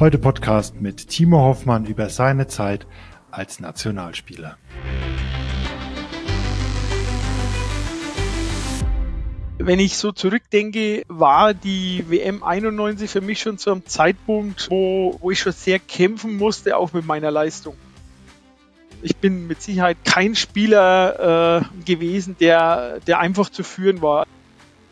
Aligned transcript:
Heute 0.00 0.18
Podcast 0.18 0.80
mit 0.80 1.08
Timo 1.08 1.40
Hoffmann 1.40 1.84
über 1.84 2.08
seine 2.08 2.46
Zeit 2.46 2.86
als 3.32 3.58
Nationalspieler. 3.58 4.56
Wenn 9.58 9.80
ich 9.80 9.96
so 9.96 10.12
zurückdenke, 10.12 11.02
war 11.08 11.52
die 11.52 12.04
WM 12.08 12.44
91 12.44 13.10
für 13.10 13.20
mich 13.20 13.40
schon 13.40 13.58
zu 13.58 13.72
einem 13.72 13.86
Zeitpunkt, 13.86 14.70
wo, 14.70 15.18
wo 15.20 15.32
ich 15.32 15.40
schon 15.40 15.50
sehr 15.50 15.80
kämpfen 15.80 16.36
musste, 16.36 16.76
auch 16.76 16.92
mit 16.92 17.04
meiner 17.04 17.32
Leistung. 17.32 17.74
Ich 19.02 19.16
bin 19.16 19.48
mit 19.48 19.60
Sicherheit 19.62 19.96
kein 20.04 20.36
Spieler 20.36 21.60
äh, 21.60 21.84
gewesen, 21.84 22.36
der, 22.38 23.00
der 23.00 23.18
einfach 23.18 23.50
zu 23.50 23.64
führen 23.64 24.00
war. 24.00 24.28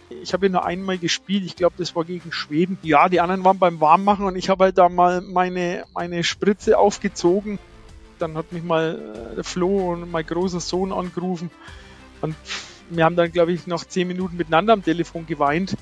Ich 0.08 0.32
habe 0.32 0.48
nur 0.48 0.64
einmal 0.64 0.98
gespielt, 0.98 1.44
ich 1.44 1.56
glaube, 1.56 1.74
das 1.78 1.96
war 1.96 2.04
gegen 2.04 2.30
Schweden. 2.30 2.78
Ja, 2.82 3.08
die 3.08 3.20
anderen 3.20 3.44
waren 3.44 3.58
beim 3.58 3.80
Warmmachen 3.80 4.24
und 4.24 4.36
ich 4.36 4.48
habe 4.48 4.64
halt 4.64 4.78
da 4.78 4.88
mal 4.88 5.20
meine, 5.20 5.84
meine 5.94 6.22
Spritze 6.22 6.78
aufgezogen. 6.78 7.58
Dann 8.18 8.36
hat 8.36 8.52
mich 8.52 8.62
mal 8.62 9.36
äh, 9.36 9.42
Flo 9.42 9.92
und 9.92 10.10
mein 10.10 10.24
großer 10.24 10.60
Sohn 10.60 10.92
angerufen 10.92 11.50
und 12.20 12.34
wir 12.88 13.04
haben 13.04 13.16
dann, 13.16 13.32
glaube 13.32 13.52
ich, 13.52 13.66
noch 13.66 13.84
zehn 13.84 14.06
Minuten 14.06 14.36
miteinander 14.36 14.72
am 14.72 14.82
Telefon 14.82 15.26
geweint. 15.26 15.76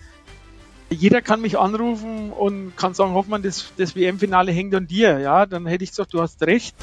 Jeder 0.91 1.23
kann 1.23 1.41
mich 1.41 1.59
anrufen 1.59 2.31
und 2.31 2.77
kann 2.77 2.95
sagen, 2.95 3.13
Hoffmann, 3.13 3.43
das, 3.43 3.73
das 3.77 3.97
WM-Finale 3.97 4.53
hängt 4.53 4.75
an 4.75 4.87
dir. 4.87 5.19
Ja, 5.19 5.47
dann 5.47 5.67
hätte 5.67 5.85
ich 5.85 5.91
gesagt, 5.91 6.15
du 6.15 6.21
hast 6.21 6.43
recht. 6.43 6.75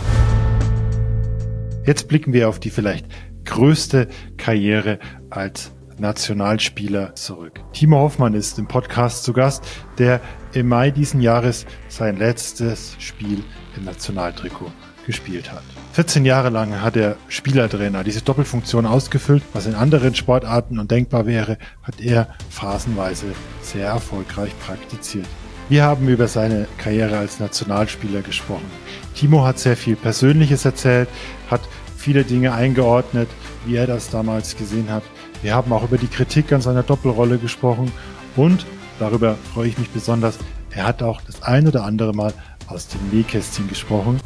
Jetzt 1.86 2.08
blicken 2.08 2.34
wir 2.34 2.50
auf 2.50 2.60
die 2.60 2.70
vielleicht 2.70 3.08
größte 3.46 4.08
Karriere 4.38 5.00
als 5.30 5.72
Nationalspieler 6.02 7.16
zurück. 7.16 7.62
Timo 7.74 8.00
Hoffmann 8.00 8.34
ist 8.34 8.60
im 8.60 8.68
Podcast 8.68 9.24
zu 9.24 9.34
Gast, 9.34 9.64
der 10.00 10.20
im 10.52 10.68
Mai 10.68 10.92
diesen 10.92 11.22
Jahres 11.22 11.66
sein 11.88 12.18
letztes 12.18 12.96
Spiel 13.00 13.44
im 13.78 13.86
Nationaltrikot 13.86 14.72
gespielt 15.06 15.52
hat. 15.52 15.64
14 15.94 16.26
Jahre 16.26 16.50
lang 16.50 16.82
hat 16.82 16.98
er 16.98 17.18
Spielertrainer 17.28 18.04
diese 18.04 18.22
Doppelfunktion 18.22 18.86
ausgefüllt. 18.86 19.44
Was 19.54 19.68
in 19.68 19.76
anderen 19.76 20.16
Sportarten 20.16 20.80
undenkbar 20.80 21.26
wäre, 21.26 21.58
hat 21.84 22.02
er 22.02 22.28
phasenweise 22.50 23.28
sehr 23.62 23.88
erfolgreich 23.88 24.52
praktiziert. 24.66 25.28
Wir 25.70 25.84
haben 25.84 26.08
über 26.10 26.28
seine 26.28 26.68
Karriere 26.80 27.18
als 27.18 27.40
Nationalspieler 27.40 28.22
gesprochen. 28.22 28.70
Timo 29.16 29.46
hat 29.46 29.60
sehr 29.60 29.78
viel 29.78 29.96
Persönliches 29.96 30.66
erzählt, 30.66 31.10
hat 31.50 31.62
viele 31.96 32.24
Dinge 32.24 32.54
eingeordnet, 32.54 33.30
wie 33.66 33.76
er 33.76 33.86
das 33.86 34.10
damals 34.10 34.58
gesehen 34.58 34.92
hat. 34.92 35.04
Wir 35.42 35.56
haben 35.56 35.74
auch 35.74 35.84
über 35.84 35.98
die 35.98 36.08
Kritik 36.08 36.52
an 36.54 36.62
seiner 36.62 36.84
Doppelrolle 36.84 37.40
gesprochen 37.40 37.92
und 38.36 38.64
darüber 39.00 39.36
freue 39.54 39.70
ich 39.70 39.78
mich 39.80 39.90
besonders. 39.90 40.38
Er 40.70 40.86
hat 40.86 41.02
auch 41.02 41.20
das 41.22 41.42
ein 41.42 41.68
oder 41.68 41.84
andere 41.84 42.14
Mal 42.14 42.32
aus 42.68 42.88
dem 42.88 43.10
Nähkästchen 43.10 43.68
gesprochen. 43.68 44.20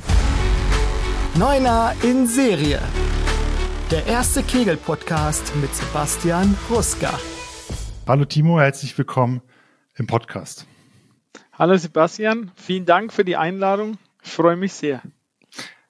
Neuner 1.38 1.94
in 2.04 2.28
Serie. 2.28 2.82
Der 3.92 4.06
erste 4.08 4.44
Kegel-Podcast 4.44 5.56
mit 5.62 5.74
Sebastian 5.74 6.58
Ruska. 6.70 7.18
Hallo 8.06 8.26
Timo, 8.26 8.60
herzlich 8.60 8.98
willkommen 8.98 9.42
im 9.96 10.08
Podcast. 10.08 10.68
Hallo 11.54 11.78
Sebastian, 11.78 12.52
vielen 12.56 12.86
Dank 12.86 13.14
für 13.14 13.24
die 13.24 13.38
Einladung. 13.38 13.98
Ich 14.22 14.32
freue 14.32 14.58
mich 14.58 14.74
sehr. 14.74 15.02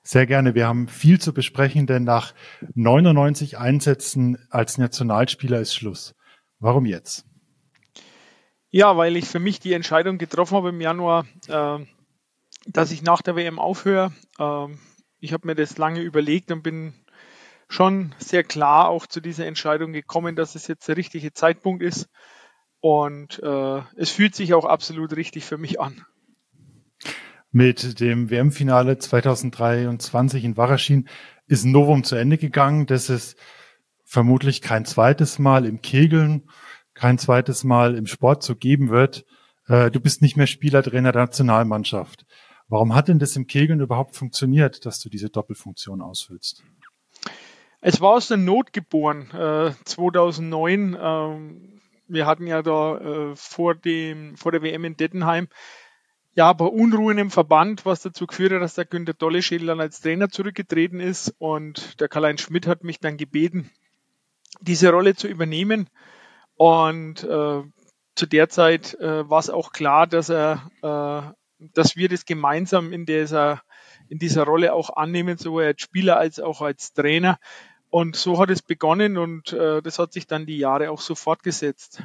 Sehr 0.08 0.28
gerne. 0.28 0.54
Wir 0.54 0.68
haben 0.68 0.88
viel 0.88 1.20
zu 1.20 1.34
besprechen, 1.34 1.88
denn 1.88 2.04
nach 2.04 2.36
99 2.76 3.58
Einsätzen 3.58 4.38
als 4.52 4.78
Nationalspieler 4.78 5.60
ist 5.60 5.74
Schluss. 5.74 6.14
Warum 6.60 6.86
jetzt? 6.86 7.26
Ja, 8.70 8.98
weil 8.98 9.18
ich 9.18 9.26
für 9.26 9.40
mich 9.40 9.60
die 9.60 9.74
Entscheidung 9.74 10.20
getroffen 10.20 10.58
habe 10.58 10.70
im 10.70 10.80
Januar, 10.80 11.26
äh, 11.48 11.80
dass 12.68 12.92
ich 12.92 13.02
nach 13.02 13.24
der 13.24 13.36
WM 13.36 13.58
aufhöre. 13.58 14.14
Äh, 14.38 14.68
ich 15.20 15.34
habe 15.34 15.48
mir 15.48 15.56
das 15.56 15.80
lange 15.80 16.02
überlegt 16.02 16.52
und 16.52 16.62
bin 16.62 16.94
schon 17.68 18.14
sehr 18.20 18.44
klar 18.44 18.90
auch 18.90 19.08
zu 19.08 19.22
dieser 19.22 19.48
Entscheidung 19.48 19.92
gekommen, 19.92 20.36
dass 20.36 20.54
es 20.54 20.68
jetzt 20.68 20.88
der 20.88 20.98
richtige 20.98 21.34
Zeitpunkt 21.34 21.82
ist. 21.82 22.10
Und 22.80 23.42
äh, 23.42 23.82
es 23.96 24.12
fühlt 24.12 24.36
sich 24.36 24.54
auch 24.54 24.66
absolut 24.66 25.16
richtig 25.16 25.46
für 25.46 25.58
mich 25.58 25.80
an 25.80 26.06
mit 27.56 28.02
dem 28.02 28.30
WM-Finale 28.30 28.98
2023 28.98 30.44
in 30.44 30.58
Waraschin 30.58 31.08
ist 31.48 31.64
ein 31.64 31.72
Novum 31.72 32.04
zu 32.04 32.18
Ende 32.18 32.38
gegangen. 32.38 32.86
Das 32.86 33.10
ist 33.10 33.38
vermutlich 34.04 34.62
kein 34.62 34.84
zweites 34.84 35.40
Mal 35.40 35.66
im 35.66 35.82
Kegeln, 35.82 36.50
kein 36.96 37.18
zweites 37.18 37.64
Mal 37.64 37.96
im 37.96 38.08
Sport 38.08 38.44
so 38.44 38.58
geben 38.58 38.90
wird. 38.90 39.24
Äh, 39.70 39.90
du 39.90 40.02
bist 40.02 40.22
nicht 40.22 40.36
mehr 40.36 40.48
Spielertrainer 40.48 41.14
der 41.14 41.22
Nationalmannschaft. 41.22 42.26
Warum 42.68 42.94
hat 42.94 43.08
denn 43.08 43.20
das 43.20 43.38
im 43.38 43.48
Kegeln 43.48 43.80
überhaupt 43.80 44.18
funktioniert, 44.18 44.86
dass 44.86 45.00
du 45.00 45.08
diese 45.08 45.30
Doppelfunktion 45.30 46.02
ausfüllst? 46.02 46.62
Es 47.80 48.02
war 48.02 48.16
aus 48.16 48.28
der 48.28 48.36
Not 48.36 48.74
geboren, 48.74 49.32
äh, 49.32 49.72
2009. 49.86 50.98
Ähm, 51.00 51.80
wir 52.10 52.26
hatten 52.26 52.48
ja 52.48 52.62
da 52.62 52.98
äh, 52.98 53.36
vor, 53.38 53.76
dem, 53.76 54.36
vor 54.36 54.52
der 54.52 54.62
WM 54.62 54.84
in 54.84 54.98
Dettenheim 54.98 55.48
ja, 56.36 56.48
aber 56.48 56.74
Unruhen 56.74 57.18
im 57.18 57.32
Verband, 57.32 57.86
was 57.86 58.02
dazu 58.02 58.28
geführt 58.28 58.52
hat, 58.52 58.62
dass 58.62 58.76
der 58.76 58.86
Günter 58.86 59.14
Dolleschädel 59.14 59.68
dann 59.68 59.80
als 59.80 60.02
Trainer 60.02 60.30
zurückgetreten 60.30 61.00
ist 61.00 61.34
und 61.38 62.00
der 62.02 62.10
Karl-Heinz 62.10 62.42
Schmidt 62.42 62.68
hat 62.68 62.84
mich 62.84 63.00
dann 63.00 63.18
gebeten, 63.18 63.72
diese 64.60 64.92
Rolle 64.92 65.16
zu 65.16 65.28
übernehmen. 65.28 65.90
Und 66.58 67.24
äh, 67.24 67.64
zu 68.16 68.26
der 68.26 68.50
Zeit 68.50 68.94
äh, 68.96 69.30
war 69.30 69.40
es 69.40 69.50
auch 69.50 69.72
klar, 69.72 70.08
dass 70.08 70.30
er, 70.30 70.72
äh, 70.82 71.66
dass 71.74 71.96
wir 71.96 72.10
das 72.10 72.26
gemeinsam 72.26 72.94
in 72.94 73.06
dieser 73.06 73.62
in 74.08 74.20
dieser 74.20 74.44
Rolle 74.44 74.74
auch 74.74 74.96
annehmen, 74.96 75.38
sowohl 75.38 75.64
als 75.64 75.82
Spieler 75.82 76.18
als 76.18 76.40
auch 76.40 76.62
als 76.62 76.94
Trainer. 76.94 77.38
Und 77.90 78.16
so 78.16 78.40
hat 78.40 78.50
es 78.50 78.62
begonnen 78.62 79.18
und 79.18 79.54
äh, 79.54 79.82
das 79.82 80.00
hat 80.00 80.14
sich 80.14 80.28
dann 80.28 80.46
die 80.46 80.58
Jahre 80.58 80.92
auch 80.92 81.00
so 81.00 81.16
fortgesetzt. 81.16 82.04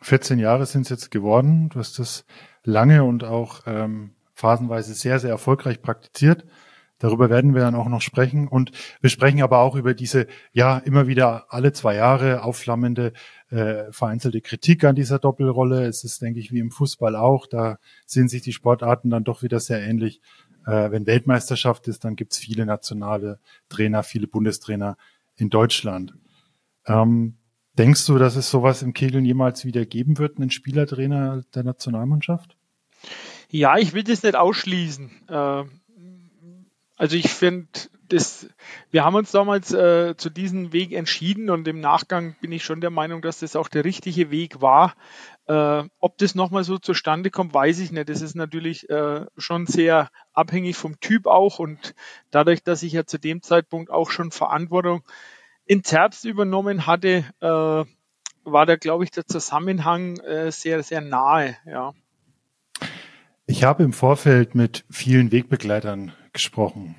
14 0.00 0.38
Jahre 0.38 0.66
sind 0.66 0.82
es 0.82 0.88
jetzt 0.88 1.10
geworden. 1.10 1.68
Du 1.70 1.78
hast 1.78 1.98
das 1.98 2.24
lange 2.68 3.04
und 3.04 3.24
auch 3.24 3.62
ähm, 3.66 4.10
phasenweise 4.34 4.94
sehr, 4.94 5.18
sehr 5.18 5.30
erfolgreich 5.30 5.82
praktiziert. 5.82 6.44
Darüber 6.98 7.30
werden 7.30 7.54
wir 7.54 7.62
dann 7.62 7.76
auch 7.76 7.88
noch 7.88 8.02
sprechen. 8.02 8.48
Und 8.48 8.72
wir 9.00 9.10
sprechen 9.10 9.42
aber 9.42 9.58
auch 9.60 9.76
über 9.76 9.94
diese, 9.94 10.26
ja, 10.52 10.78
immer 10.78 11.06
wieder 11.06 11.46
alle 11.48 11.72
zwei 11.72 11.94
Jahre 11.94 12.42
aufflammende, 12.42 13.12
äh, 13.50 13.90
vereinzelte 13.92 14.40
Kritik 14.40 14.84
an 14.84 14.96
dieser 14.96 15.18
Doppelrolle. 15.18 15.86
Es 15.86 16.02
ist, 16.04 16.20
denke 16.20 16.40
ich, 16.40 16.52
wie 16.52 16.58
im 16.58 16.70
Fußball 16.70 17.14
auch. 17.14 17.46
Da 17.46 17.78
sind 18.04 18.30
sich 18.30 18.42
die 18.42 18.52
Sportarten 18.52 19.10
dann 19.10 19.24
doch 19.24 19.42
wieder 19.42 19.60
sehr 19.60 19.80
ähnlich. 19.80 20.20
Äh, 20.66 20.90
wenn 20.90 21.06
Weltmeisterschaft 21.06 21.86
ist, 21.86 22.04
dann 22.04 22.16
gibt's 22.16 22.38
viele 22.38 22.66
nationale 22.66 23.38
Trainer, 23.68 24.02
viele 24.02 24.26
Bundestrainer 24.26 24.96
in 25.36 25.50
Deutschland. 25.50 26.14
Ähm, 26.84 27.36
denkst 27.78 28.06
du, 28.06 28.18
dass 28.18 28.34
es 28.34 28.50
sowas 28.50 28.82
im 28.82 28.92
Kegeln 28.92 29.24
jemals 29.24 29.64
wieder 29.64 29.86
geben 29.86 30.18
wird, 30.18 30.38
einen 30.38 30.50
Spielertrainer 30.50 31.44
der 31.54 31.62
Nationalmannschaft? 31.62 32.57
Ja, 33.50 33.78
ich 33.78 33.94
will 33.94 34.04
das 34.04 34.22
nicht 34.22 34.36
ausschließen. 34.36 35.10
Äh, 35.28 35.64
also 36.96 37.16
ich 37.16 37.28
finde, 37.30 37.68
wir 38.90 39.04
haben 39.04 39.14
uns 39.14 39.30
damals 39.30 39.72
äh, 39.72 40.16
zu 40.16 40.30
diesem 40.30 40.72
Weg 40.72 40.92
entschieden 40.92 41.50
und 41.50 41.68
im 41.68 41.80
Nachgang 41.80 42.36
bin 42.40 42.52
ich 42.52 42.64
schon 42.64 42.80
der 42.80 42.90
Meinung, 42.90 43.22
dass 43.22 43.40
das 43.40 43.56
auch 43.56 43.68
der 43.68 43.84
richtige 43.84 44.30
Weg 44.30 44.60
war. 44.60 44.94
Äh, 45.46 45.84
ob 45.98 46.18
das 46.18 46.34
nochmal 46.34 46.64
so 46.64 46.78
zustande 46.78 47.30
kommt, 47.30 47.54
weiß 47.54 47.78
ich 47.78 47.92
nicht. 47.92 48.08
Das 48.08 48.20
ist 48.20 48.34
natürlich 48.34 48.88
äh, 48.90 49.24
schon 49.36 49.66
sehr 49.66 50.10
abhängig 50.32 50.76
vom 50.76 51.00
Typ 51.00 51.26
auch 51.26 51.58
und 51.58 51.94
dadurch, 52.30 52.62
dass 52.62 52.82
ich 52.82 52.92
ja 52.92 53.04
zu 53.04 53.18
dem 53.18 53.42
Zeitpunkt 53.42 53.90
auch 53.90 54.10
schon 54.10 54.30
Verantwortung 54.30 55.02
in 55.64 55.84
Zerbst 55.84 56.24
übernommen 56.24 56.86
hatte, 56.86 57.24
war 57.40 57.86
da, 58.64 58.76
glaube 58.76 59.04
ich, 59.04 59.10
der 59.10 59.26
Zusammenhang 59.26 60.18
sehr, 60.50 60.82
sehr 60.82 61.02
nahe. 61.02 61.58
Ja. 61.66 61.92
Ich 63.50 63.64
habe 63.64 63.82
im 63.82 63.94
Vorfeld 63.94 64.54
mit 64.54 64.84
vielen 64.90 65.32
Wegbegleitern 65.32 66.12
gesprochen. 66.34 66.96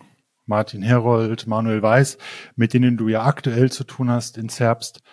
Martin 0.48 0.81
Herold, 0.81 1.46
Manuel 1.46 1.84
Weiß, 1.84 2.18
mit 2.56 2.74
denen 2.74 2.98
du 2.98 3.07
ja 3.07 3.24
aktuell 3.24 3.72
zu 3.72 3.84
tun 3.84 4.10
hast 4.10 4.36
in 4.36 4.50
Zerbst, 4.50 5.04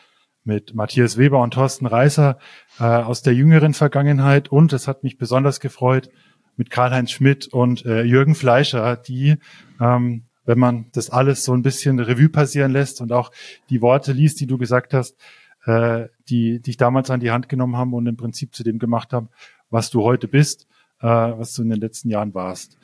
mit 0.45 0.75
Matthias 0.75 1.19
Weber 1.19 1.43
und 1.43 1.53
Thorsten 1.53 1.85
Reißer 1.85 2.39
äh, 2.81 2.85
aus 2.85 3.21
der 3.21 3.35
jüngeren 3.35 3.75
Vergangenheit 3.75 4.49
und 4.49 4.73
es 4.73 4.89
hat 4.89 5.05
mich 5.05 5.19
besonders 5.19 5.61
gefreut 5.61 6.09
mit 6.57 6.71
Karl-Heinz 6.71 7.11
Schmidt 7.11 7.49
und 7.49 7.85
äh, 7.85 8.03
Jürgen 8.03 8.35
Fleischer, 8.35 8.97
die, 8.97 9.37
ähm, 9.79 10.25
wenn 10.47 10.59
man 10.59 10.87
das 10.93 11.11
alles 11.11 11.45
so 11.45 11.53
ein 11.53 11.61
bisschen 11.61 12.01
Revue 12.01 12.31
passieren 12.31 12.73
lässt 12.73 13.03
und 13.03 13.13
auch 13.13 13.31
die 13.69 13.83
Worte 13.83 14.13
liest, 14.13 14.41
die 14.41 14.47
du 14.47 14.57
gesagt 14.57 14.95
hast, 14.95 15.19
äh, 15.67 16.07
die 16.31 16.63
dich 16.63 16.79
damals 16.79 17.11
an 17.11 17.21
die 17.21 17.31
Hand 17.31 17.51
genommen 17.51 17.77
haben 17.77 17.93
und 17.93 18.07
im 18.07 18.17
Prinzip 18.17 18.55
zu 18.55 18.65
dem 18.65 18.79
gemacht 18.79 19.13
haben, 19.13 19.29
was 19.69 19.91
du 19.91 20.03
heute 20.03 20.29
bist, 20.29 20.67
äh, 21.01 21.07
was 21.07 21.55
du 21.55 21.63
in 21.63 21.71
den 21.71 21.81
letzten 21.81 22.11
Jahren 22.11 22.35
warst. 22.35 22.79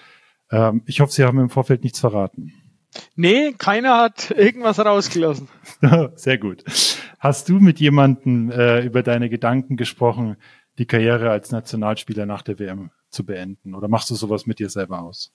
Ähm, 0.50 0.82
ich 0.86 1.00
hoffe, 1.00 1.12
Sie 1.12 1.24
haben 1.24 1.38
im 1.38 1.50
Vorfeld 1.50 1.82
nichts 1.82 2.00
verraten. 2.00 2.52
Nee, 3.16 3.54
keiner 3.56 3.96
hat 3.96 4.30
irgendwas 4.30 4.78
rausgelassen. 4.78 5.48
Sehr 6.14 6.38
gut. 6.38 6.64
Hast 7.18 7.48
du 7.48 7.58
mit 7.58 7.80
jemandem 7.80 8.50
äh, 8.50 8.84
über 8.84 9.02
deine 9.02 9.30
Gedanken 9.30 9.76
gesprochen, 9.76 10.36
die 10.78 10.86
Karriere 10.86 11.30
als 11.30 11.52
Nationalspieler 11.52 12.26
nach 12.26 12.42
der 12.42 12.58
WM 12.58 12.90
zu 13.10 13.24
beenden? 13.24 13.74
Oder 13.74 13.88
machst 13.88 14.10
du 14.10 14.14
sowas 14.14 14.46
mit 14.46 14.58
dir 14.58 14.68
selber 14.68 15.02
aus? 15.02 15.32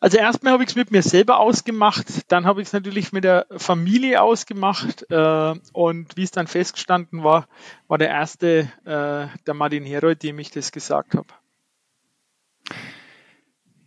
Also 0.00 0.18
erstmal 0.18 0.52
habe 0.52 0.64
ich 0.64 0.70
es 0.70 0.76
mit 0.76 0.90
mir 0.90 1.02
selber 1.02 1.38
ausgemacht, 1.38 2.30
dann 2.30 2.44
habe 2.44 2.60
ich 2.60 2.66
es 2.66 2.74
natürlich 2.74 3.12
mit 3.12 3.24
der 3.24 3.46
Familie 3.56 4.20
ausgemacht 4.20 5.06
äh, 5.10 5.54
und 5.72 6.16
wie 6.18 6.22
es 6.22 6.30
dann 6.30 6.46
festgestanden 6.46 7.24
war, 7.24 7.48
war 7.88 7.96
der 7.96 8.08
erste 8.08 8.70
äh, 8.84 9.28
der 9.46 9.54
Martin 9.54 9.86
Herold, 9.86 10.22
dem 10.22 10.38
ich 10.38 10.50
das 10.50 10.72
gesagt 10.72 11.14
habe. 11.14 11.28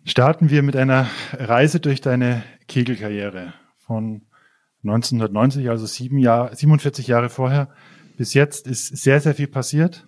Starten 0.03 0.49
wir 0.49 0.63
mit 0.63 0.75
einer 0.75 1.09
Reise 1.33 1.79
durch 1.79 2.01
deine 2.01 2.43
Kegelkarriere 2.67 3.53
von 3.77 4.21
1990, 4.83 5.69
also 5.69 5.85
sieben 5.85 6.17
Jahr, 6.17 6.55
47 6.55 7.07
Jahre 7.07 7.29
vorher, 7.29 7.69
bis 8.17 8.33
jetzt 8.33 8.67
ist 8.67 8.87
sehr, 8.87 9.19
sehr 9.19 9.35
viel 9.35 9.47
passiert. 9.47 10.05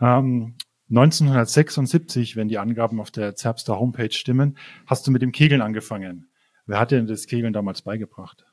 Ähm, 0.00 0.56
1976, 0.90 2.36
wenn 2.36 2.48
die 2.48 2.58
Angaben 2.58 3.00
auf 3.00 3.10
der 3.10 3.34
Zerbster 3.34 3.78
Homepage 3.78 4.12
stimmen, 4.12 4.56
hast 4.86 5.06
du 5.06 5.10
mit 5.10 5.22
dem 5.22 5.32
Kegeln 5.32 5.60
angefangen. 5.60 6.28
Wer 6.66 6.78
hat 6.78 6.90
dir 6.90 7.02
das 7.02 7.26
Kegeln 7.26 7.52
damals 7.52 7.82
beigebracht? 7.82 8.44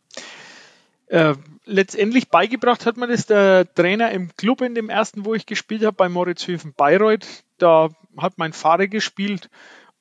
Äh, 1.08 1.36
letztendlich 1.66 2.30
beigebracht 2.30 2.86
hat 2.86 2.98
mir 2.98 3.08
das 3.08 3.26
der 3.26 3.74
Trainer 3.74 4.12
im 4.12 4.36
Club 4.36 4.62
in 4.62 4.76
dem 4.76 4.90
ersten, 4.90 5.24
wo 5.24 5.34
ich 5.34 5.46
gespielt 5.46 5.86
habe, 5.86 5.96
bei 5.96 6.10
Moritzhöfen 6.10 6.74
Bayreuth. 6.74 7.45
Da 7.58 7.90
hat 8.18 8.38
mein 8.38 8.54
Vater 8.54 8.88
gespielt 8.88 9.50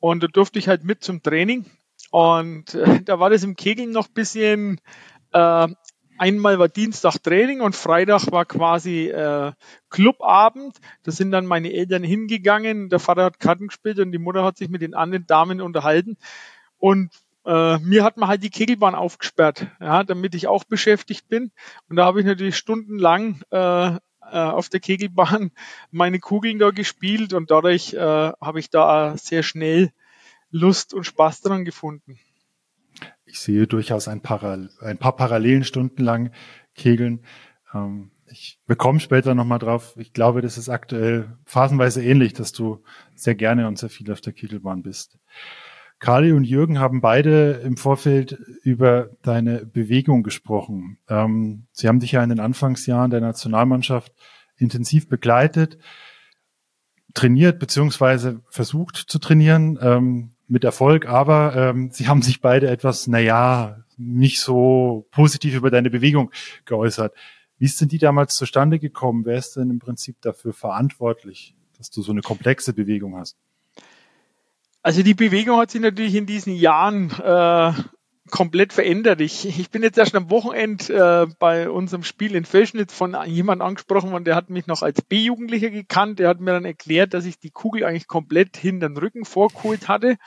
und 0.01 0.23
da 0.23 0.27
durfte 0.27 0.59
ich 0.59 0.69
halt 0.69 0.85
mit 0.85 1.03
zum 1.03 1.23
Training. 1.23 1.67
Und 2.11 2.75
äh, 2.75 3.01
da 3.05 3.19
war 3.21 3.31
das 3.31 3.43
im 3.43 3.57
Kegeln 3.57 3.91
noch 3.91 4.09
bisschen 4.09 4.81
äh, 5.33 5.69
einmal 6.19 6.59
war 6.59 6.69
Dienstag 6.69 7.19
Training 7.23 7.61
und 7.61 7.75
Freitag 7.75 8.31
war 8.31 8.45
quasi 8.45 9.09
äh, 9.09 9.53
Clubabend. 9.91 10.79
Da 11.03 11.13
sind 11.13 11.31
dann 11.31 11.47
meine 11.47 11.73
Eltern 11.73 12.05
hingegangen. 12.05 12.89
Der 12.89 12.99
Vater 12.99 13.25
hat 13.25 13.41
Karten 13.41 13.69
gespielt 13.69 13.99
und 13.99 14.13
die 14.13 14.19
Mutter 14.19 14.45
hat 14.45 14.57
sich 14.57 14.69
mit 14.69 14.83
den 14.83 14.95
anderen 14.95 15.27
Damen 15.27 15.61
unterhalten. 15.61 16.17
Und 16.79 17.11
äh, 17.47 17.79
mir 17.79 18.05
hat 18.05 18.17
man 18.17 18.29
halt 18.29 18.43
die 18.43 18.51
Kegelbahn 18.51 18.95
aufgesperrt, 18.95 19.67
ja, 19.81 20.03
damit 20.03 20.35
ich 20.35 20.47
auch 20.47 20.65
beschäftigt 20.65 21.29
bin. 21.29 21.53
Und 21.89 21.97
da 21.97 22.05
habe 22.05 22.21
ich 22.21 22.27
natürlich 22.27 22.57
stundenlang 22.57 23.43
äh, 23.51 23.97
äh, 24.35 24.39
auf 24.39 24.69
der 24.69 24.81
Kegelbahn 24.81 25.51
meine 25.91 26.19
Kugeln 26.19 26.59
da 26.59 26.71
gespielt 26.71 27.33
und 27.33 27.51
dadurch 27.51 27.95
äh, 27.95 27.99
habe 27.99 28.61
ich 28.61 28.69
da 28.69 29.17
sehr 29.17 29.43
schnell 29.43 29.93
Lust 30.51 30.93
und 30.95 31.05
Spaß 31.05 31.41
dran 31.41 31.65
gefunden 31.65 32.19
ich 33.35 33.41
sehe 33.41 33.67
durchaus 33.67 34.07
ein, 34.07 34.21
Paral 34.21 34.71
ein 34.81 34.97
paar 34.97 35.17
Parallelen 35.17 35.65
stundenlang 35.65 36.31
kegeln. 36.77 37.25
Ähm, 37.75 38.13
ich 38.27 38.61
bekomme 38.67 39.01
später 39.01 39.35
nochmal 39.35 39.59
drauf. 39.59 39.95
Ich 39.97 40.13
glaube, 40.13 40.41
das 40.41 40.57
ist 40.57 40.69
aktuell 40.69 41.37
phasenweise 41.45 42.03
ähnlich, 42.03 42.33
dass 42.33 42.53
du 42.53 42.83
sehr 43.17 43.35
gerne 43.35 43.67
und 43.67 43.77
sehr 43.79 43.91
viel 43.91 44.11
auf 44.13 44.21
der 44.21 44.33
Kegelbahn 44.33 44.83
bist. 44.83 45.19
Kali 46.05 46.33
und 46.33 46.45
Jürgen 46.45 46.81
haben 46.81 47.01
beide 47.01 47.63
im 47.65 47.79
Vorfeld 47.79 48.33
über 48.63 49.09
deine 49.23 49.65
Bewegung 49.65 50.23
gesprochen. 50.23 50.99
Ähm, 51.09 51.67
sie 51.73 51.89
haben 51.89 51.99
dich 51.99 52.13
ja 52.13 52.23
in 52.23 52.29
den 52.29 52.41
Anfangsjahren 52.41 53.11
der 53.11 53.23
Nationalmannschaft 53.23 54.13
intensiv 54.59 55.09
begleitet, 55.09 55.79
trainiert 57.15 57.59
beziehungsweise 57.59 58.43
versucht 58.51 58.97
zu 58.97 59.19
trainieren. 59.19 59.79
Ähm, 59.81 60.35
mit 60.47 60.63
Erfolg, 60.63 61.07
aber 61.07 61.57
ähm, 61.57 61.89
sie 61.91 62.07
haben 62.07 62.21
sich 62.21 62.43
beide 62.43 62.69
etwas, 62.69 63.07
naja, 63.07 63.83
nicht 63.97 64.41
so 64.41 65.09
positiv 65.11 65.55
über 65.55 65.71
deine 65.71 65.89
Bewegung 65.89 66.31
geäußert. 66.67 67.15
Wie 67.57 67.65
ist 67.65 67.81
denn 67.81 67.89
die 67.89 67.97
damals 67.97 68.37
zustande 68.37 68.79
gekommen? 68.79 69.25
Wer 69.25 69.39
ist 69.39 69.57
denn 69.57 69.71
im 69.71 69.79
Prinzip 69.79 70.21
dafür 70.21 70.53
verantwortlich, 70.53 71.57
dass 71.79 71.89
du 71.89 72.03
so 72.03 72.13
eine 72.13 72.21
komplexe 72.21 72.75
Bewegung 72.75 73.17
hast? 73.17 73.39
Also 74.85 75.03
die 75.03 75.15
Bewegung 75.15 75.57
hat 75.57 75.71
sich 75.71 75.81
natürlich 75.81 76.15
in 76.15 76.27
diesen 76.27 76.55
Jahren 76.55 77.11
äh, 77.11 77.73
komplett 78.31 78.75
verändert. 78.75 79.23
Ich, 79.23 79.47
ich 79.59 79.71
bin 79.71 79.83
jetzt 79.83 79.97
erst 79.97 80.15
am 80.15 80.29
Wochenende 80.29 81.27
äh, 81.31 81.35
bei 81.39 81.71
unserem 81.71 82.03
Spiel 82.03 82.35
in 82.35 82.45
Felschnitz 82.45 82.93
von 82.93 83.17
jemandem 83.25 83.67
angesprochen 83.67 84.13
worden, 84.13 84.27
der 84.27 84.37
hat 84.37 84.51
mich 84.51 84.67
noch 84.67 84.83
als 84.83 85.01
B-Jugendlicher 85.01 85.71
gekannt. 85.71 86.19
Der 86.19 86.29
hat 86.29 86.41
mir 86.41 86.53
dann 86.53 86.67
erklärt, 86.67 87.15
dass 87.15 87.25
ich 87.25 87.39
die 87.39 87.51
Kugel 87.51 87.85
eigentlich 87.85 88.09
komplett 88.09 88.59
hinter 88.59 88.91
den 88.91 88.99
Rücken 88.99 89.25
vorgeholt 89.25 89.89
hatte. 89.89 90.19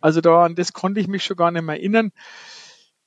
Also 0.00 0.20
da 0.20 0.46
an 0.46 0.56
das 0.56 0.72
konnte 0.72 0.98
ich 0.98 1.06
mich 1.06 1.22
schon 1.22 1.36
gar 1.36 1.52
nicht 1.52 1.62
mehr 1.62 1.76
erinnern. 1.76 2.10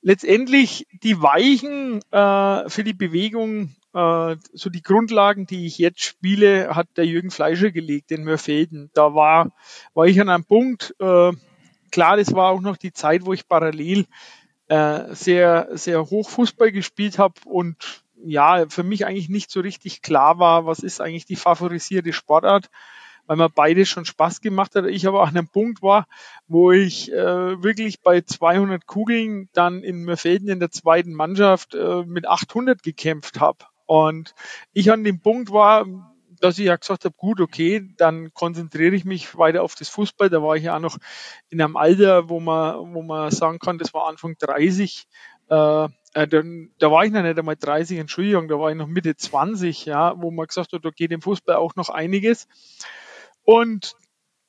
Letztendlich 0.00 0.86
die 1.02 1.20
Weichen 1.20 2.00
äh, 2.10 2.70
für 2.70 2.84
die 2.84 2.94
Bewegung, 2.94 3.76
äh, 3.96 4.36
so 4.52 4.68
die 4.68 4.82
Grundlagen, 4.82 5.46
die 5.46 5.66
ich 5.66 5.78
jetzt 5.78 6.02
spiele, 6.02 6.76
hat 6.76 6.88
der 6.96 7.06
Jürgen 7.06 7.30
Fleischer 7.30 7.70
gelegt 7.70 8.10
in 8.10 8.24
Mörfelden. 8.24 8.90
Da 8.92 9.14
war, 9.14 9.52
war 9.94 10.06
ich 10.06 10.20
an 10.20 10.28
einem 10.28 10.44
Punkt, 10.44 10.94
äh, 11.00 11.32
klar, 11.90 12.16
das 12.18 12.34
war 12.34 12.50
auch 12.50 12.60
noch 12.60 12.76
die 12.76 12.92
Zeit, 12.92 13.24
wo 13.24 13.32
ich 13.32 13.48
parallel 13.48 14.04
äh, 14.68 15.14
sehr, 15.14 15.68
sehr 15.72 16.04
hoch 16.10 16.28
Fußball 16.28 16.72
gespielt 16.72 17.18
habe 17.18 17.34
und 17.46 18.02
ja, 18.22 18.66
für 18.68 18.82
mich 18.82 19.06
eigentlich 19.06 19.30
nicht 19.30 19.50
so 19.50 19.60
richtig 19.60 20.02
klar 20.02 20.38
war, 20.38 20.66
was 20.66 20.80
ist 20.80 21.00
eigentlich 21.00 21.24
die 21.26 21.36
favorisierte 21.36 22.12
Sportart, 22.12 22.68
weil 23.26 23.36
mir 23.36 23.48
beides 23.48 23.88
schon 23.88 24.04
Spaß 24.04 24.42
gemacht 24.42 24.74
hat. 24.74 24.86
Ich 24.86 25.06
aber 25.06 25.22
auch 25.22 25.28
an 25.28 25.36
einem 25.36 25.48
Punkt 25.48 25.80
war, 25.80 26.06
wo 26.48 26.70
ich 26.72 27.12
äh, 27.12 27.62
wirklich 27.62 28.00
bei 28.02 28.20
200 28.20 28.86
Kugeln 28.86 29.48
dann 29.54 29.82
in 29.82 30.04
Mörfelden 30.04 30.48
in 30.48 30.60
der 30.60 30.70
zweiten 30.70 31.14
Mannschaft 31.14 31.74
äh, 31.74 32.02
mit 32.04 32.26
800 32.26 32.82
gekämpft 32.82 33.40
habe. 33.40 33.64
Und 33.86 34.34
ich 34.72 34.92
an 34.92 35.04
dem 35.04 35.20
Punkt 35.20 35.50
war, 35.50 35.86
dass 36.40 36.58
ich 36.58 36.66
ja 36.66 36.76
gesagt 36.76 37.04
habe, 37.04 37.14
gut, 37.16 37.40
okay, 37.40 37.88
dann 37.96 38.32
konzentriere 38.34 38.94
ich 38.94 39.04
mich 39.04 39.36
weiter 39.38 39.62
auf 39.62 39.74
das 39.74 39.88
Fußball. 39.88 40.28
Da 40.28 40.42
war 40.42 40.56
ich 40.56 40.64
ja 40.64 40.76
auch 40.76 40.80
noch 40.80 40.98
in 41.48 41.60
einem 41.60 41.76
Alter, 41.76 42.28
wo 42.28 42.40
man, 42.40 42.94
wo 42.94 43.02
man 43.02 43.30
sagen 43.30 43.58
kann, 43.58 43.78
das 43.78 43.94
war 43.94 44.06
Anfang 44.06 44.36
30. 44.38 45.06
Äh, 45.48 45.88
äh, 46.14 46.26
dann, 46.26 46.70
da 46.78 46.90
war 46.90 47.04
ich 47.04 47.12
noch 47.12 47.22
nicht 47.22 47.38
einmal 47.38 47.56
30, 47.56 47.98
Entschuldigung, 47.98 48.48
da 48.48 48.58
war 48.58 48.70
ich 48.70 48.76
noch 48.76 48.86
Mitte 48.86 49.16
20, 49.16 49.84
ja, 49.84 50.14
wo 50.20 50.30
man 50.30 50.46
gesagt 50.46 50.72
hat, 50.72 50.84
da 50.84 50.90
geht 50.90 51.12
im 51.12 51.22
Fußball 51.22 51.56
auch 51.56 51.76
noch 51.76 51.88
einiges. 51.88 52.48
Und 53.44 53.94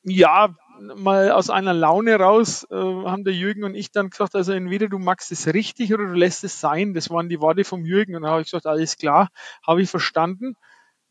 ja, 0.04 0.56
mal 0.80 1.32
aus 1.32 1.50
einer 1.50 1.74
Laune 1.74 2.16
raus 2.16 2.66
äh, 2.70 2.76
haben 2.76 3.24
der 3.24 3.34
Jürgen 3.34 3.64
und 3.64 3.76
ich 3.76 3.92
dann 3.92 4.10
gesagt, 4.10 4.36
also 4.36 4.54
entweder 4.54 4.88
du 4.88 5.00
magst 5.00 5.32
es 5.32 5.54
richtig 5.54 5.94
oder 5.94 6.06
du 6.06 6.14
lässt 6.14 6.44
es 6.44 6.60
sein. 6.60 6.94
Das 6.94 7.10
waren 7.10 7.30
die 7.30 7.40
Worte 7.42 7.64
vom 7.64 7.86
Jürgen. 7.86 8.16
Und 8.16 8.24
da 8.24 8.30
habe 8.30 8.42
ich 8.42 8.48
gesagt, 8.48 8.66
alles 8.66 8.98
klar, 8.98 9.30
habe 9.66 9.82
ich 9.82 9.90
verstanden. 9.90 10.56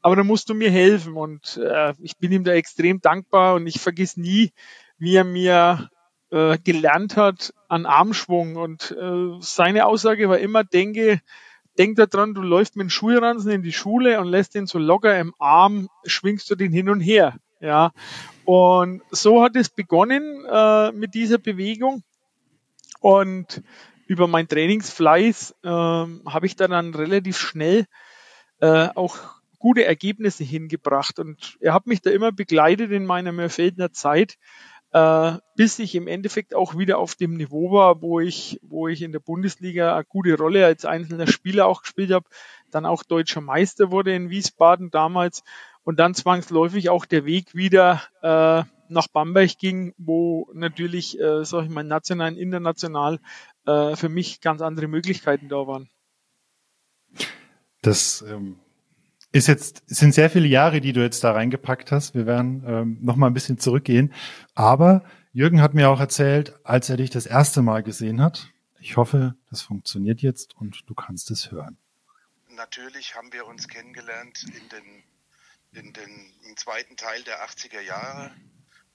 Aber 0.03 0.17
da 0.17 0.25
musst 0.25 0.49
du 0.49 0.55
mir 0.55 0.71
helfen. 0.71 1.17
Und 1.17 1.57
äh, 1.57 1.95
ich 2.01 2.17
bin 2.17 2.33
ihm 2.33 2.45
da 2.45 2.53
extrem 2.53 3.01
dankbar. 3.01 3.55
Und 3.55 3.67
ich 3.67 3.81
vergiss 3.81 4.17
nie, 4.17 4.53
wie 4.99 5.17
er 5.17 5.25
mir 5.25 5.91
äh, 6.31 6.59
gelernt 6.59 7.17
hat 7.17 7.53
an 7.69 7.87
Armschwung. 7.87 8.57
Und 8.57 8.97
äh, 8.99 9.39
seine 9.41 9.87
Aussage 9.87 10.29
war 10.29 10.39
immer, 10.39 10.65
denke, 10.65 11.21
denk 11.79 11.97
daran, 11.97 12.35
du 12.35 12.43
läufst 12.43 12.77
mit 12.77 12.85
dem 12.85 12.91
Schulranzen 12.91 13.51
in 13.51 13.63
die 13.63 13.73
Schule 13.73 14.21
und 14.21 14.29
lässt 14.29 14.55
den 14.55 14.67
so 14.67 14.79
locker 14.79 15.19
im 15.19 15.35
Arm, 15.39 15.89
schwingst 16.05 16.51
du 16.51 16.55
den 16.55 16.73
hin 16.73 16.89
und 16.89 17.01
her, 17.01 17.37
ja. 17.61 17.93
Und 18.45 19.03
so 19.11 19.43
hat 19.43 19.57
es 19.57 19.69
begonnen 19.69 20.45
äh, 20.45 20.93
mit 20.93 21.15
dieser 21.15 21.39
Bewegung 21.39 22.03
und 23.01 23.63
über 24.07 24.29
mein 24.29 24.49
Trainingsfleiß 24.49 25.57
äh, 25.63 25.69
habe 25.69 26.47
ich 26.47 26.57
dann 26.57 26.95
relativ 26.95 27.39
schnell 27.39 27.87
äh, 28.61 28.89
auch 28.95 29.17
gute 29.59 29.85
Ergebnisse 29.85 30.45
hingebracht. 30.45 31.19
Und 31.19 31.57
er 31.61 31.75
hat 31.75 31.87
mich 31.87 32.03
da 32.03 32.11
immer 32.11 32.33
begleitet 32.33 32.93
in 32.93 33.05
meiner 33.05 33.33
Mörfeldner 33.33 33.93
Zeit, 33.93 34.39
äh, 34.93 35.33
bis 35.57 35.79
ich 35.79 35.95
im 35.95 36.07
Endeffekt 36.07 36.55
auch 36.55 36.79
wieder 36.79 36.99
auf 36.99 37.17
dem 37.17 37.37
Niveau 37.37 37.73
war, 37.73 38.01
wo 38.01 38.21
ich, 38.21 38.61
wo 38.63 38.87
ich 38.89 39.03
in 39.03 39.13
der 39.13 39.19
Bundesliga 39.19 39.95
eine 39.95 40.05
gute 40.05 40.37
Rolle 40.37 40.65
als 40.65 40.85
einzelner 40.85 41.27
Spieler 41.27 41.67
auch 41.67 41.83
gespielt 41.83 42.13
habe, 42.13 42.29
dann 42.71 42.87
auch 42.87 43.03
deutscher 43.03 43.41
Meister 43.41 43.91
wurde 43.91 44.15
in 44.15 44.31
Wiesbaden 44.31 44.91
damals 44.91 45.43
und 45.87 46.01
dann 46.01 46.15
zwangsläufig 46.15 46.91
auch 46.91 47.07
der 47.07 47.25
Weg 47.25 47.55
wieder 47.55 48.03
äh, 48.21 48.65
nach 48.89 49.07
Bamberg 49.07 49.57
ging, 49.57 49.95
wo 49.97 50.51
natürlich, 50.53 51.19
äh, 51.21 51.45
sag 51.45 51.65
ich 51.65 51.71
mal, 51.71 51.85
national 51.85 52.33
und 52.33 52.39
international 52.39 53.21
äh, 53.67 53.95
für 53.95 54.09
mich 54.09 54.41
ganz 54.41 54.63
andere 54.63 54.89
Möglichkeiten 54.89 55.49
da 55.49 55.69
waren. 55.69 55.89
Das 57.83 58.25
ähm, 58.29 58.59
ist 59.31 59.47
jetzt, 59.47 59.85
sind 59.87 60.13
sehr 60.13 60.29
viele 60.29 60.49
Jahre, 60.49 60.81
die 60.81 60.93
du 60.93 61.03
jetzt 61.03 61.23
da 61.23 61.31
reingepackt 61.31 61.93
hast. 61.93 62.17
Wir 62.17 62.27
werden 62.27 62.65
ähm, 62.67 62.99
noch 63.01 63.15
mal 63.15 63.29
ein 63.29 63.35
bisschen 63.35 63.59
zurückgehen. 63.59 64.13
Aber 64.57 65.05
Jürgen 65.33 65.63
hat 65.63 65.75
mir 65.75 65.89
auch 65.89 66.01
erzählt, 66.01 66.59
als 66.65 66.91
er 66.91 66.97
dich 66.97 67.11
das 67.11 67.27
erste 67.27 67.63
Mal 67.63 67.85
gesehen 67.85 68.21
hat. 68.21 68.49
Ich 68.81 68.97
hoffe, 68.97 69.37
das 69.51 69.63
funktioniert 69.63 70.21
jetzt 70.21 70.57
und 70.57 70.83
du 70.89 70.95
kannst 70.95 71.31
es 71.31 71.53
hören. 71.53 71.79
Natürlich 72.57 73.15
haben 73.15 73.33
wir 73.33 73.47
uns 73.47 73.69
kennengelernt 73.69 74.45
in 74.49 74.69
den, 74.69 75.05
in 75.77 75.93
den 75.93 76.57
zweiten 76.57 76.97
Teil 76.97 77.23
der 77.23 77.47
80er 77.47 77.81
Jahre. 77.81 78.35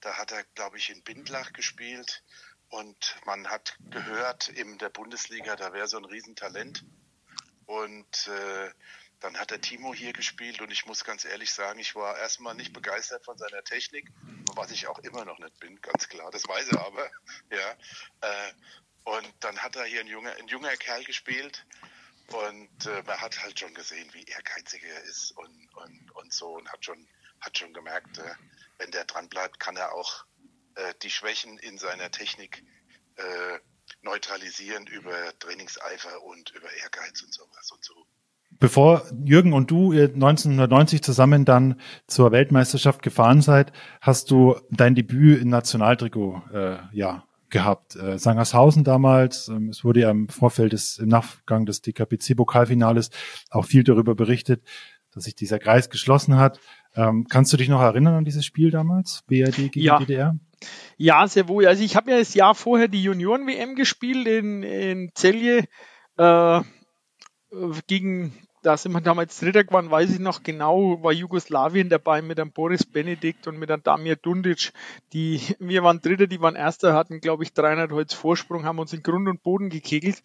Da 0.00 0.18
hat 0.18 0.32
er, 0.32 0.42
glaube 0.54 0.78
ich, 0.78 0.90
in 0.90 1.02
Bindlach 1.02 1.52
gespielt 1.52 2.22
und 2.68 3.16
man 3.24 3.48
hat 3.48 3.76
gehört 3.90 4.48
in 4.48 4.78
der 4.78 4.88
Bundesliga, 4.88 5.56
da 5.56 5.72
wäre 5.72 5.86
so 5.86 5.98
ein 5.98 6.04
Riesentalent. 6.04 6.84
Und 7.66 8.28
äh, 8.28 8.70
dann 9.20 9.38
hat 9.38 9.52
der 9.52 9.60
Timo 9.60 9.94
hier 9.94 10.12
gespielt 10.12 10.60
und 10.60 10.72
ich 10.72 10.84
muss 10.86 11.04
ganz 11.04 11.24
ehrlich 11.24 11.52
sagen, 11.52 11.78
ich 11.78 11.94
war 11.94 12.18
erstmal 12.18 12.56
nicht 12.56 12.72
begeistert 12.72 13.24
von 13.24 13.38
seiner 13.38 13.62
Technik, 13.62 14.10
was 14.54 14.72
ich 14.72 14.88
auch 14.88 14.98
immer 14.98 15.24
noch 15.24 15.38
nicht 15.38 15.58
bin, 15.60 15.80
ganz 15.80 16.08
klar, 16.08 16.30
das 16.32 16.48
weiß 16.48 16.68
er 16.70 16.84
aber, 16.84 17.08
ja. 17.50 17.70
Äh, 18.20 18.52
und 19.04 19.32
dann 19.40 19.58
hat 19.58 19.76
er 19.76 19.84
hier 19.84 20.00
ein 20.00 20.08
junger, 20.08 20.34
ein 20.36 20.48
junger 20.48 20.76
Kerl 20.76 21.04
gespielt 21.04 21.64
und 22.28 22.86
äh, 22.86 23.02
man 23.06 23.20
hat 23.20 23.42
halt 23.42 23.58
schon 23.58 23.74
gesehen, 23.74 24.08
wie 24.12 24.24
ehrgeizig 24.24 24.82
er 24.84 25.02
ist 25.04 25.32
und, 25.32 25.68
und, 25.74 26.10
und 26.16 26.32
so 26.32 26.56
und 26.56 26.68
hat 26.70 26.84
schon, 26.84 27.06
hat 27.40 27.58
schon 27.58 27.72
gemerkt, 27.72 28.18
äh, 28.18 28.34
wenn 28.78 28.90
der 28.90 29.04
dran 29.04 29.28
bleibt, 29.28 29.60
kann 29.60 29.76
er 29.76 29.92
auch 29.92 30.24
äh, 30.74 30.94
die 31.02 31.10
Schwächen 31.10 31.58
in 31.58 31.78
seiner 31.78 32.10
Technik 32.10 32.64
äh, 33.16 33.58
neutralisieren 34.02 34.86
über 34.86 35.12
Trainingseifer 35.38 36.22
und 36.22 36.50
über 36.50 36.68
Ehrgeiz 36.82 37.22
und 37.22 37.34
sowas 37.34 37.70
und 37.72 37.84
so. 37.84 37.94
Bevor 38.58 39.02
Jürgen 39.24 39.54
und 39.54 39.70
du 39.70 39.92
1990 39.92 41.02
zusammen 41.02 41.44
dann 41.44 41.80
zur 42.06 42.32
Weltmeisterschaft 42.32 43.02
gefahren 43.02 43.42
seid, 43.42 43.72
hast 44.00 44.30
du 44.30 44.60
dein 44.70 44.94
Debüt 44.94 45.40
im 45.40 45.48
Nationaltrikot 45.48 46.42
äh, 46.52 46.78
ja 46.92 47.26
gehabt. 47.52 47.94
Äh, 47.94 48.18
Sangershausen 48.18 48.82
damals, 48.82 49.46
ähm, 49.46 49.68
es 49.68 49.84
wurde 49.84 50.00
ja 50.00 50.10
im 50.10 50.28
Vorfeld 50.28 50.72
des, 50.72 50.98
im 50.98 51.08
Nachgang 51.08 51.64
des 51.64 51.82
DKPC-Pokalfinales 51.82 53.10
auch 53.50 53.64
viel 53.64 53.84
darüber 53.84 54.16
berichtet, 54.16 54.64
dass 55.14 55.24
sich 55.24 55.36
dieser 55.36 55.60
Kreis 55.60 55.88
geschlossen 55.88 56.36
hat. 56.36 56.58
Ähm, 56.96 57.26
kannst 57.30 57.52
du 57.52 57.56
dich 57.56 57.68
noch 57.68 57.80
erinnern 57.80 58.14
an 58.14 58.24
dieses 58.24 58.44
Spiel 58.44 58.70
damals, 58.70 59.22
BRD 59.28 59.70
gegen 59.70 59.80
ja. 59.80 59.98
DDR? 60.00 60.36
Ja, 60.96 61.26
sehr 61.28 61.48
wohl. 61.48 61.66
Also 61.66 61.84
ich 61.84 61.96
habe 61.96 62.10
ja 62.10 62.18
das 62.18 62.34
Jahr 62.34 62.54
vorher 62.54 62.88
die 62.88 63.02
Junioren-WM 63.02 63.74
gespielt 63.74 64.26
in, 64.26 64.62
in 64.62 65.10
Celje 65.14 65.64
äh, 66.16 66.60
gegen, 67.86 68.32
da 68.62 68.76
sind 68.76 68.92
wir 68.92 69.00
damals 69.00 69.38
Dritter 69.40 69.64
geworden, 69.64 69.90
weiß 69.90 70.10
ich 70.10 70.20
noch 70.20 70.42
genau, 70.42 71.02
war 71.02 71.12
Jugoslawien 71.12 71.88
dabei 71.88 72.22
mit 72.22 72.38
einem 72.38 72.52
Boris 72.52 72.86
Benedikt 72.86 73.48
und 73.48 73.58
mit 73.58 73.70
einem 73.70 73.82
Damir 73.82 74.16
Dundic. 74.16 74.72
Die, 75.12 75.40
wir 75.58 75.82
waren 75.82 76.00
Dritter, 76.00 76.28
die 76.28 76.40
waren 76.40 76.54
Erster, 76.54 76.94
hatten 76.94 77.20
glaube 77.20 77.42
ich 77.42 77.52
300 77.52 77.90
Holz 77.90 78.14
Vorsprung, 78.14 78.64
haben 78.64 78.78
uns 78.78 78.92
in 78.92 79.02
Grund 79.02 79.28
und 79.28 79.42
Boden 79.42 79.68
gekegelt. 79.68 80.22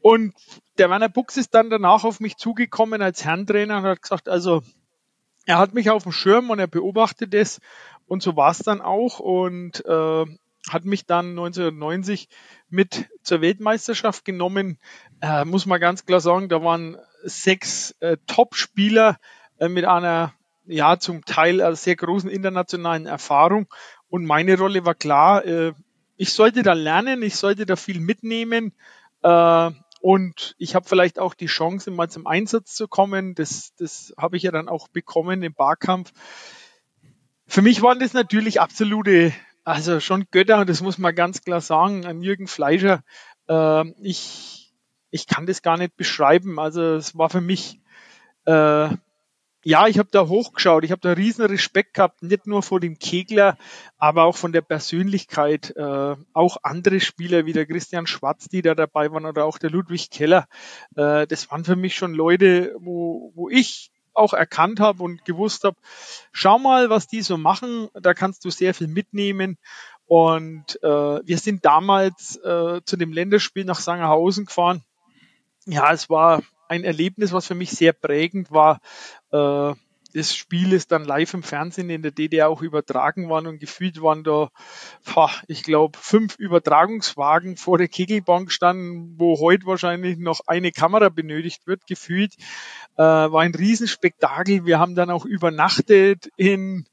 Und 0.00 0.34
der 0.78 0.88
Werner 0.88 1.10
Buchs 1.10 1.36
ist 1.36 1.54
dann 1.54 1.70
danach 1.70 2.04
auf 2.04 2.20
mich 2.20 2.36
zugekommen 2.36 3.02
als 3.02 3.24
Herrentrainer 3.24 3.78
und 3.78 3.84
hat 3.84 4.02
gesagt, 4.02 4.28
also 4.28 4.62
er 5.44 5.58
hat 5.58 5.74
mich 5.74 5.90
auf 5.90 6.04
dem 6.04 6.12
Schirm 6.12 6.50
und 6.50 6.58
er 6.58 6.68
beobachtet 6.68 7.34
es 7.34 7.60
und 8.06 8.22
so 8.22 8.34
war 8.34 8.50
es 8.50 8.58
dann 8.58 8.80
auch 8.80 9.20
und 9.20 9.84
äh, 9.84 10.24
hat 10.70 10.84
mich 10.84 11.06
dann 11.06 11.30
1990 11.30 12.28
mit 12.70 13.10
zur 13.22 13.40
Weltmeisterschaft 13.40 14.24
genommen. 14.24 14.78
Äh, 15.20 15.44
muss 15.44 15.66
man 15.66 15.80
ganz 15.80 16.06
klar 16.06 16.20
sagen, 16.20 16.48
da 16.48 16.62
waren 16.62 16.96
sechs 17.24 17.94
äh, 18.00 18.16
Top-Spieler 18.26 19.18
äh, 19.58 19.68
mit 19.68 19.84
einer 19.84 20.32
ja 20.66 20.98
zum 20.98 21.24
Teil 21.24 21.60
äh, 21.60 21.74
sehr 21.74 21.96
großen 21.96 22.30
internationalen 22.30 23.06
Erfahrung 23.06 23.66
und 24.08 24.26
meine 24.26 24.58
Rolle 24.58 24.84
war 24.84 24.94
klar. 24.94 25.44
Äh, 25.44 25.72
ich 26.16 26.34
sollte 26.34 26.62
da 26.62 26.74
lernen, 26.74 27.22
ich 27.22 27.36
sollte 27.36 27.64
da 27.64 27.76
viel 27.76 27.98
mitnehmen. 27.98 28.72
Äh, 29.22 29.70
und 30.02 30.54
ich 30.58 30.74
habe 30.74 30.88
vielleicht 30.88 31.18
auch 31.18 31.32
die 31.32 31.46
Chance, 31.46 31.90
mal 31.90 32.10
zum 32.10 32.26
Einsatz 32.26 32.74
zu 32.74 32.88
kommen. 32.88 33.34
Das, 33.34 33.72
das 33.78 34.12
habe 34.18 34.36
ich 34.36 34.42
ja 34.42 34.50
dann 34.50 34.68
auch 34.68 34.88
bekommen 34.88 35.42
im 35.42 35.54
Barkampf. 35.54 36.12
Für 37.46 37.62
mich 37.62 37.82
waren 37.82 38.00
das 38.00 38.12
natürlich 38.12 38.60
absolute, 38.60 39.32
also 39.64 39.98
schon 39.98 40.26
Götter, 40.30 40.64
das 40.64 40.82
muss 40.82 40.98
man 40.98 41.14
ganz 41.14 41.42
klar 41.42 41.60
sagen, 41.60 42.04
an 42.04 42.22
Jürgen 42.22 42.48
Fleischer. 42.48 43.02
Äh, 43.48 43.88
ich, 44.02 44.61
ich 45.12 45.28
kann 45.28 45.46
das 45.46 45.62
gar 45.62 45.76
nicht 45.76 45.96
beschreiben. 45.96 46.58
Also 46.58 46.96
es 46.96 47.16
war 47.16 47.30
für 47.30 47.40
mich 47.40 47.78
äh, 48.46 48.88
ja, 49.64 49.86
ich 49.86 49.98
habe 49.98 50.08
da 50.10 50.26
hochgeschaut, 50.26 50.82
ich 50.84 50.90
habe 50.90 51.00
da 51.00 51.12
riesen 51.12 51.44
Respekt 51.46 51.94
gehabt, 51.94 52.22
nicht 52.22 52.46
nur 52.46 52.62
vor 52.62 52.80
dem 52.80 52.98
Kegler, 52.98 53.56
aber 53.96 54.24
auch 54.24 54.36
von 54.36 54.52
der 54.52 54.62
Persönlichkeit. 54.62 55.74
Äh, 55.76 56.16
auch 56.32 56.56
andere 56.62 56.98
Spieler 56.98 57.46
wie 57.46 57.52
der 57.52 57.66
Christian 57.66 58.08
Schwarz, 58.08 58.48
die 58.48 58.62
da 58.62 58.74
dabei 58.74 59.12
waren, 59.12 59.24
oder 59.24 59.44
auch 59.44 59.58
der 59.58 59.70
Ludwig 59.70 60.10
Keller. 60.10 60.48
Äh, 60.96 61.28
das 61.28 61.50
waren 61.50 61.64
für 61.64 61.76
mich 61.76 61.94
schon 61.94 62.12
Leute, 62.12 62.74
wo, 62.80 63.32
wo 63.36 63.48
ich 63.48 63.92
auch 64.14 64.34
erkannt 64.34 64.80
habe 64.80 65.02
und 65.02 65.24
gewusst 65.24 65.64
habe, 65.64 65.76
schau 66.32 66.58
mal, 66.58 66.90
was 66.90 67.06
die 67.06 67.22
so 67.22 67.38
machen, 67.38 67.88
da 67.94 68.14
kannst 68.14 68.44
du 68.44 68.50
sehr 68.50 68.74
viel 68.74 68.88
mitnehmen. 68.88 69.58
Und 70.06 70.78
äh, 70.82 70.88
wir 71.24 71.38
sind 71.38 71.64
damals 71.64 72.36
äh, 72.36 72.80
zu 72.84 72.96
dem 72.96 73.12
Länderspiel 73.12 73.64
nach 73.64 73.80
Sangerhausen 73.80 74.46
gefahren. 74.46 74.84
Ja, 75.66 75.92
es 75.92 76.10
war 76.10 76.42
ein 76.68 76.84
Erlebnis, 76.84 77.32
was 77.32 77.46
für 77.46 77.54
mich 77.54 77.70
sehr 77.70 77.92
prägend 77.92 78.50
war. 78.50 78.80
Äh, 79.30 79.74
das 80.14 80.36
Spiel 80.36 80.72
ist 80.72 80.92
dann 80.92 81.04
live 81.04 81.32
im 81.32 81.42
Fernsehen 81.42 81.88
in 81.88 82.02
der 82.02 82.10
DDR 82.10 82.48
auch 82.48 82.60
übertragen 82.60 83.28
worden 83.28 83.46
und 83.46 83.60
gefühlt 83.60 84.02
waren 84.02 84.24
da, 84.24 84.50
ich 85.46 85.62
glaube, 85.62 85.98
fünf 85.98 86.36
Übertragungswagen 86.36 87.56
vor 87.56 87.78
der 87.78 87.88
Kegelbank 87.88 88.52
standen, 88.52 89.14
wo 89.18 89.40
heute 89.40 89.64
wahrscheinlich 89.66 90.18
noch 90.18 90.40
eine 90.46 90.70
Kamera 90.70 91.08
benötigt 91.08 91.66
wird, 91.66 91.86
gefühlt. 91.86 92.34
Äh, 92.96 93.02
war 93.02 93.40
ein 93.40 93.54
Riesenspektakel. 93.54 94.66
Wir 94.66 94.78
haben 94.78 94.94
dann 94.94 95.10
auch 95.10 95.24
übernachtet 95.24 96.28
in 96.36 96.86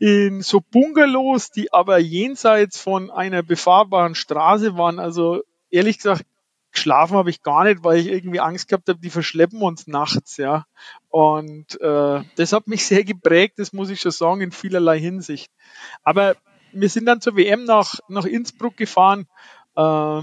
in 0.00 0.42
so 0.42 0.60
Bungalows, 0.60 1.50
die 1.50 1.72
aber 1.72 1.98
jenseits 1.98 2.80
von 2.80 3.10
einer 3.10 3.42
befahrbaren 3.42 4.14
Straße 4.14 4.76
waren. 4.76 5.00
Also 5.00 5.42
ehrlich 5.70 5.96
gesagt, 5.96 6.24
geschlafen 6.72 7.16
habe 7.16 7.30
ich 7.30 7.42
gar 7.42 7.64
nicht, 7.64 7.84
weil 7.84 7.98
ich 7.98 8.08
irgendwie 8.08 8.40
Angst 8.40 8.68
gehabt 8.68 8.88
habe, 8.88 9.00
die 9.00 9.10
verschleppen 9.10 9.62
uns 9.62 9.86
nachts, 9.86 10.36
ja. 10.36 10.66
Und 11.08 11.80
äh, 11.80 12.22
das 12.36 12.52
hat 12.52 12.66
mich 12.66 12.84
sehr 12.86 13.04
geprägt, 13.04 13.58
das 13.58 13.72
muss 13.72 13.90
ich 13.90 14.00
schon 14.00 14.12
sagen, 14.12 14.40
in 14.40 14.52
vielerlei 14.52 14.98
Hinsicht. 14.98 15.50
Aber 16.02 16.36
wir 16.72 16.88
sind 16.88 17.06
dann 17.06 17.20
zur 17.20 17.36
WM 17.36 17.64
nach, 17.64 17.94
nach 18.08 18.24
Innsbruck 18.24 18.76
gefahren. 18.76 19.26
Äh, 19.76 20.22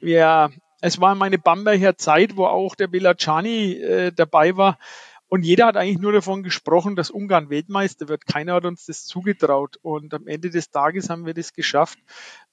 ja, 0.00 0.50
es 0.80 1.00
war 1.00 1.14
meine 1.14 1.38
Bamberger 1.38 1.96
Zeit, 1.96 2.36
wo 2.36 2.46
auch 2.46 2.74
der 2.74 2.86
Belacani 2.86 3.72
äh, 3.72 4.12
dabei 4.12 4.56
war. 4.56 4.78
Und 5.28 5.42
jeder 5.42 5.66
hat 5.66 5.76
eigentlich 5.76 5.98
nur 5.98 6.12
davon 6.12 6.44
gesprochen, 6.44 6.94
dass 6.94 7.10
Ungarn 7.10 7.50
Weltmeister 7.50 8.08
wird. 8.08 8.26
Keiner 8.26 8.54
hat 8.54 8.64
uns 8.64 8.86
das 8.86 9.06
zugetraut. 9.06 9.76
Und 9.82 10.14
am 10.14 10.26
Ende 10.28 10.50
des 10.50 10.70
Tages 10.70 11.10
haben 11.10 11.26
wir 11.26 11.34
das 11.34 11.52
geschafft. 11.52 11.98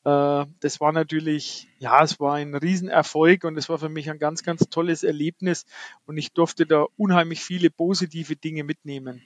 Äh, 0.05 0.45
das 0.59 0.81
war 0.81 0.91
natürlich, 0.91 1.67
ja, 1.77 2.03
es 2.03 2.19
war 2.19 2.35
ein 2.35 2.55
Riesenerfolg 2.55 3.43
und 3.43 3.57
es 3.57 3.69
war 3.69 3.77
für 3.77 3.89
mich 3.89 4.09
ein 4.09 4.17
ganz, 4.17 4.43
ganz 4.43 4.69
tolles 4.69 5.03
Erlebnis. 5.03 5.65
Und 6.05 6.17
ich 6.17 6.33
durfte 6.33 6.65
da 6.65 6.87
unheimlich 6.97 7.43
viele 7.43 7.69
positive 7.69 8.35
Dinge 8.35 8.63
mitnehmen. 8.63 9.21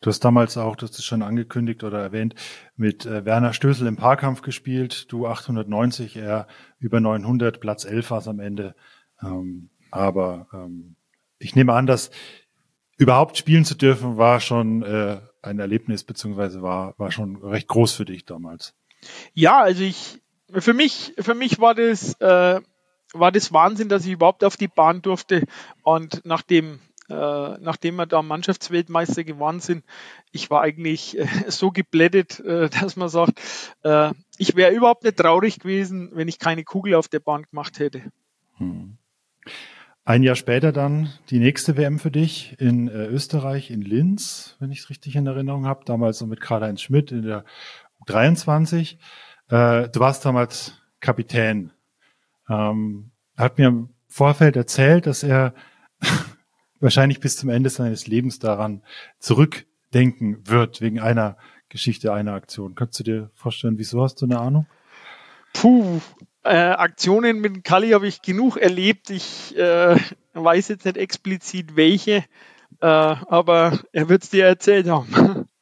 Du 0.00 0.08
hast 0.08 0.20
damals 0.20 0.56
auch, 0.56 0.76
du 0.76 0.86
hast 0.86 0.98
es 0.98 1.04
schon 1.04 1.22
angekündigt 1.22 1.84
oder 1.84 2.00
erwähnt, 2.00 2.34
mit 2.74 3.06
äh, 3.06 3.24
Werner 3.24 3.52
Stößel 3.52 3.86
im 3.86 3.96
Paarkampf 3.96 4.42
gespielt. 4.42 5.12
Du 5.12 5.26
890, 5.26 6.16
er 6.16 6.48
über 6.78 7.00
900, 7.00 7.60
Platz 7.60 7.84
11 7.84 8.10
war 8.10 8.18
es 8.18 8.28
am 8.28 8.40
Ende. 8.40 8.74
Ähm, 9.22 9.70
aber 9.90 10.48
ähm, 10.52 10.96
ich 11.38 11.54
nehme 11.54 11.72
an, 11.72 11.86
dass 11.86 12.10
überhaupt 12.96 13.36
spielen 13.36 13.64
zu 13.64 13.74
dürfen 13.74 14.16
war 14.16 14.40
schon 14.40 14.82
äh, 14.82 15.20
ein 15.42 15.58
Erlebnis, 15.58 16.04
beziehungsweise 16.04 16.62
war, 16.62 16.94
war 16.98 17.10
schon 17.10 17.36
recht 17.36 17.68
groß 17.68 17.92
für 17.92 18.04
dich 18.04 18.24
damals. 18.24 18.74
Ja, 19.34 19.60
also 19.60 19.82
ich, 19.82 20.20
für 20.50 20.74
mich, 20.74 21.14
für 21.18 21.34
mich 21.34 21.60
war 21.60 21.74
das, 21.74 22.14
äh, 22.20 22.60
war 23.12 23.32
das 23.32 23.52
Wahnsinn, 23.52 23.88
dass 23.88 24.06
ich 24.06 24.12
überhaupt 24.12 24.44
auf 24.44 24.56
die 24.56 24.68
Bahn 24.68 25.02
durfte 25.02 25.44
und 25.82 26.22
nachdem 26.24 26.80
äh, 27.08 27.58
nachdem 27.60 27.96
wir 27.96 28.06
da 28.06 28.22
Mannschaftsweltmeister 28.22 29.24
geworden 29.24 29.60
sind, 29.60 29.84
ich 30.32 30.50
war 30.50 30.62
eigentlich 30.62 31.18
äh, 31.18 31.26
so 31.48 31.70
geblättet, 31.70 32.40
äh, 32.40 32.70
dass 32.70 32.96
man 32.96 33.10
sagt, 33.10 33.40
äh, 33.82 34.12
ich 34.38 34.56
wäre 34.56 34.72
überhaupt 34.72 35.04
nicht 35.04 35.18
traurig 35.18 35.60
gewesen, 35.60 36.10
wenn 36.14 36.28
ich 36.28 36.38
keine 36.38 36.64
Kugel 36.64 36.94
auf 36.94 37.08
der 37.08 37.20
Bahn 37.20 37.42
gemacht 37.42 37.78
hätte. 37.78 38.10
Hm. 38.56 38.96
Ein 40.06 40.22
Jahr 40.22 40.36
später 40.36 40.70
dann 40.70 41.08
die 41.30 41.38
nächste 41.38 41.78
WM 41.78 41.98
für 41.98 42.10
dich 42.10 42.60
in 42.60 42.88
äh, 42.88 43.06
Österreich, 43.06 43.70
in 43.70 43.80
Linz, 43.80 44.54
wenn 44.60 44.70
ich 44.70 44.80
es 44.80 44.90
richtig 44.90 45.16
in 45.16 45.26
Erinnerung 45.26 45.64
habe. 45.64 45.86
Damals 45.86 46.18
so 46.18 46.26
mit 46.26 46.42
Karl-Heinz 46.42 46.82
Schmidt 46.82 47.10
in 47.10 47.22
der 47.22 47.46
U23. 48.04 48.98
Äh, 49.48 49.88
du 49.88 50.00
warst 50.00 50.26
damals 50.26 50.78
Kapitän. 51.00 51.72
Ähm, 52.50 53.12
er 53.36 53.44
hat 53.46 53.56
mir 53.56 53.68
im 53.68 53.94
Vorfeld 54.06 54.56
erzählt, 54.56 55.06
dass 55.06 55.22
er 55.22 55.54
wahrscheinlich 56.80 57.20
bis 57.20 57.38
zum 57.38 57.48
Ende 57.48 57.70
seines 57.70 58.06
Lebens 58.06 58.38
daran 58.38 58.82
zurückdenken 59.20 60.46
wird, 60.46 60.82
wegen 60.82 61.00
einer 61.00 61.38
Geschichte, 61.70 62.12
einer 62.12 62.34
Aktion. 62.34 62.74
Kannst 62.74 63.00
du 63.00 63.04
dir 63.04 63.30
vorstellen, 63.32 63.78
wieso 63.78 64.02
hast 64.02 64.20
du 64.20 64.26
eine 64.26 64.38
Ahnung? 64.38 64.66
Puh, 65.54 66.02
äh, 66.44 66.48
Aktionen 66.48 67.40
mit 67.40 67.64
Kali 67.64 67.90
habe 67.90 68.06
ich 68.06 68.22
genug 68.22 68.56
erlebt. 68.56 69.10
Ich 69.10 69.56
äh, 69.56 69.96
weiß 70.34 70.68
jetzt 70.68 70.84
nicht 70.84 70.96
explizit 70.96 71.74
welche, 71.76 72.24
äh, 72.80 72.86
aber 72.86 73.80
er 73.92 74.08
wird 74.08 74.22
es 74.24 74.30
dir 74.30 74.46
erzählt 74.46 74.88
haben. 74.88 75.48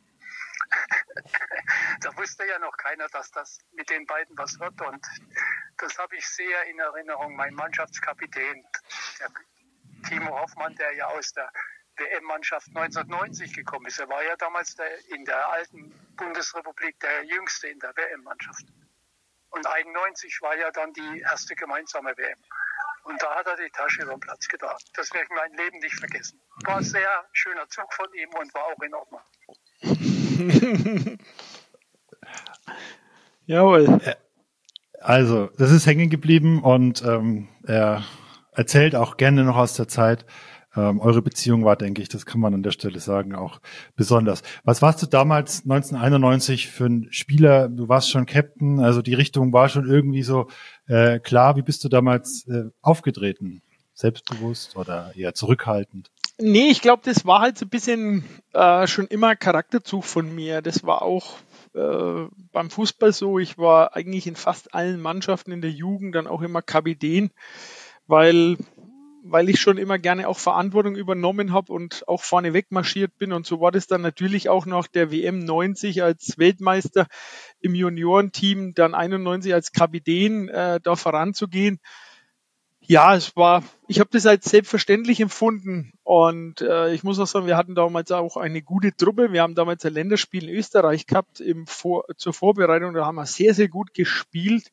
da 2.00 2.16
wusste 2.16 2.47
ja 2.47 2.59
noch 2.59 2.76
keiner, 2.76 3.09
dass 3.09 3.30
das 3.30 3.59
mit 3.73 3.88
den 3.90 4.06
beiden 4.06 4.37
was 4.38 4.59
wird. 4.59 4.80
Und 4.83 5.06
das 5.78 5.99
habe 5.99 6.16
ich 6.16 6.26
sehr 6.28 6.64
in 6.64 6.78
Erinnerung. 6.78 7.37
Mein 7.37 7.54
Mannschaftskapitän, 7.54 8.64
der 9.21 9.30
Timo 10.09 10.38
Hoffmann, 10.40 10.75
der 10.76 10.95
ja 10.95 11.06
aus 11.06 11.33
der 11.33 11.50
WM-Mannschaft 11.97 12.68
1990 12.68 13.54
gekommen 13.54 13.87
ist. 13.87 13.99
Er 13.99 14.09
war 14.09 14.23
ja 14.23 14.37
damals 14.37 14.75
der, 14.75 15.06
in 15.09 15.25
der 15.25 15.49
alten 15.49 15.90
Bundesrepublik 16.16 16.99
der 17.00 17.25
jüngste 17.25 17.68
in 17.68 17.78
der 17.78 17.97
WM-Mannschaft. 17.97 18.66
Und 19.50 19.66
91 19.66 20.42
war 20.42 20.56
ja 20.56 20.71
dann 20.71 20.92
die 20.92 21.21
erste 21.21 21.54
gemeinsame 21.54 22.16
WM. 22.16 22.38
Und 23.04 23.23
da 23.23 23.37
hat 23.37 23.47
er 23.47 23.56
die 23.56 23.71
Tasche 23.71 24.02
über 24.02 24.12
den 24.12 24.21
Platz 24.21 24.49
getragen. 24.49 24.83
Das 24.95 25.12
werde 25.14 25.28
ich 25.30 25.37
mein 25.37 25.52
Leben 25.52 25.78
nicht 25.78 25.99
vergessen. 25.99 26.40
War 26.64 26.78
ein 26.78 26.85
sehr 26.85 27.28
schöner 27.33 27.68
Zug 27.68 27.92
von 27.95 28.12
ihm 28.14 28.28
und 28.35 28.52
war 28.52 28.64
auch 28.64 28.83
in 28.83 28.95
Ordnung. 28.95 29.23
Jawohl. 33.47 34.00
Also, 35.00 35.50
das 35.57 35.71
ist 35.71 35.87
hängen 35.87 36.11
geblieben 36.11 36.62
und 36.62 37.05
ähm, 37.05 37.49
er 37.64 38.02
erzählt 38.52 38.97
auch 38.97 39.16
gerne 39.16 39.45
noch 39.45 39.57
aus 39.57 39.75
der 39.75 39.88
Zeit. 39.88 40.26
Ähm, 40.76 41.00
eure 41.00 41.23
Beziehung 41.23 41.64
war, 41.64 41.76
denke 41.76 42.02
ich, 42.02 42.09
das 42.09 42.26
kann 42.26 42.40
man 42.40 42.52
an 42.52 42.62
der 42.62 42.71
Stelle 42.71 43.00
sagen, 43.00 43.35
auch 43.35 43.61
besonders. 43.95 44.43
Was 44.64 44.83
warst 44.83 45.02
du 45.02 45.07
damals 45.07 45.62
1991 45.62 46.69
für 46.69 46.87
ein 46.87 47.09
Spieler? 47.11 47.69
Du 47.69 47.88
warst 47.88 48.11
schon 48.11 48.26
Captain, 48.26 48.81
also 48.81 49.00
die 49.00 49.14
Richtung 49.14 49.52
war 49.52 49.69
schon 49.71 49.88
irgendwie 49.88 50.23
so 50.23 50.49
äh, 50.87 51.19
klar. 51.19 51.57
Wie 51.57 51.62
bist 51.62 51.83
du 51.85 51.88
damals 51.88 52.47
äh, 52.49 52.64
aufgetreten? 52.83 53.62
Selbstbewusst 53.95 54.76
oder 54.76 55.12
eher 55.16 55.33
zurückhaltend? 55.33 56.11
Nee, 56.38 56.69
ich 56.71 56.83
glaube, 56.83 57.02
das 57.05 57.25
war 57.25 57.40
halt 57.40 57.57
so 57.57 57.64
ein 57.64 57.71
bisschen 57.71 58.25
äh, 58.52 58.87
schon 58.87 59.07
immer 59.07 59.37
Charakterzug 59.37 60.05
von 60.05 60.35
mir. 60.35 60.61
Das 60.61 60.85
war 60.85 61.00
auch 61.00 61.38
äh, 61.75 62.26
beim 62.52 62.69
Fußball 62.69 63.12
so. 63.14 63.38
Ich 63.38 63.57
war 63.57 63.97
eigentlich 63.97 64.26
in 64.26 64.37
fast 64.37 64.75
allen 64.75 65.00
Mannschaften 65.00 65.50
in 65.52 65.62
der 65.62 65.71
Jugend 65.71 66.14
dann 66.14 66.26
auch 66.26 66.43
immer 66.43 66.61
Kapitän, 66.61 67.31
weil 68.07 68.57
weil 69.28 69.49
ich 69.49 69.59
schon 69.61 69.76
immer 69.76 69.99
gerne 69.99 70.28
auch 70.28 70.38
Verantwortung 70.38 70.95
übernommen 70.95 71.52
habe 71.52 71.73
und 71.73 72.07
auch 72.07 72.23
vorne 72.23 72.52
weg 72.52 72.66
marschiert 72.71 73.19
bin. 73.19 73.33
Und 73.33 73.45
so 73.45 73.61
war 73.61 73.73
das 73.73 73.88
dann 73.88 74.00
natürlich 74.00 74.49
auch 74.49 74.66
nach 74.66 74.87
der 74.87 75.11
WM 75.11 75.40
90 75.40 76.02
als 76.05 76.38
Weltmeister 76.38 77.09
im 77.61 77.75
Juniorenteam, 77.75 78.73
dann 78.75 78.95
91 78.95 79.52
als 79.52 79.73
Kapitän 79.73 80.49
äh, 80.49 80.81
da 80.81 80.95
voranzugehen 80.95 81.81
ja, 82.87 83.14
es 83.14 83.37
war, 83.37 83.62
ich 83.88 84.00
habe 84.00 84.11
das 84.12 84.26
als 84.26 84.45
selbstverständlich 84.45 85.21
empfunden 85.21 85.93
und 86.05 86.61
äh, 86.61 86.93
ich 86.93 87.02
muss 87.02 87.19
auch 87.19 87.26
sagen, 87.26 87.47
wir 87.47 87.57
hatten 87.57 87.75
damals 87.75 88.12
auch 88.12 88.37
eine 88.37 88.62
gute 88.62 88.97
Truppe. 88.97 89.33
Wir 89.33 89.43
haben 89.43 89.55
damals 89.55 89.85
ein 89.85 89.93
Länderspiel 89.93 90.49
in 90.49 90.55
Österreich 90.55 91.07
gehabt 91.07 91.40
im 91.40 91.66
Vor 91.66 92.05
zur 92.16 92.33
Vorbereitung, 92.33 92.95
da 92.95 93.05
haben 93.05 93.16
wir 93.16 93.26
sehr, 93.26 93.55
sehr 93.55 93.69
gut 93.69 93.93
gespielt 93.95 94.73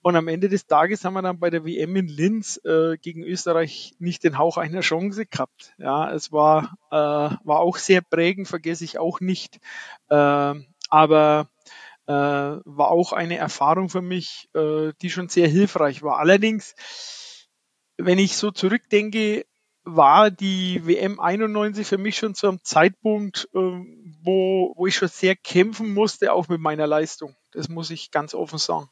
und 0.00 0.14
am 0.16 0.28
Ende 0.28 0.48
des 0.48 0.66
Tages 0.66 1.04
haben 1.04 1.14
wir 1.14 1.22
dann 1.22 1.40
bei 1.40 1.50
der 1.50 1.64
WM 1.64 1.96
in 1.96 2.06
Linz 2.06 2.60
äh, 2.64 2.96
gegen 2.98 3.24
Österreich 3.24 3.94
nicht 3.98 4.22
den 4.22 4.38
Hauch 4.38 4.56
einer 4.56 4.80
Chance 4.80 5.26
gehabt. 5.26 5.74
Ja, 5.78 6.12
es 6.12 6.30
war, 6.30 6.78
äh, 6.90 6.94
war 6.96 7.60
auch 7.60 7.76
sehr 7.76 8.00
prägend, 8.00 8.46
vergesse 8.46 8.84
ich 8.84 8.98
auch 8.98 9.20
nicht. 9.20 9.58
Äh, 10.08 10.54
aber 10.88 11.48
äh, 12.06 12.12
war 12.12 12.90
auch 12.90 13.12
eine 13.12 13.36
Erfahrung 13.36 13.88
für 13.88 14.00
mich, 14.00 14.48
äh, 14.54 14.92
die 15.02 15.10
schon 15.10 15.28
sehr 15.28 15.48
hilfreich 15.48 16.02
war. 16.02 16.18
Allerdings 16.20 16.74
wenn 17.98 18.18
ich 18.18 18.36
so 18.36 18.50
zurückdenke, 18.50 19.44
war 19.84 20.30
die 20.30 20.86
WM 20.86 21.18
91 21.18 21.86
für 21.86 21.98
mich 21.98 22.16
schon 22.16 22.34
zu 22.34 22.48
einem 22.48 22.60
Zeitpunkt, 22.62 23.48
ähm, 23.54 24.16
wo, 24.22 24.74
wo 24.76 24.86
ich 24.86 24.96
schon 24.96 25.08
sehr 25.08 25.34
kämpfen 25.34 25.94
musste, 25.94 26.32
auch 26.32 26.48
mit 26.48 26.60
meiner 26.60 26.86
Leistung. 26.86 27.34
Das 27.52 27.68
muss 27.68 27.90
ich 27.90 28.10
ganz 28.10 28.34
offen 28.34 28.58
sagen. 28.58 28.88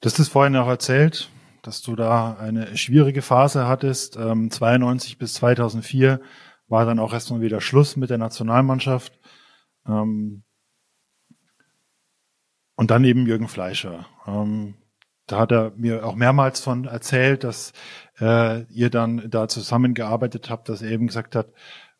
Du 0.00 0.06
hast 0.06 0.18
es 0.18 0.28
vorhin 0.28 0.56
auch 0.56 0.68
erzählt, 0.68 1.30
dass 1.62 1.82
du 1.82 1.94
da 1.94 2.36
eine 2.36 2.76
schwierige 2.76 3.22
Phase 3.22 3.68
hattest. 3.68 4.16
Ähm, 4.16 4.50
92 4.50 5.18
bis 5.18 5.34
2004 5.34 6.20
war 6.66 6.86
dann 6.86 6.98
auch 6.98 7.12
erstmal 7.12 7.40
wieder 7.40 7.60
Schluss 7.60 7.96
mit 7.96 8.10
der 8.10 8.18
Nationalmannschaft. 8.18 9.18
Ähm, 9.86 10.42
und 12.74 12.90
dann 12.90 13.04
eben 13.04 13.26
Jürgen 13.26 13.48
Fleischer. 13.48 14.06
Ähm, 14.26 14.74
da 15.26 15.38
hat 15.38 15.52
er 15.52 15.72
mir 15.76 16.04
auch 16.04 16.14
mehrmals 16.14 16.60
von 16.60 16.84
erzählt, 16.84 17.44
dass 17.44 17.72
äh, 18.20 18.64
ihr 18.64 18.90
dann 18.90 19.30
da 19.30 19.48
zusammengearbeitet 19.48 20.50
habt, 20.50 20.68
dass 20.68 20.82
er 20.82 20.90
eben 20.90 21.06
gesagt 21.06 21.36
hat, 21.36 21.52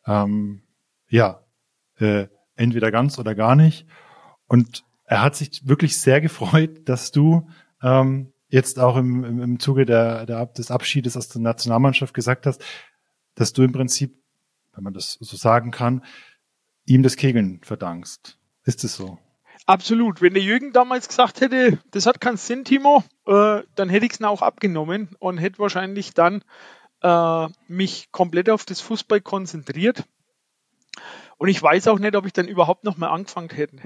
ähm, 0.05 0.63
ja, 1.07 1.43
äh, 1.97 2.27
entweder 2.55 2.91
ganz 2.91 3.17
oder 3.19 3.35
gar 3.35 3.55
nicht. 3.55 3.87
Und 4.47 4.83
er 5.05 5.21
hat 5.21 5.35
sich 5.35 5.67
wirklich 5.67 5.97
sehr 5.97 6.21
gefreut, 6.21 6.87
dass 6.89 7.11
du 7.11 7.47
ähm, 7.81 8.33
jetzt 8.47 8.79
auch 8.79 8.97
im, 8.97 9.23
im, 9.23 9.41
im 9.41 9.59
Zuge 9.59 9.85
der, 9.85 10.25
der, 10.25 10.45
des 10.45 10.69
Abschiedes 10.69 11.17
aus 11.17 11.29
der 11.29 11.41
Nationalmannschaft 11.41 12.13
gesagt 12.13 12.45
hast, 12.45 12.63
dass 13.35 13.53
du 13.53 13.63
im 13.63 13.71
Prinzip, 13.71 14.15
wenn 14.73 14.83
man 14.83 14.93
das 14.93 15.17
so 15.19 15.37
sagen 15.37 15.71
kann, 15.71 16.03
ihm 16.85 17.03
das 17.03 17.15
Kegeln 17.15 17.61
verdankst. 17.63 18.37
Ist 18.63 18.83
es 18.83 18.95
so? 18.95 19.17
Absolut. 19.65 20.21
Wenn 20.21 20.33
der 20.33 20.43
Jürgen 20.43 20.73
damals 20.73 21.07
gesagt 21.07 21.39
hätte, 21.41 21.79
das 21.91 22.05
hat 22.05 22.19
keinen 22.19 22.37
Sinn, 22.37 22.65
Timo, 22.65 23.03
äh, 23.25 23.61
dann 23.75 23.89
hätte 23.89 24.05
ich 24.05 24.13
es 24.13 24.21
auch 24.21 24.41
abgenommen 24.41 25.15
und 25.19 25.37
hätte 25.37 25.59
wahrscheinlich 25.59 26.13
dann 26.13 26.43
äh, 27.01 27.47
mich 27.67 28.11
komplett 28.11 28.49
auf 28.49 28.65
das 28.65 28.81
Fußball 28.81 29.21
konzentriert. 29.21 30.03
Und 31.37 31.47
ich 31.47 31.61
weiß 31.61 31.87
auch 31.87 31.99
nicht, 31.99 32.15
ob 32.15 32.25
ich 32.25 32.33
dann 32.33 32.47
überhaupt 32.47 32.83
noch 32.83 32.97
mal 32.97 33.09
angefangen 33.09 33.49
hätte. 33.49 33.77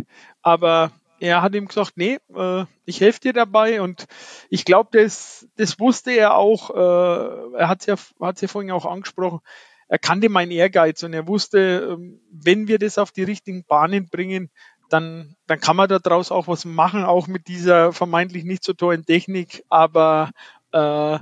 Aber 0.41 0.91
er 1.19 1.41
hat 1.41 1.55
ihm 1.55 1.67
gesagt, 1.67 1.93
nee, 1.95 2.17
äh, 2.35 2.65
ich 2.85 3.01
helfe 3.01 3.19
dir 3.19 3.33
dabei 3.33 3.81
und 3.81 4.07
ich 4.49 4.65
glaube, 4.65 4.89
das, 4.99 5.47
das 5.57 5.79
wusste 5.79 6.11
er 6.11 6.35
auch, 6.35 6.71
äh, 6.71 7.57
er 7.57 7.69
hat 7.69 7.81
es 7.81 7.85
ja, 7.85 7.95
hat's 8.19 8.41
ja 8.41 8.47
vorhin 8.47 8.71
auch 8.71 8.85
angesprochen, 8.85 9.39
er 9.87 9.99
kannte 9.99 10.29
meinen 10.29 10.51
Ehrgeiz 10.51 11.01
und 11.03 11.13
er 11.13 11.27
wusste, 11.27 11.89
ähm, 11.93 12.19
wenn 12.29 12.67
wir 12.67 12.77
das 12.77 12.97
auf 12.97 13.11
die 13.11 13.23
richtigen 13.23 13.63
Bahnen 13.63 14.09
bringen, 14.09 14.49
dann, 14.89 15.35
dann 15.47 15.59
kann 15.59 15.75
man 15.75 15.89
daraus 15.89 16.31
auch 16.31 16.47
was 16.47 16.65
machen, 16.65 17.03
auch 17.03 17.27
mit 17.27 17.47
dieser 17.47 17.93
vermeintlich 17.93 18.43
nicht 18.43 18.63
so 18.63 18.73
tollen 18.73 19.05
Technik. 19.05 19.63
Aber 19.69 20.31
äh, 20.71 21.19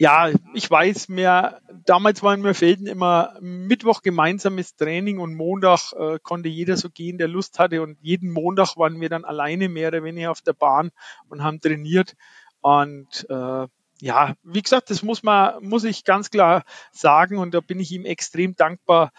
ja, 0.00 0.30
ich 0.54 0.70
weiß 0.70 1.08
mehr, 1.08 1.60
damals 1.84 2.22
war 2.22 2.32
in 2.32 2.40
Mörfelden 2.40 2.86
immer 2.86 3.36
Mittwoch 3.40 4.02
gemeinsames 4.02 4.76
Training 4.76 5.18
und 5.18 5.34
Montag 5.34 5.92
äh, 5.98 6.18
konnte 6.22 6.48
jeder 6.48 6.76
so 6.76 6.88
gehen, 6.88 7.18
der 7.18 7.26
Lust 7.26 7.58
hatte. 7.58 7.82
Und 7.82 7.98
jeden 8.00 8.30
Montag 8.30 8.76
waren 8.76 9.00
wir 9.00 9.08
dann 9.08 9.24
alleine 9.24 9.68
mehr 9.68 9.88
oder 9.88 10.04
weniger 10.04 10.30
auf 10.30 10.40
der 10.40 10.52
Bahn 10.52 10.90
und 11.28 11.42
haben 11.42 11.60
trainiert. 11.60 12.14
Und 12.60 13.26
äh, 13.28 13.66
ja, 14.00 14.34
wie 14.44 14.62
gesagt, 14.62 14.90
das 14.90 15.02
muss 15.02 15.24
man, 15.24 15.64
muss 15.64 15.82
ich 15.82 16.04
ganz 16.04 16.30
klar 16.30 16.62
sagen 16.92 17.38
und 17.38 17.52
da 17.52 17.60
bin 17.60 17.80
ich 17.80 17.90
ihm 17.90 18.04
extrem 18.04 18.54
dankbar, 18.54 19.10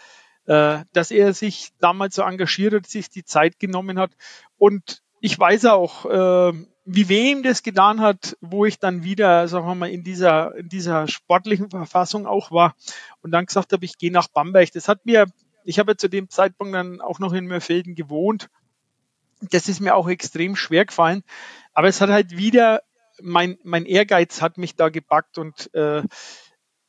dass 0.46 1.10
er 1.10 1.32
sich 1.32 1.70
damals 1.78 2.14
so 2.14 2.22
engagiert 2.22 2.74
hat, 2.74 2.86
sich 2.86 3.10
die 3.10 3.24
Zeit 3.24 3.58
genommen 3.58 3.98
hat. 3.98 4.12
Und 4.58 5.02
ich 5.20 5.38
weiß 5.38 5.66
auch, 5.66 6.06
äh, 6.06 6.52
wie 6.92 7.08
weh 7.08 7.30
ihm 7.30 7.42
das 7.42 7.62
getan 7.62 8.00
hat, 8.00 8.36
wo 8.40 8.64
ich 8.64 8.78
dann 8.78 9.04
wieder, 9.04 9.46
sagen 9.48 9.66
wir 9.66 9.74
mal, 9.74 9.90
in 9.90 10.02
dieser, 10.02 10.56
in 10.56 10.68
dieser 10.68 11.06
sportlichen 11.06 11.70
Verfassung 11.70 12.26
auch 12.26 12.50
war 12.50 12.74
und 13.22 13.30
dann 13.30 13.46
gesagt 13.46 13.72
habe, 13.72 13.84
ich 13.84 13.98
gehe 13.98 14.10
nach 14.10 14.28
Bamberg. 14.28 14.72
Das 14.72 14.88
hat 14.88 15.06
mir, 15.06 15.26
ich 15.64 15.78
habe 15.78 15.96
zu 15.96 16.08
dem 16.08 16.30
Zeitpunkt 16.30 16.74
dann 16.74 17.00
auch 17.00 17.18
noch 17.18 17.32
in 17.32 17.46
Mörfelden 17.46 17.94
gewohnt. 17.94 18.48
Das 19.40 19.68
ist 19.68 19.80
mir 19.80 19.94
auch 19.94 20.08
extrem 20.08 20.56
schwer 20.56 20.84
gefallen. 20.84 21.22
Aber 21.74 21.88
es 21.88 22.00
hat 22.00 22.10
halt 22.10 22.36
wieder, 22.36 22.82
mein, 23.22 23.58
mein 23.62 23.84
Ehrgeiz 23.84 24.42
hat 24.42 24.58
mich 24.58 24.74
da 24.74 24.88
gepackt 24.88 25.38
und 25.38 25.72
äh, 25.74 26.02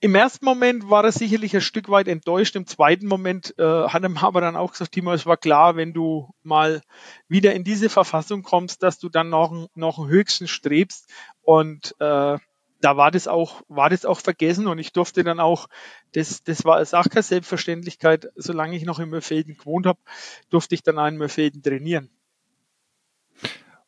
im 0.02 0.16
ersten 0.16 0.46
Moment 0.46 0.90
war 0.90 1.04
er 1.04 1.12
sicherlich 1.12 1.56
ein 1.56 1.62
Stück 1.62 1.88
weit 1.88 2.08
enttäuscht. 2.08 2.56
Im 2.56 2.66
zweiten 2.66 3.06
Moment 3.06 3.54
äh, 3.60 3.64
hat 3.64 4.04
er 4.04 4.24
aber 4.24 4.42
dann 4.42 4.56
auch 4.56 4.72
gesagt, 4.72 4.94
Timo, 4.94 5.14
es 5.14 5.28
war 5.28 5.38
klar, 5.38 5.76
wenn 5.76 5.94
du 5.94 6.34
mal 6.42 6.82
wieder 7.28 7.54
in 7.54 7.64
diese 7.64 7.88
Verfassung 7.88 8.42
kommst, 8.42 8.82
dass 8.82 8.98
du 8.98 9.10
dann 9.10 9.30
noch, 9.30 9.70
noch 9.76 10.00
einen 10.00 10.10
höchsten 10.10 10.48
strebst. 10.48 11.08
Und 11.44 11.96
äh, 12.00 12.38
da 12.82 12.98
war 12.98 13.12
das 13.12 13.28
auch, 13.28 13.62
war 13.68 13.92
das 13.92 14.06
auch 14.06 14.20
vergessen 14.20 14.68
und 14.68 14.80
ich 14.80 14.92
durfte 14.92 15.24
dann 15.24 15.40
auch, 15.40 15.68
das, 16.14 16.44
das 16.44 16.66
war 16.66 16.78
als 16.78 16.96
auch 16.96 17.08
keine 17.08 17.22
Selbstverständlichkeit, 17.22 18.28
solange 18.36 18.76
ich 18.76 18.86
noch 18.86 19.00
in 19.00 19.10
Mörfelden 19.10 19.56
gewohnt 19.56 19.86
habe, 19.86 20.00
durfte 20.50 20.74
ich 20.74 20.82
dann 20.82 20.98
auch 20.98 21.08
in 21.08 21.18
Mörfelden 21.18 21.62
trainieren. 21.62 22.10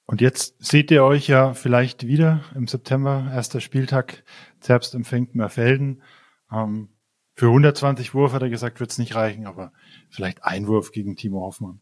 Und 0.06 0.22
jetzt 0.22 0.56
seht 0.60 0.92
ihr 0.92 1.04
euch 1.04 1.28
ja 1.28 1.54
vielleicht 1.54 2.06
wieder 2.06 2.44
im 2.56 2.68
September, 2.68 3.32
erster 3.34 3.62
Spieltag, 3.62 4.24
Zerbst 4.60 4.96
empfängt 4.96 5.36
Merfelden. 5.36 6.02
Ähm, 6.52 6.90
für 7.36 7.48
120 7.48 8.14
Wurf 8.14 8.34
hat 8.34 8.42
er 8.42 8.50
gesagt, 8.50 8.80
wird 8.80 8.92
es 8.92 8.98
nicht 8.98 9.16
reichen, 9.16 9.48
aber 9.48 9.72
vielleicht 10.10 10.44
ein 10.44 10.68
Wurf 10.68 10.92
gegen 10.92 11.16
Timo 11.16 11.42
Hoffmann. 11.42 11.80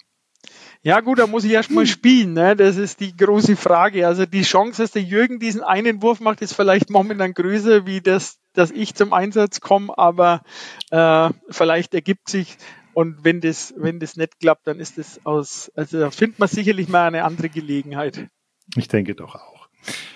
Ja 0.81 1.01
gut, 1.01 1.19
da 1.19 1.27
muss 1.27 1.43
ich 1.43 1.51
erstmal 1.51 1.85
spielen, 1.85 2.33
ne? 2.33 2.55
Das 2.55 2.77
ist 2.77 2.99
die 2.99 3.15
große 3.15 3.55
Frage. 3.55 4.07
Also 4.07 4.25
die 4.25 4.41
Chance, 4.41 4.81
dass 4.81 4.91
der 4.91 5.03
Jürgen 5.03 5.39
diesen 5.39 5.61
einen 5.61 6.01
Wurf 6.01 6.19
macht, 6.19 6.41
ist 6.41 6.53
vielleicht 6.53 6.89
momentan 6.89 7.33
größer 7.33 7.85
wie 7.85 8.01
das 8.01 8.41
dass 8.53 8.71
ich 8.71 8.95
zum 8.95 9.13
Einsatz 9.13 9.61
komme, 9.61 9.97
aber 9.97 10.41
äh, 10.89 11.29
vielleicht 11.49 11.93
ergibt 11.93 12.29
sich 12.29 12.57
und 12.93 13.23
wenn 13.23 13.41
das, 13.41 13.73
wenn 13.77 13.99
das 13.99 14.15
nicht 14.15 14.39
klappt, 14.39 14.67
dann 14.67 14.79
ist 14.79 14.97
das 14.97 15.19
aus, 15.25 15.71
also 15.75 15.99
da 15.99 16.11
findet 16.11 16.39
man 16.39 16.49
sicherlich 16.49 16.87
mal 16.87 17.07
eine 17.07 17.23
andere 17.23 17.49
Gelegenheit. 17.49 18.27
Ich 18.75 18.87
denke 18.87 19.15
doch 19.15 19.35
auch. 19.35 19.67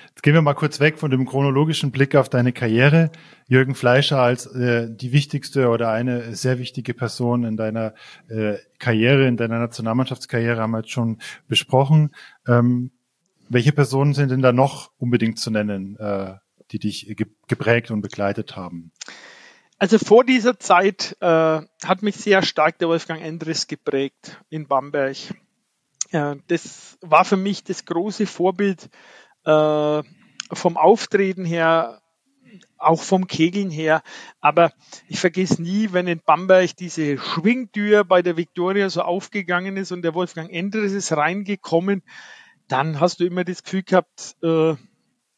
Jetzt 0.09 0.23
gehen 0.23 0.33
wir 0.33 0.41
mal 0.41 0.53
kurz 0.53 0.79
weg 0.79 0.97
von 0.97 1.11
dem 1.11 1.25
chronologischen 1.25 1.91
Blick 1.91 2.15
auf 2.15 2.29
deine 2.29 2.53
Karriere. 2.53 3.11
Jürgen 3.47 3.75
Fleischer 3.75 4.19
als 4.19 4.45
äh, 4.45 4.87
die 4.89 5.11
wichtigste 5.11 5.67
oder 5.67 5.91
eine 5.91 6.35
sehr 6.35 6.57
wichtige 6.57 6.93
Person 6.93 7.43
in 7.43 7.57
deiner 7.57 7.93
äh, 8.29 8.55
Karriere, 8.79 9.27
in 9.27 9.35
deiner 9.35 9.59
Nationalmannschaftskarriere 9.59 10.61
haben 10.61 10.71
wir 10.71 10.79
jetzt 10.79 10.91
schon 10.91 11.19
besprochen. 11.47 12.15
Ähm, 12.47 12.91
welche 13.49 13.73
Personen 13.73 14.13
sind 14.13 14.31
denn 14.31 14.41
da 14.41 14.53
noch 14.53 14.91
unbedingt 14.97 15.37
zu 15.37 15.51
nennen, 15.51 15.97
äh, 15.97 16.35
die 16.71 16.79
dich 16.79 17.15
geprägt 17.47 17.91
und 17.91 18.01
begleitet 18.01 18.55
haben? 18.55 18.91
Also 19.77 19.99
vor 19.99 20.23
dieser 20.23 20.57
Zeit 20.57 21.17
äh, 21.19 21.25
hat 21.25 22.01
mich 22.01 22.15
sehr 22.15 22.43
stark 22.43 22.79
der 22.79 22.87
Wolfgang 22.87 23.21
Endres 23.21 23.67
geprägt 23.67 24.39
in 24.49 24.67
Bamberg. 24.67 25.17
Äh, 26.11 26.37
das 26.47 26.97
war 27.01 27.25
für 27.25 27.35
mich 27.35 27.63
das 27.63 27.83
große 27.85 28.25
Vorbild 28.25 28.89
äh, 29.43 30.03
vom 30.53 30.77
Auftreten 30.77 31.43
her, 31.43 32.01
auch 32.77 33.01
vom 33.01 33.27
Kegeln 33.27 33.69
her. 33.69 34.01
Aber 34.39 34.71
ich 35.09 35.19
vergesse 35.19 35.61
nie, 35.61 35.89
wenn 35.91 36.07
in 36.07 36.21
Bamberg 36.25 36.77
diese 36.77 37.17
Schwingtür 37.17 38.05
bei 38.05 38.21
der 38.21 38.37
Victoria 38.37 38.89
so 38.89 39.01
aufgegangen 39.01 39.75
ist 39.75 39.91
und 39.91 40.03
der 40.03 40.13
Wolfgang 40.13 40.49
Endres 40.51 40.93
ist 40.93 41.11
reingekommen, 41.11 42.01
dann 42.69 43.01
hast 43.01 43.19
du 43.19 43.25
immer 43.25 43.43
das 43.43 43.63
Gefühl 43.63 43.83
gehabt, 43.83 44.37
äh, 44.41 44.75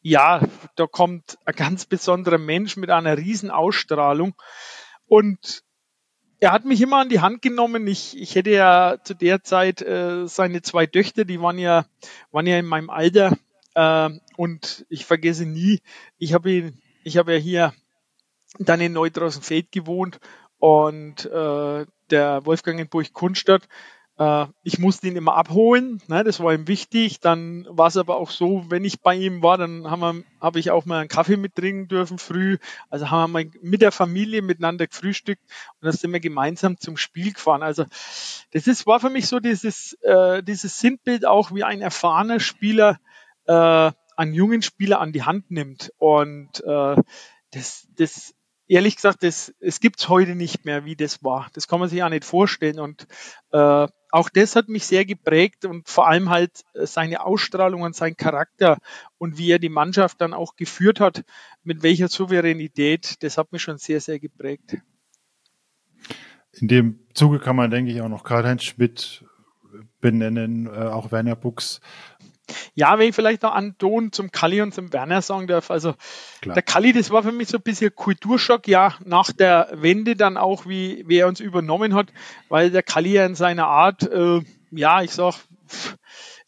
ja, 0.08 0.40
da 0.76 0.86
kommt 0.86 1.38
ein 1.44 1.54
ganz 1.54 1.84
besonderer 1.84 2.38
Mensch 2.38 2.76
mit 2.76 2.90
einer 2.90 3.18
riesen 3.18 3.50
Ausstrahlung. 3.50 4.34
Und 5.06 5.62
er 6.40 6.52
hat 6.52 6.64
mich 6.64 6.80
immer 6.80 6.98
an 6.98 7.08
die 7.08 7.20
Hand 7.20 7.42
genommen. 7.42 7.86
Ich, 7.86 8.18
ich 8.18 8.34
hätte 8.34 8.50
ja 8.50 8.96
zu 9.02 9.14
der 9.14 9.42
Zeit 9.42 9.82
äh, 9.82 10.26
seine 10.26 10.62
zwei 10.62 10.86
Töchter, 10.86 11.24
die 11.24 11.40
waren 11.42 11.58
ja, 11.58 11.84
waren 12.30 12.46
ja 12.46 12.58
in 12.58 12.66
meinem 12.66 12.90
Alter. 12.90 13.36
Äh, 13.74 14.10
und 14.36 14.86
ich 14.88 15.04
vergesse 15.04 15.46
nie, 15.46 15.80
ich 16.16 16.32
habe 16.32 16.72
ich 17.04 17.16
habe 17.16 17.34
ja 17.34 17.38
hier 17.38 17.74
dann 18.58 18.80
in 18.80 18.92
Neudrausenfeld 18.92 19.72
gewohnt 19.72 20.20
und 20.58 21.26
äh, 21.26 21.86
der 22.10 22.46
Wolfgang 22.46 22.80
in 22.80 22.88
Burg 22.88 23.12
Kunstadt 23.12 23.68
ich 24.64 24.80
musste 24.80 25.06
ihn 25.06 25.14
immer 25.14 25.36
abholen, 25.36 26.02
ne, 26.08 26.24
das 26.24 26.40
war 26.40 26.52
ihm 26.52 26.66
wichtig. 26.66 27.20
Dann 27.20 27.68
war 27.70 27.86
es 27.86 27.96
aber 27.96 28.16
auch 28.16 28.30
so, 28.30 28.64
wenn 28.68 28.84
ich 28.84 29.00
bei 29.00 29.14
ihm 29.14 29.44
war, 29.44 29.58
dann 29.58 29.88
habe 29.88 30.58
ich 30.58 30.72
auch 30.72 30.86
mal 30.86 30.98
einen 30.98 31.08
Kaffee 31.08 31.36
mittrinken 31.36 31.86
dürfen 31.86 32.18
früh. 32.18 32.58
Also 32.90 33.10
haben 33.10 33.32
wir 33.32 33.44
mal 33.44 33.50
mit 33.62 33.80
der 33.80 33.92
Familie 33.92 34.42
miteinander 34.42 34.88
gefrühstückt 34.88 35.42
und 35.80 35.86
dann 35.86 35.92
sind 35.92 36.12
wir 36.12 36.18
gemeinsam 36.18 36.78
zum 36.78 36.96
Spiel 36.96 37.32
gefahren. 37.32 37.62
Also 37.62 37.84
das 38.50 38.66
ist, 38.66 38.88
war 38.88 38.98
für 38.98 39.10
mich 39.10 39.28
so 39.28 39.38
dieses, 39.38 39.92
äh, 40.02 40.42
dieses 40.42 40.80
Sinnbild 40.80 41.24
auch, 41.24 41.54
wie 41.54 41.62
ein 41.62 41.80
erfahrener 41.80 42.40
Spieler 42.40 42.98
äh, 43.46 43.92
einen 44.16 44.34
jungen 44.34 44.62
Spieler 44.62 45.00
an 45.00 45.12
die 45.12 45.22
Hand 45.22 45.52
nimmt. 45.52 45.92
Und 45.98 46.60
äh, 46.64 46.96
das, 47.52 47.86
das 47.96 48.34
ehrlich 48.66 48.96
gesagt, 48.96 49.22
das, 49.22 49.54
es 49.60 49.78
gibt's 49.78 50.08
heute 50.08 50.34
nicht 50.34 50.64
mehr, 50.64 50.84
wie 50.84 50.96
das 50.96 51.22
war. 51.22 51.48
Das 51.52 51.68
kann 51.68 51.78
man 51.78 51.88
sich 51.88 52.02
auch 52.02 52.08
nicht 52.08 52.24
vorstellen. 52.24 52.80
Und 52.80 53.06
äh, 53.52 53.86
auch 54.10 54.28
das 54.28 54.56
hat 54.56 54.68
mich 54.68 54.86
sehr 54.86 55.04
geprägt 55.04 55.64
und 55.64 55.88
vor 55.88 56.08
allem 56.08 56.30
halt 56.30 56.64
äh, 56.74 56.86
seine 56.86 57.24
Ausstrahlung 57.24 57.82
und 57.82 57.94
sein 57.94 58.16
Charakter 58.16 58.78
und 59.18 59.38
wie 59.38 59.50
er 59.50 59.58
die 59.58 59.68
Mannschaft 59.68 60.20
dann 60.20 60.32
auch 60.32 60.56
geführt 60.56 61.00
hat, 61.00 61.24
mit 61.62 61.82
welcher 61.82 62.08
Souveränität, 62.08 63.22
das 63.22 63.38
hat 63.38 63.52
mich 63.52 63.62
schon 63.62 63.78
sehr, 63.78 64.00
sehr 64.00 64.18
geprägt. 64.18 64.78
In 66.52 66.68
dem 66.68 67.00
Zuge 67.14 67.38
kann 67.38 67.56
man, 67.56 67.70
denke 67.70 67.92
ich, 67.92 68.00
auch 68.00 68.08
noch 68.08 68.24
Karl-Heinz 68.24 68.64
Schmidt 68.64 69.24
benennen, 70.00 70.66
äh, 70.66 70.70
auch 70.70 71.12
Werner 71.12 71.36
Buchs, 71.36 71.80
ja, 72.74 72.98
wenn 72.98 73.08
ich 73.08 73.14
vielleicht 73.14 73.42
noch 73.42 73.54
an 73.54 73.74
Don 73.78 74.12
zum 74.12 74.30
Kali 74.30 74.62
und 74.62 74.74
zum 74.74 74.92
Werner 74.92 75.22
sagen 75.22 75.46
darf. 75.46 75.70
Also 75.70 75.94
Klar. 76.40 76.54
der 76.54 76.62
Kali, 76.62 76.92
das 76.92 77.10
war 77.10 77.22
für 77.22 77.32
mich 77.32 77.48
so 77.48 77.58
ein 77.58 77.62
bisschen 77.62 77.94
Kulturschock, 77.94 78.66
ja, 78.68 78.94
nach 79.04 79.32
der 79.32 79.68
Wende 79.72 80.16
dann 80.16 80.36
auch, 80.36 80.66
wie, 80.66 81.04
wie 81.06 81.18
er 81.18 81.28
uns 81.28 81.40
übernommen 81.40 81.94
hat, 81.94 82.08
weil 82.48 82.70
der 82.70 82.82
Kali 82.82 83.12
ja 83.12 83.26
in 83.26 83.34
seiner 83.34 83.66
Art, 83.66 84.02
äh, 84.02 84.40
ja, 84.70 85.02
ich 85.02 85.12
sag, 85.12 85.34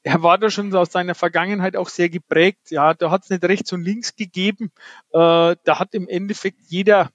er 0.02 0.22
war 0.22 0.38
da 0.38 0.50
schon 0.50 0.74
aus 0.74 0.92
seiner 0.92 1.14
Vergangenheit 1.14 1.76
auch 1.76 1.88
sehr 1.88 2.08
geprägt. 2.08 2.70
Ja, 2.70 2.94
da 2.94 3.10
hat 3.10 3.24
es 3.24 3.30
nicht 3.30 3.44
rechts 3.44 3.72
und 3.72 3.82
links 3.82 4.16
gegeben. 4.16 4.72
Äh, 5.12 5.56
da 5.64 5.78
hat 5.78 5.94
im 5.94 6.08
Endeffekt 6.08 6.58
jeder 6.68 7.10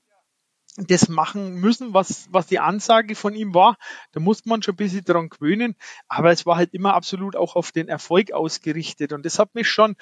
das 0.77 1.07
machen 1.07 1.55
müssen, 1.55 1.93
was, 1.93 2.27
was 2.31 2.47
die 2.47 2.59
Ansage 2.59 3.15
von 3.15 3.33
ihm 3.33 3.53
war. 3.53 3.77
Da 4.11 4.19
musste 4.19 4.49
man 4.49 4.61
schon 4.61 4.73
ein 4.73 4.77
bisschen 4.77 5.05
dran 5.05 5.29
gewöhnen, 5.29 5.75
aber 6.07 6.31
es 6.31 6.45
war 6.45 6.57
halt 6.57 6.73
immer 6.73 6.93
absolut 6.93 7.35
auch 7.35 7.55
auf 7.55 7.71
den 7.71 7.87
Erfolg 7.87 8.31
ausgerichtet 8.31 9.13
und 9.13 9.25
das 9.25 9.39
hat 9.39 9.55
mich 9.55 9.69
schon, 9.69 9.95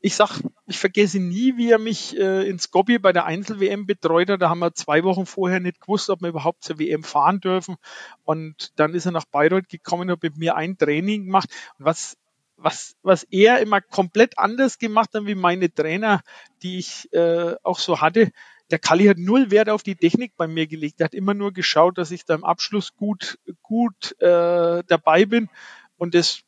ich 0.00 0.14
sag, 0.14 0.40
ich 0.66 0.78
vergesse 0.78 1.18
nie, 1.18 1.56
wie 1.56 1.70
er 1.70 1.78
mich 1.78 2.16
äh, 2.18 2.48
in 2.48 2.58
Skopje 2.58 3.00
bei 3.00 3.12
der 3.12 3.24
Einzel-WM 3.24 3.86
betreut 3.86 4.28
hat. 4.28 4.42
Da 4.42 4.50
haben 4.50 4.58
wir 4.58 4.74
zwei 4.74 5.02
Wochen 5.04 5.26
vorher 5.26 5.58
nicht 5.58 5.80
gewusst, 5.80 6.10
ob 6.10 6.20
wir 6.20 6.28
überhaupt 6.28 6.62
zur 6.64 6.78
WM 6.78 7.02
fahren 7.02 7.40
dürfen 7.40 7.76
und 8.24 8.72
dann 8.76 8.94
ist 8.94 9.06
er 9.06 9.12
nach 9.12 9.24
Bayreuth 9.24 9.68
gekommen 9.68 10.02
und 10.02 10.12
hat 10.12 10.22
mit 10.22 10.36
mir 10.36 10.56
ein 10.56 10.78
Training 10.78 11.26
gemacht 11.26 11.50
und 11.78 11.84
was 11.84 12.16
was, 12.58 12.96
was 13.02 13.24
er 13.24 13.60
immer 13.60 13.82
komplett 13.82 14.38
anders 14.38 14.78
gemacht 14.78 15.10
hat 15.12 15.26
wie 15.26 15.34
meine 15.34 15.70
Trainer, 15.70 16.22
die 16.62 16.78
ich 16.78 17.12
äh, 17.12 17.54
auch 17.62 17.78
so 17.78 18.00
hatte 18.00 18.32
der 18.70 18.78
Kali 18.78 19.06
hat 19.06 19.18
null 19.18 19.50
Wert 19.50 19.68
auf 19.68 19.82
die 19.82 19.96
Technik 19.96 20.32
bei 20.36 20.46
mir 20.46 20.66
gelegt. 20.66 21.00
Er 21.00 21.04
hat 21.04 21.14
immer 21.14 21.34
nur 21.34 21.52
geschaut, 21.52 21.98
dass 21.98 22.10
ich 22.10 22.24
da 22.24 22.34
im 22.34 22.44
Abschluss 22.44 22.94
gut, 22.96 23.38
gut 23.62 24.20
äh, 24.20 24.82
dabei 24.86 25.24
bin. 25.24 25.48
Und 25.96 26.14
das 26.14 26.40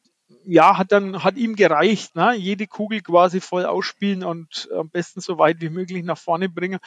ja, 0.50 0.78
hat 0.78 0.92
dann, 0.92 1.24
hat 1.24 1.36
ihm 1.36 1.56
gereicht, 1.56 2.16
ne? 2.16 2.34
jede 2.34 2.66
Kugel 2.66 3.02
quasi 3.02 3.38
voll 3.38 3.66
ausspielen 3.66 4.24
und 4.24 4.66
am 4.74 4.88
besten 4.88 5.20
so 5.20 5.36
weit 5.36 5.60
wie 5.60 5.68
möglich 5.68 6.02
nach 6.04 6.16
vorne 6.16 6.48
bringen. 6.48 6.78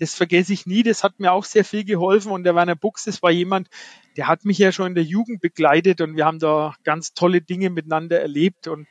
Das 0.00 0.14
vergesse 0.14 0.52
ich 0.52 0.66
nie, 0.66 0.82
das 0.82 1.04
hat 1.04 1.20
mir 1.20 1.30
auch 1.30 1.44
sehr 1.44 1.64
viel 1.64 1.84
geholfen 1.84 2.32
und 2.32 2.42
der 2.42 2.56
Werner 2.56 2.74
Buchs, 2.74 3.04
das 3.04 3.22
war 3.22 3.30
jemand, 3.30 3.68
der 4.16 4.26
hat 4.26 4.44
mich 4.44 4.58
ja 4.58 4.72
schon 4.72 4.88
in 4.88 4.94
der 4.96 5.04
Jugend 5.04 5.40
begleitet 5.40 6.00
und 6.00 6.16
wir 6.16 6.24
haben 6.24 6.40
da 6.40 6.74
ganz 6.82 7.14
tolle 7.14 7.40
Dinge 7.40 7.70
miteinander 7.70 8.20
erlebt 8.20 8.66
und 8.66 8.88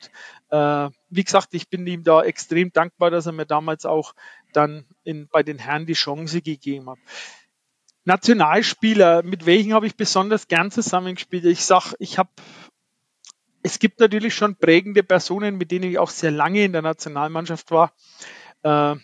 äh, 0.51 0.89
wie 1.09 1.23
gesagt, 1.23 1.53
ich 1.53 1.67
bin 1.67 1.85
ihm 1.85 2.03
da 2.03 2.23
extrem 2.23 2.71
dankbar, 2.71 3.11
dass 3.11 3.25
er 3.25 3.33
mir 3.33 3.45
damals 3.45 3.85
auch 3.85 4.13
dann 4.53 4.85
in, 5.03 5.27
bei 5.27 5.43
den 5.43 5.59
Herren 5.59 5.85
die 5.85 5.93
Chance 5.93 6.41
gegeben 6.41 6.89
hat. 6.89 6.99
Nationalspieler, 8.05 9.23
mit 9.23 9.45
welchen 9.45 9.73
habe 9.73 9.87
ich 9.87 9.97
besonders 9.97 10.47
gern 10.47 10.71
zusammengespielt? 10.71 11.45
Ich 11.45 11.65
sag, 11.65 11.93
ich 11.99 12.17
habe 12.17 12.29
es 13.63 13.79
gibt 13.79 13.99
natürlich 13.99 14.35
schon 14.35 14.57
prägende 14.57 15.03
Personen, 15.03 15.57
mit 15.57 15.71
denen 15.71 15.89
ich 15.89 15.97
auch 15.97 16.09
sehr 16.09 16.31
lange 16.31 16.65
in 16.65 16.73
der 16.73 16.81
Nationalmannschaft 16.81 17.71
war. 17.71 17.93
Äh, 18.61 18.95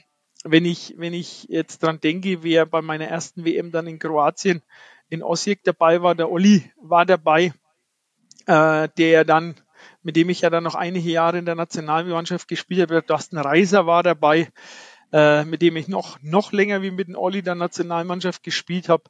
wenn 0.44 0.66
ich, 0.66 0.96
wenn 0.98 1.14
ich 1.14 1.46
jetzt 1.50 1.82
dran 1.82 2.00
denke, 2.00 2.44
wer 2.44 2.66
bei 2.66 2.82
meiner 2.82 3.06
ersten 3.06 3.46
WM 3.46 3.72
dann 3.72 3.88
in 3.88 4.00
Kroatien 4.00 4.62
in 5.10 5.24
Osijek 5.24 5.64
dabei 5.64 6.02
war, 6.02 6.14
der 6.14 6.30
Olli 6.30 6.72
war 6.82 7.06
dabei, 7.06 7.54
äh, 8.46 8.90
der 8.98 9.26
dann, 9.26 9.56
mit 10.04 10.16
dem 10.16 10.30
ich 10.30 10.42
ja 10.42 10.50
dann 10.50 10.64
noch 10.64 10.76
einige 10.76 11.10
Jahre 11.10 11.40
in 11.40 11.46
der 11.46 11.56
Nationalmannschaft 11.56 12.48
gespielt 12.48 12.82
habe, 12.82 12.94
der 12.94 13.06
Thorsten 13.06 13.38
Reiser 13.38 13.86
war 13.86 14.04
dabei, 14.04 14.50
äh, 15.12 15.46
mit 15.46 15.62
dem 15.62 15.78
ich 15.78 15.88
noch, 15.88 16.20
noch 16.22 16.52
länger 16.52 16.82
wie 16.82 16.92
mit 16.92 17.08
dem 17.08 17.16
Olli 17.16 17.42
der 17.42 17.56
Nationalmannschaft 17.56 18.44
gespielt 18.44 18.90
habe. 18.90 19.04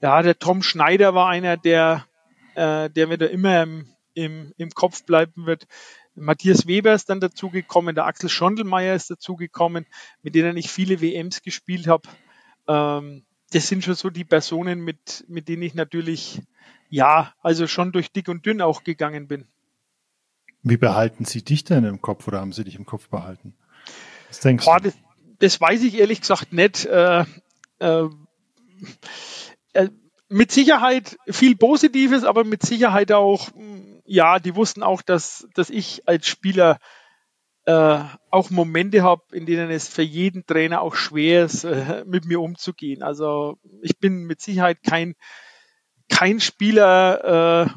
Ja, 0.00 0.22
der 0.22 0.38
Tom 0.38 0.62
Schneider 0.62 1.14
war 1.14 1.28
einer, 1.28 1.56
der, 1.56 2.06
äh, 2.54 2.88
der 2.90 3.06
mir 3.08 3.18
da 3.18 3.26
immer 3.26 3.62
im, 3.62 3.91
im, 4.14 4.52
im 4.56 4.70
Kopf 4.70 5.04
bleiben 5.04 5.46
wird. 5.46 5.66
Matthias 6.14 6.66
Weber 6.66 6.94
ist 6.94 7.08
dann 7.08 7.20
dazugekommen, 7.20 7.94
der 7.94 8.06
Axel 8.06 8.28
Schondelmeier 8.28 8.94
ist 8.94 9.10
dazugekommen, 9.10 9.86
mit 10.22 10.34
denen 10.34 10.56
ich 10.56 10.70
viele 10.70 11.00
WMs 11.00 11.42
gespielt 11.42 11.86
habe. 11.86 12.08
Ähm, 12.68 13.24
das 13.52 13.68
sind 13.68 13.84
schon 13.84 13.94
so 13.94 14.10
die 14.10 14.24
Personen, 14.24 14.80
mit, 14.80 15.24
mit 15.28 15.48
denen 15.48 15.62
ich 15.62 15.74
natürlich, 15.74 16.40
ja, 16.88 17.34
also 17.42 17.66
schon 17.66 17.92
durch 17.92 18.12
dick 18.12 18.28
und 18.28 18.44
dünn 18.46 18.60
auch 18.60 18.84
gegangen 18.84 19.28
bin. 19.28 19.46
Wie 20.62 20.76
behalten 20.76 21.24
Sie 21.24 21.42
dich 21.42 21.64
denn 21.64 21.84
im 21.84 22.00
Kopf 22.00 22.28
oder 22.28 22.40
haben 22.40 22.52
Sie 22.52 22.64
dich 22.64 22.76
im 22.76 22.86
Kopf 22.86 23.08
behalten? 23.08 23.54
Was 24.28 24.40
denkst 24.40 24.64
Boah, 24.64 24.78
du? 24.78 24.84
Das, 24.84 24.94
das, 25.38 25.60
weiß 25.60 25.82
ich 25.82 25.98
ehrlich 25.98 26.20
gesagt 26.20 26.52
nicht. 26.52 26.86
Äh, 26.86 27.24
äh, 27.80 28.08
äh, 29.72 29.88
mit 30.28 30.52
Sicherheit 30.52 31.18
viel 31.28 31.56
Positives, 31.56 32.24
aber 32.24 32.44
mit 32.44 32.62
Sicherheit 32.62 33.12
auch 33.12 33.50
ja, 34.04 34.38
die 34.38 34.54
wussten 34.56 34.82
auch, 34.82 35.02
dass, 35.02 35.46
dass 35.54 35.70
ich 35.70 36.08
als 36.08 36.26
Spieler 36.26 36.78
äh, 37.64 38.00
auch 38.30 38.50
Momente 38.50 39.02
habe, 39.02 39.22
in 39.32 39.46
denen 39.46 39.70
es 39.70 39.88
für 39.88 40.02
jeden 40.02 40.46
Trainer 40.46 40.80
auch 40.80 40.94
schwer 40.94 41.44
ist, 41.44 41.64
äh, 41.64 42.04
mit 42.06 42.24
mir 42.24 42.40
umzugehen. 42.40 43.02
Also 43.02 43.58
ich 43.82 43.98
bin 43.98 44.24
mit 44.24 44.40
Sicherheit 44.40 44.82
kein, 44.82 45.14
kein 46.08 46.40
Spieler 46.40 47.66
äh, 47.66 47.70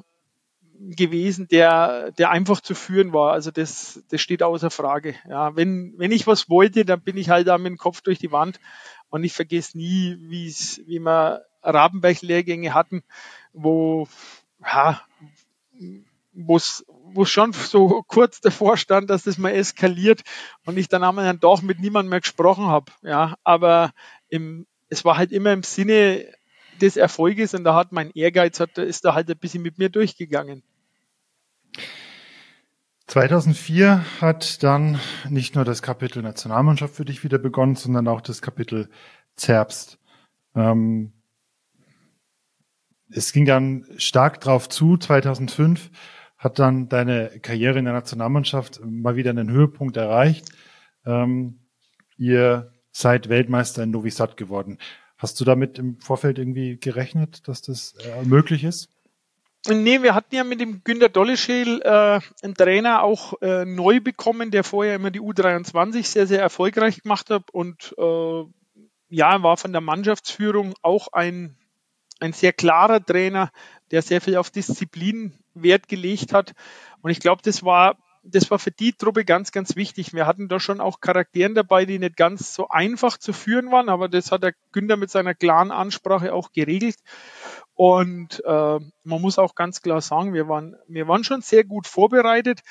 gewesen, 0.95 1.47
der, 1.47 2.11
der 2.11 2.31
einfach 2.31 2.61
zu 2.61 2.75
führen 2.75 3.13
war. 3.13 3.33
Also 3.33 3.51
das, 3.51 4.03
das 4.09 4.21
steht 4.21 4.43
außer 4.43 4.71
Frage. 4.71 5.15
Ja, 5.29 5.55
wenn, 5.55 5.93
wenn 5.97 6.11
ich 6.11 6.27
was 6.27 6.49
wollte, 6.49 6.85
dann 6.85 7.01
bin 7.01 7.17
ich 7.17 7.29
halt 7.29 7.47
da 7.47 7.57
mit 7.57 7.67
dem 7.67 7.77
Kopf 7.77 8.01
durch 8.01 8.19
die 8.19 8.31
Wand 8.31 8.59
Und 9.09 9.23
ich 9.23 9.33
vergesse 9.33 9.77
nie, 9.77 10.17
wie 10.19 10.47
es, 10.47 10.81
wie 10.87 10.99
wir 10.99 11.45
Rabenberg-Lehrgänge 11.61 12.73
hatten, 12.73 13.03
wo, 13.53 14.07
ja, 14.61 15.01
wo 16.35 16.57
es 16.57 16.83
schon 17.23 17.53
so 17.53 18.03
kurz 18.07 18.41
davor 18.41 18.77
stand, 18.77 19.09
dass 19.09 19.23
das 19.23 19.37
mal 19.37 19.51
eskaliert 19.51 20.21
und 20.65 20.77
ich 20.77 20.89
dann 20.89 21.03
einmal 21.03 21.25
dann 21.25 21.39
doch 21.39 21.61
mit 21.61 21.79
niemandem 21.79 22.09
mehr 22.09 22.21
gesprochen 22.21 22.67
habe. 22.67 22.91
Ja, 23.01 23.35
aber 23.43 23.91
im, 24.29 24.67
es 24.89 25.05
war 25.05 25.17
halt 25.17 25.31
immer 25.31 25.53
im 25.53 25.63
Sinne 25.63 26.25
des 26.81 26.97
Erfolges 26.97 27.53
und 27.53 27.63
da 27.63 27.73
hat 27.73 27.91
mein 27.91 28.11
Ehrgeiz 28.11 28.59
hat, 28.59 28.77
ist 28.77 29.05
da 29.05 29.13
halt 29.13 29.29
ein 29.29 29.37
bisschen 29.37 29.63
mit 29.63 29.77
mir 29.77 29.89
durchgegangen. 29.89 30.61
2004 33.07 34.03
hat 34.19 34.63
dann 34.63 34.99
nicht 35.29 35.55
nur 35.55 35.63
das 35.63 35.81
Kapitel 35.81 36.21
Nationalmannschaft 36.21 36.95
für 36.95 37.05
dich 37.05 37.23
wieder 37.23 37.37
begonnen, 37.37 37.75
sondern 37.75 38.07
auch 38.07 38.19
das 38.19 38.41
Kapitel 38.41 38.89
Zerbst. 39.35 39.99
Ähm, 40.55 41.13
es 43.09 43.31
ging 43.31 43.45
dann 43.45 43.85
stark 43.97 44.41
drauf 44.41 44.67
zu. 44.67 44.97
2005 44.97 45.91
hat 46.45 46.59
dann 46.59 46.87
deine 46.87 47.39
Karriere 47.41 47.79
in 47.79 47.85
der 47.85 47.95
Nationalmannschaft 47.95 48.79
mal 48.85 49.15
wieder 49.15 49.31
einen 49.31 49.49
Höhepunkt 49.49 49.97
erreicht. 49.97 50.45
Ähm, 51.03 51.59
ihr 52.17 52.71
seid 52.91 53.29
Weltmeister 53.29 53.83
in 53.83 53.89
Novi 53.91 54.11
Sad 54.11 54.37
geworden. 54.37 54.77
Hast 55.17 55.41
du 55.41 55.43
damit 55.43 55.79
im 55.79 55.99
Vorfeld 55.99 56.37
irgendwie 56.37 56.77
gerechnet, 56.77 57.47
dass 57.47 57.63
das 57.63 57.95
äh, 57.95 58.23
möglich 58.25 58.63
ist? 58.63 58.89
Nee, 59.67 60.03
wir 60.03 60.13
hatten 60.13 60.35
ja 60.35 60.43
mit 60.43 60.61
dem 60.61 60.83
Günter 60.83 61.09
Dollescheel 61.09 61.81
äh, 61.81 62.19
einen 62.43 62.53
Trainer 62.53 63.01
auch 63.01 63.41
äh, 63.41 63.65
neu 63.65 63.99
bekommen, 63.99 64.51
der 64.51 64.63
vorher 64.63 64.95
immer 64.95 65.09
die 65.09 65.21
U23 65.21 66.03
sehr, 66.03 66.27
sehr 66.27 66.41
erfolgreich 66.41 67.01
gemacht 67.01 67.31
hat 67.31 67.49
und 67.49 67.95
äh, 67.97 68.43
ja, 69.09 69.41
war 69.41 69.57
von 69.57 69.71
der 69.71 69.81
Mannschaftsführung 69.81 70.75
auch 70.83 71.07
ein, 71.11 71.57
ein 72.19 72.33
sehr 72.33 72.53
klarer 72.53 73.03
Trainer, 73.03 73.51
der 73.91 74.01
sehr 74.01 74.21
viel 74.21 74.37
auf 74.37 74.49
Disziplin 74.49 75.33
Wert 75.53 75.87
gelegt 75.87 76.33
hat. 76.33 76.53
Und 77.01 77.11
ich 77.11 77.19
glaube, 77.19 77.41
das 77.43 77.63
war, 77.63 77.97
das 78.23 78.49
war 78.49 78.59
für 78.59 78.71
die 78.71 78.93
Truppe 78.93 79.25
ganz, 79.25 79.51
ganz 79.51 79.75
wichtig. 79.75 80.13
Wir 80.13 80.25
hatten 80.25 80.47
da 80.47 80.59
schon 80.59 80.81
auch 80.81 80.99
Charakteren 80.99 81.55
dabei, 81.55 81.85
die 81.85 81.99
nicht 81.99 82.17
ganz 82.17 82.53
so 82.53 82.67
einfach 82.69 83.17
zu 83.17 83.33
führen 83.33 83.71
waren, 83.71 83.89
aber 83.89 84.09
das 84.09 84.31
hat 84.31 84.43
der 84.43 84.53
Günther 84.71 84.97
mit 84.97 85.11
seiner 85.11 85.35
klaren 85.35 85.71
Ansprache 85.71 86.33
auch 86.33 86.51
geregelt. 86.51 86.97
Und 87.75 88.41
äh, 88.45 88.79
man 89.03 89.21
muss 89.21 89.37
auch 89.37 89.55
ganz 89.55 89.81
klar 89.81 90.01
sagen, 90.01 90.33
wir 90.33 90.47
waren, 90.47 90.75
wir 90.87 91.07
waren 91.07 91.23
schon 91.23 91.41
sehr 91.41 91.63
gut 91.63 91.87
vorbereitet. 91.87 92.61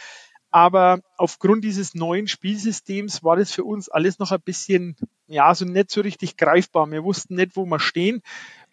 Aber 0.54 1.00
aufgrund 1.16 1.64
dieses 1.64 1.96
neuen 1.96 2.28
Spielsystems 2.28 3.24
war 3.24 3.34
das 3.34 3.50
für 3.50 3.64
uns 3.64 3.88
alles 3.88 4.20
noch 4.20 4.30
ein 4.30 4.40
bisschen, 4.40 4.94
ja, 5.26 5.52
so 5.52 5.64
nicht 5.64 5.90
so 5.90 6.00
richtig 6.00 6.36
greifbar. 6.36 6.88
Wir 6.92 7.02
wussten 7.02 7.34
nicht, 7.34 7.56
wo 7.56 7.66
wir 7.66 7.80
stehen. 7.80 8.22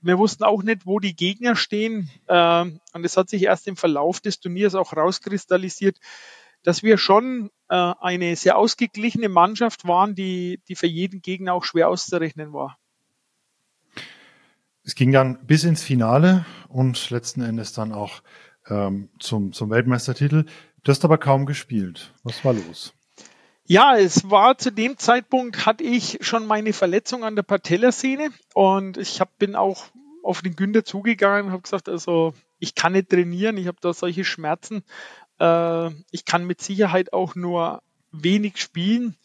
Wir 0.01 0.17
wussten 0.17 0.43
auch 0.43 0.63
nicht, 0.63 0.85
wo 0.85 0.99
die 0.99 1.15
Gegner 1.15 1.55
stehen. 1.55 2.09
Ähm, 2.27 2.79
und 2.93 3.05
es 3.05 3.17
hat 3.17 3.29
sich 3.29 3.43
erst 3.43 3.67
im 3.67 3.77
Verlauf 3.77 4.19
des 4.19 4.39
Turniers 4.39 4.75
auch 4.75 4.95
rauskristallisiert, 4.95 5.97
dass 6.63 6.83
wir 6.83 6.97
schon 6.97 7.49
äh, 7.69 7.75
eine 7.75 8.35
sehr 8.35 8.57
ausgeglichene 8.57 9.29
Mannschaft 9.29 9.87
waren, 9.87 10.15
die, 10.15 10.59
die 10.67 10.75
für 10.75 10.87
jeden 10.87 11.21
Gegner 11.21 11.53
auch 11.53 11.63
schwer 11.63 11.89
auszurechnen 11.89 12.53
war. 12.53 12.77
Es 14.83 14.95
ging 14.95 15.11
dann 15.11 15.45
bis 15.45 15.63
ins 15.63 15.83
Finale 15.83 16.45
und 16.67 17.11
letzten 17.11 17.41
Endes 17.41 17.73
dann 17.73 17.91
auch 17.91 18.23
ähm, 18.67 19.09
zum, 19.19 19.53
zum 19.53 19.69
Weltmeistertitel. 19.69 20.45
Du 20.83 20.91
hast 20.91 21.05
aber 21.05 21.19
kaum 21.19 21.45
gespielt. 21.45 22.13
Was 22.23 22.43
war 22.43 22.53
los? 22.53 22.93
Ja, 23.71 23.95
es 23.95 24.29
war 24.29 24.57
zu 24.57 24.69
dem 24.69 24.97
Zeitpunkt, 24.97 25.65
hatte 25.65 25.85
ich 25.85 26.17
schon 26.19 26.45
meine 26.45 26.73
Verletzung 26.73 27.23
an 27.23 27.37
der 27.37 27.43
Patellasehne 27.43 28.31
und 28.53 28.97
ich 28.97 29.21
hab, 29.21 29.39
bin 29.39 29.55
auch 29.55 29.85
auf 30.23 30.41
den 30.41 30.57
Günther 30.57 30.83
zugegangen 30.83 31.45
und 31.45 31.51
habe 31.53 31.61
gesagt, 31.61 31.87
also 31.87 32.33
ich 32.59 32.75
kann 32.75 32.91
nicht 32.91 33.07
trainieren, 33.07 33.55
ich 33.55 33.67
habe 33.67 33.77
da 33.79 33.93
solche 33.93 34.25
Schmerzen. 34.25 34.83
Äh, 35.39 35.87
ich 36.11 36.25
kann 36.25 36.45
mit 36.45 36.59
Sicherheit 36.59 37.13
auch 37.13 37.35
nur 37.35 37.81
wenig 38.11 38.57
spielen. 38.57 39.15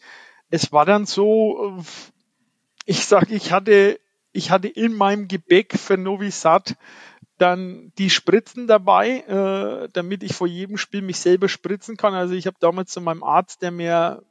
Es 0.49 0.71
war 0.71 0.85
dann 0.85 1.05
so, 1.05 1.83
ich 2.85 3.03
sage, 3.03 3.35
ich 3.35 3.51
hatte, 3.51 3.99
ich 4.31 4.49
hatte 4.49 4.69
in 4.69 4.93
meinem 4.93 5.27
Gebäck 5.27 5.77
für 5.77 5.97
Novi 5.97 6.31
Sad 6.31 6.77
dann 7.37 7.91
die 7.97 8.09
Spritzen 8.09 8.65
dabei, 8.65 9.19
äh, 9.27 9.89
damit 9.91 10.23
ich 10.23 10.33
vor 10.33 10.47
jedem 10.47 10.77
Spiel 10.77 11.01
mich 11.01 11.19
selber 11.19 11.49
spritzen 11.49 11.97
kann. 11.97 12.13
Also 12.13 12.33
ich 12.33 12.47
habe 12.47 12.55
damals 12.61 12.91
zu 12.91 13.01
meinem 13.01 13.23
Arzt, 13.23 13.61
der 13.61 13.71
mir 13.71 14.23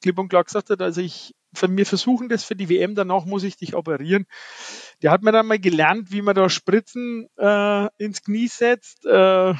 klipp 0.00 0.18
und 0.18 0.28
klar 0.28 0.44
gesagt 0.44 0.70
hat, 0.70 0.80
also 0.80 1.00
ich 1.00 1.34
wir 1.60 1.86
versuchen 1.86 2.28
das 2.28 2.44
für 2.44 2.56
die 2.56 2.68
WM, 2.68 2.94
danach 2.94 3.24
muss 3.24 3.44
ich 3.44 3.56
dich 3.56 3.74
operieren. 3.74 4.26
Der 5.02 5.10
hat 5.10 5.22
mir 5.22 5.32
dann 5.32 5.46
mal 5.46 5.58
gelernt, 5.58 6.10
wie 6.10 6.22
man 6.22 6.34
da 6.34 6.48
Spritzen 6.48 7.28
äh, 7.36 7.88
ins 7.98 8.22
Knie 8.22 8.48
setzt. 8.48 9.04
Äh, 9.04 9.54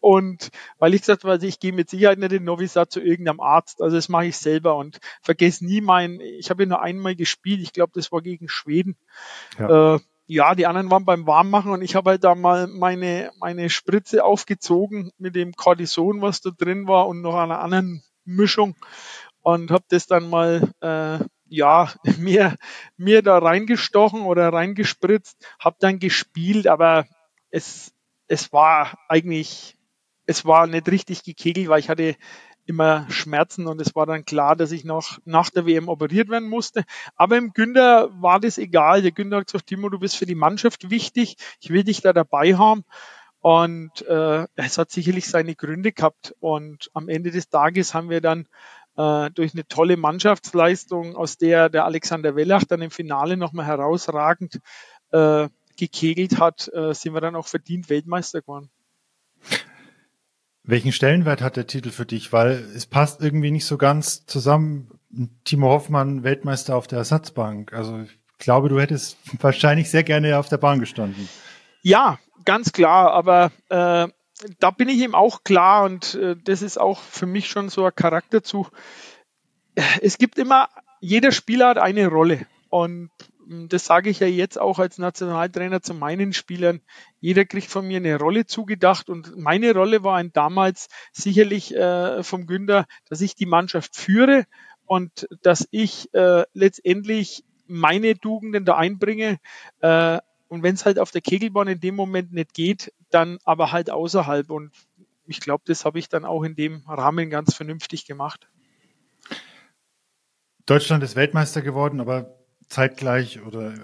und 0.00 0.50
weil 0.78 0.94
ich 0.94 1.02
gesagt 1.02 1.24
habe, 1.24 1.32
also 1.32 1.46
ich 1.46 1.60
gehe 1.60 1.72
mit 1.72 1.90
Sicherheit 1.90 2.18
nicht 2.18 2.32
in 2.32 2.44
Novi 2.44 2.66
Sad 2.66 2.90
zu 2.90 3.00
irgendeinem 3.00 3.40
Arzt, 3.40 3.82
also 3.82 3.94
das 3.94 4.08
mache 4.08 4.26
ich 4.26 4.36
selber 4.36 4.76
und 4.76 5.00
vergesse 5.20 5.64
nie 5.64 5.80
mein, 5.80 6.18
ich 6.20 6.50
habe 6.50 6.62
ja 6.62 6.68
nur 6.68 6.82
einmal 6.82 7.14
gespielt, 7.14 7.60
ich 7.60 7.72
glaube, 7.72 7.92
das 7.94 8.10
war 8.10 8.22
gegen 8.22 8.48
Schweden. 8.48 8.96
Ja. 9.58 9.96
Äh, 9.96 10.00
ja, 10.26 10.54
die 10.54 10.66
anderen 10.66 10.90
waren 10.90 11.04
beim 11.04 11.26
Warmmachen 11.26 11.72
und 11.72 11.82
ich 11.82 11.94
habe 11.94 12.10
halt 12.10 12.24
da 12.24 12.34
mal 12.34 12.66
meine, 12.68 13.32
meine 13.38 13.68
Spritze 13.68 14.24
aufgezogen 14.24 15.12
mit 15.18 15.36
dem 15.36 15.52
Cortison, 15.52 16.22
was 16.22 16.40
da 16.40 16.50
drin 16.50 16.86
war 16.86 17.06
und 17.06 17.20
noch 17.20 17.34
einer 17.34 17.60
anderen 17.60 18.02
Mischung 18.24 18.74
und 19.42 19.70
habe 19.70 19.84
das 19.88 20.06
dann 20.06 20.30
mal 20.30 20.72
äh, 20.80 21.24
ja 21.48 21.92
mir 22.18 22.56
mir 22.96 23.22
da 23.22 23.38
reingestochen 23.38 24.22
oder 24.22 24.52
reingespritzt, 24.52 25.46
habe 25.58 25.76
dann 25.80 25.98
gespielt, 25.98 26.66
aber 26.66 27.06
es 27.50 27.92
es 28.28 28.52
war 28.52 28.98
eigentlich 29.08 29.76
es 30.26 30.44
war 30.44 30.66
nicht 30.66 30.88
richtig 30.88 31.24
gekegelt, 31.24 31.68
weil 31.68 31.80
ich 31.80 31.88
hatte 31.88 32.16
immer 32.64 33.10
Schmerzen 33.10 33.66
und 33.66 33.80
es 33.80 33.94
war 33.94 34.06
dann 34.06 34.24
klar, 34.24 34.56
dass 34.56 34.72
ich 34.72 34.84
noch 34.84 35.18
nach 35.24 35.50
der 35.50 35.66
WM 35.66 35.88
operiert 35.88 36.28
werden 36.28 36.48
musste. 36.48 36.84
Aber 37.16 37.36
im 37.36 37.52
Günther 37.52 38.08
war 38.20 38.40
das 38.40 38.58
egal. 38.58 39.02
Der 39.02 39.12
Günther 39.12 39.38
hat 39.38 39.46
gesagt, 39.46 39.66
Timo, 39.66 39.88
du 39.88 39.98
bist 39.98 40.16
für 40.16 40.26
die 40.26 40.36
Mannschaft 40.36 40.90
wichtig. 40.90 41.36
Ich 41.60 41.70
will 41.70 41.82
dich 41.82 42.02
da 42.02 42.12
dabei 42.12 42.54
haben. 42.56 42.84
Und 43.40 44.02
äh, 44.02 44.46
es 44.54 44.78
hat 44.78 44.92
sicherlich 44.92 45.26
seine 45.26 45.56
Gründe 45.56 45.90
gehabt. 45.92 46.34
Und 46.38 46.90
am 46.94 47.08
Ende 47.08 47.32
des 47.32 47.48
Tages 47.48 47.94
haben 47.94 48.10
wir 48.10 48.20
dann 48.20 48.46
äh, 48.96 49.30
durch 49.30 49.54
eine 49.54 49.66
tolle 49.66 49.96
Mannschaftsleistung, 49.96 51.16
aus 51.16 51.38
der 51.38 51.68
der 51.68 51.84
Alexander 51.84 52.36
Wellach 52.36 52.64
dann 52.64 52.82
im 52.82 52.90
Finale 52.90 53.36
nochmal 53.36 53.66
herausragend 53.66 54.60
äh, 55.12 55.48
gekegelt 55.76 56.38
hat, 56.38 56.70
äh, 56.72 56.94
sind 56.94 57.14
wir 57.14 57.20
dann 57.20 57.36
auch 57.36 57.46
verdient 57.46 57.88
Weltmeister 57.88 58.40
geworden. 58.40 58.70
Welchen 60.64 60.92
Stellenwert 60.92 61.40
hat 61.40 61.56
der 61.56 61.66
Titel 61.66 61.90
für 61.90 62.06
dich? 62.06 62.32
Weil 62.32 62.52
es 62.76 62.86
passt 62.86 63.20
irgendwie 63.20 63.50
nicht 63.50 63.64
so 63.64 63.78
ganz 63.78 64.26
zusammen. 64.26 64.90
Timo 65.44 65.68
Hoffmann, 65.70 66.22
Weltmeister 66.22 66.76
auf 66.76 66.86
der 66.86 66.98
Ersatzbank. 66.98 67.72
Also 67.72 68.00
ich 68.00 68.18
glaube, 68.38 68.68
du 68.68 68.80
hättest 68.80 69.18
wahrscheinlich 69.40 69.90
sehr 69.90 70.04
gerne 70.04 70.38
auf 70.38 70.48
der 70.48 70.58
Bahn 70.58 70.78
gestanden. 70.78 71.28
Ja, 71.82 72.18
ganz 72.44 72.72
klar. 72.72 73.12
Aber 73.12 73.50
äh, 73.70 74.08
da 74.58 74.70
bin 74.70 74.88
ich 74.88 75.00
ihm 75.00 75.14
auch 75.14 75.44
klar 75.44 75.84
und 75.84 76.14
äh, 76.14 76.36
das 76.36 76.62
ist 76.62 76.78
auch 76.78 77.00
für 77.00 77.26
mich 77.26 77.48
schon 77.48 77.68
so 77.68 77.84
ein 77.84 77.94
Charakterzug. 77.94 78.70
Es 80.00 80.18
gibt 80.18 80.38
immer, 80.38 80.68
jeder 81.00 81.32
Spieler 81.32 81.68
hat 81.68 81.78
eine 81.78 82.08
Rolle 82.08 82.46
und 82.68 83.10
hm, 83.46 83.68
das 83.68 83.84
sage 83.84 84.10
ich 84.10 84.20
ja 84.20 84.26
jetzt 84.26 84.58
auch 84.60 84.78
als 84.78 84.98
Nationaltrainer 84.98 85.82
zu 85.82 85.94
meinen 85.94 86.32
Spielern. 86.32 86.80
Jeder 87.20 87.44
kriegt 87.44 87.68
von 87.68 87.86
mir 87.86 87.98
eine 87.98 88.18
Rolle 88.18 88.46
zugedacht 88.46 89.08
und 89.08 89.36
meine 89.36 89.74
Rolle 89.74 90.02
war 90.04 90.22
damals 90.24 90.88
sicherlich 91.12 91.74
äh, 91.74 92.22
vom 92.22 92.46
Günther, 92.46 92.86
dass 93.08 93.20
ich 93.20 93.34
die 93.34 93.46
Mannschaft 93.46 93.96
führe 93.96 94.44
und 94.84 95.28
dass 95.42 95.68
ich 95.70 96.12
äh, 96.14 96.44
letztendlich 96.52 97.44
meine 97.66 98.18
Tugenden 98.18 98.64
da 98.64 98.76
einbringe. 98.76 99.38
Äh, 99.80 100.18
und 100.52 100.62
wenn 100.62 100.74
es 100.74 100.84
halt 100.84 100.98
auf 100.98 101.10
der 101.10 101.22
Kegelbahn 101.22 101.66
in 101.66 101.80
dem 101.80 101.96
Moment 101.96 102.34
nicht 102.34 102.52
geht, 102.52 102.92
dann 103.08 103.38
aber 103.42 103.72
halt 103.72 103.88
außerhalb. 103.88 104.50
Und 104.50 104.70
ich 105.24 105.40
glaube, 105.40 105.62
das 105.64 105.86
habe 105.86 105.98
ich 105.98 106.10
dann 106.10 106.26
auch 106.26 106.42
in 106.42 106.54
dem 106.54 106.82
Rahmen 106.86 107.30
ganz 107.30 107.54
vernünftig 107.54 108.04
gemacht. 108.04 108.50
Deutschland 110.66 111.02
ist 111.04 111.16
Weltmeister 111.16 111.62
geworden, 111.62 112.02
aber 112.02 112.36
zeitgleich 112.68 113.40
oder 113.40 113.72
äh, 113.72 113.78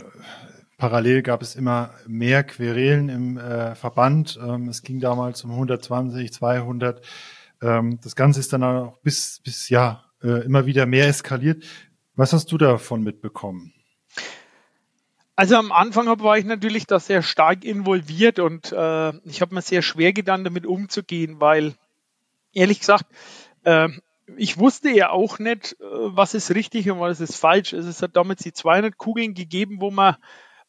parallel 0.77 1.23
gab 1.23 1.41
es 1.41 1.57
immer 1.57 1.95
mehr 2.07 2.45
Querelen 2.45 3.09
im 3.09 3.39
äh, 3.39 3.75
Verband. 3.75 4.39
Ähm, 4.39 4.69
es 4.69 4.83
ging 4.83 5.01
damals 5.01 5.45
um 5.45 5.53
120, 5.53 6.35
200. 6.35 7.03
Ähm, 7.63 7.99
das 8.03 8.15
Ganze 8.15 8.41
ist 8.41 8.53
dann 8.53 8.63
auch 8.63 8.99
bis, 8.99 9.41
bis 9.43 9.71
ja 9.71 10.05
äh, 10.23 10.45
immer 10.45 10.67
wieder 10.67 10.85
mehr 10.85 11.09
eskaliert. 11.09 11.65
Was 12.15 12.35
hast 12.35 12.53
du 12.53 12.59
davon 12.59 13.03
mitbekommen? 13.03 13.73
Also 15.39 15.55
am 15.55 15.71
Anfang 15.71 16.09
war 16.19 16.37
ich 16.37 16.45
natürlich 16.45 16.89
da 16.89 16.99
sehr 16.99 17.23
stark 17.23 17.65
involviert 17.65 18.41
und 18.41 18.73
äh, 18.73 19.13
ich 19.25 19.41
habe 19.41 19.55
mir 19.55 19.63
sehr 19.63 19.83
schwer 19.83 20.13
getan, 20.13 20.43
damit 20.43 20.67
umzugehen, 20.67 21.41
weil 21.41 21.77
ehrlich 22.53 22.81
gesagt, 22.81 23.07
äh, 23.63 23.89
ich 24.37 24.59
wusste 24.59 24.91
ja 24.91 25.11
auch 25.11 25.39
nicht, 25.39 25.75
äh, 25.75 25.85
was 25.85 26.35
ist 26.35 26.53
richtig 26.57 26.91
und 26.91 26.99
was 26.99 27.21
ist 27.21 27.37
falsch. 27.37 27.73
Also 27.73 27.89
es 27.89 28.03
hat 28.03 28.17
damals 28.17 28.43
die 28.43 28.53
200 28.53 28.99
Kugeln 28.99 29.35
gegeben, 29.35 29.81
wo 29.81 29.93
man, 29.93 30.17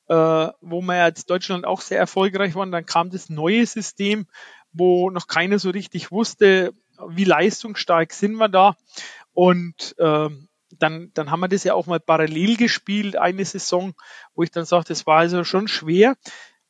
äh, 0.08 0.52
wo 0.62 0.84
man 0.84 0.98
als 0.98 1.26
Deutschland 1.26 1.66
auch 1.66 1.82
sehr 1.82 1.98
erfolgreich 1.98 2.54
war. 2.54 2.62
Und 2.62 2.72
dann 2.72 2.86
kam 2.86 3.10
das 3.10 3.28
neue 3.28 3.66
System, 3.66 4.28
wo 4.72 5.10
noch 5.10 5.26
keiner 5.26 5.58
so 5.58 5.72
richtig 5.72 6.12
wusste, 6.12 6.76
wie 7.08 7.24
leistungsstark 7.24 8.14
sind 8.14 8.34
wir 8.34 8.50
da. 8.50 8.76
Und 9.34 9.96
äh, 9.98 10.30
dann, 10.78 11.12
dann 11.14 11.32
haben 11.32 11.40
wir 11.40 11.48
das 11.48 11.64
ja 11.64 11.74
auch 11.74 11.88
mal 11.88 12.00
parallel 12.00 12.58
gespielt, 12.58 13.16
eine 13.16 13.46
Saison, 13.46 13.94
wo 14.36 14.44
ich 14.44 14.52
dann 14.52 14.66
sagte, 14.66 14.94
das 14.94 15.08
war 15.08 15.20
also 15.20 15.44
schon 15.44 15.68
schwer. 15.68 16.16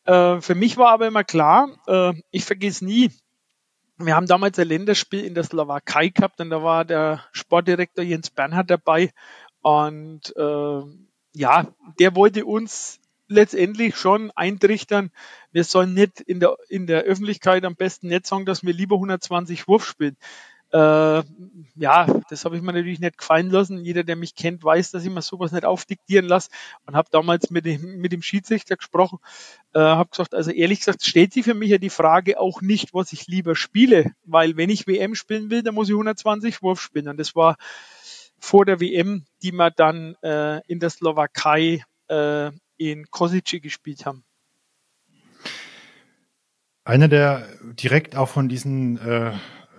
Äh, 0.05 0.41
für 0.41 0.55
mich 0.55 0.77
war 0.77 0.91
aber 0.91 1.07
immer 1.07 1.23
klar, 1.23 1.69
äh, 1.87 2.13
ich 2.31 2.45
vergesse 2.45 2.85
nie, 2.85 3.11
wir 3.97 4.15
haben 4.15 4.27
damals 4.27 4.57
ein 4.57 4.67
Länderspiel 4.67 5.25
in 5.25 5.35
der 5.35 5.43
Slowakei 5.43 6.07
gehabt 6.07 6.39
und 6.39 6.49
da 6.49 6.63
war 6.63 6.85
der 6.85 7.25
Sportdirektor 7.33 8.03
Jens 8.03 8.29
Bernhard 8.29 8.69
dabei 8.69 9.11
und 9.61 10.33
äh, 10.37 10.81
ja, 11.33 11.67
der 11.99 12.15
wollte 12.15 12.45
uns 12.45 12.99
letztendlich 13.27 13.95
schon 13.95 14.31
eintrichtern, 14.31 15.11
wir 15.51 15.63
sollen 15.63 15.93
nicht 15.93 16.21
in 16.21 16.39
der, 16.39 16.57
in 16.67 16.87
der 16.87 17.03
Öffentlichkeit 17.03 17.63
am 17.63 17.75
besten 17.75 18.07
nicht 18.07 18.25
sagen, 18.25 18.45
dass 18.45 18.63
wir 18.63 18.73
lieber 18.73 18.95
120 18.95 19.67
Wurf 19.67 19.85
spielen. 19.85 20.17
Äh, 20.71 21.23
ja, 21.75 22.05
das 22.29 22.45
habe 22.45 22.55
ich 22.55 22.61
mir 22.61 22.73
natürlich 22.73 22.99
nicht 22.99 23.17
gefallen 23.17 23.49
lassen. 23.49 23.83
Jeder, 23.83 24.03
der 24.03 24.15
mich 24.15 24.35
kennt, 24.35 24.63
weiß, 24.63 24.91
dass 24.91 25.03
ich 25.03 25.09
mir 25.09 25.21
sowas 25.21 25.51
nicht 25.51 25.65
aufdiktieren 25.65 26.25
lasse 26.25 26.49
und 26.85 26.95
habe 26.95 27.09
damals 27.11 27.49
mit 27.49 27.65
dem, 27.65 27.99
mit 27.99 28.11
dem 28.11 28.21
Schiedsrichter 28.21 28.75
gesprochen, 28.75 29.19
äh, 29.73 29.79
habe 29.79 30.09
gesagt, 30.09 30.35
also 30.35 30.51
ehrlich 30.51 30.79
gesagt 30.79 31.03
stellt 31.03 31.33
sich 31.33 31.45
für 31.45 31.55
mich 31.55 31.69
ja 31.69 31.77
die 31.79 31.89
Frage 31.89 32.39
auch 32.39 32.61
nicht, 32.61 32.93
was 32.93 33.13
ich 33.13 33.27
lieber 33.27 33.55
spiele, 33.55 34.11
weil 34.25 34.57
wenn 34.57 34.69
ich 34.69 34.87
WM 34.87 35.15
spielen 35.15 35.49
will, 35.49 35.63
dann 35.63 35.73
muss 35.73 35.89
ich 35.89 35.93
120 35.93 36.61
Wurf 36.61 36.81
spielen 36.81 37.07
und 37.07 37.17
das 37.17 37.35
war 37.35 37.57
vor 38.37 38.65
der 38.65 38.79
WM, 38.79 39.25
die 39.41 39.51
wir 39.51 39.71
dann 39.71 40.15
äh, 40.21 40.61
in 40.67 40.79
der 40.79 40.89
Slowakei 40.89 41.83
äh, 42.09 42.51
in 42.77 43.09
Kosice 43.09 43.59
gespielt 43.59 44.05
haben. 44.05 44.23
Einer, 46.83 47.07
der 47.07 47.47
direkt 47.61 48.15
auch 48.15 48.29
von 48.29 48.49
diesen 48.49 48.97
äh, 48.97 49.33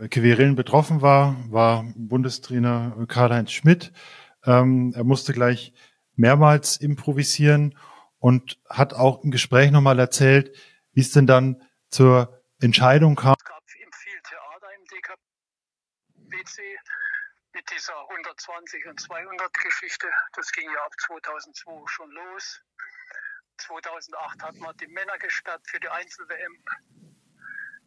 Querelen 0.09 0.55
betroffen 0.57 1.03
war, 1.03 1.37
war 1.51 1.85
Bundestrainer 1.95 2.97
Karl-Heinz 3.07 3.53
Schmidt. 3.53 3.93
Ähm, 4.45 4.93
er 4.95 5.05
musste 5.05 5.33
gleich 5.33 5.73
mehrmals 6.17 6.77
improvisieren 6.77 7.77
und 8.19 8.59
hat 8.69 8.95
auch 8.95 9.25
im 9.25 9.31
Gespräch 9.31 9.71
nochmal 9.71 9.99
erzählt, 9.99 10.57
wie 10.93 11.01
es 11.01 11.13
denn 11.13 11.27
dann 11.27 11.63
zur 11.89 12.43
Entscheidung 12.61 13.17
kam. 13.17 13.35
Es 13.39 13.45
gab 13.45 13.63
viel 13.69 14.21
Theater 14.23 14.69
im 14.77 14.85
DKBC 14.85 16.63
mit 17.53 17.71
dieser 17.71 17.95
120 18.11 18.87
und 18.87 19.01
200 19.01 19.55
Geschichte. 19.55 20.07
Das 20.35 20.51
ging 20.53 20.67
ja 20.67 20.85
ab 20.85 20.93
2002 21.07 21.73
schon 21.87 22.11
los. 22.11 22.63
2008 23.59 24.43
hat 24.43 24.57
man 24.57 24.77
die 24.79 24.87
Männer 24.87 25.19
gesperrt 25.19 25.63
für 25.67 25.81
die 25.81 25.89
Einzel-WM. 25.89 26.65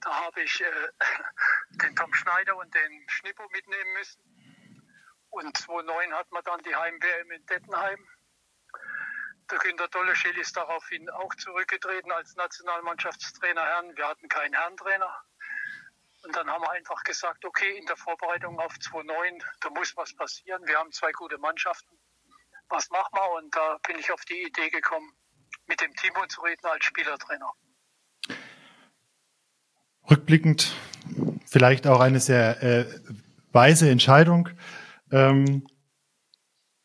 Da 0.03 0.25
habe 0.25 0.41
ich 0.41 0.61
äh, 0.61 0.89
den 1.81 1.95
Tom 1.95 2.13
Schneider 2.13 2.57
und 2.57 2.73
den 2.75 3.09
Schnippo 3.09 3.47
mitnehmen 3.49 3.93
müssen. 3.93 4.21
Und 5.29 5.57
2009 5.57 6.13
hat 6.13 6.31
man 6.31 6.43
dann 6.43 6.61
die 6.63 6.75
Heim-WM 6.75 7.31
in 7.31 7.45
Dettenheim. 7.45 8.07
Der 9.49 9.59
Günter 9.59 9.87
Dolleschel 9.87 10.37
ist 10.37 10.57
daraufhin 10.57 11.09
auch 11.09 11.33
zurückgetreten 11.35 12.11
als 12.11 12.35
Nationalmannschaftstrainer 12.35 13.63
Herrn. 13.63 13.95
Wir 13.95 14.07
hatten 14.07 14.27
keinen 14.27 14.53
Herrentrainer. 14.53 15.23
Und 16.23 16.35
dann 16.35 16.49
haben 16.49 16.63
wir 16.63 16.71
einfach 16.71 17.03
gesagt, 17.03 17.43
okay, 17.45 17.77
in 17.77 17.85
der 17.85 17.97
Vorbereitung 17.97 18.59
auf 18.59 18.77
2009, 18.79 19.43
da 19.61 19.69
muss 19.69 19.95
was 19.95 20.15
passieren. 20.15 20.65
Wir 20.67 20.79
haben 20.79 20.91
zwei 20.91 21.11
gute 21.13 21.37
Mannschaften. 21.37 21.97
Was 22.67 22.89
machen 22.89 23.13
wir? 23.13 23.31
Und 23.31 23.55
da 23.55 23.77
bin 23.87 23.99
ich 23.99 24.11
auf 24.11 24.23
die 24.25 24.43
Idee 24.43 24.69
gekommen, 24.69 25.15
mit 25.65 25.81
dem 25.81 25.93
Timo 25.95 26.25
zu 26.27 26.41
reden 26.41 26.65
als 26.65 26.85
Spielertrainer. 26.85 27.53
Rückblickend 30.09 30.75
vielleicht 31.45 31.87
auch 31.87 31.99
eine 31.99 32.19
sehr 32.19 32.61
äh, 32.63 32.85
weise 33.51 33.89
Entscheidung. 33.89 34.49
Ähm, 35.11 35.65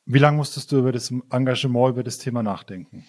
wie 0.04 0.18
lange 0.18 0.36
musstest 0.38 0.72
du 0.72 0.78
über 0.78 0.92
das 0.92 1.12
Engagement, 1.30 1.90
über 1.90 2.02
das 2.02 2.18
Thema 2.18 2.42
nachdenken? 2.42 3.04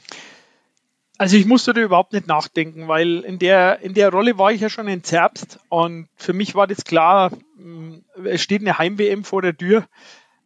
Also 1.18 1.36
ich 1.36 1.46
musste 1.46 1.74
da 1.74 1.82
überhaupt 1.82 2.14
nicht 2.14 2.28
nachdenken, 2.28 2.88
weil 2.88 3.20
in 3.20 3.40
der, 3.40 3.82
in 3.82 3.94
der 3.94 4.10
Rolle 4.10 4.38
war 4.38 4.54
ich 4.54 4.62
ja 4.62 4.70
schon 4.70 4.88
in 4.88 5.04
Zerbst 5.04 5.60
und 5.68 6.08
für 6.16 6.32
mich 6.32 6.56
war 6.56 6.66
das 6.66 6.86
klar, 6.86 7.32
mm, 7.58 7.98
es 8.24 8.42
steht 8.42 8.62
eine 8.62 8.78
Heim-WM 8.78 9.26
vor 9.26 9.42
der 9.42 9.56
Tür, 9.56 9.86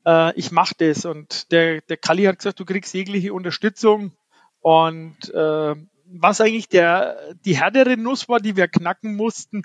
äh, 0.06 0.34
ich 0.36 0.52
mache 0.52 0.74
das 0.80 1.06
und 1.06 1.52
der, 1.52 1.82
der 1.82 1.98
Kalli 1.98 2.24
hat 2.24 2.40
gesagt, 2.40 2.60
du 2.60 2.66
kriegst 2.66 2.94
jegliche 2.96 3.34
Unterstützung 3.34 4.14
und 4.62 5.30
äh, 5.32 5.76
was 6.14 6.42
eigentlich 6.42 6.70
der, 6.70 7.34
die 7.46 7.58
härtere 7.58 7.98
Nuss 7.98 8.30
war, 8.30 8.40
die 8.40 8.56
wir 8.56 8.68
knacken 8.68 9.16
mussten, 9.16 9.64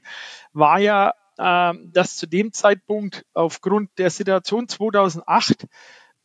war 0.52 0.78
ja, 0.78 1.12
äh, 1.36 1.74
dass 1.92 2.16
zu 2.16 2.26
dem 2.26 2.52
Zeitpunkt 2.52 3.24
aufgrund 3.34 3.90
der 3.98 4.10
Situation 4.10 4.68
2008 4.68 5.66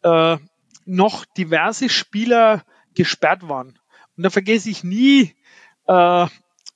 äh, 0.03 0.37
noch 0.85 1.25
diverse 1.25 1.89
Spieler 1.89 2.63
gesperrt 2.93 3.47
waren. 3.47 3.79
Und 4.15 4.23
da 4.23 4.29
vergesse 4.29 4.69
ich 4.69 4.83
nie, 4.83 5.35
äh, 5.87 6.27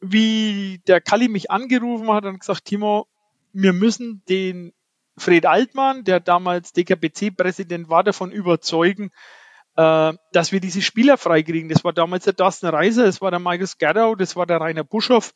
wie 0.01 0.81
der 0.87 1.01
Kalli 1.01 1.27
mich 1.27 1.49
angerufen 1.49 2.11
hat 2.11 2.25
und 2.25 2.39
gesagt, 2.39 2.65
Timo, 2.65 3.07
wir 3.53 3.73
müssen 3.73 4.21
den 4.29 4.73
Fred 5.17 5.45
Altmann, 5.45 6.03
der 6.03 6.19
damals 6.19 6.73
DKBC-Präsident 6.73 7.89
war, 7.89 8.03
davon 8.03 8.31
überzeugen, 8.31 9.09
äh, 9.77 10.13
dass 10.31 10.51
wir 10.51 10.59
diese 10.59 10.81
Spieler 10.81 11.17
freikriegen. 11.17 11.69
Das 11.69 11.83
war 11.83 11.93
damals 11.93 12.25
der 12.25 12.33
Dustin 12.33 12.69
Reiser, 12.69 13.05
das 13.05 13.21
war 13.21 13.29
der 13.29 13.39
Michael 13.39 13.67
Scarrow, 13.67 14.17
das 14.17 14.35
war 14.35 14.47
der 14.47 14.59
Rainer 14.59 14.83
Buschoff. 14.83 15.33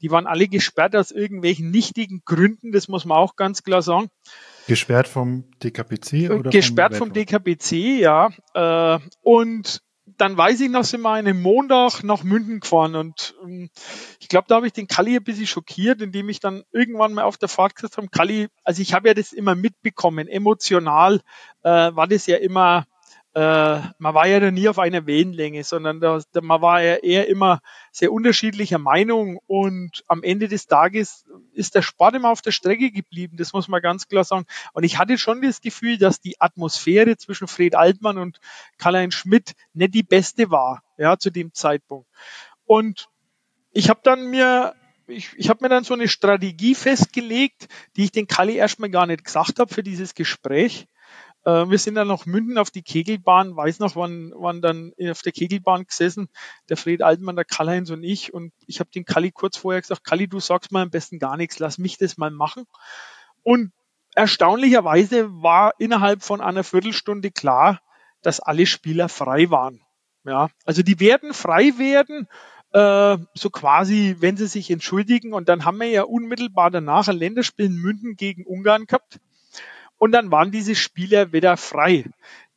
Die 0.00 0.10
waren 0.10 0.26
alle 0.26 0.48
gesperrt 0.48 0.96
aus 0.96 1.10
irgendwelchen 1.10 1.70
nichtigen 1.70 2.22
Gründen, 2.24 2.72
das 2.72 2.88
muss 2.88 3.04
man 3.04 3.18
auch 3.18 3.36
ganz 3.36 3.62
klar 3.62 3.82
sagen. 3.82 4.08
Gesperrt 4.66 5.08
vom 5.08 5.44
DKPC 5.62 6.30
oder? 6.30 6.50
Gesperrt 6.50 6.96
vom, 6.96 7.08
vom 7.08 7.12
DKPC, 7.12 8.00
ja. 8.00 8.30
Äh, 8.54 8.98
und 9.22 9.82
dann 10.16 10.36
weiß 10.36 10.60
ich 10.60 10.70
noch, 10.70 10.84
sind 10.84 11.02
wir 11.02 11.12
einen 11.12 11.42
Montag 11.42 12.02
nach 12.02 12.22
München 12.22 12.60
gefahren 12.60 12.96
und 12.96 13.34
ähm, 13.42 13.70
ich 14.20 14.28
glaube, 14.28 14.46
da 14.48 14.56
habe 14.56 14.66
ich 14.66 14.72
den 14.72 14.86
Kalli 14.86 15.16
ein 15.16 15.24
bisschen 15.24 15.46
schockiert, 15.46 16.00
indem 16.00 16.28
ich 16.28 16.40
dann 16.40 16.62
irgendwann 16.72 17.12
mal 17.12 17.24
auf 17.24 17.36
der 17.36 17.48
Fahrt 17.48 17.74
gesagt 17.76 17.98
habe, 17.98 18.08
Kalli, 18.08 18.48
also 18.64 18.80
ich 18.80 18.94
habe 18.94 19.08
ja 19.08 19.14
das 19.14 19.32
immer 19.32 19.54
mitbekommen, 19.54 20.28
emotional 20.28 21.20
äh, 21.62 21.68
war 21.68 22.06
das 22.06 22.26
ja 22.26 22.36
immer 22.36 22.86
äh, 23.34 23.80
man 23.98 24.14
war 24.14 24.26
ja 24.26 24.40
da 24.40 24.50
nie 24.50 24.68
auf 24.68 24.78
einer 24.78 25.06
Wellenlänge, 25.06 25.64
sondern 25.64 26.00
da, 26.00 26.20
da, 26.32 26.42
man 26.42 26.60
war 26.60 26.82
ja 26.82 26.96
eher 26.96 27.28
immer 27.28 27.60
sehr 27.90 28.12
unterschiedlicher 28.12 28.78
Meinung 28.78 29.38
und 29.46 30.04
am 30.06 30.22
Ende 30.22 30.48
des 30.48 30.66
Tages 30.66 31.24
ist 31.52 31.74
der 31.74 31.80
Sport 31.80 32.14
immer 32.14 32.30
auf 32.30 32.42
der 32.42 32.50
Strecke 32.50 32.90
geblieben, 32.90 33.38
das 33.38 33.54
muss 33.54 33.68
man 33.68 33.80
ganz 33.80 34.06
klar 34.06 34.24
sagen. 34.24 34.44
Und 34.74 34.84
ich 34.84 34.98
hatte 34.98 35.16
schon 35.16 35.40
das 35.40 35.62
Gefühl, 35.62 35.96
dass 35.96 36.20
die 36.20 36.40
Atmosphäre 36.40 37.16
zwischen 37.16 37.48
Fred 37.48 37.74
Altmann 37.74 38.18
und 38.18 38.38
Karl-Heinz 38.76 39.14
Schmidt 39.14 39.54
nicht 39.72 39.94
die 39.94 40.02
beste 40.02 40.50
war, 40.50 40.82
ja, 40.98 41.16
zu 41.16 41.30
dem 41.30 41.54
Zeitpunkt. 41.54 42.08
Und 42.66 43.08
ich 43.72 43.88
habe 43.88 44.00
dann 44.02 44.28
mir 44.28 44.74
ich, 45.08 45.30
ich 45.36 45.48
habe 45.48 45.62
mir 45.62 45.68
dann 45.68 45.84
so 45.84 45.94
eine 45.94 46.08
Strategie 46.08 46.74
festgelegt, 46.74 47.68
die 47.96 48.04
ich 48.04 48.12
den 48.12 48.26
Kalli 48.26 48.56
erstmal 48.56 48.90
gar 48.90 49.06
nicht 49.06 49.24
gesagt 49.24 49.58
habe 49.58 49.72
für 49.72 49.82
dieses 49.82 50.14
Gespräch. 50.14 50.86
Äh, 51.44 51.68
wir 51.68 51.78
sind 51.78 51.94
dann 51.94 52.08
nach 52.08 52.26
München 52.26 52.58
auf 52.58 52.70
die 52.70 52.82
Kegelbahn, 52.82 53.56
weiß 53.56 53.78
noch, 53.80 53.96
wann, 53.96 54.32
wann 54.36 54.62
dann 54.62 54.92
auf 55.10 55.22
der 55.22 55.32
Kegelbahn 55.32 55.84
gesessen, 55.84 56.28
der 56.68 56.76
Fred 56.76 57.02
Altmann, 57.02 57.36
der 57.36 57.44
Karl-Heinz 57.44 57.90
und 57.90 58.02
ich. 58.02 58.32
Und 58.32 58.52
ich 58.66 58.80
habe 58.80 58.90
den 58.90 59.04
Kalli 59.04 59.32
kurz 59.32 59.56
vorher 59.56 59.80
gesagt, 59.80 60.04
Kalli, 60.04 60.28
du 60.28 60.40
sagst 60.40 60.72
mal 60.72 60.82
am 60.82 60.90
besten 60.90 61.18
gar 61.18 61.36
nichts, 61.36 61.58
lass 61.58 61.78
mich 61.78 61.98
das 61.98 62.16
mal 62.16 62.30
machen. 62.30 62.64
Und 63.42 63.72
erstaunlicherweise 64.14 65.30
war 65.42 65.72
innerhalb 65.78 66.22
von 66.22 66.40
einer 66.40 66.64
Viertelstunde 66.64 67.30
klar, 67.30 67.80
dass 68.22 68.40
alle 68.40 68.66
Spieler 68.66 69.08
frei 69.08 69.50
waren. 69.50 69.80
Ja, 70.24 70.50
also 70.64 70.82
die 70.82 71.00
werden 71.00 71.34
frei 71.34 71.72
werden, 71.78 72.28
äh, 72.72 73.18
so 73.34 73.50
quasi, 73.50 74.16
wenn 74.20 74.36
sie 74.36 74.46
sich 74.46 74.70
entschuldigen. 74.70 75.32
Und 75.32 75.48
dann 75.48 75.64
haben 75.64 75.78
wir 75.78 75.88
ja 75.88 76.02
unmittelbar 76.04 76.70
danach 76.70 77.08
ein 77.08 77.16
Länderspiel 77.16 77.66
in 77.66 77.76
München 77.76 78.16
gegen 78.16 78.46
Ungarn 78.46 78.86
gehabt. 78.86 79.20
Und 80.02 80.10
dann 80.10 80.32
waren 80.32 80.50
diese 80.50 80.74
Spieler 80.74 81.32
wieder 81.32 81.56
frei. 81.56 82.04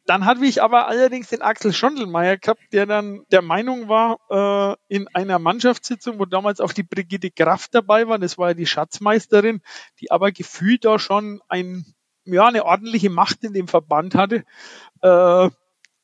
Dann 0.07 0.25
hatte 0.25 0.43
ich 0.45 0.63
aber 0.63 0.87
allerdings 0.87 1.29
den 1.29 1.43
Axel 1.43 1.73
Schondelmeier 1.73 2.37
gehabt, 2.37 2.63
der 2.73 2.87
dann 2.87 3.21
der 3.31 3.43
Meinung 3.43 3.87
war, 3.87 4.17
äh, 4.31 4.75
in 4.95 5.07
einer 5.09 5.37
Mannschaftssitzung, 5.37 6.17
wo 6.17 6.25
damals 6.25 6.59
auch 6.59 6.73
die 6.73 6.81
Brigitte 6.81 7.29
Kraft 7.29 7.75
dabei 7.75 8.07
war, 8.07 8.17
das 8.17 8.39
war 8.39 8.47
ja 8.47 8.53
die 8.55 8.65
Schatzmeisterin, 8.65 9.61
die 9.99 10.09
aber 10.09 10.31
gefühlt 10.31 10.85
da 10.85 10.97
schon 10.97 11.39
ein, 11.47 11.85
ja, 12.23 12.47
eine 12.47 12.65
ordentliche 12.65 13.11
Macht 13.11 13.43
in 13.43 13.53
dem 13.53 13.67
Verband 13.67 14.15
hatte. 14.15 14.43
Äh, 15.03 15.49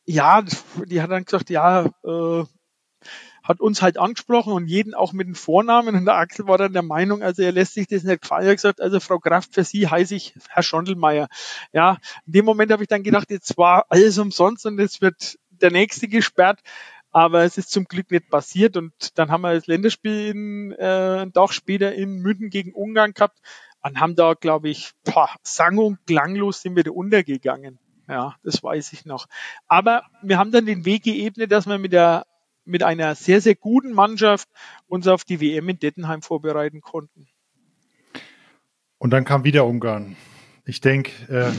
ja, 0.05 0.43
die 0.85 1.01
hat 1.01 1.09
dann 1.09 1.25
gesagt, 1.25 1.49
ja, 1.49 1.85
äh, 2.03 2.43
hat 3.51 3.59
uns 3.59 3.81
halt 3.81 3.97
angesprochen 3.97 4.53
und 4.53 4.67
jeden 4.67 4.93
auch 4.93 5.11
mit 5.11 5.27
dem 5.27 5.35
Vornamen 5.35 5.95
und 5.95 6.05
der 6.05 6.15
Axel 6.15 6.47
war 6.47 6.57
dann 6.57 6.71
der 6.73 6.83
Meinung, 6.83 7.21
also 7.21 7.43
er 7.43 7.51
lässt 7.51 7.73
sich 7.73 7.85
das 7.87 8.03
nicht 8.03 8.21
gefallen. 8.21 8.45
Er 8.45 8.51
hat 8.51 8.57
gesagt, 8.57 8.81
also 8.81 8.99
Frau 8.99 9.19
Kraft, 9.19 9.53
für 9.53 9.65
Sie 9.65 9.87
heiße 9.87 10.15
ich 10.15 10.33
Herr 10.49 10.63
Schondelmeier. 10.63 11.27
Ja, 11.73 11.97
in 12.25 12.33
dem 12.33 12.45
Moment 12.45 12.71
habe 12.71 12.83
ich 12.83 12.89
dann 12.89 13.03
gedacht, 13.03 13.29
jetzt 13.29 13.57
war 13.57 13.85
alles 13.89 14.17
umsonst 14.17 14.65
und 14.65 14.79
jetzt 14.79 15.01
wird 15.01 15.37
der 15.49 15.71
nächste 15.71 16.07
gesperrt. 16.07 16.61
Aber 17.13 17.43
es 17.43 17.57
ist 17.57 17.71
zum 17.71 17.83
Glück 17.85 18.09
nicht 18.09 18.29
passiert 18.29 18.77
und 18.77 18.93
dann 19.15 19.31
haben 19.31 19.41
wir 19.41 19.53
das 19.53 19.67
Länderspiel 19.67 20.29
in, 20.29 20.71
äh, 20.71 21.23
ein 21.23 21.33
Tag 21.33 21.51
später 21.51 21.93
in 21.93 22.19
München 22.19 22.49
gegen 22.49 22.73
Ungarn 22.73 23.11
gehabt 23.13 23.37
und 23.83 23.99
haben 23.99 24.15
da, 24.15 24.33
glaube 24.33 24.69
ich, 24.69 24.91
boah, 25.03 25.29
sang- 25.43 25.77
und 25.77 25.99
klanglos 26.07 26.61
sind 26.61 26.77
wir 26.77 26.85
da 26.85 26.91
untergegangen. 26.91 27.79
Ja, 28.07 28.35
das 28.43 28.63
weiß 28.63 28.93
ich 28.93 29.05
noch. 29.05 29.27
Aber 29.67 30.03
wir 30.21 30.37
haben 30.37 30.51
dann 30.51 30.65
den 30.65 30.85
Weg 30.85 31.03
geebnet, 31.03 31.51
dass 31.51 31.67
wir 31.67 31.77
mit 31.77 31.91
der 31.91 32.25
mit 32.65 32.83
einer 32.83 33.15
sehr, 33.15 33.41
sehr 33.41 33.55
guten 33.55 33.93
Mannschaft 33.93 34.49
uns 34.87 35.07
auf 35.07 35.23
die 35.23 35.41
WM 35.41 35.69
in 35.69 35.79
Dettenheim 35.79 36.21
vorbereiten 36.21 36.81
konnten. 36.81 37.27
Und 38.97 39.09
dann 39.11 39.25
kam 39.25 39.43
wieder 39.43 39.65
Ungarn. 39.65 40.15
Ich 40.63 40.79
denke, 40.79 41.11
äh, 41.27 41.51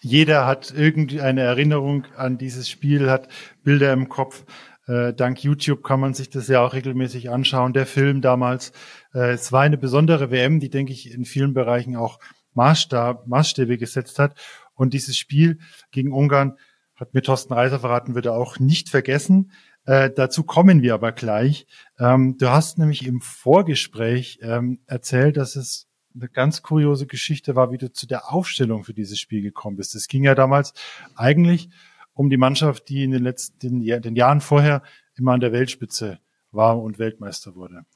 jeder 0.00 0.46
hat 0.46 0.72
irgendwie 0.74 1.20
eine 1.20 1.42
Erinnerung 1.42 2.06
an 2.16 2.38
dieses 2.38 2.70
Spiel, 2.70 3.10
hat 3.10 3.28
Bilder 3.62 3.92
im 3.92 4.08
Kopf. 4.08 4.44
Äh, 4.86 5.12
dank 5.12 5.44
YouTube 5.44 5.84
kann 5.84 6.00
man 6.00 6.14
sich 6.14 6.30
das 6.30 6.48
ja 6.48 6.64
auch 6.64 6.72
regelmäßig 6.72 7.30
anschauen. 7.30 7.74
Der 7.74 7.84
Film 7.84 8.22
damals, 8.22 8.72
äh, 9.12 9.32
es 9.32 9.52
war 9.52 9.60
eine 9.60 9.76
besondere 9.76 10.30
WM, 10.30 10.58
die, 10.58 10.70
denke 10.70 10.92
ich, 10.92 11.12
in 11.12 11.26
vielen 11.26 11.52
Bereichen 11.52 11.96
auch 11.96 12.18
Maßstab, 12.54 13.26
Maßstäbe 13.26 13.76
gesetzt 13.76 14.18
hat. 14.18 14.40
Und 14.72 14.94
dieses 14.94 15.18
Spiel 15.18 15.58
gegen 15.90 16.12
Ungarn 16.12 16.56
hat 17.00 17.14
mir 17.14 17.22
Thorsten 17.22 17.54
Reiser 17.54 17.80
verraten, 17.80 18.14
wird 18.14 18.26
er 18.26 18.34
auch 18.34 18.58
nicht 18.58 18.90
vergessen. 18.90 19.50
Äh, 19.86 20.10
dazu 20.14 20.44
kommen 20.44 20.82
wir 20.82 20.94
aber 20.94 21.12
gleich. 21.12 21.66
Ähm, 21.98 22.36
du 22.38 22.50
hast 22.50 22.78
nämlich 22.78 23.06
im 23.06 23.22
Vorgespräch 23.22 24.38
ähm, 24.42 24.80
erzählt, 24.86 25.38
dass 25.38 25.56
es 25.56 25.88
eine 26.14 26.28
ganz 26.28 26.62
kuriose 26.62 27.06
Geschichte 27.06 27.56
war, 27.56 27.72
wie 27.72 27.78
du 27.78 27.90
zu 27.90 28.06
der 28.06 28.32
Aufstellung 28.32 28.84
für 28.84 28.94
dieses 28.94 29.18
Spiel 29.18 29.42
gekommen 29.42 29.76
bist. 29.76 29.94
Es 29.94 30.08
ging 30.08 30.24
ja 30.24 30.34
damals 30.34 30.74
eigentlich 31.14 31.70
um 32.12 32.28
die 32.28 32.36
Mannschaft, 32.36 32.88
die 32.88 33.04
in 33.04 33.12
den 33.12 33.22
letzten 33.22 33.80
den 33.80 34.16
Jahren 34.16 34.40
vorher 34.40 34.82
immer 35.16 35.32
an 35.32 35.40
der 35.40 35.52
Weltspitze 35.52 36.18
war 36.50 36.82
und 36.82 36.98
Weltmeister 36.98 37.54
wurde. 37.54 37.86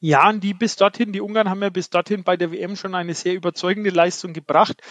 Ja, 0.00 0.28
und 0.28 0.44
die 0.44 0.52
bis 0.52 0.76
dorthin, 0.76 1.12
die 1.12 1.22
Ungarn 1.22 1.48
haben 1.48 1.62
ja 1.62 1.70
bis 1.70 1.88
dorthin 1.88 2.24
bei 2.24 2.36
der 2.36 2.52
WM 2.52 2.76
schon 2.76 2.94
eine 2.94 3.14
sehr 3.14 3.34
überzeugende 3.34 3.88
Leistung 3.88 4.34
gebracht. 4.34 4.82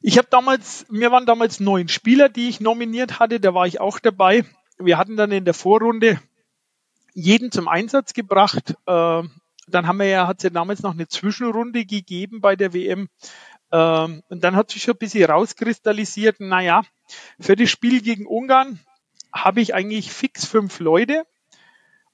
Ich 0.00 0.16
habe 0.16 0.28
damals, 0.30 0.86
mir 0.90 1.10
waren 1.10 1.26
damals 1.26 1.58
neun 1.58 1.88
Spieler, 1.88 2.28
die 2.28 2.48
ich 2.48 2.60
nominiert 2.60 3.18
hatte, 3.18 3.40
da 3.40 3.52
war 3.54 3.66
ich 3.66 3.80
auch 3.80 3.98
dabei. 3.98 4.44
Wir 4.78 4.96
hatten 4.96 5.16
dann 5.16 5.32
in 5.32 5.44
der 5.44 5.54
Vorrunde 5.54 6.20
jeden 7.14 7.50
zum 7.50 7.66
Einsatz 7.66 8.12
gebracht. 8.12 8.76
Äh, 8.86 9.22
dann 9.70 9.86
haben 9.86 9.98
wir 9.98 10.06
ja, 10.06 10.26
hat 10.28 10.38
es 10.38 10.44
ja 10.44 10.50
damals 10.50 10.82
noch 10.82 10.92
eine 10.92 11.08
Zwischenrunde 11.08 11.84
gegeben 11.84 12.40
bei 12.40 12.54
der 12.54 12.72
WM. 12.72 13.08
Ähm, 13.72 14.22
und 14.28 14.44
dann 14.44 14.54
hat 14.54 14.70
sich 14.70 14.82
schon 14.82 14.94
ein 14.94 14.98
bisschen 14.98 15.28
rauskristallisiert, 15.28 16.40
naja, 16.40 16.82
für 17.40 17.56
das 17.56 17.68
Spiel 17.68 18.00
gegen 18.00 18.26
Ungarn 18.26 18.80
habe 19.32 19.60
ich 19.60 19.74
eigentlich 19.74 20.12
fix 20.12 20.46
fünf 20.46 20.78
Leute 20.80 21.26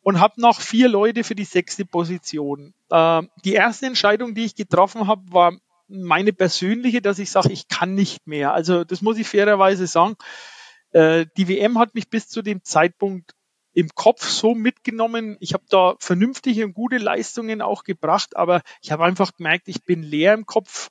und 0.03 0.20
habe 0.20 0.41
noch 0.41 0.61
vier 0.61 0.89
Leute 0.89 1.22
für 1.22 1.35
die 1.35 1.45
sechste 1.45 1.85
Position. 1.85 2.74
Ähm, 2.91 3.30
die 3.45 3.55
erste 3.55 3.87
Entscheidung, 3.87 4.35
die 4.35 4.45
ich 4.45 4.57
getroffen 4.57 5.07
habe, 5.07 5.22
war 5.32 5.53
meine 5.89 6.32
persönliche, 6.32 7.03
dass 7.03 7.18
ich 7.18 7.30
sage, 7.30 7.53
ich 7.53 7.68
kann 7.68 7.95
nicht 7.95 8.26
mehr. 8.26 8.53
Also 8.53 8.85
das 8.85 9.03
muss 9.03 9.18
ich 9.18 9.28
fairerweise 9.28 9.87
sagen. 9.87 10.16
Äh, 10.91 11.26
die 11.37 11.49
WM 11.49 11.78
hat 11.78 11.95
mich 11.95 12.09
bis 12.09 12.28
zu 12.28 12.43
dem 12.43 12.62
Zeitpunkt 12.64 13.35
im 13.74 13.89
Kopf 13.95 14.28
so 14.28 14.55
mitgenommen. 14.55 15.37
Ich 15.41 15.53
habe 15.53 15.64
da 15.68 15.97
vernünftige 15.99 16.64
und 16.64 16.74
gute 16.74 16.99
Leistungen 16.99 17.61
auch 17.61 17.82
gebracht, 17.82 18.37
aber 18.37 18.62
ich 18.80 18.93
habe 18.93 19.05
einfach 19.05 19.35
gemerkt, 19.35 19.68
ich 19.68 19.85
bin 19.85 20.03
leer 20.03 20.32
im 20.35 20.47
Kopf 20.47 20.91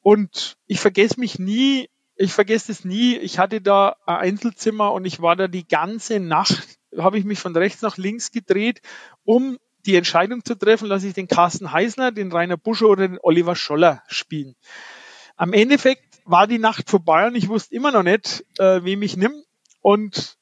und 0.00 0.56
ich 0.66 0.80
vergesse 0.80 1.18
mich 1.18 1.38
nie, 1.38 1.88
ich 2.14 2.32
vergesse 2.32 2.70
es 2.72 2.84
nie. 2.84 3.16
Ich 3.16 3.38
hatte 3.38 3.62
da 3.62 3.96
ein 4.04 4.16
Einzelzimmer 4.16 4.92
und 4.92 5.06
ich 5.06 5.22
war 5.22 5.36
da 5.36 5.48
die 5.48 5.66
ganze 5.66 6.20
Nacht, 6.20 6.78
habe 6.96 7.18
ich 7.18 7.24
mich 7.24 7.38
von 7.38 7.56
rechts 7.56 7.80
nach 7.80 7.96
links 7.96 8.30
gedreht, 8.30 8.82
um 9.24 9.58
die 9.86 9.96
Entscheidung 9.96 10.44
zu 10.44 10.54
treffen, 10.54 10.88
lasse 10.88 11.08
ich 11.08 11.14
den 11.14 11.28
Carsten 11.28 11.72
Heisner, 11.72 12.12
den 12.12 12.32
Rainer 12.32 12.56
Buscher 12.56 12.88
oder 12.88 13.08
den 13.08 13.18
Oliver 13.22 13.56
Scholler 13.56 14.02
spielen. 14.08 14.56
Am 15.36 15.52
Endeffekt 15.52 16.04
war 16.24 16.46
die 16.46 16.58
Nacht 16.58 16.90
vorbei 16.90 17.26
und 17.26 17.34
ich 17.34 17.48
wusste 17.48 17.74
immer 17.74 17.92
noch 17.92 18.02
nicht, 18.02 18.44
äh, 18.58 18.84
wem 18.84 19.02
ich 19.02 19.16
nimm. 19.16 19.32
Und 19.80 20.36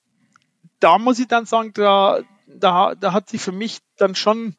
da 0.80 0.98
muss 0.98 1.18
ich 1.18 1.28
dann 1.28 1.46
sagen, 1.46 1.72
da, 1.74 2.20
da, 2.46 2.94
da 2.94 3.12
hat 3.12 3.28
sich 3.28 3.40
für 3.40 3.52
mich 3.52 3.78
dann 3.96 4.14
schon 4.14 4.56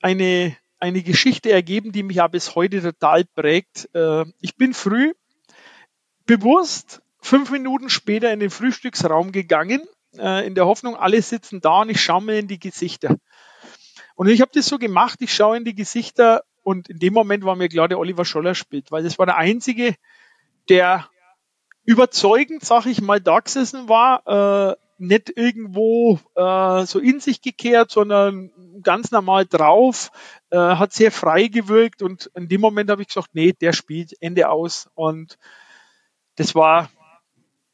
eine, 0.00 0.56
eine 0.78 1.02
Geschichte 1.02 1.50
ergeben, 1.50 1.92
die 1.92 2.02
mich 2.02 2.16
ja 2.16 2.26
bis 2.28 2.54
heute 2.54 2.82
total 2.82 3.24
prägt. 3.24 3.88
Äh, 3.94 4.24
ich 4.40 4.56
bin 4.56 4.74
früh 4.74 5.12
bewusst 6.26 7.02
fünf 7.20 7.50
Minuten 7.50 7.90
später 7.90 8.32
in 8.32 8.40
den 8.40 8.50
Frühstücksraum 8.50 9.32
gegangen, 9.32 9.82
äh, 10.16 10.46
in 10.46 10.54
der 10.54 10.66
Hoffnung, 10.66 10.96
alle 10.96 11.20
sitzen 11.22 11.60
da 11.60 11.82
und 11.82 11.90
ich 11.90 12.00
schaue 12.00 12.22
mir 12.22 12.38
in 12.38 12.48
die 12.48 12.58
Gesichter. 12.58 13.16
Und 14.18 14.26
ich 14.26 14.40
habe 14.40 14.50
das 14.52 14.66
so 14.66 14.78
gemacht, 14.78 15.20
ich 15.22 15.32
schaue 15.32 15.58
in 15.58 15.64
die 15.64 15.76
Gesichter 15.76 16.42
und 16.64 16.88
in 16.88 16.98
dem 16.98 17.14
Moment 17.14 17.44
war 17.44 17.54
mir 17.54 17.68
klar, 17.68 17.86
der 17.86 18.00
Oliver 18.00 18.24
Scholler 18.24 18.56
spielt, 18.56 18.90
weil 18.90 19.04
das 19.04 19.16
war 19.16 19.26
der 19.26 19.36
einzige, 19.36 19.94
der 20.68 21.08
überzeugend, 21.84 22.64
sag 22.64 22.86
ich 22.86 23.00
mal, 23.00 23.20
da 23.20 23.38
gesessen 23.38 23.88
war, 23.88 24.72
äh, 24.72 24.76
nicht 24.98 25.30
irgendwo 25.36 26.18
äh, 26.34 26.84
so 26.84 26.98
in 26.98 27.20
sich 27.20 27.42
gekehrt, 27.42 27.92
sondern 27.92 28.50
ganz 28.82 29.12
normal 29.12 29.46
drauf, 29.46 30.10
äh, 30.50 30.56
hat 30.56 30.92
sehr 30.92 31.12
frei 31.12 31.46
gewirkt 31.46 32.02
und 32.02 32.28
in 32.34 32.48
dem 32.48 32.60
Moment 32.60 32.90
habe 32.90 33.02
ich 33.02 33.08
gesagt, 33.08 33.30
nee, 33.34 33.52
der 33.52 33.72
spielt 33.72 34.20
Ende 34.20 34.48
aus. 34.48 34.90
Und 34.96 35.38
das 36.34 36.56
war 36.56 36.90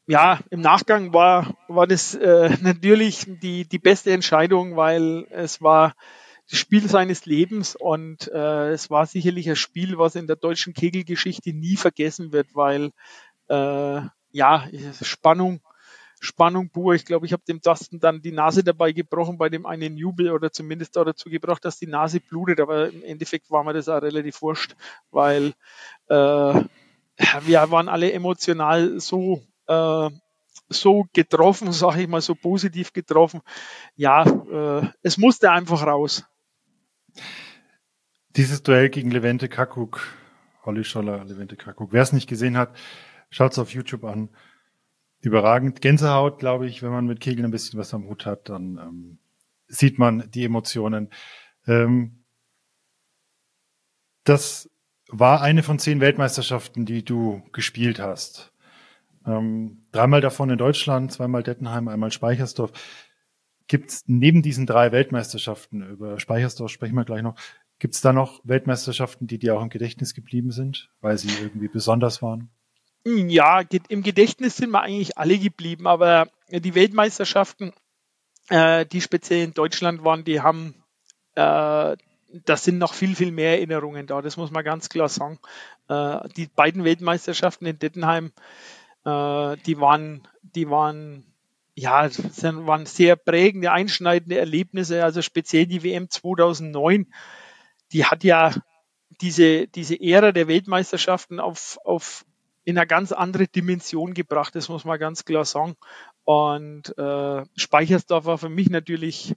ja 0.05 0.41
im 0.51 0.61
Nachgang 0.61 1.11
war 1.11 1.55
war 1.67 1.87
das 1.87 2.13
äh, 2.13 2.55
natürlich 2.61 3.25
die 3.41 3.67
die 3.67 3.79
beste 3.79 4.11
Entscheidung, 4.11 4.75
weil 4.75 5.25
es 5.31 5.59
war 5.63 5.95
das 6.49 6.59
Spiel 6.59 6.87
seines 6.87 7.25
Lebens 7.25 7.75
und 7.75 8.27
äh, 8.31 8.71
es 8.71 8.89
war 8.89 9.05
sicherlich 9.05 9.49
ein 9.49 9.55
Spiel, 9.55 9.97
was 9.97 10.15
in 10.15 10.27
der 10.27 10.35
deutschen 10.35 10.73
Kegelgeschichte 10.73 11.53
nie 11.53 11.75
vergessen 11.75 12.31
wird, 12.31 12.47
weil 12.53 12.91
äh, 13.47 14.01
ja 14.31 14.67
Spannung 15.01 15.61
Spannung 16.19 16.69
pur. 16.69 16.95
Ich 16.95 17.05
glaube, 17.05 17.25
ich 17.25 17.33
habe 17.33 17.43
dem 17.47 17.61
Dustin 17.61 17.99
dann 17.99 18.21
die 18.21 18.31
Nase 18.31 18.63
dabei 18.63 18.91
gebrochen 18.91 19.37
bei 19.37 19.49
dem 19.49 19.65
einen 19.65 19.97
Jubel 19.97 20.31
oder 20.31 20.51
zumindest 20.51 20.95
dazu 20.95 21.29
gebracht, 21.29 21.63
dass 21.65 21.77
die 21.77 21.87
Nase 21.87 22.19
blutet. 22.19 22.59
Aber 22.59 22.89
im 22.89 23.03
Endeffekt 23.03 23.51
war 23.51 23.63
mir 23.63 23.73
das 23.73 23.89
auch 23.89 24.01
relativ 24.01 24.41
wurscht, 24.41 24.75
weil 25.11 25.53
äh, 26.07 26.13
wir 27.41 27.71
waren 27.71 27.89
alle 27.89 28.11
emotional 28.11 28.99
so 28.99 29.43
äh, 29.67 30.09
so 30.69 31.05
getroffen, 31.13 31.71
sage 31.71 32.03
ich 32.03 32.07
mal, 32.07 32.21
so 32.21 32.33
positiv 32.33 32.91
getroffen. 32.93 33.41
Ja, 33.95 34.23
äh, 34.23 34.87
es 35.03 35.17
musste 35.17 35.51
einfach 35.51 35.85
raus. 35.85 36.23
Dieses 38.35 38.63
Duell 38.63 38.89
gegen 38.89 39.11
Levente 39.11 39.47
Kakuk, 39.47 40.01
Holly 40.63 40.83
Scholler, 40.83 41.23
Levente 41.23 41.55
Kakuk. 41.55 41.93
Wer 41.93 42.01
es 42.01 42.13
nicht 42.13 42.27
gesehen 42.27 42.57
hat, 42.57 42.75
schaut 43.29 43.53
es 43.53 43.59
auf 43.59 43.73
YouTube 43.73 44.03
an 44.03 44.29
überragend. 45.21 45.81
Gänsehaut, 45.81 46.39
glaube 46.39 46.67
ich, 46.67 46.83
wenn 46.83 46.91
man 46.91 47.05
mit 47.05 47.19
Kegeln 47.19 47.45
ein 47.45 47.51
bisschen 47.51 47.79
was 47.79 47.93
am 47.93 48.07
Hut 48.07 48.25
hat, 48.25 48.49
dann 48.49 48.77
ähm, 48.77 49.17
sieht 49.67 49.99
man 49.99 50.29
die 50.31 50.43
Emotionen. 50.43 51.09
Ähm, 51.65 52.23
das 54.23 54.69
war 55.07 55.41
eine 55.41 55.63
von 55.63 55.79
zehn 55.79 56.01
Weltmeisterschaften, 56.01 56.85
die 56.85 57.05
du 57.05 57.43
gespielt 57.53 57.99
hast. 57.99 58.51
Ähm, 59.25 59.85
dreimal 59.91 60.21
davon 60.21 60.49
in 60.49 60.57
Deutschland, 60.57 61.11
zweimal 61.11 61.43
Dettenheim, 61.43 61.87
einmal 61.87 62.11
Speichersdorf. 62.11 62.71
Gibt 63.67 63.89
es 63.89 64.03
neben 64.05 64.41
diesen 64.41 64.65
drei 64.65 64.91
Weltmeisterschaften, 64.91 65.81
über 65.81 66.19
Speichersdorf 66.19 66.71
sprechen 66.71 66.95
wir 66.95 67.05
gleich 67.05 67.23
noch, 67.23 67.35
gibt 67.79 67.95
es 67.95 68.01
da 68.01 68.13
noch 68.13 68.41
Weltmeisterschaften, 68.43 69.27
die 69.27 69.39
dir 69.39 69.57
auch 69.57 69.61
im 69.61 69.69
Gedächtnis 69.69 70.13
geblieben 70.13 70.51
sind, 70.51 70.89
weil 71.01 71.17
sie 71.17 71.29
irgendwie 71.41 71.67
besonders 71.67 72.21
waren? 72.21 72.49
Ja, 73.05 73.61
im 73.89 74.01
Gedächtnis 74.01 74.57
sind 74.57 74.71
wir 74.71 74.81
eigentlich 74.81 75.17
alle 75.17 75.37
geblieben, 75.37 75.85
aber 75.85 76.27
die 76.49 76.73
Weltmeisterschaften, 76.73 77.73
äh, 78.49 78.85
die 78.85 79.01
speziell 79.01 79.43
in 79.43 79.53
Deutschland 79.53 80.03
waren, 80.03 80.23
die 80.23 80.41
haben, 80.41 80.75
äh, 81.35 81.95
das 82.45 82.63
sind 82.63 82.79
noch 82.79 82.93
viel, 82.93 83.15
viel 83.15 83.31
mehr 83.31 83.57
Erinnerungen 83.57 84.07
da, 84.07 84.21
das 84.21 84.37
muss 84.37 84.51
man 84.51 84.63
ganz 84.63 84.89
klar 84.89 85.09
sagen. 85.09 85.39
Äh, 85.87 86.27
die 86.35 86.47
beiden 86.47 86.83
Weltmeisterschaften 86.83 87.67
in 87.67 87.77
Dettenheim, 87.77 88.31
äh, 89.05 89.55
die 89.65 89.79
waren, 89.79 90.27
die 90.41 90.69
waren, 90.69 91.25
ja, 91.75 92.09
sind, 92.09 92.67
waren 92.67 92.85
sehr 92.85 93.15
prägende, 93.17 93.71
einschneidende 93.71 94.37
Erlebnisse, 94.37 95.03
also 95.03 95.21
speziell 95.21 95.65
die 95.65 95.83
WM 95.83 96.09
2009, 96.09 97.07
die 97.91 98.05
hat 98.05 98.23
ja 98.23 98.53
diese, 99.21 99.67
diese 99.67 99.99
Ära 99.99 100.31
der 100.31 100.47
Weltmeisterschaften 100.47 101.39
auf, 101.39 101.77
auf 101.83 102.25
in 102.63 102.77
eine 102.77 102.87
ganz 102.87 103.11
andere 103.11 103.47
Dimension 103.47 104.13
gebracht, 104.13 104.55
das 104.55 104.69
muss 104.69 104.85
man 104.85 104.99
ganz 104.99 105.25
klar 105.25 105.45
sagen. 105.45 105.75
Und 106.23 106.97
äh, 106.97 107.43
Speichersdorf 107.55 108.25
war 108.25 108.37
für 108.37 108.49
mich 108.49 108.69
natürlich 108.69 109.35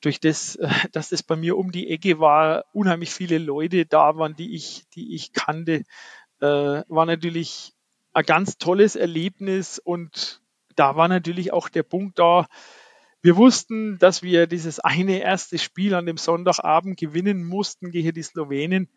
durch 0.00 0.20
das, 0.20 0.58
dass 0.92 1.08
das 1.08 1.22
bei 1.22 1.36
mir 1.36 1.56
um 1.56 1.72
die 1.72 1.90
Ecke 1.90 2.20
war, 2.20 2.64
unheimlich 2.72 3.10
viele 3.10 3.38
Leute 3.38 3.86
da 3.86 4.16
waren, 4.16 4.36
die 4.36 4.54
ich, 4.54 4.84
die 4.94 5.14
ich 5.14 5.32
kannte, 5.32 5.84
äh, 6.40 6.46
war 6.46 7.06
natürlich 7.06 7.72
ein 8.12 8.24
ganz 8.24 8.58
tolles 8.58 8.94
Erlebnis 8.96 9.78
und 9.78 10.40
da 10.80 10.96
war 10.96 11.08
natürlich 11.08 11.52
auch 11.52 11.68
der 11.68 11.82
Punkt 11.82 12.18
da, 12.18 12.46
wir 13.20 13.36
wussten, 13.36 13.98
dass 13.98 14.22
wir 14.22 14.46
dieses 14.46 14.80
eine 14.80 15.20
erste 15.20 15.58
Spiel 15.58 15.94
an 15.94 16.06
dem 16.06 16.16
Sonntagabend 16.16 16.98
gewinnen 16.98 17.44
mussten 17.44 17.90
gegen 17.90 18.14
die 18.14 18.22
Slowenen. 18.22 18.88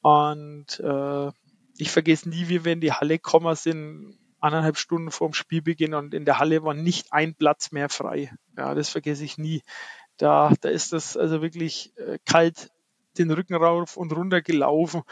Und 0.00 0.78
äh, 0.78 1.32
ich 1.76 1.90
vergesse 1.90 2.28
nie, 2.28 2.48
wie 2.48 2.64
wir 2.64 2.72
in 2.72 2.80
die 2.80 2.92
Halle 2.92 3.16
gekommen 3.16 3.56
sind, 3.56 4.16
anderthalb 4.38 4.78
Stunden 4.78 5.10
vorm 5.10 5.32
Spielbeginn 5.32 5.94
und 5.94 6.14
in 6.14 6.24
der 6.24 6.38
Halle 6.38 6.62
war 6.62 6.74
nicht 6.74 7.12
ein 7.12 7.34
Platz 7.34 7.72
mehr 7.72 7.88
frei. 7.88 8.30
Ja, 8.56 8.76
das 8.76 8.90
vergesse 8.90 9.24
ich 9.24 9.36
nie. 9.36 9.62
Da, 10.18 10.52
da 10.60 10.68
ist 10.68 10.92
das 10.92 11.16
also 11.16 11.42
wirklich 11.42 11.96
äh, 11.96 12.18
kalt 12.24 12.70
den 13.18 13.32
Rücken 13.32 13.56
rauf 13.56 13.96
und 13.96 14.12
runter 14.12 14.40
gelaufen. 14.40 15.02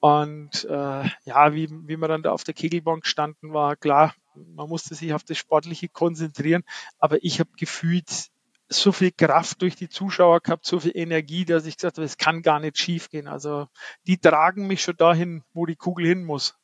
Und 0.00 0.64
äh, 0.64 1.04
ja, 1.24 1.54
wie, 1.54 1.68
wie 1.70 1.96
man 1.96 2.08
dann 2.08 2.22
da 2.24 2.32
auf 2.32 2.42
der 2.42 2.54
Kegelbank 2.54 3.06
standen 3.06 3.52
war, 3.52 3.76
klar, 3.76 4.12
man 4.34 4.68
musste 4.68 4.94
sich 4.94 5.14
auf 5.14 5.24
das 5.24 5.38
Sportliche 5.38 5.88
konzentrieren, 5.88 6.64
aber 6.98 7.22
ich 7.22 7.40
habe 7.40 7.50
gefühlt 7.56 8.30
so 8.68 8.92
viel 8.92 9.10
Kraft 9.10 9.62
durch 9.62 9.76
die 9.76 9.88
Zuschauer 9.88 10.40
gehabt, 10.40 10.64
so 10.64 10.80
viel 10.80 10.92
Energie, 10.94 11.44
dass 11.44 11.66
ich 11.66 11.76
gesagt 11.76 11.98
habe, 11.98 12.04
es 12.04 12.16
kann 12.16 12.42
gar 12.42 12.60
nicht 12.60 12.78
schief 12.78 13.10
gehen. 13.10 13.28
Also 13.28 13.68
die 14.06 14.18
tragen 14.18 14.66
mich 14.66 14.82
schon 14.82 14.96
dahin, 14.96 15.42
wo 15.52 15.66
die 15.66 15.76
Kugel 15.76 16.06
hin 16.06 16.24
muss. 16.24 16.54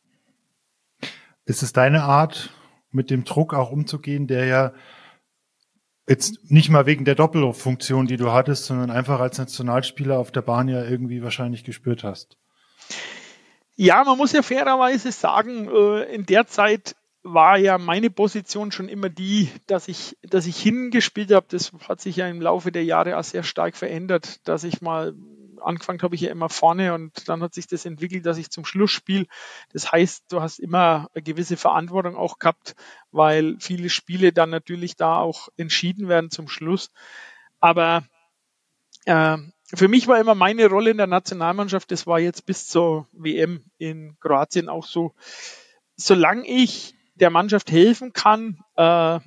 Ist 1.45 1.63
es 1.63 1.73
deine 1.73 2.05
Art, 2.05 2.51
mit 2.91 3.11
dem 3.11 3.25
Druck 3.25 3.55
auch 3.55 3.71
umzugehen, 3.71 4.27
der 4.27 4.47
ja 4.47 4.73
jetzt 6.09 6.51
nicht 6.51 6.71
mal 6.71 6.87
wegen 6.87 7.05
der 7.05 7.15
Doppelfunktion, 7.15 8.07
die 8.07 8.17
du 8.17 8.33
hattest, 8.33 8.65
sondern 8.65 8.91
einfach 8.91 9.21
als 9.21 9.39
Nationalspieler 9.39 10.19
auf 10.19 10.33
der 10.33 10.43
Bahn 10.43 10.69
ja 10.69 10.83
irgendwie 10.83 11.23
wahrscheinlich 11.23 11.65
gespürt 11.65 12.03
hast? 12.03 12.39
Ja, 13.77 14.03
man 14.05 14.17
muss 14.17 14.33
ja 14.33 14.43
fairerweise 14.43 15.13
sagen, 15.13 15.69
äh, 15.69 16.03
in 16.15 16.27
der 16.27 16.47
Zeit 16.47 16.97
war 17.33 17.59
ja 17.59 17.79
meine 17.79 18.11
Position 18.11 18.73
schon 18.73 18.89
immer 18.89 19.09
die, 19.09 19.51
dass 19.67 19.89
ich, 19.89 20.17
dass 20.23 20.47
ich 20.47 20.59
hingespielt 20.59 21.33
habe. 21.33 21.47
Das 21.49 21.73
hat 21.89 22.01
sich 22.01 22.17
ja 22.17 22.29
im 22.29 22.41
Laufe 22.41 22.73
der 22.73 22.85
Jahre 22.85 23.19
auch 23.19 23.25
sehr 23.25 23.43
stark 23.43 23.77
verändert, 23.77 24.47
dass 24.47 24.65
ich 24.65 24.81
mal 24.81 25.15
angefangen 25.61 26.03
habe 26.03 26.15
ich 26.15 26.23
ja 26.23 26.31
immer 26.31 26.49
vorne 26.49 26.95
und 26.95 27.29
dann 27.29 27.43
hat 27.43 27.55
sich 27.55 27.67
das 27.67 27.85
entwickelt, 27.85 28.27
dass 28.27 28.39
ich 28.39 28.51
zum 28.51 28.65
Schluss 28.65 28.91
spiele. 28.91 29.27
Das 29.73 29.91
heißt, 29.91 30.25
du 30.31 30.41
hast 30.41 30.59
immer 30.59 31.09
eine 31.15 31.23
gewisse 31.23 31.57
Verantwortung 31.57 32.17
auch 32.17 32.39
gehabt, 32.39 32.75
weil 33.11 33.57
viele 33.61 33.91
Spiele 33.91 34.33
dann 34.33 34.51
natürlich 34.51 34.97
da 34.97 35.17
auch 35.19 35.49
entschieden 35.57 36.09
werden 36.09 36.31
zum 36.31 36.49
Schluss. 36.49 36.91
Aber 37.61 38.05
äh, 39.05 39.39
für 39.75 39.89
mich 39.89 40.07
war 40.07 40.21
immer 40.21 40.35
meine 40.35 40.67
Rolle 40.69 40.91
in 40.91 40.97
der 40.97 41.07
Nationalmannschaft, 41.07 41.91
das 41.91 42.07
war 42.07 42.19
jetzt 42.19 42.47
bis 42.47 42.69
zur 42.69 43.09
WM 43.13 43.65
in 43.79 44.17
Kroatien 44.21 44.69
auch 44.69 44.87
so, 44.87 45.15
solange 45.97 46.47
ich 46.47 46.95
der 47.21 47.31
Mannschaft 47.31 47.71
helfen 47.71 48.13
kann, 48.13 48.59
äh, 48.77 49.21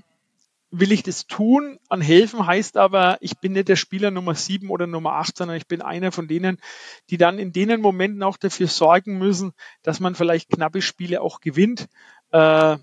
will 0.71 0.91
ich 0.91 1.03
das 1.03 1.27
tun. 1.27 1.79
An 1.89 2.01
helfen 2.01 2.45
heißt 2.45 2.77
aber, 2.77 3.17
ich 3.19 3.37
bin 3.39 3.51
nicht 3.51 3.67
der 3.67 3.75
Spieler 3.75 4.09
Nummer 4.09 4.35
sieben 4.35 4.69
oder 4.69 4.87
Nummer 4.87 5.13
acht, 5.13 5.37
sondern 5.37 5.57
ich 5.57 5.67
bin 5.67 5.81
einer 5.81 6.11
von 6.11 6.27
denen, 6.27 6.57
die 7.09 7.17
dann 7.17 7.39
in 7.39 7.51
denen 7.51 7.81
Momenten 7.81 8.23
auch 8.23 8.37
dafür 8.37 8.67
sorgen 8.67 9.17
müssen, 9.17 9.53
dass 9.83 9.99
man 9.99 10.15
vielleicht 10.15 10.49
knappe 10.49 10.81
Spiele 10.81 11.21
auch 11.21 11.41
gewinnt. 11.41 11.87
Äh, 12.31 12.77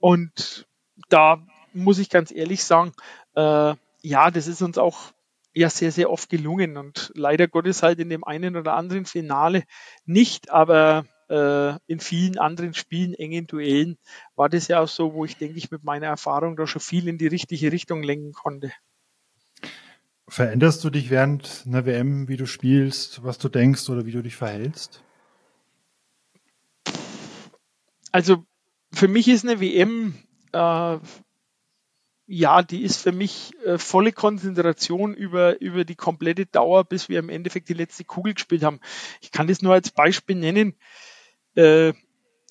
und 0.00 0.66
da 1.08 1.42
muss 1.74 1.98
ich 1.98 2.08
ganz 2.08 2.32
ehrlich 2.32 2.64
sagen, 2.64 2.92
äh, 3.34 3.74
ja, 4.02 4.30
das 4.30 4.46
ist 4.46 4.62
uns 4.62 4.78
auch 4.78 5.12
ja 5.52 5.70
sehr, 5.70 5.92
sehr 5.92 6.10
oft 6.10 6.30
gelungen 6.30 6.76
und 6.76 7.12
leider 7.14 7.48
Gottes 7.48 7.82
halt 7.82 7.98
in 7.98 8.08
dem 8.08 8.24
einen 8.24 8.56
oder 8.56 8.74
anderen 8.74 9.04
Finale 9.04 9.64
nicht, 10.06 10.50
aber 10.50 11.04
in 11.28 12.00
vielen 12.00 12.38
anderen 12.38 12.72
Spielen, 12.74 13.14
engen 13.14 13.46
Duellen, 13.46 13.98
war 14.34 14.48
das 14.48 14.68
ja 14.68 14.80
auch 14.80 14.88
so, 14.88 15.12
wo 15.12 15.24
ich 15.24 15.36
denke 15.36 15.58
ich 15.58 15.70
mit 15.70 15.84
meiner 15.84 16.06
Erfahrung 16.06 16.56
da 16.56 16.66
schon 16.66 16.80
viel 16.80 17.06
in 17.06 17.18
die 17.18 17.26
richtige 17.26 17.70
Richtung 17.70 18.02
lenken 18.02 18.32
konnte. 18.32 18.72
Veränderst 20.28 20.84
du 20.84 20.90
dich 20.90 21.08
während 21.08 21.64
einer 21.66 21.86
WM, 21.86 22.28
wie 22.28 22.36
du 22.36 22.46
spielst, 22.46 23.24
was 23.24 23.38
du 23.38 23.48
denkst 23.48 23.88
oder 23.88 24.04
wie 24.04 24.12
du 24.12 24.22
dich 24.22 24.36
verhältst? 24.36 25.02
Also 28.12 28.44
für 28.92 29.08
mich 29.08 29.28
ist 29.28 29.44
eine 29.44 29.60
WM, 29.60 30.14
äh, 30.52 30.98
ja, 32.30 32.62
die 32.62 32.82
ist 32.82 33.02
für 33.02 33.12
mich 33.12 33.52
äh, 33.64 33.78
volle 33.78 34.12
Konzentration 34.12 35.14
über, 35.14 35.60
über 35.62 35.86
die 35.86 35.96
komplette 35.96 36.44
Dauer, 36.44 36.84
bis 36.84 37.08
wir 37.08 37.18
im 37.18 37.30
Endeffekt 37.30 37.70
die 37.70 37.74
letzte 37.74 38.04
Kugel 38.04 38.34
gespielt 38.34 38.64
haben. 38.64 38.80
Ich 39.22 39.32
kann 39.32 39.46
das 39.46 39.62
nur 39.62 39.72
als 39.72 39.90
Beispiel 39.90 40.36
nennen. 40.36 40.74
Äh, 41.58 41.92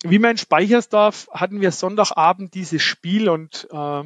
wie 0.04 0.20
mein 0.20 0.38
Speichersdorf 0.38 1.30
hatten 1.32 1.62
wir 1.62 1.72
Sonntagabend 1.72 2.54
dieses 2.54 2.84
Spiel 2.84 3.30
und 3.30 3.68
äh, 3.72 4.04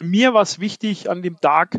mir 0.00 0.34
war 0.34 0.42
es 0.42 0.60
wichtig, 0.60 1.10
an 1.10 1.22
dem 1.22 1.40
Tag 1.40 1.78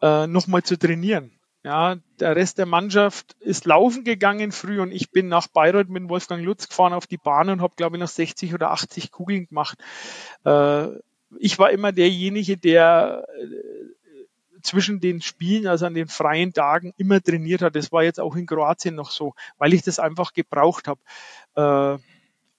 äh, 0.00 0.26
nochmal 0.26 0.62
zu 0.62 0.78
trainieren. 0.78 1.30
Ja, 1.62 1.96
der 2.18 2.36
Rest 2.36 2.56
der 2.56 2.64
Mannschaft 2.64 3.36
ist 3.40 3.66
laufen 3.66 4.02
gegangen 4.02 4.50
früh 4.50 4.80
und 4.80 4.92
ich 4.92 5.10
bin 5.10 5.28
nach 5.28 5.46
Bayreuth 5.48 5.90
mit 5.90 6.08
Wolfgang 6.08 6.42
Lutz 6.42 6.68
gefahren 6.68 6.94
auf 6.94 7.06
die 7.06 7.18
Bahn 7.18 7.50
und 7.50 7.60
habe, 7.60 7.74
glaube 7.76 7.96
ich, 7.96 8.00
noch 8.00 8.08
60 8.08 8.54
oder 8.54 8.70
80 8.70 9.10
Kugeln 9.10 9.46
gemacht. 9.46 9.78
Äh, 10.46 10.86
ich 11.38 11.58
war 11.58 11.70
immer 11.70 11.92
derjenige, 11.92 12.56
der 12.56 13.26
äh, 13.38 13.46
zwischen 14.62 15.00
den 15.00 15.20
Spielen, 15.22 15.66
also 15.66 15.86
an 15.86 15.94
den 15.94 16.08
freien 16.08 16.52
Tagen, 16.52 16.92
immer 16.96 17.20
trainiert 17.20 17.62
hat. 17.62 17.76
Das 17.76 17.92
war 17.92 18.02
jetzt 18.02 18.20
auch 18.20 18.36
in 18.36 18.46
Kroatien 18.46 18.94
noch 18.94 19.10
so, 19.10 19.34
weil 19.58 19.74
ich 19.74 19.82
das 19.82 19.98
einfach 19.98 20.32
gebraucht 20.32 20.88
habe 20.88 21.00
äh, 21.54 21.98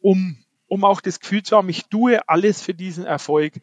um, 0.01 0.37
um 0.67 0.83
auch 0.83 1.01
das 1.01 1.19
Gefühl 1.19 1.43
zu 1.43 1.57
haben, 1.57 1.69
ich 1.69 1.85
tue 1.85 2.27
alles 2.27 2.61
für 2.61 2.73
diesen 2.73 3.05
Erfolg. 3.05 3.53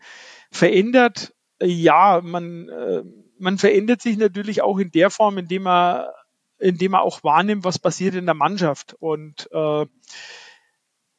Verändert, 0.51 1.35
ja, 1.61 2.21
man, 2.23 2.69
äh, 2.69 3.03
man 3.39 3.59
verändert 3.59 4.03
sich 4.03 4.17
natürlich 4.17 4.63
auch 4.63 4.79
in 4.79 4.91
der 4.91 5.11
Form, 5.11 5.39
indem 5.39 5.65
man, 5.65 6.07
indem 6.59 6.93
man 6.93 7.01
auch 7.01 7.23
wahrnimmt, 7.25 7.65
was 7.65 7.79
passiert 7.79 8.15
in 8.15 8.27
der 8.27 8.35
Mannschaft. 8.35 8.95
Und 8.99 9.49
äh, 9.53 9.87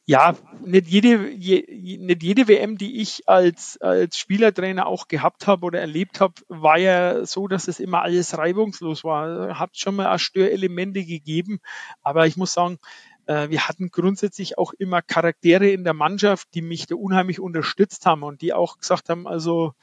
ja, 0.09 0.35
nicht 0.65 0.87
jede, 0.87 1.29
je, 1.29 1.63
nicht 1.99 2.23
jede 2.23 2.47
WM, 2.47 2.79
die 2.79 2.99
ich 2.99 3.29
als, 3.29 3.79
als 3.79 4.17
Spielertrainer 4.17 4.87
auch 4.87 5.07
gehabt 5.07 5.45
habe 5.45 5.67
oder 5.67 5.79
erlebt 5.81 6.19
habe, 6.19 6.33
war 6.47 6.79
ja 6.79 7.27
so, 7.27 7.47
dass 7.47 7.67
es 7.67 7.79
immer 7.79 8.01
alles 8.01 8.35
reibungslos 8.35 9.03
war. 9.03 9.59
Hat 9.59 9.77
schon 9.77 9.97
mal 9.97 10.17
Störelemente 10.17 11.05
gegeben, 11.05 11.59
aber 12.01 12.25
ich 12.25 12.37
muss 12.37 12.53
sagen, 12.53 12.79
äh, 13.27 13.49
wir 13.51 13.67
hatten 13.67 13.91
grundsätzlich 13.91 14.57
auch 14.57 14.73
immer 14.73 15.03
Charaktere 15.03 15.69
in 15.69 15.83
der 15.83 15.93
Mannschaft, 15.93 16.47
die 16.55 16.63
mich 16.63 16.87
da 16.87 16.95
unheimlich 16.95 17.39
unterstützt 17.39 18.07
haben 18.07 18.23
und 18.23 18.41
die 18.41 18.51
auch 18.51 18.79
gesagt 18.79 19.09
haben, 19.09 19.27
also 19.27 19.73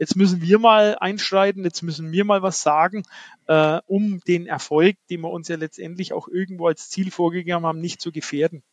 jetzt 0.00 0.16
müssen 0.16 0.42
wir 0.42 0.58
mal 0.58 0.96
einschreiten, 0.98 1.62
jetzt 1.62 1.82
müssen 1.82 2.10
wir 2.10 2.24
mal 2.24 2.42
was 2.42 2.60
sagen, 2.60 3.04
äh, 3.46 3.78
um 3.86 4.18
den 4.26 4.46
Erfolg, 4.48 4.96
den 5.10 5.20
wir 5.20 5.30
uns 5.30 5.46
ja 5.46 5.54
letztendlich 5.54 6.12
auch 6.12 6.26
irgendwo 6.26 6.66
als 6.66 6.90
Ziel 6.90 7.12
vorgegeben 7.12 7.64
haben, 7.64 7.78
nicht 7.78 8.00
zu 8.00 8.10
gefährden. 8.10 8.64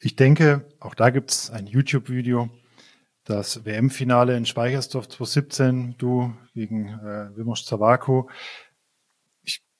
Ich 0.00 0.16
denke, 0.16 0.64
auch 0.80 0.94
da 0.94 1.10
gibt 1.10 1.30
es 1.30 1.50
ein 1.50 1.66
YouTube-Video, 1.66 2.48
das 3.24 3.64
WM-Finale 3.64 4.36
in 4.36 4.46
Speichersdorf 4.46 5.08
2017, 5.08 5.96
du 5.98 6.32
gegen 6.54 6.88
äh, 6.88 7.36
Wimosch 7.36 7.64
Zawako 7.64 8.28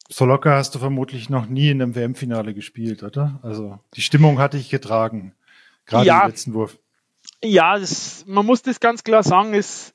so 0.09 0.24
locker 0.24 0.55
hast 0.55 0.74
du 0.74 0.78
vermutlich 0.78 1.30
noch 1.30 1.47
nie 1.47 1.70
in 1.70 1.82
einem 1.82 1.95
WM-Finale 1.95 2.55
gespielt, 2.55 3.03
oder? 3.03 3.41
Also 3.43 3.78
die 3.95 4.03
Stimmung 4.03 4.39
hatte 4.39 4.57
ich 4.57 4.70
getragen, 4.70 5.34
gerade 5.84 6.07
ja, 6.07 6.22
im 6.22 6.30
letzten 6.30 6.55
Wurf. 6.55 6.78
Ja, 7.43 7.78
das, 7.78 8.24
man 8.26 8.47
muss 8.47 8.62
das 8.62 8.80
ganz 8.80 9.05
klar 9.05 9.22
sagen, 9.22 9.55
ist, 9.55 9.95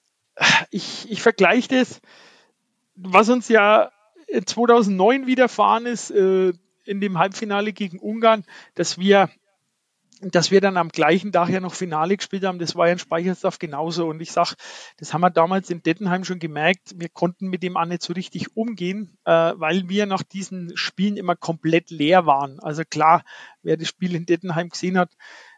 ich, 0.69 1.09
ich 1.09 1.21
vergleiche 1.21 1.69
das, 1.69 2.01
was 2.95 3.29
uns 3.29 3.47
ja 3.47 3.91
2009 4.45 5.27
widerfahren 5.27 5.85
ist, 5.85 6.11
äh, 6.11 6.53
in 6.83 6.99
dem 6.99 7.17
Halbfinale 7.17 7.73
gegen 7.73 7.99
Ungarn, 7.99 8.43
dass 8.75 8.97
wir 8.97 9.29
dass 10.21 10.51
wir 10.51 10.61
dann 10.61 10.77
am 10.77 10.89
gleichen 10.89 11.31
Tag 11.31 11.49
ja 11.49 11.59
noch 11.59 11.73
Finale 11.73 12.15
gespielt 12.15 12.45
haben, 12.45 12.59
das 12.59 12.75
war 12.75 12.87
ja 12.87 12.93
in 12.93 12.99
Speichersdorf 12.99 13.59
genauso. 13.59 14.07
Und 14.07 14.21
ich 14.21 14.31
sag, 14.31 14.55
das 14.97 15.13
haben 15.13 15.21
wir 15.21 15.31
damals 15.31 15.69
in 15.69 15.81
Dettenheim 15.81 16.23
schon 16.23 16.39
gemerkt, 16.39 16.93
wir 16.95 17.09
konnten 17.09 17.47
mit 17.47 17.63
dem 17.63 17.77
auch 17.77 17.85
nicht 17.85 18.03
so 18.03 18.13
richtig 18.13 18.55
umgehen, 18.55 19.17
äh, 19.25 19.53
weil 19.55 19.89
wir 19.89 20.05
nach 20.05 20.23
diesen 20.23 20.77
Spielen 20.77 21.17
immer 21.17 21.35
komplett 21.35 21.89
leer 21.89 22.25
waren. 22.25 22.59
Also 22.59 22.83
klar, 22.83 23.23
wer 23.63 23.77
das 23.77 23.87
Spiel 23.87 24.15
in 24.15 24.25
Dettenheim 24.25 24.69
gesehen 24.69 24.97
hat, 24.97 25.11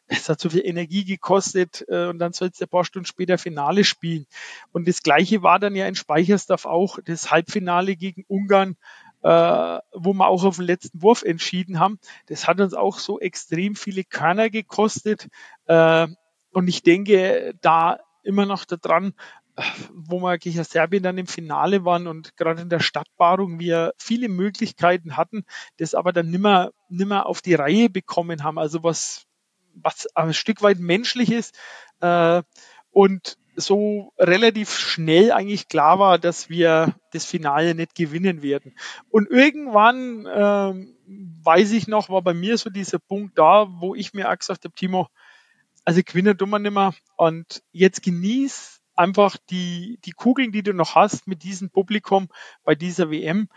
es 0.08 0.30
hat 0.30 0.40
so 0.40 0.50
viel 0.50 0.66
Energie 0.66 1.06
gekostet 1.06 1.86
äh, 1.88 2.08
und 2.08 2.20
dann 2.20 2.34
soll 2.34 2.50
es 2.50 2.62
ein 2.62 2.68
paar 2.68 2.86
Stunden 2.86 3.06
später 3.06 3.38
Finale 3.38 3.84
spielen. 3.84 4.28
Und 4.72 4.88
das 4.88 5.02
gleiche 5.02 5.44
war 5.44 5.60
dann 5.60 5.76
ja 5.76 5.88
in 5.88 5.96
Speichersdorf 5.96 6.66
auch, 6.66 7.00
das 7.04 7.32
Halbfinale 7.32 7.96
gegen 7.96 8.26
Ungarn, 8.28 8.76
äh, 9.24 9.80
wo 9.94 10.14
wir 10.14 10.28
auch 10.28 10.44
auf 10.44 10.58
den 10.58 10.66
letzten 10.66 11.02
Wurf 11.02 11.24
entschieden 11.24 11.80
haben. 11.80 12.00
Das 12.28 12.48
hat 12.48 12.60
uns 12.60 12.74
auch 12.74 13.00
so 13.00 13.20
extrem 13.20 13.76
viele 13.76 14.04
Körner 14.04 14.50
gekostet. 14.50 15.28
Äh, 15.66 16.08
und 16.52 16.68
ich 16.68 16.84
denke, 16.84 17.56
da 17.62 18.00
immer 18.24 18.46
noch 18.46 18.66
daran, 18.66 19.14
wo 19.94 20.20
wir 20.20 20.38
gegen 20.38 20.64
Serbien 20.64 21.04
dann 21.04 21.18
im 21.18 21.28
Finale 21.28 21.86
waren 21.86 22.08
und 22.08 22.36
gerade 22.38 22.62
in 22.62 22.70
der 22.70 22.80
Stadtbarung 22.80 23.60
wir 23.60 23.94
viele 23.98 24.28
Möglichkeiten 24.28 25.16
hatten, 25.16 25.46
das 25.78 25.94
aber 25.94 26.12
dann 26.12 26.30
nimmer, 26.30 26.72
nimmer 26.90 27.28
auf 27.28 27.42
die 27.42 27.54
Reihe 27.54 27.90
bekommen 27.90 28.44
haben. 28.44 28.58
Also 28.58 28.84
was, 28.84 29.26
was 29.76 30.08
ein 30.16 30.34
Stück 30.34 30.62
weit 30.64 30.80
menschlich 30.80 31.32
ist 31.32 31.58
äh, 32.02 32.42
und 32.92 33.38
so 33.56 34.14
relativ 34.18 34.78
schnell 34.78 35.32
eigentlich 35.32 35.68
klar 35.68 36.00
war, 36.00 36.20
dass 36.20 36.50
wir 36.50 36.96
das 37.12 37.26
Finale 37.26 37.76
nicht 37.76 37.96
gewinnen 37.96 38.42
werden. 38.42 38.76
Und 39.10 39.30
irgendwann, 39.30 40.26
äh, 40.26 40.88
weiß 41.44 41.72
ich 41.74 41.88
noch, 41.88 42.10
war 42.10 42.22
bei 42.22 42.34
mir 42.34 42.58
so 42.58 42.70
dieser 42.70 43.00
Punkt 43.00 43.38
da, 43.38 43.68
wo 43.70 43.96
ich 43.96 44.14
mir 44.14 44.32
auch 44.32 44.38
gesagt 44.38 44.66
habe, 44.66 44.74
Timo, 44.74 45.08
also 45.86 46.02
gewinnen 46.04 46.38
tun 46.38 46.50
wir 46.50 46.60
nicht 46.60 46.74
mehr. 46.74 46.94
Und 47.16 47.64
jetzt 47.72 48.04
genieß 48.04 48.82
einfach 48.96 49.38
die, 49.50 50.00
die 50.06 50.12
Kugeln, 50.12 50.52
die 50.52 50.64
du 50.64 50.74
noch 50.74 50.96
hast 50.96 51.28
mit 51.28 51.44
diesem 51.44 51.70
Publikum 51.70 52.30
bei 52.64 52.76
dieser 52.76 53.12
WM. 53.12 53.50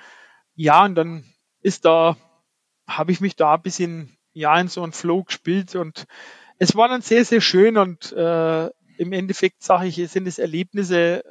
Ja, 0.54 0.84
und 0.84 0.94
dann 0.94 1.24
ist 1.60 1.84
da, 1.84 2.16
habe 2.86 3.12
ich 3.12 3.20
mich 3.20 3.36
da 3.36 3.54
ein 3.54 3.62
bisschen, 3.62 4.16
ja, 4.32 4.58
in 4.58 4.68
so 4.68 4.82
einen 4.82 4.92
Flow 4.92 5.24
gespielt 5.24 5.74
und 5.74 6.06
es 6.58 6.74
war 6.74 6.88
dann 6.88 7.02
sehr, 7.02 7.24
sehr 7.24 7.40
schön 7.40 7.76
und 7.76 8.12
äh, 8.12 8.70
im 8.98 9.12
Endeffekt 9.12 9.62
sage 9.62 9.88
ich, 9.88 10.10
sind 10.10 10.26
es 10.26 10.38
Erlebnisse, 10.38 11.22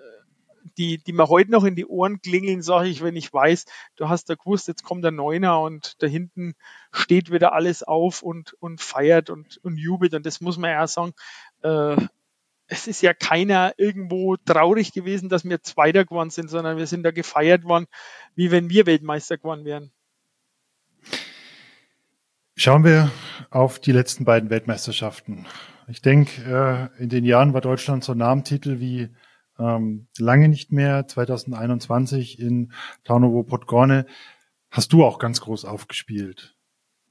die, 0.78 0.98
die 0.98 1.14
mir 1.14 1.30
heute 1.30 1.52
noch 1.52 1.64
in 1.64 1.76
die 1.76 1.86
Ohren 1.86 2.22
klingeln, 2.22 2.62
sage 2.62 2.90
ich, 2.90 3.04
wenn 3.04 3.16
ich 3.16 3.32
weiß, 3.32 3.66
du 3.96 4.10
hast 4.10 4.30
da 4.30 4.36
gewusst, 4.36 4.68
jetzt 4.68 4.84
kommt 4.84 5.04
der 5.04 5.12
Neuner 5.12 5.62
und 5.62 6.02
da 6.02 6.08
hinten 6.08 6.56
steht 6.92 7.32
wieder 7.32 7.54
alles 7.54 7.84
auf 7.84 8.24
und, 8.24 8.54
und 8.54 8.82
feiert 8.82 9.30
und, 9.30 9.58
und 9.58 9.78
jubelt. 9.78 10.14
Und 10.14 10.26
das 10.26 10.42
muss 10.42 10.58
man 10.58 10.72
ja 10.72 10.88
sagen, 10.88 11.14
äh, 11.62 11.96
es 12.68 12.88
ist 12.88 13.02
ja 13.02 13.14
keiner 13.14 13.74
irgendwo 13.78 14.38
traurig 14.38 14.92
gewesen, 14.92 15.30
dass 15.30 15.46
wir 15.46 15.62
Zweiter 15.62 16.04
geworden 16.04 16.32
sind, 16.32 16.50
sondern 16.50 16.78
wir 16.78 16.88
sind 16.88 17.04
da 17.04 17.12
gefeiert 17.12 17.64
worden, 17.64 17.86
wie 18.36 18.50
wenn 18.50 18.70
wir 18.70 18.88
Weltmeister 18.88 19.38
geworden 19.38 19.66
wären. 19.66 19.92
Schauen 22.56 22.84
wir 22.84 23.12
auf 23.52 23.80
die 23.80 23.92
letzten 23.92 24.26
beiden 24.26 24.50
Weltmeisterschaften. 24.50 25.46
Ich 25.88 26.02
denke, 26.02 26.90
äh, 27.00 27.04
in 27.04 27.10
den 27.10 27.26
Jahren 27.26 27.54
war 27.54 27.62
Deutschland 27.62 28.04
so 28.04 28.14
Namentitel 28.14 28.80
wie 28.80 29.10
ähm, 29.60 30.08
lange 30.18 30.50
nicht 30.50 30.72
mehr, 30.72 31.08
2021 31.08 32.40
in 32.40 32.72
Tarnovo 33.04 33.44
Podgorne, 33.44 34.06
hast 34.72 34.94
du 34.94 35.06
auch 35.06 35.20
ganz 35.20 35.42
groß 35.42 35.66
aufgespielt. 35.66 36.56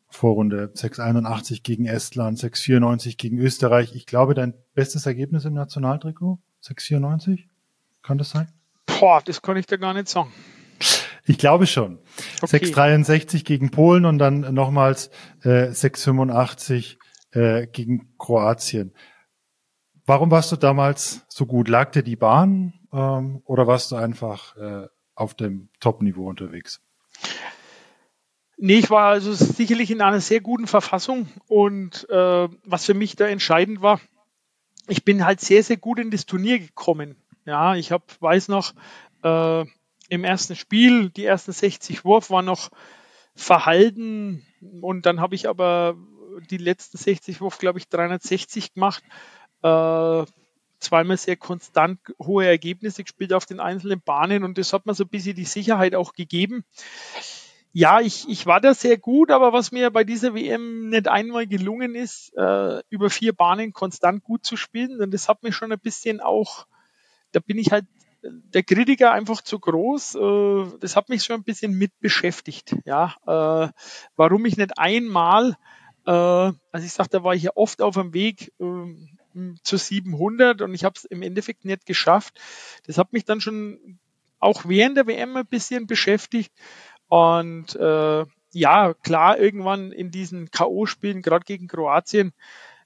Vorrunde 0.09 0.71
681 0.75 1.63
gegen 1.63 1.87
Estland, 1.87 2.39
694 2.39 3.17
gegen 3.17 3.39
Österreich. 3.39 3.95
Ich 3.95 4.07
glaube, 4.07 4.35
dein 4.35 4.55
bestes 4.75 5.07
Ergebnis 5.07 5.45
im 5.45 5.55
Nationaltrikot? 5.55 6.39
694? 6.61 7.49
Kann 8.03 8.19
das 8.19 8.31
sein? 8.31 8.49
Boah, 8.87 9.23
das 9.25 9.43
kann 9.43 9.57
ich 9.57 9.67
dir 9.67 9.79
gar 9.79 9.95
nicht 9.95 10.09
sagen. 10.09 10.33
Ich 11.27 11.39
glaube 11.39 11.67
schon. 11.67 11.99
Okay. 12.43 12.59
663 12.59 13.45
gegen 13.45 13.71
Polen 13.71 14.05
und 14.05 14.19
dann 14.19 14.41
nochmals 14.55 15.11
äh, 15.43 15.73
685 15.73 16.99
äh, 17.35 17.67
gegen 17.67 18.17
Kroatien. 18.19 18.95
Warum 20.07 20.31
warst 20.31 20.53
du 20.53 20.57
damals 20.57 21.25
so 21.29 21.47
gut? 21.47 21.69
Lag 21.69 21.91
dir 21.91 22.03
die 22.03 22.17
Bahn 22.17 22.75
ähm, 22.93 23.43
oder 23.45 23.67
warst 23.67 23.91
du 23.91 23.97
einfach 23.97 24.57
äh, 24.57 24.89
auf 25.15 25.35
dem 25.35 25.69
Top-Niveau 25.81 26.29
unterwegs? 26.29 26.83
Nee, 28.57 28.79
ich 28.79 28.91
war 28.91 29.07
also 29.07 29.33
sicherlich 29.33 29.91
in 29.91 30.01
einer 30.01 30.21
sehr 30.21 30.41
guten 30.41 30.67
Verfassung 30.67 31.29
und 31.49 32.09
äh, 32.09 32.49
was 32.65 32.85
für 32.85 32.95
mich 32.95 33.17
da 33.17 33.27
entscheidend 33.27 33.83
war, 33.83 34.01
ich 34.87 35.05
bin 35.05 35.25
halt 35.25 35.41
sehr, 35.41 35.63
sehr 35.63 35.77
gut 35.77 35.99
in 35.99 36.11
das 36.11 36.27
Turnier 36.27 36.59
gekommen. 36.59 37.17
Ja, 37.47 37.75
ich 37.75 37.91
hab, 37.91 38.21
weiß 38.21 38.49
noch, 38.49 38.75
äh, 39.23 39.65
im 40.09 40.25
ersten 40.25 40.55
Spiel, 40.55 41.11
die 41.11 41.25
ersten 41.25 41.53
60 41.53 42.05
Wurf 42.05 42.31
waren 42.31 42.45
noch 42.45 42.71
verhalten 43.35 44.47
und 44.81 45.07
dann 45.07 45.21
habe 45.21 45.35
ich 45.35 45.49
aber 45.49 45.97
die 46.41 46.59
letzten 46.59 46.99
60 46.99 47.41
Wurf, 47.41 47.59
glaube 47.59 47.79
ich, 47.79 47.89
360 47.89 48.75
gemacht 48.75 49.03
äh, 49.65 50.25
zweimal 50.79 51.17
sehr 51.17 51.37
konstant 51.37 51.99
hohe 52.21 52.47
Ergebnisse 52.47 53.03
gespielt 53.03 53.33
auf 53.33 53.47
den 53.47 53.59
einzelnen 53.61 54.03
Bahnen 54.03 54.45
und 54.45 54.59
das 54.59 54.73
hat 54.75 54.85
mir 54.85 54.95
so 54.95 55.05
ein 55.05 55.09
bisschen 55.09 55.35
die 55.35 55.47
Sicherheit 55.47 55.95
auch 55.95 56.13
gegeben. 56.13 56.65
Ja, 57.73 58.01
ich, 58.01 58.29
ich 58.29 58.47
war 58.47 58.61
da 58.61 58.75
sehr 58.75 58.99
gut, 58.99 59.31
aber 59.31 59.53
was 59.53 59.73
mir 59.73 59.91
bei 59.91 60.05
dieser 60.05 60.35
WM 60.35 60.91
nicht 60.91 61.09
einmal 61.09 61.47
gelungen 61.47 61.95
ist, 61.95 62.33
äh, 62.37 62.83
über 62.91 63.11
vier 63.11 63.33
Bahnen 63.33 63.73
konstant 63.73 64.23
gut 64.23 64.45
zu 64.45 64.57
spielen, 64.57 65.01
und 65.01 65.13
das 65.13 65.29
hat 65.29 65.43
mich 65.43 65.57
schon 65.57 65.73
ein 65.73 65.81
bisschen 65.81 66.21
auch, 66.21 66.67
da 67.33 67.41
bin 67.41 67.59
ich 67.59 67.73
halt 67.73 67.87
der 68.23 68.63
Kritiker 68.63 69.13
einfach 69.13 69.43
zu 69.43 69.59
groß. 69.59 70.15
Äh, 70.15 70.79
das 70.81 70.95
hat 70.97 71.09
mich 71.09 71.25
schon 71.25 71.37
ein 71.37 71.45
bisschen 71.45 71.77
mit 71.77 71.99
beschäftigt. 72.01 72.77
Ja, 72.85 73.15
äh, 73.27 73.73
warum 74.17 74.47
ich 74.47 74.57
nicht 74.57 74.79
einmal, 74.79 75.57
also 76.11 76.87
ich 76.87 76.93
sag, 76.93 77.09
da 77.09 77.25
war 77.25 77.35
ich 77.35 77.45
ja 77.45 77.53
oft 77.55 77.81
auf 77.81 77.95
dem 77.95 78.13
Weg, 78.13 78.53
äh, 78.61 79.55
zu 79.63 79.77
700 79.77 80.63
und 80.63 80.75
ich 80.75 80.85
habe 80.85 80.95
es 80.97 81.05
im 81.05 81.23
Endeffekt 81.23 81.65
nicht 81.65 81.87
geschafft. 81.87 82.41
Das 82.87 82.99
hat 82.99 83.13
mich 83.13 83.25
dann 83.25 83.41
schon 83.41 83.99
auch 84.39 84.65
während 84.67 84.97
der 84.97 85.07
WM 85.07 85.37
ein 85.37 85.47
bisschen 85.47 85.87
beschäftigt 85.87 86.53
und 87.09 87.75
äh, 87.77 88.25
ja, 88.53 88.95
klar, 88.95 89.39
irgendwann 89.39 89.91
in 89.91 90.11
diesen 90.11 90.51
K.O.-Spielen, 90.51 91.23
gerade 91.23 91.45
gegen 91.45 91.67
Kroatien, 91.67 92.33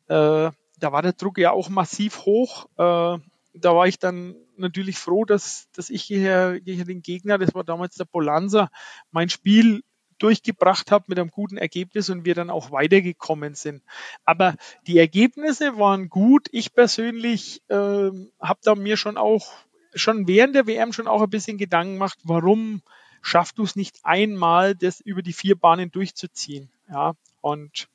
äh, 0.07 0.51
da 0.81 0.93
war 0.93 1.03
der 1.03 1.13
Druck 1.13 1.39
ja 1.39 1.51
auch 1.51 1.69
massiv 1.69 2.25
hoch. 2.25 2.67
Äh, 2.77 3.19
da 3.55 3.75
war 3.75 3.87
ich 3.87 3.99
dann 3.99 4.37
natürlich 4.57 4.99
froh, 4.99 5.25
dass, 5.25 5.69
dass 5.73 5.91
ich 5.91 6.03
hier, 6.03 6.61
hier 6.65 6.85
den 6.85 7.03
Gegner, 7.03 7.39
das 7.39 7.55
war 7.55 7.65
damals 7.65 7.97
der 7.97 8.05
Polanza, 8.05 8.71
mein 9.11 9.29
Spiel 9.29 9.83
durchgebracht 10.19 10.91
habe 10.91 11.07
mit 11.09 11.19
einem 11.19 11.31
guten 11.31 11.57
Ergebnis 11.57 12.11
und 12.11 12.25
wir 12.25 12.35
dann 12.35 12.51
auch 12.51 12.71
weitergekommen 12.71 13.55
sind. 13.55 13.83
Aber 14.25 14.57
die 14.87 14.99
Ergebnisse 14.99 15.79
waren 15.79 16.09
gut. 16.09 16.49
Ich 16.53 16.75
persönlich 16.75 17.63
äh, 17.69 17.75
habe 17.75 18.61
da 18.63 18.75
mir 18.75 18.97
schon 18.97 19.17
auch 19.17 19.53
schon 19.95 20.29
während 20.29 20.55
der 20.55 20.67
WM 20.67 20.93
schon 20.93 21.09
auch 21.09 21.23
ein 21.23 21.31
bisschen 21.31 21.59
Gedanken 21.59 21.95
gemacht, 21.95 22.19
warum 22.25 22.83
schaffst 23.23 23.59
du 23.59 23.65
es 23.65 23.77
nicht 23.77 23.99
einmal, 24.05 24.75
das 24.75 25.01
über 25.01 25.23
die 25.23 25.33
vier 25.33 25.57
Bahnen 25.57 25.91
durchzuziehen. 25.91 26.71
Ja, 26.89 27.15
und 27.41 27.89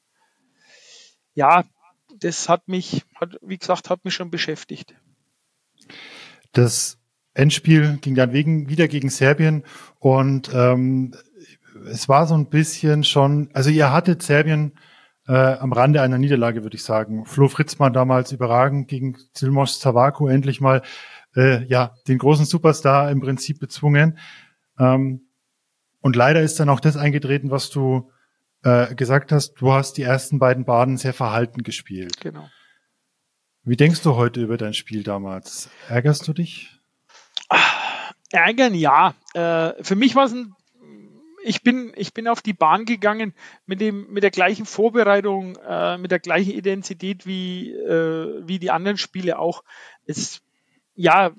ja, 1.33 1.63
das 2.19 2.49
hat 2.49 2.67
mich, 2.67 3.03
hat, 3.15 3.37
wie 3.41 3.57
gesagt, 3.57 3.89
hat 3.89 4.05
mich 4.05 4.13
schon 4.13 4.31
beschäftigt. 4.31 4.95
Das 6.51 6.99
Endspiel 7.33 7.97
ging 8.01 8.15
dann 8.15 8.31
wegen, 8.33 8.69
wieder 8.69 8.87
gegen 8.87 9.09
Serbien 9.09 9.63
und 9.99 10.51
ähm, 10.53 11.15
es 11.87 12.09
war 12.09 12.27
so 12.27 12.35
ein 12.35 12.49
bisschen 12.49 13.03
schon, 13.03 13.49
also 13.53 13.69
ihr 13.69 13.91
hattet 13.91 14.21
Serbien 14.23 14.73
äh, 15.27 15.33
am 15.33 15.71
Rande 15.71 16.01
einer 16.01 16.17
Niederlage, 16.17 16.63
würde 16.63 16.75
ich 16.75 16.83
sagen. 16.83 17.25
Flo 17.25 17.47
Fritzmann 17.47 17.93
damals 17.93 18.31
überragend 18.31 18.87
gegen 18.87 19.17
Silmos 19.33 19.79
Zavako 19.79 20.27
endlich 20.27 20.61
mal 20.61 20.81
äh, 21.35 21.63
ja 21.65 21.95
den 22.07 22.17
großen 22.17 22.45
Superstar 22.45 23.09
im 23.11 23.21
Prinzip 23.21 23.59
bezwungen. 23.59 24.17
Ähm, 24.79 25.27
und 26.01 26.15
leider 26.15 26.41
ist 26.41 26.59
dann 26.59 26.69
auch 26.69 26.81
das 26.81 26.97
eingetreten, 26.97 27.51
was 27.51 27.69
du 27.69 28.11
äh, 28.63 28.93
gesagt 28.95 29.31
hast. 29.31 29.53
Du 29.55 29.71
hast 29.71 29.97
die 29.97 30.03
ersten 30.03 30.39
beiden 30.39 30.65
Baden 30.65 30.97
sehr 30.97 31.13
verhalten 31.13 31.63
gespielt. 31.63 32.19
Genau. 32.19 32.49
Wie 33.63 33.77
denkst 33.77 34.01
du 34.01 34.15
heute 34.15 34.41
über 34.41 34.57
dein 34.57 34.73
Spiel 34.73 35.03
damals? 35.03 35.69
Ärgerst 35.87 36.27
du 36.27 36.33
dich? 36.33 36.81
Ärgern 38.31 38.73
ja. 38.73 39.13
Äh, 39.33 39.81
für 39.81 39.95
mich 39.95 40.15
war 40.15 40.25
es 40.25 40.33
ein 40.33 40.53
ich 41.43 41.61
bin, 41.61 41.91
ich 41.95 42.13
bin 42.13 42.27
auf 42.27 42.41
die 42.41 42.53
Bahn 42.53 42.85
gegangen 42.85 43.33
mit 43.65 43.81
dem, 43.81 44.11
mit 44.11 44.23
der 44.23 44.31
gleichen 44.31 44.65
Vorbereitung, 44.65 45.55
äh, 45.57 45.97
mit 45.97 46.11
der 46.11 46.19
gleichen 46.19 46.51
Identität 46.51 47.25
wie, 47.25 47.71
äh, 47.71 48.41
wie 48.47 48.59
die 48.59 48.71
anderen 48.71 48.97
Spiele 48.97 49.39
auch. 49.39 49.63
Es, 50.05 50.41
ja, 50.95 51.31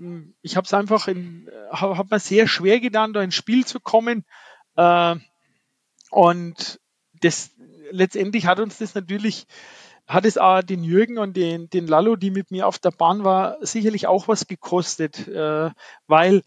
ich 0.42 0.57
habe 0.57 0.66
es 0.66 0.74
einfach 0.74 1.09
in, 1.09 1.48
habe 1.70 1.96
hab 1.96 2.11
mir 2.11 2.18
sehr 2.18 2.46
schwer 2.48 2.80
getan, 2.80 3.12
da 3.12 3.22
ins 3.22 3.34
Spiel 3.34 3.64
zu 3.64 3.80
kommen. 3.80 4.24
Äh, 4.76 5.16
und 6.11 6.80
das, 7.20 7.50
letztendlich 7.90 8.46
hat 8.46 8.61
uns 8.61 8.78
das 8.78 8.94
natürlich, 8.94 9.46
hat 10.07 10.26
es 10.26 10.36
auch 10.36 10.62
den 10.62 10.84
Jürgen 10.84 11.18
und 11.18 11.36
den, 11.36 11.70
den 11.70 11.86
Lalo, 11.86 12.16
die 12.16 12.30
mit 12.30 12.50
mir 12.50 12.66
auf 12.66 12.78
der 12.78 12.90
Bahn 12.90 13.24
war, 13.24 13.57
sicherlich 13.61 14.07
auch 14.07 14.28
was 14.28 14.46
gekostet, 14.46 15.26
äh, 15.28 15.70
weil 16.07 16.42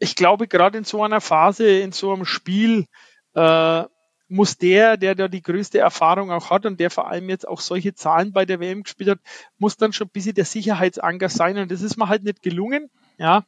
ich 0.00 0.16
glaube, 0.16 0.48
gerade 0.48 0.78
in 0.78 0.84
so 0.84 1.04
einer 1.04 1.20
Phase, 1.20 1.68
in 1.68 1.92
so 1.92 2.12
einem 2.12 2.24
Spiel, 2.24 2.86
äh, 3.34 3.84
muss 4.28 4.56
der, 4.56 4.96
der 4.96 5.14
da 5.14 5.28
die 5.28 5.42
größte 5.42 5.78
Erfahrung 5.78 6.30
auch 6.30 6.50
hat 6.50 6.64
und 6.64 6.78
der 6.78 6.90
vor 6.90 7.08
allem 7.08 7.28
jetzt 7.28 7.46
auch 7.46 7.60
solche 7.60 7.94
Zahlen 7.94 8.32
bei 8.32 8.46
der 8.46 8.60
WM 8.60 8.84
gespielt 8.84 9.10
hat, 9.10 9.18
muss 9.58 9.76
dann 9.76 9.92
schon 9.92 10.06
ein 10.06 10.10
bisschen 10.10 10.34
der 10.34 10.44
Sicherheitsanker 10.44 11.28
sein. 11.28 11.58
Und 11.58 11.70
das 11.70 11.82
ist 11.82 11.96
mir 11.96 12.08
halt 12.08 12.22
nicht 12.22 12.42
gelungen. 12.42 12.90
Ja. 13.18 13.44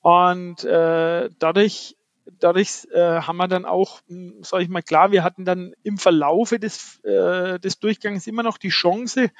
Und 0.00 0.62
äh, 0.64 1.30
dadurch, 1.38 1.96
dadurch 2.38 2.86
äh, 2.92 3.20
haben 3.22 3.38
wir 3.38 3.48
dann 3.48 3.64
auch, 3.64 4.00
hm, 4.08 4.42
sage 4.42 4.62
ich 4.62 4.68
mal, 4.68 4.82
klar, 4.82 5.10
wir 5.10 5.24
hatten 5.24 5.44
dann 5.44 5.72
im 5.82 5.96
Verlaufe 5.96 6.58
des, 6.58 7.00
äh, 7.02 7.58
des 7.58 7.80
Durchgangs 7.80 8.26
immer 8.26 8.42
noch 8.42 8.58
die 8.58 8.68
Chance, 8.68 9.30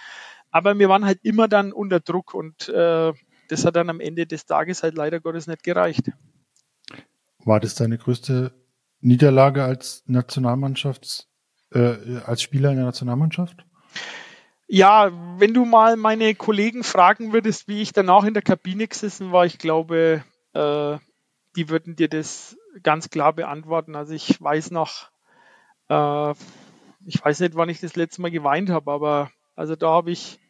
Aber 0.50 0.78
wir 0.78 0.88
waren 0.88 1.04
halt 1.04 1.18
immer 1.22 1.48
dann 1.48 1.72
unter 1.72 2.00
Druck 2.00 2.32
und 2.32 2.68
äh, 2.70 3.12
das 3.48 3.64
hat 3.66 3.76
dann 3.76 3.90
am 3.90 4.00
Ende 4.00 4.26
des 4.26 4.46
Tages 4.46 4.82
halt 4.82 4.94
leider 4.94 5.20
Gottes 5.20 5.46
nicht 5.46 5.62
gereicht. 5.62 6.10
War 7.46 7.60
das 7.60 7.76
deine 7.76 7.96
größte 7.96 8.52
Niederlage 9.00 9.62
als 9.62 10.02
Nationalmannschafts, 10.06 11.28
äh, 11.72 12.18
als 12.26 12.42
Spieler 12.42 12.70
in 12.70 12.76
der 12.76 12.86
Nationalmannschaft? 12.86 13.64
Ja, 14.66 15.12
wenn 15.38 15.54
du 15.54 15.64
mal 15.64 15.96
meine 15.96 16.34
Kollegen 16.34 16.82
fragen 16.82 17.32
würdest, 17.32 17.68
wie 17.68 17.82
ich 17.82 17.92
danach 17.92 18.24
in 18.24 18.34
der 18.34 18.42
Kabine 18.42 18.88
gesessen 18.88 19.30
war, 19.30 19.46
ich 19.46 19.58
glaube, 19.58 20.24
äh, 20.54 20.98
die 21.54 21.68
würden 21.68 21.94
dir 21.94 22.08
das 22.08 22.56
ganz 22.82 23.10
klar 23.10 23.32
beantworten. 23.32 23.94
Also 23.94 24.12
ich 24.12 24.42
weiß 24.42 24.72
noch, 24.72 25.08
äh, 25.88 26.32
ich 27.04 27.24
weiß 27.24 27.38
nicht, 27.40 27.54
wann 27.54 27.68
ich 27.68 27.78
das 27.78 27.94
letzte 27.94 28.22
Mal 28.22 28.32
geweint 28.32 28.70
habe, 28.70 28.90
aber 28.90 29.30
also 29.54 29.76
da 29.76 29.90
habe 29.90 30.10
ich, 30.10 30.40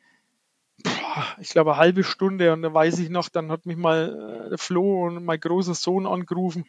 ich 1.40 1.50
glaube, 1.50 1.72
eine 1.72 1.80
halbe 1.80 2.04
Stunde 2.04 2.52
und 2.52 2.62
da 2.62 2.72
weiß 2.72 2.98
ich 2.98 3.10
noch, 3.10 3.28
dann 3.28 3.50
hat 3.50 3.66
mich 3.66 3.76
mal 3.76 4.50
äh, 4.52 4.58
Flo 4.58 5.06
und 5.06 5.24
mein 5.24 5.40
großer 5.40 5.74
Sohn 5.74 6.06
angerufen 6.06 6.66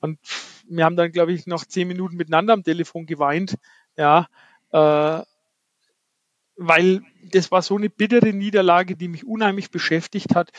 und 0.00 0.18
wir 0.68 0.84
haben 0.84 0.96
dann, 0.96 1.12
glaube 1.12 1.32
ich, 1.32 1.46
noch 1.46 1.64
zehn 1.64 1.88
Minuten 1.88 2.16
miteinander 2.16 2.54
am 2.54 2.64
Telefon 2.64 3.06
geweint, 3.06 3.56
ja, 3.96 4.28
äh, 4.72 5.22
weil 6.56 7.02
das 7.30 7.50
war 7.50 7.62
so 7.62 7.76
eine 7.76 7.88
bittere 7.88 8.32
Niederlage, 8.32 8.96
die 8.96 9.08
mich 9.08 9.26
unheimlich 9.26 9.70
beschäftigt 9.70 10.34
hat 10.34 10.50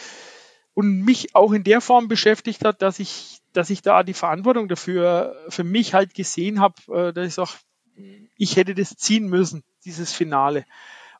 und 0.74 1.01
mich 1.03 1.36
auch 1.36 1.51
in 1.53 1.63
der 1.63 1.82
Form 1.82 2.07
beschäftigt 2.07 2.65
hat, 2.65 2.82
dass 2.82 2.99
ich, 2.99 3.39
dass 3.53 3.69
ich 3.69 3.82
da 3.82 4.03
die 4.03 4.13
Verantwortung 4.13 4.67
dafür 4.67 5.36
für 5.49 5.63
mich 5.63 5.93
halt 5.93 6.13
gesehen 6.13 6.59
habe, 6.59 6.76
äh, 6.91 7.13
dass 7.13 7.28
ich 7.28 7.34
sage, 7.34 7.51
ich 8.38 8.55
hätte 8.55 8.74
das 8.74 8.95
ziehen 8.95 9.28
müssen, 9.28 9.63
dieses 9.86 10.13
Finale. 10.13 10.65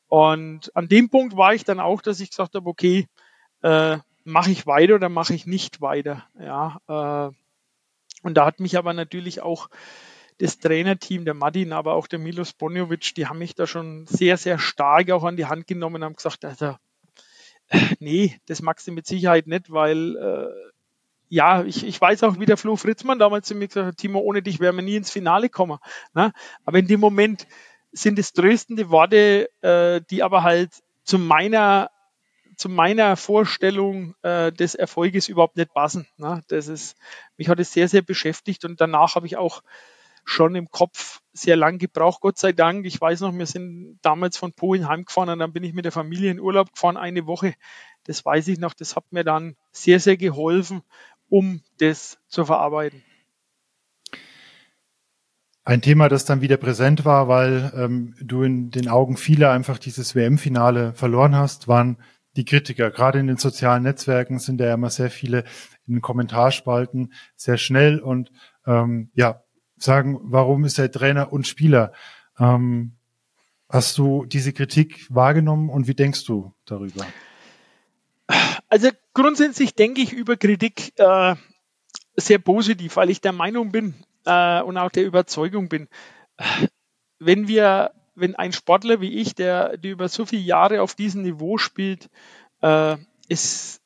Und 0.08 0.74
an 0.76 0.88
dem 0.88 1.10
Punkt 1.10 1.36
war 1.36 1.54
ich 1.54 1.64
dann 1.64 1.80
auch, 1.80 2.02
dass 2.02 2.20
ich 2.20 2.30
gesagt 2.30 2.54
habe, 2.54 2.68
okay, 2.68 3.06
äh, 3.62 3.98
mache 4.24 4.50
ich 4.50 4.66
weiter 4.66 4.94
oder 4.96 5.08
mache 5.08 5.34
ich 5.34 5.46
nicht 5.46 5.80
weiter. 5.80 6.24
Ja, 6.38 6.78
äh, 6.88 7.34
und 8.22 8.34
da 8.34 8.46
hat 8.46 8.60
mich 8.60 8.78
aber 8.78 8.94
natürlich 8.94 9.42
auch 9.42 9.68
das 10.38 10.58
Trainerteam, 10.58 11.24
der 11.24 11.34
Martin, 11.34 11.72
aber 11.72 11.94
auch 11.94 12.06
der 12.06 12.18
Milos 12.18 12.52
Bonjovic, 12.54 13.14
die 13.14 13.26
haben 13.26 13.38
mich 13.38 13.54
da 13.54 13.66
schon 13.66 14.06
sehr, 14.06 14.36
sehr 14.36 14.58
stark 14.58 15.10
auch 15.10 15.24
an 15.24 15.36
die 15.36 15.46
Hand 15.46 15.66
genommen 15.66 15.96
und 15.96 16.04
haben 16.04 16.16
gesagt, 16.16 16.44
also, 16.44 16.76
nee, 18.00 18.38
das 18.46 18.62
magst 18.62 18.86
du 18.86 18.92
mit 18.92 19.06
Sicherheit 19.06 19.46
nicht, 19.46 19.70
weil 19.70 20.16
äh, 20.16 20.72
ja, 21.28 21.64
ich, 21.64 21.84
ich 21.84 22.00
weiß 22.00 22.22
auch, 22.24 22.38
wie 22.38 22.46
der 22.46 22.56
Flo 22.56 22.76
Fritzmann 22.76 23.18
damals 23.18 23.46
zu 23.46 23.54
mir 23.54 23.68
gesagt 23.68 23.86
hat, 23.86 23.96
Timo, 23.96 24.20
ohne 24.20 24.42
dich 24.42 24.60
wären 24.60 24.76
wir 24.76 24.82
nie 24.82 24.96
ins 24.96 25.10
Finale 25.10 25.48
kommen. 25.48 25.78
Ne? 26.14 26.32
Aber 26.64 26.78
in 26.78 26.86
dem 26.86 27.00
Moment 27.00 27.46
sind 27.94 28.18
es 28.18 28.32
tröstende 28.32 28.90
Worte, 28.90 29.48
äh, 29.62 30.00
die 30.10 30.22
aber 30.22 30.42
halt 30.42 30.82
zu 31.04 31.18
meiner 31.18 31.90
zu 32.56 32.68
meiner 32.68 33.16
Vorstellung 33.16 34.14
äh, 34.22 34.52
des 34.52 34.76
Erfolges 34.76 35.28
überhaupt 35.28 35.56
nicht 35.56 35.74
passen. 35.74 36.06
Ne? 36.18 36.40
Das 36.46 36.68
ist, 36.68 36.96
mich 37.36 37.48
hat 37.48 37.58
es 37.58 37.72
sehr, 37.72 37.88
sehr 37.88 38.02
beschäftigt 38.02 38.64
und 38.64 38.80
danach 38.80 39.16
habe 39.16 39.26
ich 39.26 39.36
auch 39.36 39.62
schon 40.24 40.54
im 40.54 40.70
Kopf 40.70 41.20
sehr 41.32 41.56
lang 41.56 41.78
gebraucht, 41.78 42.20
Gott 42.20 42.38
sei 42.38 42.52
Dank. 42.52 42.86
Ich 42.86 43.00
weiß 43.00 43.20
noch, 43.20 43.36
wir 43.36 43.46
sind 43.46 43.98
damals 44.02 44.36
von 44.36 44.52
Polen 44.52 44.88
heimgefahren 44.88 45.30
und 45.30 45.40
dann 45.40 45.52
bin 45.52 45.64
ich 45.64 45.74
mit 45.74 45.84
der 45.84 45.92
Familie 45.92 46.30
in 46.30 46.40
Urlaub 46.40 46.72
gefahren, 46.72 46.96
eine 46.96 47.26
Woche. 47.26 47.54
Das 48.04 48.24
weiß 48.24 48.48
ich 48.48 48.58
noch, 48.58 48.74
das 48.74 48.96
hat 48.96 49.04
mir 49.10 49.24
dann 49.24 49.56
sehr, 49.72 50.00
sehr 50.00 50.16
geholfen, 50.16 50.82
um 51.28 51.60
das 51.78 52.18
zu 52.28 52.44
verarbeiten. 52.44 53.02
Ein 55.66 55.80
Thema, 55.80 56.10
das 56.10 56.26
dann 56.26 56.42
wieder 56.42 56.58
präsent 56.58 57.06
war, 57.06 57.26
weil 57.26 57.72
ähm, 57.74 58.14
du 58.20 58.42
in 58.42 58.70
den 58.70 58.88
Augen 58.88 59.16
vieler 59.16 59.50
einfach 59.50 59.78
dieses 59.78 60.14
WM-Finale 60.14 60.92
verloren 60.92 61.34
hast, 61.34 61.68
waren 61.68 61.96
die 62.36 62.44
Kritiker. 62.44 62.90
Gerade 62.90 63.18
in 63.18 63.28
den 63.28 63.38
sozialen 63.38 63.82
Netzwerken 63.82 64.38
sind 64.38 64.60
ja 64.60 64.74
immer 64.74 64.90
sehr 64.90 65.10
viele 65.10 65.44
in 65.86 65.94
den 65.94 66.02
Kommentarspalten 66.02 67.14
sehr 67.34 67.56
schnell 67.56 67.98
und 67.98 68.30
ähm, 68.66 69.10
ja, 69.14 69.42
sagen, 69.78 70.18
warum 70.22 70.64
ist 70.64 70.78
er 70.78 70.90
Trainer 70.90 71.32
und 71.32 71.46
Spieler? 71.46 71.92
Ähm, 72.38 72.96
hast 73.70 73.96
du 73.96 74.26
diese 74.26 74.52
Kritik 74.52 75.06
wahrgenommen 75.08 75.70
und 75.70 75.88
wie 75.88 75.94
denkst 75.94 76.26
du 76.26 76.52
darüber? 76.66 77.06
Also 78.68 78.90
grundsätzlich 79.14 79.74
denke 79.74 80.02
ich 80.02 80.12
über 80.12 80.36
Kritik 80.36 80.92
äh, 80.98 81.36
sehr 82.16 82.38
positiv, 82.38 82.96
weil 82.96 83.08
ich 83.08 83.22
der 83.22 83.32
Meinung 83.32 83.72
bin 83.72 83.94
äh, 84.24 84.62
und 84.62 84.76
auch 84.76 84.90
der 84.90 85.04
Überzeugung 85.04 85.68
bin, 85.68 85.88
wenn 87.18 87.48
wir, 87.48 87.92
wenn 88.14 88.34
ein 88.36 88.52
Sportler 88.52 89.00
wie 89.00 89.20
ich, 89.20 89.34
der, 89.34 89.76
der 89.76 89.92
über 89.92 90.08
so 90.08 90.26
viele 90.26 90.42
Jahre 90.42 90.82
auf 90.82 90.94
diesem 90.94 91.22
Niveau 91.22 91.58
spielt, 91.58 92.10
äh, 92.60 92.96
ist 93.28 93.80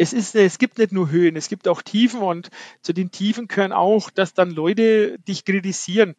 es 0.00 0.14
ist, 0.14 0.34
es 0.34 0.56
gibt 0.56 0.78
nicht 0.78 0.92
nur 0.92 1.10
Höhen, 1.10 1.36
es 1.36 1.48
gibt 1.48 1.68
auch 1.68 1.82
Tiefen 1.82 2.22
und 2.22 2.48
zu 2.80 2.94
den 2.94 3.10
Tiefen 3.10 3.48
gehören 3.48 3.72
auch, 3.72 4.08
dass 4.08 4.32
dann 4.32 4.50
Leute 4.50 5.18
dich 5.18 5.44
kritisieren. 5.44 6.14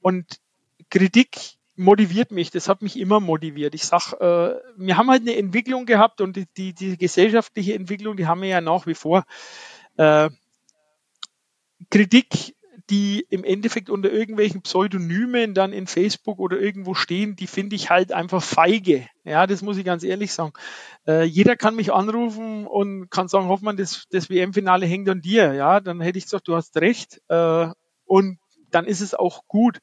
Und 0.00 0.40
Kritik 0.90 1.38
motiviert 1.76 2.32
mich, 2.32 2.50
das 2.50 2.68
hat 2.68 2.82
mich 2.82 2.98
immer 2.98 3.20
motiviert. 3.20 3.76
Ich 3.76 3.84
sag, 3.84 4.14
äh, 4.14 4.56
wir 4.76 4.96
haben 4.96 5.10
halt 5.10 5.22
eine 5.22 5.36
Entwicklung 5.36 5.86
gehabt 5.86 6.20
und 6.20 6.34
die, 6.34 6.46
die, 6.56 6.74
die 6.74 6.98
gesellschaftliche 6.98 7.74
Entwicklung, 7.74 8.16
die 8.16 8.26
haben 8.26 8.42
wir 8.42 8.48
ja 8.48 8.60
nach 8.60 8.88
wie 8.88 8.94
vor. 8.94 9.24
Äh, 9.96 10.30
Kritik 11.88 12.56
die 12.90 13.24
im 13.30 13.44
Endeffekt 13.44 13.88
unter 13.88 14.10
irgendwelchen 14.10 14.62
Pseudonymen 14.62 15.54
dann 15.54 15.72
in 15.72 15.86
Facebook 15.86 16.40
oder 16.40 16.58
irgendwo 16.58 16.94
stehen, 16.94 17.36
die 17.36 17.46
finde 17.46 17.76
ich 17.76 17.88
halt 17.88 18.12
einfach 18.12 18.42
feige. 18.42 19.06
Ja, 19.24 19.46
das 19.46 19.62
muss 19.62 19.76
ich 19.76 19.84
ganz 19.84 20.02
ehrlich 20.02 20.32
sagen. 20.32 20.52
Äh, 21.06 21.24
jeder 21.24 21.56
kann 21.56 21.76
mich 21.76 21.92
anrufen 21.92 22.66
und 22.66 23.08
kann 23.10 23.28
sagen, 23.28 23.48
Hoffmann, 23.48 23.76
das, 23.76 24.06
das 24.10 24.28
WM-Finale 24.28 24.86
hängt 24.86 25.08
an 25.08 25.20
dir. 25.20 25.54
Ja, 25.54 25.80
dann 25.80 26.00
hätte 26.00 26.18
ich 26.18 26.24
gesagt, 26.24 26.48
du 26.48 26.56
hast 26.56 26.76
recht. 26.76 27.20
Äh, 27.28 27.68
und 28.04 28.38
dann 28.70 28.86
ist 28.86 29.00
es 29.00 29.14
auch 29.14 29.46
gut. 29.46 29.78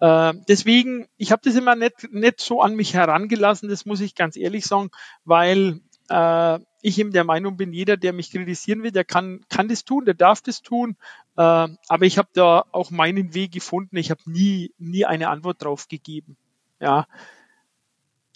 Äh, 0.00 0.32
deswegen, 0.48 1.06
ich 1.18 1.32
habe 1.32 1.42
das 1.44 1.54
immer 1.56 1.76
nicht, 1.76 2.10
nicht 2.10 2.40
so 2.40 2.62
an 2.62 2.74
mich 2.74 2.94
herangelassen, 2.94 3.68
das 3.68 3.84
muss 3.84 4.00
ich 4.00 4.14
ganz 4.14 4.36
ehrlich 4.36 4.64
sagen, 4.64 4.90
weil 5.24 5.80
äh, 6.08 6.58
ich 6.82 6.98
eben 6.98 7.12
der 7.12 7.24
Meinung 7.24 7.56
bin, 7.56 7.72
jeder, 7.72 7.96
der 7.96 8.12
mich 8.12 8.30
kritisieren 8.30 8.82
will, 8.82 8.90
der 8.90 9.04
kann, 9.04 9.40
kann 9.48 9.68
das 9.68 9.84
tun, 9.84 10.04
der 10.04 10.14
darf 10.14 10.40
das 10.40 10.62
tun. 10.62 10.96
Äh, 11.36 11.42
aber 11.42 12.02
ich 12.02 12.18
habe 12.18 12.28
da 12.32 12.64
auch 12.72 12.90
meinen 12.90 13.34
Weg 13.34 13.52
gefunden. 13.52 13.96
Ich 13.96 14.10
habe 14.10 14.20
nie, 14.26 14.72
nie 14.78 15.04
eine 15.04 15.28
Antwort 15.28 15.62
drauf 15.62 15.88
gegeben. 15.88 16.36
Ja. 16.80 17.06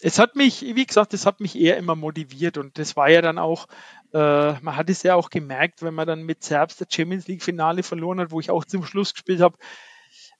Es 0.01 0.19
hat 0.19 0.37
mich, 0.37 0.63
wie 0.63 0.85
gesagt, 0.85 1.15
es 1.15 1.25
hat 1.25 1.41
mich 1.41 1.59
eher 1.59 1.79
immer 1.79 1.97
motiviert 1.97 2.59
und 2.59 2.79
das 2.79 2.95
war 2.97 3.09
ja 3.09 3.23
dann 3.23 3.39
auch, 3.39 3.67
äh, 4.13 4.53
man 4.61 4.77
hat 4.77 4.91
es 4.91 5.03
ja 5.03 5.15
auch 5.15 5.31
gemerkt, 5.31 5.83
wenn 5.83 5.95
man 5.95 6.07
dann 6.07 6.25
mit 6.25 6.45
Serbs 6.45 6.77
der 6.77 6.89
Champions 6.91 7.27
League 7.27 7.43
Finale 7.43 7.83
verloren 7.83 8.21
hat, 8.21 8.31
wo 8.31 8.41
ich 8.41 8.51
auch 8.51 8.67
zum 8.67 8.85
Schluss 8.85 9.15
gespielt 9.15 9.41
habe, 9.41 9.57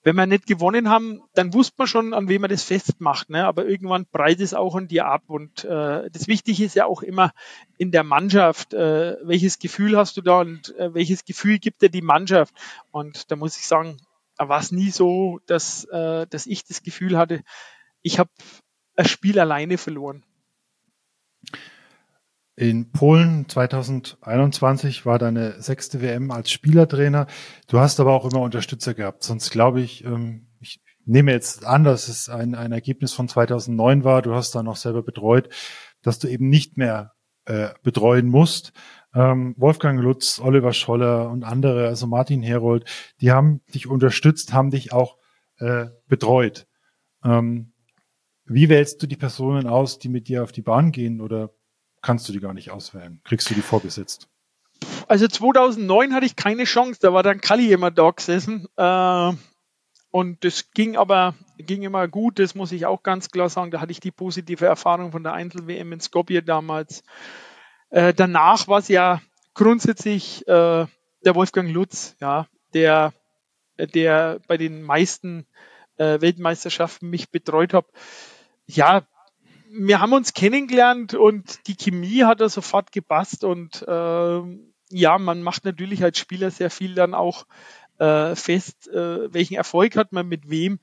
wenn 0.05 0.17
wir 0.17 0.27
nicht 0.27 0.47
gewonnen 0.47 0.91
haben, 0.91 1.23
dann 1.33 1.55
wusste 1.55 1.75
man 1.79 1.87
schon, 1.87 2.13
an 2.15 2.29
wem 2.29 2.43
man 2.43 2.51
das 2.51 2.63
festmacht. 2.63 3.31
Ne? 3.31 3.47
Aber 3.47 3.65
irgendwann 3.65 4.05
breit 4.05 4.39
es 4.41 4.53
auch 4.53 4.77
an 4.77 4.87
dir 4.87 5.07
ab. 5.07 5.23
Und 5.29 5.65
äh, 5.65 6.11
das 6.11 6.29
Wichtige 6.29 6.63
ist 6.63 6.77
ja 6.77 6.85
auch 6.85 7.03
immer 7.03 7.33
in 7.79 7.91
der 7.91 8.05
Mannschaft, 8.05 8.75
äh, 8.75 9.17
welches 9.23 9.59
Gefühl 9.59 9.97
hast 9.97 10.19
du 10.19 10.21
da 10.21 10.41
und 10.41 10.77
äh, 10.77 10.93
welches 10.93 11.25
Gefühl 11.25 11.59
gibt 11.59 11.81
dir 11.81 11.89
die 11.89 12.03
Mannschaft. 12.03 12.55
Und 12.91 13.31
da 13.31 13.37
muss 13.37 13.57
ich 13.57 13.67
sagen, 13.67 13.97
war 14.37 14.61
es 14.61 14.73
nie 14.73 14.91
so, 14.91 15.41
dass, 15.47 15.85
äh, 15.87 16.27
dass 16.27 16.47
ich 16.47 16.65
das 16.65 16.83
Gefühl 16.83 17.17
hatte, 17.17 17.43
ich 18.03 18.19
habe 18.19 18.31
ein 18.97 19.07
Spiel 19.07 19.39
alleine 19.41 19.79
verloren. 19.79 20.23
In 22.57 22.93
Polen 22.93 23.49
2021 23.49 25.05
war 25.05 25.19
deine 25.19 25.61
sechste 25.61 26.01
WM 26.01 26.31
als 26.31 26.53
Spielertrainer. 26.53 27.27
Du 27.67 27.81
hast 27.81 27.99
aber 27.99 28.13
auch 28.13 28.31
immer 28.31 28.43
Unterstützer 28.43 28.95
gehabt. 28.95 29.25
Sonst 29.25 29.51
glaube 29.51 29.81
ich, 29.81 30.05
ähm, 30.05 30.47
ich 30.61 30.81
nehme 31.05 31.33
jetzt 31.33 31.67
an, 31.67 31.83
dass 31.83 32.07
es 32.07 32.29
ein, 32.29 32.55
ein 32.55 32.71
Ergebnis 32.71 33.13
von 33.13 33.29
2009 33.29 34.05
war. 34.05 34.23
Du 34.23 34.35
hast 34.35 34.55
da 34.55 34.63
noch 34.63 34.77
selber 34.77 35.03
betreut, 35.03 35.49
dass 36.03 36.21
du 36.21 36.29
eben 36.29 36.49
nicht 36.49 36.77
mehr 36.77 37.15
äh, 37.47 37.71
betreuen 37.83 38.29
musst. 38.29 38.73
Ähm, 39.15 39.57
Wolfgang 39.59 40.01
Lutz, 40.01 40.41
Oliver 40.41 40.73
Scholler 40.73 41.31
und 41.31 41.43
andere, 41.43 41.89
also 41.89 42.07
Martin 42.07 42.43
Herold, 42.43 42.85
die 43.21 43.33
haben 43.33 43.63
dich 43.75 43.89
unterstützt, 43.89 44.53
haben 44.53 44.71
dich 44.71 44.93
auch 44.93 45.19
äh, 45.59 45.87
betreut. 46.07 46.69
Ähm, 47.25 47.73
wie 48.45 48.69
wählst 48.69 49.03
du 49.03 49.09
die 49.09 49.17
Personen 49.17 49.67
aus, 49.67 49.99
die 49.99 50.09
mit 50.09 50.29
dir 50.29 50.45
auf 50.45 50.53
die 50.53 50.63
Bahn 50.63 50.93
gehen 50.93 51.21
oder 51.21 51.51
kannst 52.05 52.29
du 52.29 52.33
die 52.33 52.41
gar 52.41 52.55
nicht 52.55 52.71
auswählen? 52.71 53.21
Kriegst 53.25 53.51
du 53.51 53.55
die 53.55 53.63
vorgesetzt? 53.63 54.29
Also 55.09 55.27
2009 55.27 56.15
hatte 56.15 56.27
ich 56.27 56.37
keine 56.37 56.65
Chance, 56.65 57.01
da 57.01 57.13
war 57.13 57.23
dann 57.23 57.41
Kali 57.41 57.73
immer 57.73 57.91
da 57.91 58.11
gesessen. 58.11 58.69
Äh, 58.77 59.33
und 60.11 60.45
das 60.45 60.71
ging 60.71 60.97
aber 60.97 61.35
ging 61.59 61.83
immer 61.83 62.07
gut, 62.07 62.39
das 62.39 62.55
muss 62.55 62.73
ich 62.73 62.87
auch 62.87 63.03
ganz 63.03 63.31
klar 63.31 63.49
sagen. 63.49 63.71
Da 63.71 63.81
hatte 63.81 63.91
ich 63.91 64.01
die 64.01 64.11
positive 64.11 64.67
Erfahrung 64.67 65.13
von 65.13 65.23
der 65.23 65.33
Einzel-WM 65.33 65.93
in 65.93 66.01
Skopje 66.01 66.43
damals. 66.43 67.03
Äh, 67.91 68.13
danach 68.13 68.69
war 68.69 68.79
es 68.81 68.89
ja 68.89 69.23
grundsätzlich 69.55 70.47
äh, 70.47 70.87
der 71.25 71.35
Wolfgang 71.35 71.71
Lutz, 71.71 72.17
ja, 72.21 72.47
der, 72.75 73.15
der 73.79 74.41
bei 74.47 74.57
den 74.57 74.83
meisten 74.83 75.47
Weltmeisterschaften 75.97 77.09
mich 77.09 77.31
betreut 77.31 77.73
hat. 77.73 77.87
Ja, 78.67 79.07
wir 79.77 80.01
haben 80.01 80.13
uns 80.13 80.35
kennengelernt 80.35 81.15
und 81.15 81.67
die 81.67 81.77
Chemie 81.77 82.25
hat 82.25 82.41
da 82.41 82.49
sofort 82.49 82.93
gepasst 82.93 83.45
und 83.45 83.83
äh, 83.87 84.41
ja, 84.91 85.19
man 85.19 85.43
macht 85.43 85.65
natürlich 85.65 86.03
als 86.05 86.19
Spieler 86.19 86.51
sehr 86.51 86.71
viel 86.71 86.95
dann 86.95 87.15
auch 87.15 87.47
äh, 87.99 88.35
fest, 88.37 88.89
äh, 88.89 89.33
welchen 89.33 89.55
Erfolg 89.55 89.97
hat 89.97 90.13
man 90.13 90.29
mit 90.29 90.49
wem. 90.51 90.79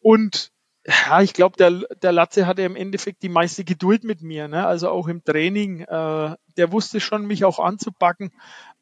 Und 0.00 0.50
ja, 0.86 1.20
ich 1.20 1.32
glaube, 1.32 1.56
der, 1.56 1.70
der 2.02 2.12
Latze 2.12 2.46
hatte 2.46 2.62
im 2.62 2.76
Endeffekt 2.76 3.22
die 3.22 3.28
meiste 3.28 3.64
Geduld 3.64 4.04
mit 4.04 4.22
mir. 4.22 4.46
Ne? 4.46 4.66
Also 4.66 4.88
auch 4.88 5.08
im 5.08 5.24
Training. 5.24 5.80
Äh, 5.80 6.36
der 6.56 6.72
wusste 6.72 7.00
schon, 7.00 7.26
mich 7.26 7.44
auch 7.44 7.58
anzupacken. 7.58 8.30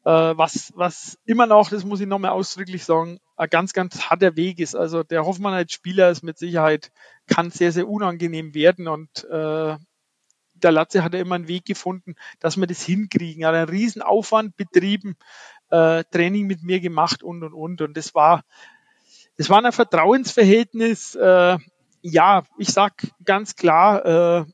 Äh, 0.03 0.11
was, 0.11 0.71
was 0.75 1.17
immer 1.25 1.47
noch, 1.47 1.69
das 1.69 1.83
muss 1.83 1.99
ich 1.99 2.07
nochmal 2.07 2.31
ausdrücklich 2.31 2.85
sagen, 2.85 3.19
ein 3.35 3.49
ganz, 3.49 3.73
ganz 3.73 4.09
harter 4.09 4.35
Weg 4.35 4.59
ist. 4.59 4.75
Also 4.75 5.03
der 5.03 5.25
Hoffmann 5.25 5.53
als 5.53 5.73
Spieler 5.73 6.09
ist 6.09 6.23
mit 6.23 6.37
Sicherheit, 6.37 6.91
kann 7.27 7.51
sehr, 7.51 7.71
sehr 7.71 7.87
unangenehm 7.87 8.53
werden. 8.53 8.87
Und 8.87 9.23
äh, 9.25 9.77
der 10.53 10.71
Latze 10.71 11.03
hat 11.03 11.13
ja 11.13 11.19
immer 11.19 11.35
einen 11.35 11.47
Weg 11.47 11.65
gefunden, 11.65 12.15
dass 12.39 12.57
wir 12.57 12.67
das 12.67 12.81
hinkriegen. 12.81 13.43
Er 13.43 13.49
hat 13.49 13.55
einen 13.55 13.69
riesen 13.69 14.01
Aufwand 14.01 14.55
betrieben, 14.55 15.15
äh, 15.69 16.03
Training 16.11 16.47
mit 16.47 16.63
mir 16.63 16.79
gemacht 16.79 17.23
und 17.23 17.43
und 17.43 17.53
und. 17.53 17.81
Und 17.81 17.97
das 17.97 18.15
war, 18.15 18.43
das 19.37 19.49
war 19.49 19.63
ein 19.63 19.71
Vertrauensverhältnis. 19.71 21.15
Äh, 21.15 21.57
ja, 22.01 22.43
ich 22.57 22.69
sag 22.69 22.93
ganz 23.23 23.55
klar, 23.55 24.05
äh, 24.05 24.45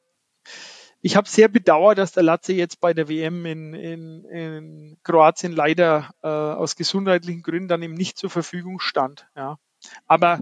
ich 1.02 1.16
habe 1.16 1.28
sehr 1.28 1.47
bedauert, 1.47 1.97
dass 1.97 2.12
der 2.12 2.24
Latze 2.24 2.54
jetzt 2.54 2.80
bei 2.80 2.93
der 2.93 3.10
WM 3.10 3.45
in, 3.45 3.74
in, 3.74 4.26
in 4.26 4.97
Kroatien 5.04 5.52
leider 5.52 6.14
äh, 6.22 6.28
aus 6.28 6.76
gesundheitlichen 6.76 7.41
Gründen 7.41 7.68
dann 7.68 7.82
eben 7.82 7.95
nicht 7.95 8.18
zur 8.18 8.30
Verfügung 8.30 8.80
stand. 8.80 9.28
Ja. 9.36 9.58
Aber 10.06 10.41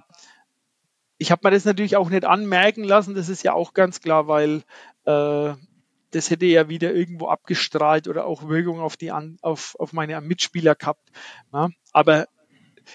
ich 1.18 1.32
habe 1.32 1.42
mir 1.44 1.52
das 1.52 1.66
natürlich 1.66 1.96
auch 1.96 2.10
nicht 2.10 2.26
anmerken 2.26 2.84
lassen, 2.84 3.16
das 3.16 3.30
ist 3.30 3.44
ja 3.44 3.54
auch 3.54 3.74
ganz 3.74 4.02
klar, 4.02 4.28
weil 4.28 4.64
äh, 5.06 5.54
das 6.12 6.30
hätte 6.30 6.46
ja 6.46 6.70
wieder 6.70 6.94
irgendwo 6.94 7.28
abgestrahlt 7.28 8.08
oder 8.08 8.26
auch 8.26 8.48
Wirkung 8.48 8.80
auf 8.80 8.98
die 8.98 9.12
auf, 9.12 9.76
auf 9.80 9.94
meine 9.94 10.20
Mitspieler 10.22 10.76
gehabt. 10.76 11.10
Ja. 11.54 11.70
Aber 11.94 12.28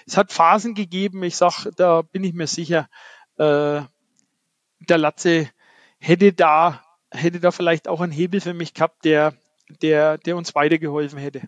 es 0.05 0.17
hat 0.17 0.31
Phasen 0.31 0.75
gegeben, 0.75 1.23
ich 1.23 1.35
sag, 1.35 1.65
da 1.77 2.03
bin 2.03 2.23
ich 2.23 2.33
mir 2.33 2.47
sicher, 2.47 2.89
äh, 3.37 3.81
der 4.79 4.97
Latze 4.97 5.49
hätte 5.97 6.33
da, 6.33 6.84
hätte 7.15 7.39
da 7.39 7.51
vielleicht 7.51 7.87
auch 7.87 8.01
einen 8.01 8.11
Hebel 8.11 8.41
für 8.41 8.53
mich 8.53 8.73
gehabt, 8.73 9.05
der, 9.05 9.33
der, 9.81 10.17
der 10.17 10.37
uns 10.37 10.55
weitergeholfen 10.55 11.19
hätte. 11.19 11.41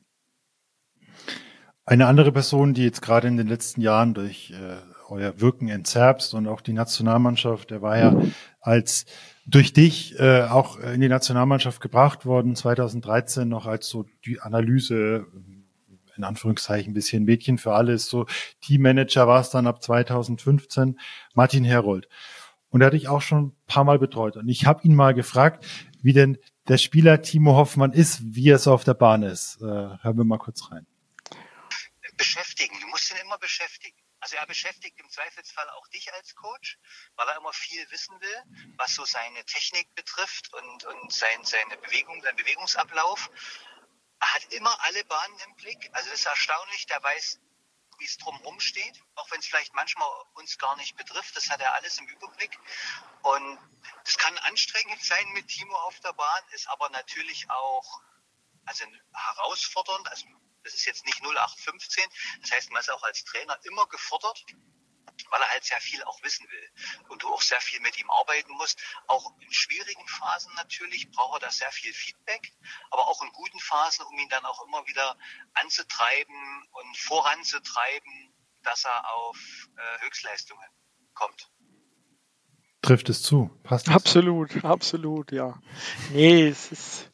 Eine 1.86 2.07
andere 2.07 2.32
Person, 2.32 2.74
die 2.74 2.84
jetzt 2.84 3.01
gerade 3.01 3.28
in 3.28 3.38
den 3.38 3.47
letzten 3.47 3.82
Jahren 3.82 4.13
durch 4.13 4.51
äh, 4.51 4.78
euer 5.09 5.39
Wirken 5.39 5.70
entzerbt 5.70 6.34
und 6.34 6.47
auch 6.47 6.61
die 6.61 6.74
Nationalmannschaft, 6.74 7.72
der 7.72 7.82
war 7.82 7.97
ja 7.97 8.22
als 8.59 9.05
durch 9.45 9.72
dich 9.72 10.20
äh, 10.20 10.41
auch 10.41 10.78
in 10.78 10.99
die 10.99 11.07
Nationalmannschaft 11.07 11.80
gebracht 11.80 12.26
worden, 12.26 12.55
2013 12.55 13.47
noch 13.47 13.65
als 13.65 13.88
so 13.88 14.05
die 14.26 14.41
Analyse, 14.41 15.28
in 16.18 16.24
Anführungszeichen 16.24 16.91
ein 16.91 16.93
bisschen 16.93 17.24
Mädchen 17.24 17.57
für 17.57 17.74
alles, 17.74 18.09
so 18.09 18.26
Teammanager 18.61 19.28
war 19.28 19.39
es 19.39 19.49
dann 19.49 19.68
ab 19.68 19.82
2015, 19.82 20.99
Martin 21.34 21.63
Herold. 21.63 22.09
Und 22.70 22.82
er 22.82 22.88
hatte 22.88 22.97
ich 22.97 23.07
auch 23.07 23.22
schon 23.22 23.47
ein 23.47 23.65
paar 23.65 23.84
Mal 23.84 23.99
betreut. 23.99 24.38
Und 24.38 24.49
ich 24.49 24.65
habe 24.65 24.84
ihn 24.84 24.95
mal 24.95 25.13
gefragt, 25.13 25.65
wie 26.01 26.13
denn 26.13 26.38
der 26.68 26.78
Spieler 26.78 27.22
Timo 27.22 27.55
Hoffmann 27.55 27.93
ist, 27.93 28.20
wie 28.24 28.49
er 28.49 28.59
so 28.59 28.74
auf 28.74 28.84
der 28.84 28.93
Bahn 28.93 29.24
ist. 29.24 29.57
Äh, 29.61 29.65
hören 29.65 30.18
wir 30.18 30.26
mal 30.26 30.38
kurz 30.38 30.72
rein. 30.72 30.86
Beschäftigen. 32.18 32.80
Du 32.82 32.88
musst 32.88 33.11
ihn 33.11 33.18
immer 33.18 33.38
beschäftigen. 33.38 33.97
Also 34.20 34.36
er 34.36 34.47
beschäftigt 34.47 34.99
im 34.99 35.09
Zweifelsfall 35.09 35.70
auch 35.70 35.88
dich 35.89 36.11
als 36.13 36.36
Coach, 36.36 36.80
weil 37.15 37.28
er 37.28 37.38
immer 37.38 37.53
viel 37.53 37.86
wissen 37.91 38.20
will, 38.20 38.74
was 38.78 38.95
so 38.95 39.05
seine 39.05 39.45
Technik 39.45 39.93
betrifft 39.95 40.51
und, 40.53 40.86
und 40.86 41.13
sein, 41.13 41.43
seine 41.43 41.78
Bewegung, 41.78 42.22
sein 42.24 42.36
Bewegungsablauf. 42.36 43.30
Er 44.20 44.34
hat 44.34 44.53
immer 44.53 44.76
alle 44.86 45.05
Bahnen 45.05 45.38
im 45.47 45.55
Blick. 45.55 45.89
Also 45.93 46.09
das 46.09 46.20
ist 46.20 46.26
erstaunlich. 46.26 46.88
Der 46.88 47.01
weiß 47.03 47.39
wie 48.00 48.06
es 48.06 48.18
drumherum 48.18 48.60
steht, 48.60 49.04
auch 49.16 49.30
wenn 49.32 49.39
es 49.39 49.48
vielleicht 49.48 49.74
manchmal 49.74 50.10
uns 50.34 50.58
gar 50.58 50.76
nicht 50.78 50.95
betrifft. 50.95 51.36
Das 51.36 51.50
hat 51.50 51.62
er 51.62 51.74
alles 51.74 51.98
im 52.00 52.08
Überblick. 52.08 52.58
Und 53.24 53.60
es 54.06 54.18
kann 54.18 54.38
anstrengend 54.39 55.04
sein 55.04 55.28
mit 55.34 55.48
Timo 55.48 55.76
auf 55.76 56.00
der 56.02 56.14
Bahn, 56.14 56.43
ist 56.52 56.68
aber 56.70 56.89
natürlich 56.89 57.50
auch 57.50 58.02
also 58.66 58.86
herausfordernd. 59.14 60.08
Also 60.10 60.26
das 60.64 60.74
ist 60.74 60.86
jetzt 60.86 61.06
nicht 61.06 61.22
0815. 61.22 62.04
Das 62.41 62.52
heißt, 62.52 62.72
man 62.72 62.82
ist 62.82 62.91
auch 62.91 63.04
als 63.04 63.24
Trainer 63.24 63.58
immer 63.64 63.88
gefordert, 63.88 64.45
weil 65.30 65.41
er 65.41 65.49
halt 65.49 65.63
sehr 65.63 65.80
viel 65.82 66.03
auch 66.03 66.22
wissen 66.24 66.47
will 66.49 66.72
und 67.09 67.24
du 67.24 67.28
auch 67.28 67.41
sehr 67.41 67.61
viel 67.61 67.80
mit 67.82 67.97
ihm 67.99 68.09
arbeiten 68.09 68.51
musst. 68.53 68.80
Auch 69.07 69.34
in 69.39 69.51
schwierigen 69.51 70.07
Phasen 70.07 70.53
natürlich 70.55 71.09
braucht 71.11 71.41
er 71.41 71.47
da 71.47 71.51
sehr 71.51 71.72
viel 71.72 71.93
Feedback, 71.93 72.51
aber 72.91 73.07
auch 73.07 73.22
in 73.22 73.32
guten 73.32 73.59
Phasen, 73.59 74.05
um 74.05 74.18
ihn 74.18 74.30
dann 74.30 74.45
auch 74.45 74.65
immer 74.65 74.86
wieder 74.88 75.18
anzutreiben 75.53 76.68
und 76.72 76.97
voranzutreiben, 76.97 78.34
dass 78.63 78.86
er 78.86 79.13
auf 79.13 79.38
äh, 79.78 80.05
Höchstleistungen 80.05 80.70
kommt. 81.13 81.49
Trifft 82.82 83.09
es 83.09 83.24
zu? 83.24 83.49
Passt 83.63 83.89
absolut, 83.89 84.51
zu? 84.51 84.63
absolut, 84.63 85.32
ja. 85.32 85.59
Nee, 86.11 86.47
es 86.47 86.72
ist, 86.72 87.11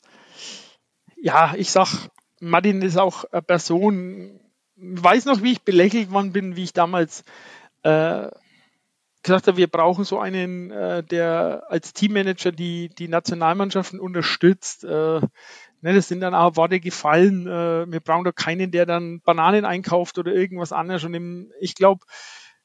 ja, 1.15 1.55
ich 1.55 1.71
sag, 1.71 2.09
Martin 2.39 2.81
ist 2.81 2.97
auch 2.97 3.23
eine 3.31 3.41
Person, 3.41 4.39
weiß 4.75 5.25
noch, 5.25 5.41
wie 5.41 5.53
ich 5.53 5.61
belächelt 5.61 6.11
worden 6.11 6.33
bin, 6.33 6.55
wie 6.55 6.63
ich 6.63 6.73
damals 6.73 7.23
äh, 7.83 8.29
gesagt 9.23 9.47
habe, 9.47 9.57
wir 9.57 9.67
brauchen 9.67 10.03
so 10.03 10.19
einen, 10.19 10.69
äh, 10.71 11.03
der 11.03 11.63
als 11.69 11.93
Teammanager 11.93 12.51
die, 12.51 12.89
die 12.89 13.07
Nationalmannschaften 13.07 13.99
unterstützt. 13.99 14.83
Äh, 14.83 14.87
ne, 14.89 15.93
das 15.93 16.09
sind 16.09 16.19
dann 16.19 16.35
auch 16.35 16.57
Worte 16.57 16.79
gefallen. 16.79 17.47
Äh, 17.47 17.91
wir 17.91 17.99
brauchen 18.01 18.25
doch 18.25 18.35
keinen, 18.35 18.71
der 18.71 18.85
dann 18.85 19.21
Bananen 19.21 19.65
einkauft 19.65 20.17
oder 20.17 20.33
irgendwas 20.33 20.73
anderes. 20.73 21.05
Und 21.05 21.13
im, 21.13 21.51
ich 21.59 21.75
glaube, 21.75 22.05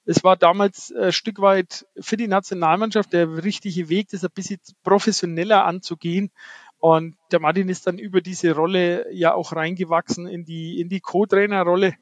es 0.04 0.24
war 0.24 0.36
damals 0.36 0.92
ein 0.92 1.12
Stück 1.12 1.40
weit 1.40 1.86
für 2.00 2.16
die 2.16 2.28
Nationalmannschaft 2.28 3.12
der 3.12 3.44
richtige 3.44 3.88
Weg, 3.88 4.08
das 4.10 4.24
ein 4.24 4.30
bisschen 4.34 4.58
professioneller 4.82 5.64
anzugehen. 5.64 6.32
Und 6.78 7.16
der 7.30 7.40
Martin 7.40 7.68
ist 7.68 7.86
dann 7.86 7.98
über 7.98 8.20
diese 8.20 8.52
Rolle 8.54 9.12
ja 9.12 9.34
auch 9.34 9.52
reingewachsen 9.52 10.26
in 10.26 10.44
die, 10.44 10.80
in 10.80 10.88
die 10.88 11.00
Co-Trainer-Rolle. 11.00 11.94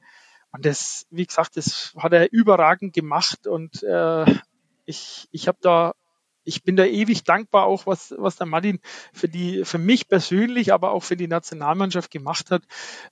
Und 0.57 0.65
das, 0.65 1.07
wie 1.11 1.27
gesagt, 1.27 1.59
das 1.59 1.95
hat 1.99 2.15
er 2.15 2.33
überragend 2.33 2.95
gemacht 2.95 3.47
und 3.47 3.83
äh, 3.83 4.25
ich, 4.87 5.29
ich 5.31 5.49
habe 5.49 5.59
da, 5.61 5.93
ich 6.45 6.65
bin 6.65 6.77
da 6.77 6.87
ewig 6.87 7.25
dankbar 7.25 7.65
auch, 7.65 7.87
was, 7.87 8.15
was 8.17 8.37
der 8.37 8.47
Martin 8.47 8.81
für 9.13 9.29
die, 9.29 9.67
für 9.67 9.77
mich 9.77 10.09
persönlich, 10.09 10.73
aber 10.73 10.93
auch 10.93 11.03
für 11.03 11.17
die 11.17 11.29
Nationalmannschaft 11.29 12.11
gemacht 12.11 12.51
hat, 12.51 12.63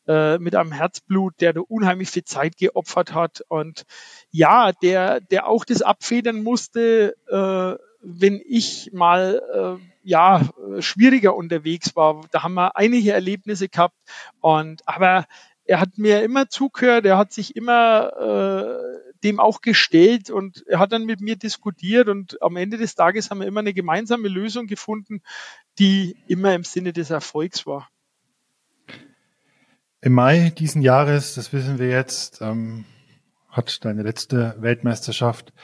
äh, 0.08 0.38
mit 0.38 0.54
einem 0.54 0.72
Herzblut, 0.72 1.34
der 1.40 1.52
da 1.52 1.60
unheimlich 1.60 2.08
viel 2.08 2.24
Zeit 2.24 2.56
geopfert 2.56 3.12
hat 3.12 3.42
und 3.48 3.84
ja, 4.30 4.72
der, 4.72 5.20
der 5.20 5.46
auch 5.46 5.66
das 5.66 5.82
abfedern 5.82 6.42
musste, 6.42 7.14
äh, 7.28 7.84
wenn 8.00 8.40
ich 8.46 8.90
mal 8.94 9.78
äh, 9.80 9.84
ja 10.02 10.48
schwieriger 10.80 11.36
unterwegs 11.36 11.94
war. 11.94 12.22
Da 12.30 12.42
haben 12.42 12.54
wir 12.54 12.76
einige 12.76 13.12
Erlebnisse 13.12 13.68
gehabt 13.68 13.96
und 14.40 14.82
aber 14.86 15.26
er 15.64 15.80
hat 15.80 15.98
mir 15.98 16.22
immer 16.22 16.48
zugehört, 16.48 17.06
er 17.06 17.18
hat 17.18 17.32
sich 17.32 17.56
immer 17.56 18.12
äh, 18.18 19.12
dem 19.24 19.40
auch 19.40 19.62
gestellt 19.62 20.30
und 20.30 20.64
er 20.66 20.78
hat 20.78 20.92
dann 20.92 21.06
mit 21.06 21.20
mir 21.20 21.36
diskutiert 21.36 22.08
und 22.08 22.40
am 22.42 22.56
Ende 22.56 22.76
des 22.76 22.94
Tages 22.94 23.30
haben 23.30 23.40
wir 23.40 23.46
immer 23.46 23.60
eine 23.60 23.72
gemeinsame 23.72 24.28
Lösung 24.28 24.66
gefunden, 24.66 25.22
die 25.78 26.16
immer 26.26 26.54
im 26.54 26.64
Sinne 26.64 26.92
des 26.92 27.10
Erfolgs 27.10 27.66
war. 27.66 27.88
Im 30.02 30.12
Mai 30.12 30.50
diesen 30.50 30.82
Jahres, 30.82 31.34
das 31.34 31.52
wissen 31.54 31.78
wir 31.78 31.88
jetzt, 31.88 32.42
ähm, 32.42 32.84
hat 33.48 33.84
deine 33.86 34.02
letzte 34.02 34.54
Weltmeisterschaft 34.58 35.54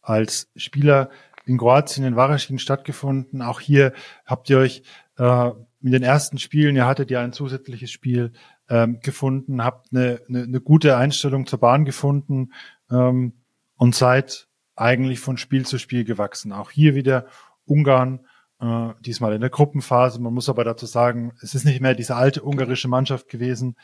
als 0.00 0.48
Spieler 0.56 1.10
in 1.44 1.58
Kroatien 1.58 2.06
in 2.06 2.16
Varaschin 2.16 2.58
stattgefunden. 2.58 3.42
Auch 3.42 3.60
hier 3.60 3.92
habt 4.24 4.48
ihr 4.48 4.56
euch 4.56 4.82
äh, 5.18 5.50
in 5.82 5.92
den 5.92 6.02
ersten 6.02 6.38
Spielen, 6.38 6.76
ihr 6.76 6.86
hattet 6.86 7.10
ja 7.10 7.20
ein 7.20 7.34
zusätzliches 7.34 7.90
Spiel 7.90 8.32
ähm, 8.70 9.00
gefunden, 9.00 9.64
habt 9.64 9.88
eine, 9.92 10.22
eine, 10.28 10.44
eine 10.44 10.60
gute 10.60 10.96
Einstellung 10.96 11.46
zur 11.46 11.58
Bahn 11.58 11.84
gefunden 11.84 12.52
ähm, 12.90 13.34
und 13.76 13.94
seid 13.94 14.48
eigentlich 14.76 15.18
von 15.18 15.36
Spiel 15.36 15.66
zu 15.66 15.76
Spiel 15.76 16.04
gewachsen. 16.04 16.52
Auch 16.52 16.70
hier 16.70 16.94
wieder 16.94 17.26
Ungarn, 17.66 18.20
äh, 18.60 18.90
diesmal 19.00 19.34
in 19.34 19.40
der 19.40 19.50
Gruppenphase. 19.50 20.20
Man 20.20 20.32
muss 20.32 20.48
aber 20.48 20.64
dazu 20.64 20.86
sagen, 20.86 21.32
es 21.42 21.54
ist 21.54 21.64
nicht 21.64 21.80
mehr 21.80 21.94
diese 21.94 22.14
alte 22.14 22.42
ungarische 22.42 22.88
Mannschaft 22.88 23.28
gewesen, 23.28 23.76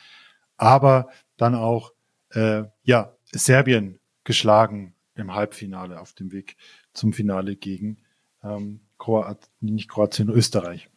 aber 0.56 1.08
dann 1.36 1.54
auch 1.54 1.92
äh, 2.30 2.62
ja 2.82 3.12
Serbien 3.24 3.98
geschlagen 4.24 4.94
im 5.16 5.34
Halbfinale 5.34 6.00
auf 6.00 6.12
dem 6.12 6.30
Weg 6.30 6.56
zum 6.92 7.12
Finale 7.12 7.56
gegen 7.56 7.98
ähm, 8.42 8.80
Kroat 8.98 9.50
nicht 9.60 9.88
Kroatien, 9.88 10.30
Österreich. 10.30 10.88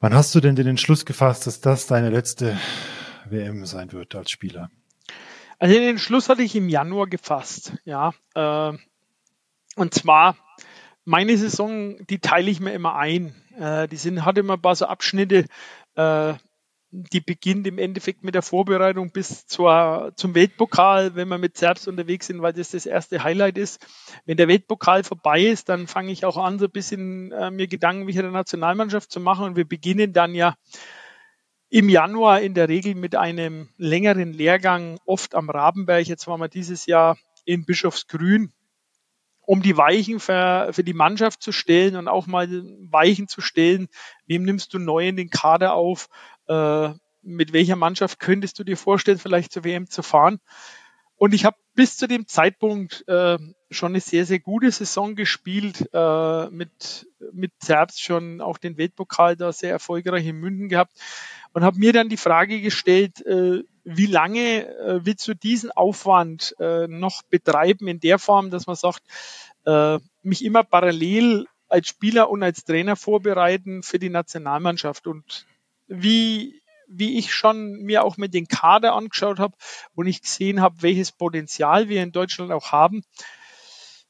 Wann 0.00 0.14
hast 0.14 0.32
du 0.34 0.40
denn 0.40 0.54
den 0.54 0.68
Entschluss 0.68 1.04
gefasst, 1.04 1.46
dass 1.48 1.60
das 1.60 1.88
deine 1.88 2.10
letzte 2.10 2.56
WM 3.28 3.66
sein 3.66 3.92
wird 3.92 4.14
als 4.14 4.30
Spieler? 4.30 4.70
Also 5.58 5.74
den 5.74 5.88
Entschluss 5.88 6.28
hatte 6.28 6.42
ich 6.42 6.54
im 6.54 6.68
Januar 6.68 7.08
gefasst, 7.08 7.72
ja. 7.84 8.14
Äh, 8.34 8.78
und 9.74 9.94
zwar 9.94 10.36
meine 11.04 11.36
Saison, 11.36 11.96
die 12.06 12.20
teile 12.20 12.48
ich 12.48 12.60
mir 12.60 12.72
immer 12.74 12.94
ein. 12.94 13.34
Äh, 13.58 13.88
die 13.88 13.96
sind, 13.96 14.24
hat 14.24 14.38
immer 14.38 14.54
ein 14.54 14.62
paar 14.62 14.76
so 14.76 14.86
Abschnitte, 14.86 15.46
äh, 15.96 16.34
die 16.90 17.20
beginnt 17.20 17.66
im 17.66 17.78
Endeffekt 17.78 18.24
mit 18.24 18.34
der 18.34 18.42
Vorbereitung 18.42 19.12
bis 19.12 19.46
zur, 19.46 20.12
zum 20.16 20.34
Weltpokal, 20.34 21.14
wenn 21.14 21.28
wir 21.28 21.36
mit 21.36 21.58
Serbs 21.58 21.86
unterwegs 21.86 22.26
sind, 22.26 22.40
weil 22.40 22.54
das 22.54 22.70
das 22.70 22.86
erste 22.86 23.22
Highlight 23.22 23.58
ist. 23.58 23.86
Wenn 24.24 24.38
der 24.38 24.48
Weltpokal 24.48 25.04
vorbei 25.04 25.42
ist, 25.42 25.68
dann 25.68 25.86
fange 25.86 26.12
ich 26.12 26.24
auch 26.24 26.38
an, 26.38 26.58
so 26.58 26.64
ein 26.64 26.70
bisschen 26.70 27.30
äh, 27.32 27.50
mir 27.50 27.66
Gedanken 27.66 28.06
wie 28.06 28.12
der 28.12 28.30
Nationalmannschaft 28.30 29.12
zu 29.12 29.20
machen 29.20 29.44
und 29.44 29.56
wir 29.56 29.66
beginnen 29.66 30.14
dann 30.14 30.34
ja 30.34 30.54
im 31.70 31.90
Januar 31.90 32.40
in 32.40 32.54
der 32.54 32.68
Regel 32.68 32.94
mit 32.94 33.14
einem 33.14 33.68
längeren 33.76 34.32
Lehrgang, 34.32 34.98
oft 35.04 35.34
am 35.34 35.50
Rabenberg. 35.50 36.06
Jetzt 36.06 36.26
waren 36.26 36.40
wir 36.40 36.48
dieses 36.48 36.86
Jahr 36.86 37.18
in 37.44 37.66
Bischofsgrün, 37.66 38.52
um 39.42 39.60
die 39.60 39.76
Weichen 39.76 40.20
für, 40.20 40.70
für 40.72 40.84
die 40.84 40.94
Mannschaft 40.94 41.42
zu 41.42 41.52
stellen 41.52 41.96
und 41.96 42.08
auch 42.08 42.26
mal 42.26 42.48
Weichen 42.90 43.28
zu 43.28 43.42
stellen. 43.42 43.88
Wem 44.26 44.44
nimmst 44.44 44.72
du 44.72 44.78
neu 44.78 45.08
in 45.08 45.16
den 45.16 45.28
Kader 45.28 45.74
auf? 45.74 46.08
Äh, 46.48 46.90
mit 47.22 47.52
welcher 47.52 47.76
Mannschaft 47.76 48.20
könntest 48.20 48.58
du 48.58 48.64
dir 48.64 48.76
vorstellen, 48.76 49.18
vielleicht 49.18 49.52
zur 49.52 49.64
WM 49.64 49.90
zu 49.90 50.02
fahren? 50.02 50.40
Und 51.16 51.34
ich 51.34 51.44
habe 51.44 51.56
bis 51.74 51.96
zu 51.96 52.06
dem 52.06 52.28
Zeitpunkt 52.28 53.06
äh, 53.08 53.38
schon 53.70 53.92
eine 53.92 54.00
sehr, 54.00 54.24
sehr 54.24 54.38
gute 54.38 54.70
Saison 54.70 55.16
gespielt, 55.16 55.88
äh, 55.92 56.48
mit, 56.50 57.08
mit 57.32 57.52
Zerbst 57.58 58.02
schon 58.02 58.40
auch 58.40 58.56
den 58.58 58.78
Weltpokal 58.78 59.36
da 59.36 59.52
sehr 59.52 59.72
erfolgreich 59.72 60.26
in 60.26 60.36
München 60.36 60.68
gehabt 60.68 60.92
und 61.52 61.64
habe 61.64 61.78
mir 61.78 61.92
dann 61.92 62.08
die 62.08 62.16
Frage 62.16 62.60
gestellt, 62.60 63.24
äh, 63.26 63.64
wie 63.84 64.06
lange 64.06 64.68
äh, 64.68 65.00
willst 65.04 65.26
du 65.26 65.34
diesen 65.34 65.72
Aufwand 65.72 66.54
äh, 66.60 66.86
noch 66.86 67.22
betreiben 67.24 67.88
in 67.88 67.98
der 67.98 68.18
Form, 68.20 68.50
dass 68.50 68.66
man 68.68 68.76
sagt, 68.76 69.02
äh, 69.66 69.98
mich 70.22 70.44
immer 70.44 70.62
parallel 70.62 71.46
als 71.68 71.88
Spieler 71.88 72.30
und 72.30 72.42
als 72.42 72.64
Trainer 72.64 72.94
vorbereiten 72.94 73.82
für 73.82 73.98
die 73.98 74.10
Nationalmannschaft 74.10 75.06
und 75.06 75.46
wie 75.88 76.62
wie 76.88 77.18
ich 77.18 77.34
schon 77.34 77.82
mir 77.82 78.02
auch 78.02 78.16
mit 78.16 78.32
den 78.32 78.48
Kader 78.48 78.94
angeschaut 78.94 79.38
habe 79.38 79.54
und 79.94 80.06
ich 80.06 80.22
gesehen 80.22 80.62
habe, 80.62 80.76
welches 80.80 81.12
Potenzial 81.12 81.88
wir 81.88 82.02
in 82.02 82.12
Deutschland 82.12 82.50
auch 82.50 82.72
haben, 82.72 83.02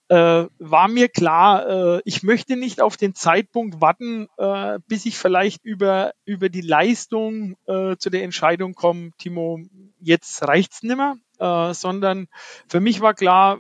äh, 0.09 0.47
war 0.59 0.89
mir 0.89 1.09
klar, 1.09 1.97
äh, 1.97 2.03
ich 2.05 2.23
möchte 2.23 2.57
nicht 2.57 2.81
auf 2.81 2.97
den 2.97 3.15
Zeitpunkt 3.15 3.81
warten, 3.81 4.29
äh, 4.39 4.79
bis 4.87 5.05
ich 5.05 5.19
vielleicht 5.19 5.65
über, 5.65 6.13
über 6.25 6.49
die 6.49 6.63
Leistung 6.63 7.57
äh, 7.67 7.97
zu 7.97 8.09
der 8.09 8.23
Entscheidung 8.23 8.75
komme, 8.75 9.11
Timo, 9.19 9.61
jetzt 10.01 10.47
reicht's 10.47 10.83
nimmer, 10.83 11.17
äh, 11.39 11.75
sondern 11.75 12.29
für 12.69 12.81
mich 12.81 13.01
war 13.01 13.13
klar, 13.13 13.59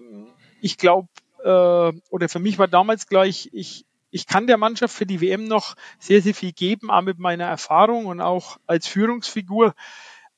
ich 0.62 0.78
glaube, 0.78 1.08
äh, 1.44 1.92
oder 2.10 2.28
für 2.28 2.38
mich 2.38 2.58
war 2.58 2.68
damals 2.68 3.08
gleich, 3.08 3.50
ich, 3.52 3.84
ich 4.10 4.26
kann 4.26 4.46
der 4.46 4.56
Mannschaft 4.56 4.94
für 4.94 5.06
die 5.06 5.20
WM 5.20 5.44
noch 5.44 5.74
sehr, 5.98 6.22
sehr 6.22 6.34
viel 6.34 6.52
geben, 6.52 6.90
auch 6.90 7.02
mit 7.02 7.18
meiner 7.18 7.44
Erfahrung 7.44 8.06
und 8.06 8.20
auch 8.20 8.58
als 8.66 8.86
Führungsfigur. 8.86 9.74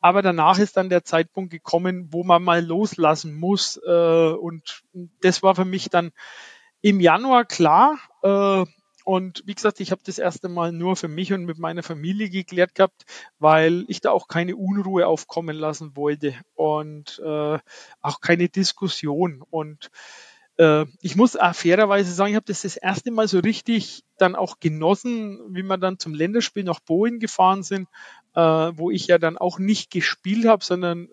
Aber 0.01 0.23
danach 0.23 0.59
ist 0.59 0.77
dann 0.77 0.89
der 0.89 1.05
Zeitpunkt 1.05 1.51
gekommen, 1.51 2.09
wo 2.11 2.25
man 2.25 2.43
mal 2.43 2.65
loslassen 2.65 3.39
muss. 3.39 3.79
Äh, 3.87 4.33
und 4.33 4.83
das 5.21 5.43
war 5.43 5.55
für 5.55 5.67
mich 5.67 5.91
dann 5.91 6.11
im 6.81 7.01
Januar 7.01 7.45
klar. 7.45 7.99
Äh, 8.23 8.65
und 9.05 9.43
wie 9.47 9.55
gesagt, 9.55 9.81
ich 9.81 9.91
habe 9.91 10.03
das 10.05 10.19
erste 10.19 10.49
Mal 10.49 10.73
nur 10.73 10.97
für 10.97 11.09
mich 11.09 11.33
und 11.33 11.45
mit 11.45 11.59
meiner 11.59 11.83
Familie 11.83 12.31
geklärt 12.31 12.75
gehabt, 12.75 13.05
weil 13.39 13.85
ich 13.89 14.01
da 14.01 14.11
auch 14.11 14.29
keine 14.29 14.57
Unruhe 14.57 15.07
aufkommen 15.07 15.57
lassen 15.57 15.97
wollte 15.97 16.35
und 16.55 17.21
äh, 17.25 17.59
auch 18.01 18.21
keine 18.21 18.49
Diskussion. 18.49 19.43
Und 19.51 19.91
äh, 20.61 20.85
ich 21.01 21.17
muss 21.17 21.37
auch 21.37 21.55
fairerweise 21.55 22.13
sagen, 22.13 22.33
ich 22.33 22.37
habe 22.37 22.45
das 22.47 22.63
das 22.63 22.77
erste 22.77 23.11
Mal 23.11 23.27
so 23.27 23.39
richtig 23.39 24.05
dann 24.19 24.37
auch 24.37 24.61
genossen, 24.61 25.41
wie 25.49 25.63
wir 25.63 25.79
dann 25.79 25.99
zum 25.99 26.13
Länderspiel 26.13 26.65
nach 26.65 26.81
Boeing 26.81 27.19
gefahren 27.19 27.63
sind, 27.63 27.89
äh, 28.35 28.41
wo 28.41 28.91
ich 28.91 29.07
ja 29.07 29.17
dann 29.17 29.39
auch 29.39 29.59
nicht 29.59 29.91
gespielt 29.91 30.45
habe, 30.45 30.63
sondern 30.63 31.09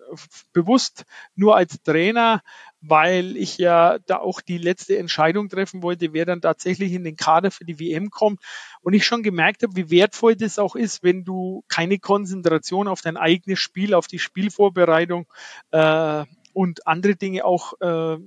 bewusst 0.52 1.06
nur 1.36 1.56
als 1.56 1.82
Trainer, 1.82 2.42
weil 2.82 3.38
ich 3.38 3.58
ja 3.58 4.00
da 4.00 4.18
auch 4.18 4.42
die 4.42 4.58
letzte 4.58 4.98
Entscheidung 4.98 5.48
treffen 5.48 5.82
wollte, 5.82 6.12
wer 6.12 6.26
dann 6.26 6.42
tatsächlich 6.42 6.92
in 6.92 7.06
den 7.06 7.16
Kader 7.16 7.50
für 7.50 7.64
die 7.64 7.80
WM 7.80 8.10
kommt. 8.10 8.42
Und 8.82 8.94
ich 8.96 9.06
schon 9.06 9.24
gemerkt 9.24 9.64
habe, 9.64 9.78
wie 9.78 9.90
wertvoll 9.90 10.36
das 10.36 10.60
auch 10.60 10.76
ist, 10.76 11.04
wenn 11.04 11.24
du 11.24 11.64
keine 11.70 12.00
Konzentration 12.00 12.90
auf 12.90 13.02
dein 13.02 13.16
eigenes 13.16 13.60
Spiel, 13.60 13.94
auf 13.94 14.08
die 14.08 14.20
Spielvorbereitung 14.20 15.26
äh, 15.72 16.26
und 16.52 16.86
andere 16.86 17.16
Dinge 17.16 17.46
auch 17.46 17.80
äh, 17.80 18.18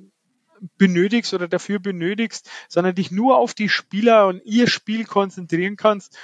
benötigst 0.78 1.34
oder 1.34 1.48
dafür 1.48 1.78
benötigst, 1.78 2.50
sondern 2.68 2.94
dich 2.94 3.11
nur 3.11 3.38
auf 3.38 3.54
die 3.54 3.68
Spieler 3.68 4.26
und 4.26 4.42
ihr 4.44 4.68
Spiel 4.68 5.04
konzentrieren 5.04 5.76
kannst. 5.76 6.16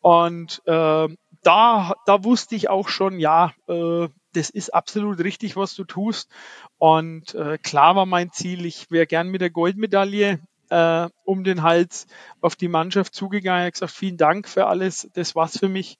Und 0.00 0.62
äh, 0.66 1.08
da, 1.42 1.94
da 2.06 2.24
wusste 2.24 2.54
ich 2.54 2.68
auch 2.68 2.88
schon, 2.88 3.18
ja, 3.18 3.52
äh, 3.68 4.08
das 4.32 4.50
ist 4.50 4.74
absolut 4.74 5.20
richtig, 5.20 5.56
was 5.56 5.74
du 5.74 5.84
tust. 5.84 6.30
Und 6.78 7.34
äh, 7.34 7.58
klar 7.58 7.96
war 7.96 8.06
mein 8.06 8.32
Ziel, 8.32 8.64
ich 8.66 8.90
wäre 8.90 9.06
gern 9.06 9.28
mit 9.28 9.40
der 9.40 9.50
Goldmedaille 9.50 10.40
äh, 10.70 11.08
um 11.24 11.44
den 11.44 11.62
Hals 11.62 12.06
auf 12.40 12.56
die 12.56 12.68
Mannschaft 12.68 13.14
zugegangen. 13.14 13.60
Ich 13.60 13.66
habe 13.66 13.72
gesagt, 13.72 13.92
vielen 13.92 14.16
Dank 14.16 14.48
für 14.48 14.66
alles, 14.66 15.08
das 15.12 15.34
war's 15.34 15.58
für 15.58 15.68
mich. 15.68 15.98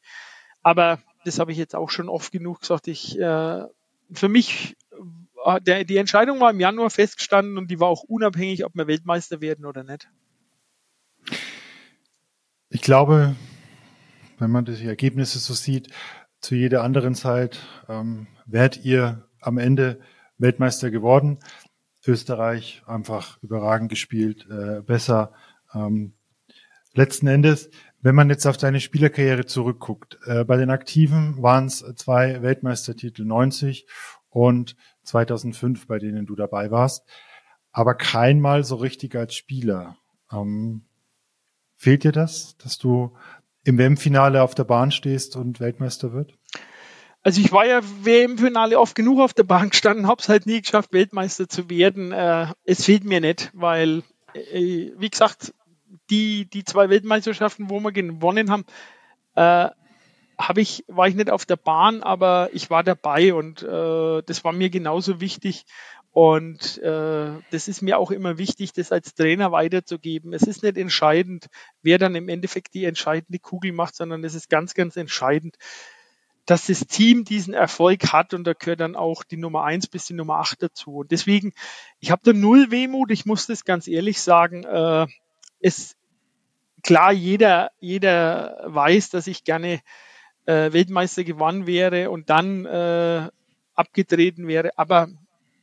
Aber 0.62 0.98
das 1.24 1.38
habe 1.38 1.52
ich 1.52 1.58
jetzt 1.58 1.74
auch 1.74 1.90
schon 1.90 2.08
oft 2.08 2.32
genug 2.32 2.60
gesagt. 2.60 2.88
Ich, 2.88 3.18
äh, 3.18 3.64
für 4.12 4.28
mich 4.28 4.76
der, 5.60 5.84
die 5.84 5.96
Entscheidung 5.96 6.40
war 6.40 6.50
im 6.50 6.60
Januar 6.60 6.90
festgestanden 6.90 7.58
und 7.58 7.70
die 7.70 7.80
war 7.80 7.88
auch 7.88 8.02
unabhängig, 8.02 8.64
ob 8.64 8.74
wir 8.74 8.86
Weltmeister 8.86 9.40
werden 9.40 9.64
oder 9.64 9.84
nicht. 9.84 10.08
Ich 12.68 12.82
glaube, 12.82 13.36
wenn 14.38 14.50
man 14.50 14.64
die 14.64 14.86
Ergebnisse 14.86 15.38
so 15.38 15.54
sieht, 15.54 15.88
zu 16.40 16.54
jeder 16.54 16.82
anderen 16.82 17.14
Zeit 17.14 17.60
ähm, 17.88 18.26
wärt 18.46 18.84
ihr 18.84 19.28
am 19.40 19.58
Ende 19.58 20.00
Weltmeister 20.38 20.90
geworden. 20.90 21.38
Österreich 22.06 22.82
einfach 22.86 23.40
überragend 23.42 23.88
gespielt, 23.88 24.46
äh, 24.50 24.80
besser. 24.80 25.32
Ähm, 25.72 26.14
letzten 26.94 27.28
Endes, 27.28 27.70
wenn 28.00 28.16
man 28.16 28.28
jetzt 28.28 28.46
auf 28.46 28.56
deine 28.56 28.80
Spielerkarriere 28.80 29.46
zurückguckt, 29.46 30.18
äh, 30.26 30.44
bei 30.44 30.56
den 30.56 30.70
Aktiven 30.70 31.40
waren 31.40 31.66
es 31.66 31.84
zwei 31.96 32.42
Weltmeistertitel 32.42 33.24
90 33.24 33.86
und 34.30 34.76
2005, 35.02 35.86
bei 35.86 35.98
denen 35.98 36.26
du 36.26 36.34
dabei 36.34 36.70
warst, 36.70 37.04
aber 37.72 37.94
keinmal 37.94 38.64
so 38.64 38.76
richtig 38.76 39.14
als 39.16 39.34
Spieler. 39.34 39.96
Ähm, 40.30 40.84
fehlt 41.76 42.04
dir 42.04 42.12
das, 42.12 42.56
dass 42.58 42.78
du 42.78 43.16
im 43.64 43.78
WM-Finale 43.78 44.42
auf 44.42 44.54
der 44.54 44.64
Bahn 44.64 44.90
stehst 44.90 45.36
und 45.36 45.60
Weltmeister 45.60 46.12
wird? 46.12 46.34
Also 47.22 47.40
ich 47.40 47.52
war 47.52 47.64
ja 47.66 47.80
WM-Finale 48.02 48.78
oft 48.78 48.96
genug 48.96 49.20
auf 49.20 49.32
der 49.32 49.44
Bahn 49.44 49.70
gestanden, 49.70 50.08
hab's 50.08 50.28
halt 50.28 50.46
nie 50.46 50.60
geschafft, 50.60 50.92
Weltmeister 50.92 51.48
zu 51.48 51.70
werden. 51.70 52.10
Äh, 52.10 52.48
es 52.64 52.84
fehlt 52.84 53.04
mir 53.04 53.20
nicht, 53.20 53.50
weil, 53.54 54.02
äh, 54.34 54.90
wie 54.96 55.10
gesagt, 55.10 55.54
die, 56.10 56.46
die 56.46 56.64
zwei 56.64 56.90
Weltmeisterschaften, 56.90 57.70
wo 57.70 57.78
wir 57.80 57.92
gewonnen 57.92 58.50
haben, 58.50 58.64
äh, 59.36 59.70
habe 60.48 60.60
ich, 60.60 60.84
war 60.88 61.08
ich 61.08 61.14
nicht 61.14 61.30
auf 61.30 61.46
der 61.46 61.56
Bahn, 61.56 62.02
aber 62.02 62.50
ich 62.52 62.70
war 62.70 62.82
dabei 62.82 63.34
und 63.34 63.62
äh, 63.62 64.22
das 64.22 64.44
war 64.44 64.52
mir 64.52 64.70
genauso 64.70 65.20
wichtig. 65.20 65.64
Und 66.12 66.76
äh, 66.78 67.30
das 67.50 67.68
ist 67.68 67.80
mir 67.80 67.98
auch 67.98 68.10
immer 68.10 68.36
wichtig, 68.36 68.74
das 68.74 68.92
als 68.92 69.14
Trainer 69.14 69.50
weiterzugeben. 69.50 70.34
Es 70.34 70.42
ist 70.42 70.62
nicht 70.62 70.76
entscheidend, 70.76 71.46
wer 71.82 71.96
dann 71.96 72.14
im 72.14 72.28
Endeffekt 72.28 72.74
die 72.74 72.84
entscheidende 72.84 73.38
Kugel 73.38 73.72
macht, 73.72 73.96
sondern 73.96 74.22
es 74.22 74.34
ist 74.34 74.50
ganz, 74.50 74.74
ganz 74.74 74.96
entscheidend, 74.96 75.56
dass 76.44 76.66
das 76.66 76.80
Team 76.80 77.24
diesen 77.24 77.54
Erfolg 77.54 78.12
hat 78.12 78.34
und 78.34 78.44
da 78.44 78.52
gehört 78.52 78.80
dann 78.80 78.96
auch 78.96 79.24
die 79.24 79.36
Nummer 79.38 79.64
eins 79.64 79.86
bis 79.86 80.06
die 80.06 80.12
Nummer 80.12 80.34
acht 80.36 80.62
dazu. 80.62 80.96
Und 80.96 81.12
deswegen, 81.12 81.54
ich 81.98 82.10
habe 82.10 82.22
da 82.24 82.32
null 82.34 82.70
Wehmut, 82.70 83.10
ich 83.10 83.24
muss 83.24 83.46
das 83.46 83.64
ganz 83.64 83.88
ehrlich 83.88 84.20
sagen. 84.20 84.64
Äh, 84.64 85.06
es 85.60 85.96
klar, 86.82 87.12
jeder, 87.12 87.70
jeder 87.80 88.60
weiß, 88.66 89.10
dass 89.10 89.26
ich 89.28 89.44
gerne 89.44 89.80
äh, 90.46 90.72
Weltmeister 90.72 91.24
gewonnen 91.24 91.66
wäre 91.66 92.10
und 92.10 92.30
dann 92.30 92.66
äh, 92.66 93.28
abgetreten 93.74 94.46
wäre. 94.48 94.70
Aber 94.76 95.08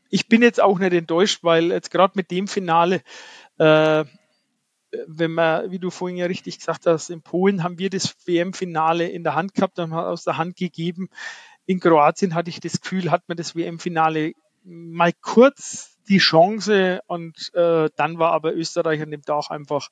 ich 0.10 0.28
bin 0.28 0.42
jetzt 0.42 0.62
auch 0.62 0.80
nicht 0.80 0.94
enttäuscht, 0.94 1.44
weil 1.44 1.72
jetzt 1.72 1.92
gerade 1.92 2.14
mit 2.16 2.32
dem 2.32 2.48
Finale, 2.48 3.02
äh, 3.58 4.06
wenn 5.08 5.32
man, 5.32 5.70
wie 5.70 5.80
du 5.80 5.92
vorhin 5.92 6.18
ja 6.18 6.26
richtig 6.26 6.58
gesagt 6.58 6.88
hast, 6.88 7.10
in 7.10 7.22
Polen 7.22 7.64
haben 7.64 7.78
wir 7.78 7.92
das 7.92 8.16
WM-Finale 8.26 9.08
in 9.08 9.24
der 9.24 9.36
Hand 9.36 9.54
gehabt, 9.54 9.78
haben 9.78 9.94
aus 9.94 10.24
der 10.24 10.38
Hand 10.38 10.56
gegeben. 10.56 11.10
In 11.68 11.80
Kroatien 11.80 12.34
hatte 12.34 12.50
ich 12.50 12.60
das 12.60 12.82
Gefühl, 12.82 13.12
hat 13.12 13.28
man 13.28 13.38
das 13.38 13.56
WM-Finale 13.56 14.34
mal 14.64 15.14
kurz 15.22 15.98
die 16.10 16.18
Chance 16.18 17.02
und 17.06 17.54
äh, 17.54 17.90
dann 17.96 18.18
war 18.18 18.32
aber 18.32 18.54
Österreich 18.56 19.02
an 19.02 19.12
dem 19.12 19.22
Tag 19.22 19.52
einfach 19.52 19.90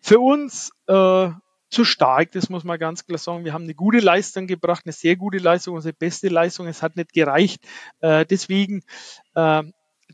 für 0.00 0.20
uns 0.20 0.70
äh, 0.86 1.30
zu 1.70 1.84
stark, 1.84 2.32
das 2.32 2.48
muss 2.48 2.64
man 2.64 2.78
ganz 2.78 3.06
klar 3.06 3.18
sagen. 3.18 3.44
Wir 3.44 3.52
haben 3.52 3.64
eine 3.64 3.74
gute 3.74 3.98
Leistung 3.98 4.46
gebracht, 4.46 4.82
eine 4.84 4.92
sehr 4.92 5.16
gute 5.16 5.38
Leistung, 5.38 5.74
unsere 5.74 5.92
beste 5.92 6.28
Leistung. 6.28 6.66
Es 6.66 6.82
hat 6.82 6.96
nicht 6.96 7.12
gereicht. 7.12 7.62
Äh, 8.00 8.24
deswegen, 8.24 8.82
äh, 9.34 9.62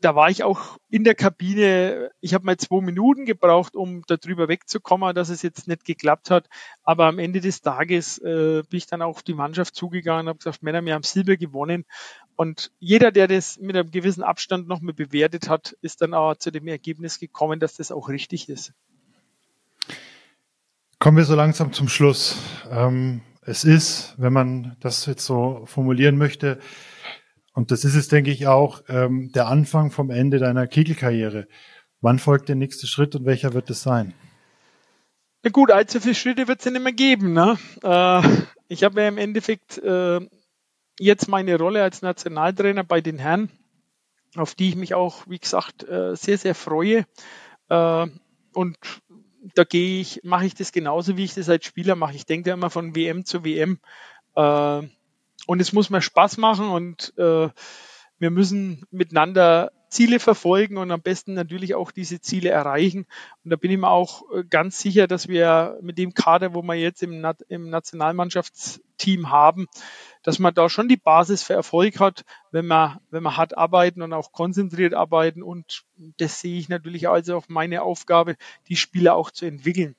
da 0.00 0.16
war 0.16 0.28
ich 0.28 0.42
auch 0.42 0.78
in 0.90 1.04
der 1.04 1.14
Kabine. 1.14 2.10
Ich 2.20 2.34
habe 2.34 2.44
mal 2.44 2.56
zwei 2.56 2.80
Minuten 2.80 3.24
gebraucht, 3.24 3.76
um 3.76 4.02
darüber 4.08 4.48
wegzukommen, 4.48 5.14
dass 5.14 5.28
es 5.28 5.42
jetzt 5.42 5.68
nicht 5.68 5.84
geklappt 5.84 6.30
hat. 6.30 6.48
Aber 6.82 7.06
am 7.06 7.20
Ende 7.20 7.40
des 7.40 7.62
Tages 7.62 8.18
äh, 8.18 8.62
bin 8.68 8.76
ich 8.76 8.86
dann 8.86 9.02
auch 9.02 9.10
auf 9.10 9.22
die 9.22 9.34
Mannschaft 9.34 9.76
zugegangen 9.76 10.22
und 10.22 10.28
habe 10.30 10.38
gesagt, 10.38 10.62
Männer, 10.62 10.84
wir 10.84 10.94
haben 10.94 11.04
Silber 11.04 11.36
gewonnen. 11.36 11.84
Und 12.36 12.72
jeder, 12.80 13.12
der 13.12 13.28
das 13.28 13.58
mit 13.60 13.76
einem 13.76 13.92
gewissen 13.92 14.24
Abstand 14.24 14.66
noch 14.66 14.80
mal 14.80 14.94
bewertet 14.94 15.48
hat, 15.48 15.76
ist 15.80 16.02
dann 16.02 16.14
auch 16.14 16.34
zu 16.34 16.50
dem 16.50 16.66
Ergebnis 16.66 17.20
gekommen, 17.20 17.60
dass 17.60 17.76
das 17.76 17.92
auch 17.92 18.08
richtig 18.08 18.48
ist. 18.48 18.72
Kommen 21.04 21.18
wir 21.18 21.26
so 21.26 21.34
langsam 21.34 21.70
zum 21.74 21.88
Schluss. 21.88 22.38
Ähm, 22.70 23.20
es 23.42 23.64
ist, 23.64 24.14
wenn 24.16 24.32
man 24.32 24.74
das 24.80 25.04
jetzt 25.04 25.26
so 25.26 25.64
formulieren 25.66 26.16
möchte, 26.16 26.58
und 27.52 27.70
das 27.70 27.84
ist 27.84 27.94
es, 27.94 28.08
denke 28.08 28.30
ich, 28.30 28.46
auch 28.46 28.80
ähm, 28.88 29.30
der 29.34 29.48
Anfang 29.48 29.90
vom 29.90 30.08
Ende 30.08 30.38
deiner 30.38 30.66
Kegelkarriere. 30.66 31.46
Wann 32.00 32.18
folgt 32.18 32.48
der 32.48 32.56
nächste 32.56 32.86
Schritt 32.86 33.14
und 33.14 33.26
welcher 33.26 33.52
wird 33.52 33.68
es 33.68 33.82
sein? 33.82 34.14
Na 35.42 35.50
gut, 35.50 35.70
allzu 35.70 36.00
viele 36.00 36.14
Schritte 36.14 36.48
wird 36.48 36.60
es 36.60 36.64
ja 36.64 36.70
nicht 36.70 36.82
mehr 36.82 36.94
geben. 36.94 37.34
Ne? 37.34 37.58
Äh, 37.82 38.22
ich 38.68 38.82
habe 38.82 39.02
ja 39.02 39.08
im 39.08 39.18
Endeffekt 39.18 39.76
äh, 39.76 40.20
jetzt 40.98 41.28
meine 41.28 41.58
Rolle 41.58 41.82
als 41.82 42.00
Nationaltrainer 42.00 42.82
bei 42.82 43.02
den 43.02 43.18
Herren, 43.18 43.50
auf 44.36 44.54
die 44.54 44.70
ich 44.70 44.76
mich 44.76 44.94
auch, 44.94 45.28
wie 45.28 45.38
gesagt, 45.38 45.86
äh, 45.86 46.16
sehr, 46.16 46.38
sehr 46.38 46.54
freue. 46.54 47.04
Äh, 47.68 48.06
und 48.54 48.78
da 49.54 49.64
gehe 49.64 50.00
ich, 50.00 50.20
mache 50.24 50.46
ich 50.46 50.54
das 50.54 50.72
genauso, 50.72 51.16
wie 51.16 51.24
ich 51.24 51.34
das 51.34 51.48
als 51.48 51.64
Spieler 51.64 51.96
mache. 51.96 52.14
Ich 52.14 52.26
denke 52.26 52.50
immer 52.50 52.70
von 52.70 52.94
WM 52.96 53.24
zu 53.24 53.44
WM. 53.44 53.78
Äh, 54.34 54.82
und 55.46 55.60
es 55.60 55.72
muss 55.72 55.90
mir 55.90 56.00
Spaß 56.00 56.38
machen 56.38 56.70
und 56.70 57.12
äh, 57.18 57.48
wir 58.18 58.30
müssen 58.30 58.86
miteinander 58.90 59.72
Ziele 59.94 60.18
verfolgen 60.18 60.76
und 60.76 60.90
am 60.90 61.00
besten 61.00 61.34
natürlich 61.34 61.74
auch 61.76 61.92
diese 61.92 62.20
Ziele 62.20 62.50
erreichen. 62.50 63.06
Und 63.44 63.50
da 63.50 63.56
bin 63.56 63.70
ich 63.70 63.78
mir 63.78 63.90
auch 63.90 64.24
äh, 64.32 64.42
ganz 64.42 64.80
sicher, 64.80 65.06
dass 65.06 65.28
wir 65.28 65.78
mit 65.82 65.98
dem 65.98 66.14
Kader, 66.14 66.52
wo 66.52 66.62
wir 66.62 66.74
jetzt 66.74 67.02
im, 67.02 67.24
im 67.48 67.70
Nationalmannschaftsteam 67.70 69.30
haben, 69.30 69.68
dass 70.24 70.40
man 70.40 70.52
da 70.52 70.68
schon 70.68 70.88
die 70.88 70.96
Basis 70.96 71.44
für 71.44 71.54
Erfolg 71.54 72.00
hat, 72.00 72.24
wenn 72.50 72.66
man, 72.66 72.98
wenn 73.10 73.22
man 73.22 73.36
hart 73.36 73.56
arbeiten 73.56 74.02
und 74.02 74.12
auch 74.12 74.32
konzentriert 74.32 74.94
arbeiten. 74.94 75.44
Und 75.44 75.84
das 76.18 76.40
sehe 76.40 76.58
ich 76.58 76.68
natürlich 76.68 77.08
also 77.08 77.36
auch 77.36 77.48
meine 77.48 77.82
Aufgabe, 77.82 78.36
die 78.68 78.76
Spieler 78.76 79.14
auch 79.14 79.30
zu 79.30 79.46
entwickeln. 79.46 79.94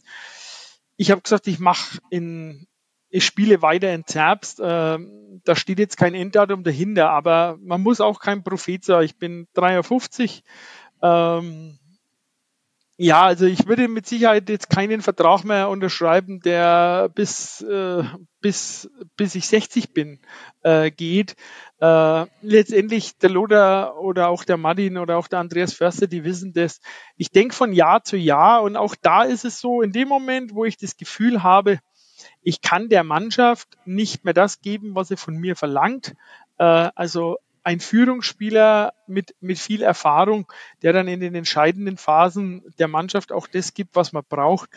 Ich 0.98 1.10
habe 1.10 1.22
gesagt, 1.22 1.48
ich 1.48 1.60
mache 1.60 2.00
in 2.10 2.68
ich 3.16 3.26
spiele 3.26 3.62
weiter 3.62 3.94
in 3.94 4.06
Zerbst. 4.06 4.60
Äh, 4.60 4.98
da 5.46 5.56
steht 5.56 5.80
jetzt 5.80 5.96
kein 5.96 6.14
Enddatum 6.14 6.64
dahinter, 6.64 7.12
aber 7.12 7.58
man 7.62 7.82
muss 7.82 8.02
auch 8.02 8.20
kein 8.20 8.44
Prophet 8.44 8.84
sein. 8.84 9.06
Ich 9.06 9.18
bin 9.18 9.48
53. 9.54 10.44
Ähm, 11.02 11.80
ja, 12.98 13.24
also 13.24 13.46
ich 13.46 13.68
würde 13.68 13.88
mit 13.88 14.06
Sicherheit 14.06 14.50
jetzt 14.50 14.70
keinen 14.70 15.02
Vertrag 15.02 15.46
mehr 15.46 15.70
unterschreiben, 15.70 16.42
der 16.42 17.10
bis, 17.16 17.62
äh, 17.62 18.04
bis, 18.42 18.90
bis 19.16 19.36
ich 19.36 19.48
60 19.48 19.94
bin, 19.94 20.20
äh, 20.64 20.92
geht. 20.92 21.38
Äh, 21.80 22.26
letztendlich 22.42 23.18
der 23.18 23.30
Loder 23.30 23.98
oder 23.98 24.28
auch 24.28 24.44
der 24.44 24.58
Martin 24.58 24.98
oder 24.98 25.18
auch 25.18 25.28
der 25.28 25.40
Andreas 25.40 25.74
Förster, 25.74 26.08
die 26.08 26.26
wissen 26.26 26.52
das. 26.52 26.82
Ich 27.16 27.32
denke 27.32 27.56
von 27.56 27.72
Jahr 27.72 28.04
zu 28.04 28.18
Jahr 28.18 28.62
und 28.62 28.76
auch 28.76 28.96
da 29.02 29.24
ist 29.24 29.46
es 29.46 29.60
so, 29.60 29.82
in 29.82 29.94
dem 29.94 30.10
Moment, 30.10 30.54
wo 30.54 30.66
ich 30.66 30.76
das 30.76 30.98
Gefühl 30.98 31.44
habe, 31.44 31.80
ich 32.42 32.62
kann 32.62 32.90
der 32.90 33.04
Mannschaft 33.04 33.78
nicht 33.86 34.26
mehr 34.26 34.34
das 34.34 34.62
geben, 34.62 34.96
was 34.96 35.10
sie 35.10 35.18
von 35.18 35.36
mir 35.36 35.56
verlangt. 35.56 36.16
Äh, 36.58 36.90
also 36.96 37.38
ein 37.66 37.80
Führungsspieler 37.80 38.94
mit, 39.08 39.34
mit 39.42 39.58
viel 39.58 39.82
Erfahrung, 39.82 40.46
der 40.84 40.94
dann 40.94 41.08
in 41.08 41.20
den 41.20 41.34
entscheidenden 41.34 41.98
Phasen 41.98 42.64
der 42.78 42.88
Mannschaft 42.88 43.32
auch 43.32 43.48
das 43.48 43.74
gibt, 43.74 43.96
was 43.96 44.14
man 44.14 44.24
braucht. 44.30 44.70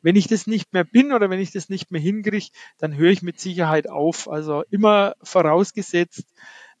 Wenn 0.00 0.14
ich 0.14 0.28
das 0.28 0.46
nicht 0.46 0.72
mehr 0.72 0.84
bin 0.84 1.12
oder 1.12 1.28
wenn 1.28 1.40
ich 1.40 1.50
das 1.50 1.68
nicht 1.68 1.90
mehr 1.90 2.00
hinkriege, 2.00 2.46
dann 2.78 2.96
höre 2.96 3.10
ich 3.10 3.22
mit 3.22 3.40
Sicherheit 3.40 3.88
auf. 3.88 4.30
Also 4.30 4.62
immer 4.70 5.14
vorausgesetzt, 5.24 6.32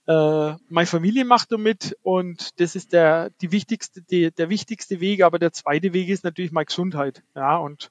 äh, 0.06 0.54
meine 0.68 0.86
Familie 0.86 1.24
macht 1.24 1.50
damit 1.50 1.96
und 2.02 2.60
das 2.60 2.76
ist 2.76 2.92
der, 2.92 3.30
die 3.40 3.50
wichtigste, 3.50 4.02
die, 4.02 4.30
der 4.30 4.48
wichtigste 4.48 5.00
Weg, 5.00 5.22
aber 5.24 5.40
der 5.40 5.52
zweite 5.52 5.92
Weg 5.92 6.08
ist 6.08 6.22
natürlich 6.22 6.52
meine 6.52 6.66
Gesundheit. 6.66 7.24
Ja, 7.34 7.56
und 7.56 7.90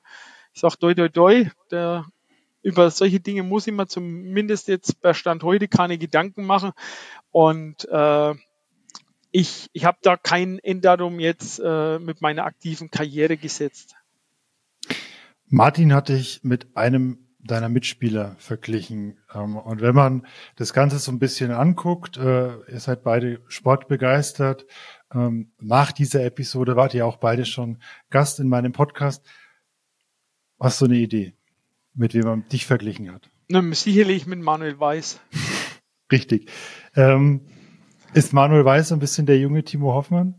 ich 0.53 0.61
sage 0.61 0.77
doi 0.79 0.93
doi 0.93 1.09
doi, 1.09 1.51
der 1.71 2.05
über 2.65 2.89
solche 2.89 3.19
Dinge 3.19 3.43
muss 3.43 3.67
ich 3.67 3.73
mir 3.73 3.85
zumindest 3.85 4.67
jetzt 4.67 4.99
bei 4.99 5.13
Stand 5.13 5.43
heute 5.43 5.67
keine 5.67 5.99
Gedanken 5.99 6.45
machen. 6.45 6.71
Und 7.29 7.87
äh, 7.89 8.33
ich, 9.31 9.69
ich 9.71 9.85
habe 9.85 9.99
da 10.01 10.17
kein 10.17 10.57
Enddatum 10.57 11.19
jetzt 11.19 11.61
äh, 11.63 11.99
mit 11.99 12.21
meiner 12.21 12.43
aktiven 12.43 12.89
Karriere 12.89 13.37
gesetzt. 13.37 13.95
Martin 15.45 15.93
hatte 15.93 16.13
ich 16.13 16.43
mit 16.43 16.75
einem 16.75 17.27
deiner 17.37 17.69
Mitspieler 17.69 18.35
verglichen. 18.39 19.19
Ähm, 19.31 19.57
und 19.57 19.81
wenn 19.81 19.93
man 19.93 20.25
das 20.55 20.73
Ganze 20.73 20.97
so 20.97 21.11
ein 21.11 21.19
bisschen 21.19 21.51
anguckt, 21.51 22.17
äh, 22.17 22.57
ihr 22.67 22.79
seid 22.79 23.03
beide 23.03 23.43
sportbegeistert. 23.47 24.65
Ähm, 25.13 25.51
nach 25.59 25.91
dieser 25.91 26.25
Episode 26.25 26.75
wart 26.75 26.95
ihr 26.95 27.05
auch 27.05 27.17
beide 27.17 27.45
schon 27.45 27.77
Gast 28.09 28.39
in 28.39 28.49
meinem 28.49 28.71
Podcast. 28.71 29.23
Hast 30.59 30.81
du 30.81 30.85
eine 30.85 30.95
Idee? 30.95 31.35
Mit 31.95 32.13
wem 32.13 32.23
man 32.23 32.49
dich 32.49 32.65
verglichen 32.65 33.11
hat. 33.11 33.29
Na, 33.47 33.61
sicherlich 33.73 34.25
mit 34.25 34.39
Manuel 34.39 34.79
Weiß. 34.79 35.19
Richtig. 36.11 36.51
Ähm, 36.95 37.41
ist 38.13 38.33
Manuel 38.33 38.65
Weiß 38.65 38.91
ein 38.91 38.99
bisschen 38.99 39.25
der 39.25 39.39
junge 39.39 39.63
Timo 39.63 39.93
Hoffmann? 39.93 40.35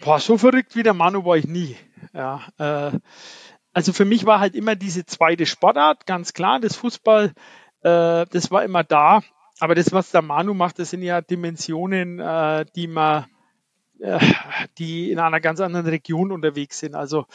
Boah, 0.00 0.18
so 0.18 0.38
verrückt 0.38 0.76
wie 0.76 0.82
der 0.82 0.94
Manu 0.94 1.24
war 1.24 1.36
ich 1.36 1.46
nie. 1.46 1.76
Ja, 2.12 2.42
äh, 2.58 2.98
also 3.72 3.92
für 3.92 4.04
mich 4.04 4.26
war 4.26 4.40
halt 4.40 4.54
immer 4.54 4.76
diese 4.76 5.04
zweite 5.06 5.46
Sportart, 5.46 6.06
ganz 6.06 6.32
klar, 6.32 6.60
das 6.60 6.76
Fußball, 6.76 7.32
äh, 7.80 8.26
das 8.30 8.50
war 8.50 8.64
immer 8.64 8.84
da. 8.84 9.22
Aber 9.60 9.74
das, 9.74 9.92
was 9.92 10.10
der 10.10 10.22
Manu 10.22 10.52
macht, 10.52 10.78
das 10.78 10.90
sind 10.90 11.02
ja 11.02 11.20
Dimensionen, 11.20 12.18
äh, 12.18 12.66
die 12.74 12.88
man 12.88 13.26
äh, 14.00 14.18
die 14.78 15.10
in 15.10 15.18
einer 15.18 15.40
ganz 15.40 15.60
anderen 15.60 15.86
Region 15.86 16.32
unterwegs 16.32 16.78
sind. 16.80 16.94
Also 16.94 17.26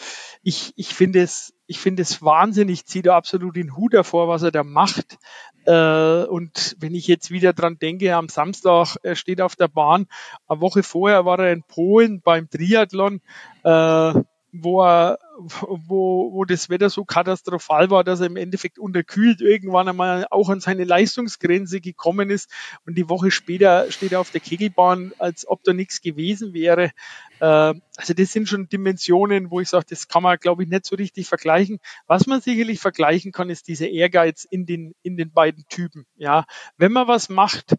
ich, 0.43 0.73
ich 0.75 0.93
finde 0.93 1.21
es, 1.21 1.53
ich 1.69 1.79
finde 1.79 2.01
es 2.01 2.23
wahnsinnig, 2.23 2.79
ich 2.79 2.85
ziehe 2.87 3.03
da 3.03 3.15
absolut 3.15 3.55
den 3.55 3.77
Hut 3.77 3.93
davor, 3.93 4.27
was 4.27 4.41
er 4.41 4.49
da 4.49 4.63
macht. 4.63 5.19
Äh, 5.65 6.23
und 6.23 6.75
wenn 6.79 6.95
ich 6.95 7.05
jetzt 7.05 7.29
wieder 7.29 7.53
dran 7.53 7.77
denke, 7.77 8.15
am 8.15 8.27
Samstag, 8.27 8.97
er 9.03 9.15
steht 9.15 9.39
auf 9.39 9.55
der 9.55 9.67
Bahn, 9.67 10.07
eine 10.47 10.61
Woche 10.61 10.81
vorher 10.81 11.25
war 11.25 11.37
er 11.37 11.53
in 11.53 11.61
Polen 11.61 12.21
beim 12.21 12.49
Triathlon, 12.49 13.21
äh, 13.63 14.13
wo 14.51 14.83
er, 14.83 15.19
wo, 15.37 16.31
wo 16.33 16.45
das 16.45 16.69
Wetter 16.69 16.89
so 16.89 17.05
katastrophal 17.05 17.89
war, 17.89 18.03
dass 18.03 18.19
er 18.19 18.27
im 18.27 18.35
Endeffekt 18.35 18.79
unterkühlt 18.79 19.41
irgendwann 19.41 19.87
einmal 19.87 20.25
auch 20.31 20.49
an 20.49 20.59
seine 20.59 20.83
Leistungsgrenze 20.83 21.81
gekommen 21.81 22.29
ist 22.29 22.49
und 22.85 22.97
die 22.97 23.09
Woche 23.09 23.31
später 23.31 23.91
steht 23.91 24.11
er 24.11 24.19
auf 24.19 24.31
der 24.31 24.41
Kegelbahn, 24.41 25.13
als 25.19 25.47
ob 25.47 25.63
da 25.63 25.73
nichts 25.73 26.01
gewesen 26.01 26.53
wäre. 26.53 26.91
Äh, 27.39 27.73
also 27.97 28.13
das 28.15 28.31
sind 28.31 28.49
schon 28.49 28.69
Dimensionen, 28.69 29.51
wo 29.51 29.59
ich 29.59 29.69
sage, 29.69 29.85
das 29.89 30.07
kann 30.07 30.23
man, 30.23 30.37
glaube 30.37 30.63
ich, 30.63 30.69
nicht 30.69 30.85
so 30.85 30.95
richtig 30.95 31.27
vergleichen. 31.27 31.79
Was 32.07 32.25
man 32.25 32.41
sicherlich 32.41 32.79
vergleichen 32.79 33.31
kann, 33.31 33.49
ist 33.49 33.67
dieser 33.67 33.89
Ehrgeiz 33.89 34.45
in 34.45 34.65
den, 34.65 34.95
in 35.03 35.17
den 35.17 35.31
beiden 35.31 35.65
Typen. 35.69 36.05
Ja, 36.15 36.45
wenn 36.77 36.91
man 36.91 37.07
was 37.07 37.29
macht, 37.29 37.73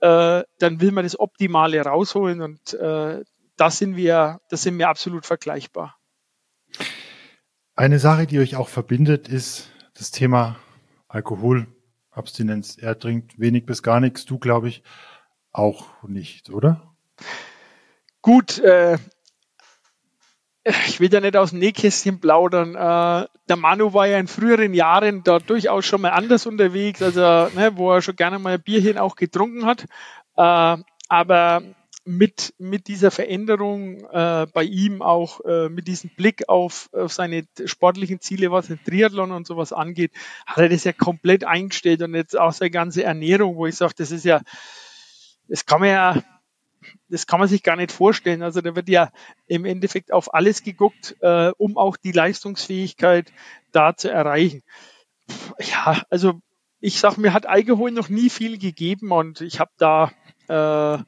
äh, 0.00 0.42
dann 0.58 0.80
will 0.80 0.92
man 0.92 1.04
das 1.04 1.18
Optimale 1.18 1.80
rausholen 1.82 2.42
und 2.42 2.74
äh, 2.74 3.22
da 3.56 3.70
sind 3.70 3.96
wir, 3.96 4.40
da 4.48 4.56
sind 4.56 4.78
wir 4.78 4.88
absolut 4.88 5.26
vergleichbar. 5.26 5.99
Eine 7.80 7.98
Sache, 7.98 8.26
die 8.26 8.38
euch 8.38 8.56
auch 8.56 8.68
verbindet, 8.68 9.26
ist 9.26 9.70
das 9.94 10.10
Thema 10.10 10.56
Alkoholabstinenz. 11.08 12.76
Er 12.76 12.98
trinkt 12.98 13.40
wenig 13.40 13.64
bis 13.64 13.82
gar 13.82 14.00
nichts, 14.00 14.26
du 14.26 14.38
glaube 14.38 14.68
ich 14.68 14.82
auch 15.50 15.86
nicht, 16.06 16.50
oder? 16.50 16.92
Gut, 18.20 18.58
äh, 18.58 18.98
ich 20.62 21.00
will 21.00 21.10
ja 21.10 21.20
nicht 21.20 21.38
aus 21.38 21.52
dem 21.52 21.60
Nähkästchen 21.60 22.20
plaudern. 22.20 22.74
Äh, 22.74 23.26
der 23.48 23.56
Manu 23.56 23.94
war 23.94 24.06
ja 24.06 24.18
in 24.18 24.28
früheren 24.28 24.74
Jahren 24.74 25.22
da 25.24 25.38
durchaus 25.38 25.86
schon 25.86 26.02
mal 26.02 26.10
anders 26.10 26.44
unterwegs, 26.44 27.00
also 27.00 27.48
ne, 27.58 27.72
wo 27.76 27.94
er 27.94 28.02
schon 28.02 28.14
gerne 28.14 28.38
mal 28.38 28.52
ein 28.52 28.62
Bierchen 28.62 28.98
auch 28.98 29.16
getrunken 29.16 29.64
hat. 29.64 29.86
Äh, 30.36 30.82
aber 31.08 31.62
mit, 32.04 32.54
mit 32.58 32.88
dieser 32.88 33.10
Veränderung 33.10 34.04
äh, 34.10 34.46
bei 34.52 34.64
ihm 34.64 35.02
auch 35.02 35.40
äh, 35.44 35.68
mit 35.68 35.86
diesem 35.86 36.10
Blick 36.16 36.48
auf, 36.48 36.88
auf 36.92 37.12
seine 37.12 37.44
sportlichen 37.64 38.20
Ziele, 38.20 38.50
was 38.50 38.68
den 38.68 38.82
Triathlon 38.82 39.32
und 39.32 39.46
sowas 39.46 39.72
angeht, 39.72 40.12
hat 40.46 40.58
er 40.58 40.68
das 40.68 40.84
ja 40.84 40.92
komplett 40.92 41.44
eingestellt 41.44 42.02
und 42.02 42.14
jetzt 42.14 42.38
auch 42.38 42.52
seine 42.52 42.70
ganze 42.70 43.04
Ernährung, 43.04 43.56
wo 43.56 43.66
ich 43.66 43.76
sage, 43.76 43.94
das 43.96 44.10
ist 44.10 44.24
ja, 44.24 44.40
das 45.48 45.66
kann 45.66 45.80
man 45.80 45.88
ja, 45.90 46.22
das 47.08 47.26
kann 47.26 47.38
man 47.38 47.48
sich 47.48 47.62
gar 47.62 47.76
nicht 47.76 47.92
vorstellen. 47.92 48.42
Also 48.42 48.62
da 48.62 48.74
wird 48.74 48.88
ja 48.88 49.10
im 49.46 49.66
Endeffekt 49.66 50.12
auf 50.12 50.32
alles 50.32 50.62
geguckt, 50.62 51.16
äh, 51.20 51.52
um 51.58 51.76
auch 51.76 51.96
die 51.98 52.12
Leistungsfähigkeit 52.12 53.30
da 53.72 53.94
zu 53.94 54.10
erreichen. 54.10 54.62
Ja, 55.58 56.02
also 56.08 56.40
ich 56.80 56.98
sag, 56.98 57.18
mir 57.18 57.34
hat 57.34 57.46
Alkohol 57.46 57.90
noch 57.90 58.08
nie 58.08 58.30
viel 58.30 58.58
gegeben 58.58 59.12
und 59.12 59.42
ich 59.42 59.60
habe 59.60 59.70
da 59.76 60.12
äh, 60.48 61.02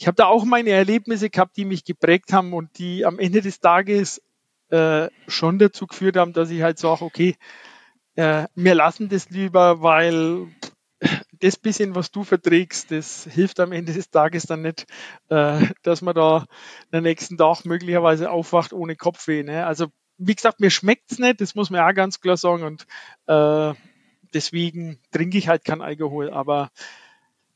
ich 0.00 0.06
habe 0.06 0.16
da 0.16 0.26
auch 0.26 0.46
meine 0.46 0.70
Erlebnisse 0.70 1.28
gehabt, 1.28 1.58
die 1.58 1.66
mich 1.66 1.84
geprägt 1.84 2.32
haben 2.32 2.54
und 2.54 2.78
die 2.78 3.04
am 3.04 3.18
Ende 3.18 3.42
des 3.42 3.60
Tages 3.60 4.22
äh, 4.70 5.08
schon 5.28 5.58
dazu 5.58 5.86
geführt 5.86 6.16
haben, 6.16 6.32
dass 6.32 6.48
ich 6.48 6.62
halt 6.62 6.78
sage, 6.78 7.04
okay, 7.04 7.36
äh, 8.14 8.46
wir 8.54 8.74
lassen 8.74 9.10
das 9.10 9.28
lieber, 9.28 9.82
weil 9.82 10.48
das 11.32 11.58
bisschen, 11.58 11.94
was 11.94 12.10
du 12.10 12.24
verträgst, 12.24 12.90
das 12.90 13.28
hilft 13.30 13.60
am 13.60 13.72
Ende 13.72 13.92
des 13.92 14.08
Tages 14.08 14.44
dann 14.44 14.62
nicht, 14.62 14.86
äh, 15.28 15.66
dass 15.82 16.00
man 16.00 16.14
da 16.14 16.46
den 16.94 17.02
nächsten 17.02 17.36
Tag 17.36 17.66
möglicherweise 17.66 18.30
aufwacht 18.30 18.72
ohne 18.72 18.96
Kopfweh. 18.96 19.42
Ne? 19.42 19.66
Also 19.66 19.88
wie 20.16 20.34
gesagt, 20.34 20.60
mir 20.60 20.70
schmeckt's 20.70 21.18
nicht, 21.18 21.42
das 21.42 21.54
muss 21.54 21.68
man 21.68 21.82
auch 21.82 21.94
ganz 21.94 22.22
klar 22.22 22.38
sagen 22.38 22.62
und 22.62 22.86
äh, 23.26 23.74
deswegen 24.32 24.98
trinke 25.12 25.36
ich 25.36 25.48
halt 25.48 25.66
kein 25.66 25.82
Alkohol, 25.82 26.30
aber 26.30 26.70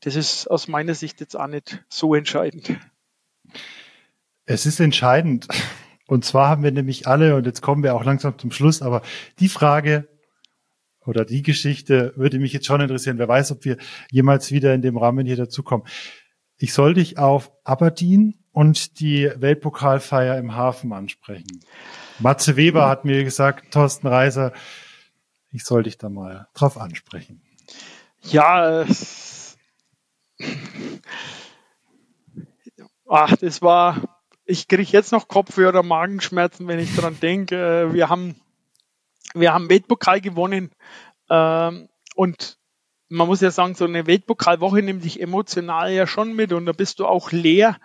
das 0.05 0.15
ist 0.15 0.47
aus 0.51 0.67
meiner 0.67 0.93
Sicht 0.93 1.19
jetzt 1.19 1.35
auch 1.35 1.47
nicht 1.47 1.83
so 1.89 2.13
entscheidend. 2.13 2.77
Es 4.45 4.67
ist 4.67 4.79
entscheidend. 4.79 5.47
Und 6.05 6.23
zwar 6.23 6.47
haben 6.47 6.61
wir 6.61 6.71
nämlich 6.71 7.07
alle, 7.07 7.35
und 7.35 7.47
jetzt 7.47 7.61
kommen 7.61 7.81
wir 7.81 7.95
auch 7.95 8.03
langsam 8.03 8.37
zum 8.37 8.51
Schluss, 8.51 8.83
aber 8.83 9.01
die 9.39 9.49
Frage, 9.49 10.07
oder 11.07 11.25
die 11.25 11.41
Geschichte 11.41 12.13
würde 12.15 12.37
mich 12.37 12.53
jetzt 12.53 12.67
schon 12.67 12.81
interessieren. 12.81 13.17
Wer 13.17 13.27
weiß, 13.27 13.51
ob 13.51 13.65
wir 13.65 13.77
jemals 14.11 14.51
wieder 14.51 14.75
in 14.75 14.83
dem 14.83 14.97
Rahmen 14.97 15.25
hier 15.25 15.37
dazukommen. 15.37 15.87
Ich 16.57 16.73
soll 16.73 16.93
dich 16.93 17.17
auf 17.17 17.51
Aberdeen 17.63 18.35
und 18.51 18.99
die 18.99 19.31
Weltpokalfeier 19.35 20.37
im 20.37 20.55
Hafen 20.55 20.93
ansprechen. 20.93 21.61
Matze 22.19 22.55
Weber 22.55 22.87
hat 22.87 23.05
mir 23.05 23.23
gesagt, 23.23 23.71
Thorsten 23.71 24.07
Reiser, 24.07 24.53
ich 25.51 25.63
soll 25.63 25.83
dich 25.83 25.97
da 25.97 26.09
mal 26.09 26.47
drauf 26.53 26.77
ansprechen. 26.77 27.41
Ja, 28.21 28.81
äh, 28.81 28.85
ach, 33.09 33.35
das 33.37 33.61
war, 33.61 34.19
ich 34.45 34.67
kriege 34.67 34.91
jetzt 34.91 35.11
noch 35.11 35.27
Kopfweh 35.27 35.65
oder 35.67 35.83
Magenschmerzen, 35.83 36.67
wenn 36.67 36.79
ich 36.79 36.95
dran 36.95 37.19
denke. 37.19 37.55
Äh, 37.55 37.93
wir 37.93 38.09
haben 38.09 38.35
wir 39.35 39.53
haben 39.53 39.69
Weltpokal 39.69 40.21
gewonnen 40.21 40.71
ähm, 41.29 41.89
und 42.15 42.57
man 43.09 43.27
muss 43.27 43.41
ja 43.41 43.51
sagen, 43.51 43.75
so 43.75 43.85
eine 43.85 44.07
Weltpokalwoche 44.07 44.81
nimmt 44.81 45.03
dich 45.03 45.21
emotional 45.21 45.91
ja 45.91 46.07
schon 46.07 46.35
mit 46.35 46.53
und 46.53 46.65
da 46.65 46.71
bist 46.71 46.99
du 46.99 47.05
auch 47.05 47.31
leer. 47.31 47.77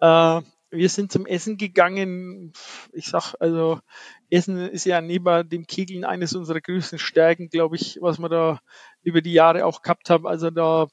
Äh, 0.00 0.40
wir 0.70 0.88
sind 0.90 1.10
zum 1.10 1.24
Essen 1.24 1.56
gegangen. 1.56 2.52
Ich 2.92 3.06
sag, 3.06 3.34
also 3.40 3.80
Essen 4.28 4.58
ist 4.58 4.84
ja 4.84 5.00
neben 5.00 5.48
dem 5.48 5.66
Kegeln 5.66 6.04
eines 6.04 6.34
unserer 6.34 6.60
größten 6.60 6.98
Stärken, 6.98 7.48
glaube 7.48 7.76
ich, 7.76 7.98
was 8.02 8.18
wir 8.18 8.28
da 8.28 8.60
über 9.02 9.22
die 9.22 9.32
Jahre 9.32 9.64
auch 9.64 9.80
gehabt 9.80 10.10
haben. 10.10 10.26
Also 10.26 10.50
da 10.50 10.88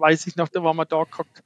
weiß 0.00 0.26
ich 0.26 0.36
noch, 0.36 0.48
da 0.48 0.62
waren 0.62 0.76
wir 0.76 0.86
da 0.86 1.04
gehabt 1.04 1.42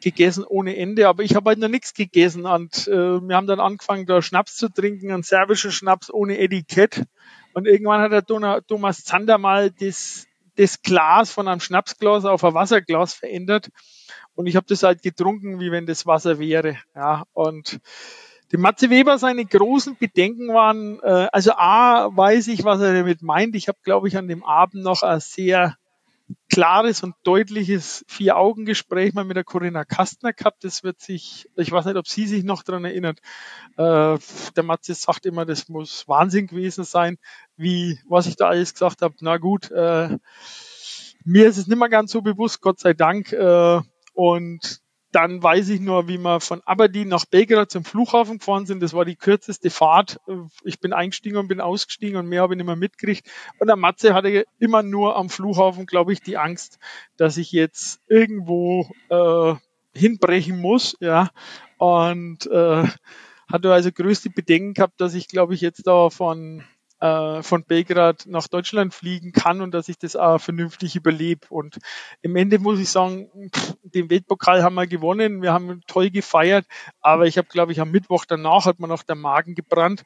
gegessen 0.00 0.44
ohne 0.44 0.76
Ende, 0.76 1.08
aber 1.08 1.22
ich 1.22 1.34
habe 1.34 1.50
halt 1.50 1.58
noch 1.58 1.68
nichts 1.68 1.94
gegessen 1.94 2.46
und 2.46 2.88
äh, 2.88 3.20
wir 3.20 3.36
haben 3.36 3.46
dann 3.46 3.60
angefangen, 3.60 4.06
da 4.06 4.22
Schnaps 4.22 4.56
zu 4.56 4.68
trinken, 4.68 5.10
einen 5.10 5.22
serbischen 5.22 5.72
Schnaps 5.72 6.10
ohne 6.12 6.38
Etikett. 6.38 7.04
Und 7.52 7.66
irgendwann 7.66 8.00
hat 8.00 8.12
der 8.12 8.62
Thomas 8.66 9.04
Zander 9.04 9.38
mal 9.38 9.70
das, 9.70 10.26
das 10.56 10.82
Glas 10.82 11.32
von 11.32 11.48
einem 11.48 11.60
Schnapsglas 11.60 12.24
auf 12.24 12.44
ein 12.44 12.54
Wasserglas 12.54 13.12
verändert. 13.12 13.70
Und 14.34 14.46
ich 14.46 14.56
habe 14.56 14.66
das 14.68 14.82
halt 14.82 15.02
getrunken, 15.02 15.60
wie 15.60 15.72
wenn 15.72 15.86
das 15.86 16.06
Wasser 16.06 16.38
wäre, 16.38 16.78
ja. 16.94 17.24
Und 17.32 17.80
die 18.52 18.56
Matze 18.56 18.90
Weber 18.90 19.18
seine 19.18 19.44
großen 19.44 19.96
Bedenken 19.96 20.48
waren, 20.48 21.00
äh, 21.02 21.28
also 21.32 21.52
A, 21.52 22.08
weiß 22.16 22.48
ich, 22.48 22.64
was 22.64 22.80
er 22.80 22.94
damit 22.94 23.22
meint. 23.22 23.54
Ich 23.54 23.68
habe, 23.68 23.78
glaube 23.82 24.08
ich, 24.08 24.16
an 24.16 24.28
dem 24.28 24.44
Abend 24.44 24.82
noch 24.82 25.02
ein 25.02 25.20
sehr 25.20 25.76
klares 26.50 27.02
und 27.02 27.14
deutliches 27.22 28.04
Vier-Augen-Gespräch 28.08 29.14
mal 29.14 29.24
mit 29.24 29.36
der 29.36 29.44
Corinna 29.44 29.84
Kastner 29.84 30.32
gehabt. 30.32 30.64
Das 30.64 30.82
wird 30.82 31.00
sich, 31.00 31.48
ich 31.56 31.70
weiß 31.70 31.84
nicht, 31.86 31.96
ob 31.96 32.08
sie 32.08 32.26
sich 32.26 32.44
noch 32.44 32.62
daran 32.62 32.84
erinnert. 32.84 33.20
Äh, 33.76 34.18
der 34.56 34.62
Matze 34.62 34.94
sagt 34.94 35.26
immer, 35.26 35.44
das 35.46 35.68
muss 35.68 36.06
Wahnsinn 36.08 36.46
gewesen 36.46 36.84
sein, 36.84 37.18
wie, 37.56 37.98
was 38.08 38.26
ich 38.26 38.36
da 38.36 38.48
alles 38.48 38.72
gesagt 38.72 39.02
habe. 39.02 39.14
Na 39.20 39.36
gut, 39.36 39.70
äh, 39.70 40.18
mir 41.24 41.48
ist 41.48 41.58
es 41.58 41.66
nicht 41.66 41.78
mehr 41.78 41.88
ganz 41.88 42.12
so 42.12 42.22
bewusst, 42.22 42.60
Gott 42.60 42.80
sei 42.80 42.94
Dank. 42.94 43.32
Äh, 43.32 43.80
und 44.14 44.80
dann 45.12 45.42
weiß 45.42 45.68
ich 45.70 45.80
nur, 45.80 46.08
wie 46.08 46.18
wir 46.18 46.40
von 46.40 46.60
Aberdeen 46.64 47.08
nach 47.08 47.24
Belgrad 47.24 47.70
zum 47.70 47.84
Flughafen 47.84 48.38
gefahren 48.38 48.66
sind. 48.66 48.80
Das 48.80 48.92
war 48.92 49.04
die 49.04 49.16
kürzeste 49.16 49.70
Fahrt. 49.70 50.20
Ich 50.62 50.78
bin 50.80 50.92
eingestiegen 50.92 51.36
und 51.36 51.48
bin 51.48 51.60
ausgestiegen 51.60 52.16
und 52.16 52.28
mehr 52.28 52.42
habe 52.42 52.54
ich 52.54 52.58
nicht 52.58 52.66
mehr 52.66 52.76
mitgekriegt. 52.76 53.28
Und 53.58 53.66
der 53.66 53.76
Matze 53.76 54.14
hatte 54.14 54.44
immer 54.58 54.82
nur 54.82 55.16
am 55.16 55.28
Flughafen, 55.28 55.86
glaube 55.86 56.12
ich, 56.12 56.20
die 56.20 56.36
Angst, 56.36 56.78
dass 57.16 57.36
ich 57.36 57.50
jetzt 57.52 58.00
irgendwo 58.06 58.88
äh, 59.08 59.54
hinbrechen 59.98 60.60
muss. 60.60 60.96
Ja. 61.00 61.30
Und 61.78 62.46
äh, 62.46 62.84
hatte 63.50 63.72
also 63.72 63.90
größte 63.90 64.30
Bedenken 64.30 64.74
gehabt, 64.74 65.00
dass 65.00 65.14
ich, 65.14 65.26
glaube 65.26 65.54
ich, 65.54 65.60
jetzt 65.60 65.86
da 65.86 66.10
von 66.10 66.64
äh, 67.00 67.42
von 67.42 67.64
Belgrad 67.64 68.26
nach 68.26 68.48
Deutschland 68.48 68.94
fliegen 68.94 69.32
kann 69.32 69.60
und 69.60 69.72
dass 69.72 69.88
ich 69.88 69.98
das 69.98 70.16
auch 70.16 70.38
vernünftig 70.38 70.96
überlebe. 70.96 71.46
Und 71.48 71.78
im 72.22 72.36
Ende 72.36 72.58
muss 72.58 72.78
ich 72.78 72.90
sagen, 72.90 73.30
pff, 73.54 73.74
den 73.82 74.10
Weltpokal 74.10 74.62
haben 74.62 74.74
wir 74.74 74.86
gewonnen, 74.86 75.42
wir 75.42 75.52
haben 75.52 75.80
toll 75.86 76.10
gefeiert, 76.10 76.66
aber 77.00 77.26
ich 77.26 77.38
habe, 77.38 77.48
glaube 77.48 77.72
ich, 77.72 77.80
am 77.80 77.90
Mittwoch 77.90 78.24
danach 78.26 78.66
hat 78.66 78.80
man 78.80 78.90
noch 78.90 79.02
der 79.02 79.16
Magen 79.16 79.54
gebrannt. 79.54 80.04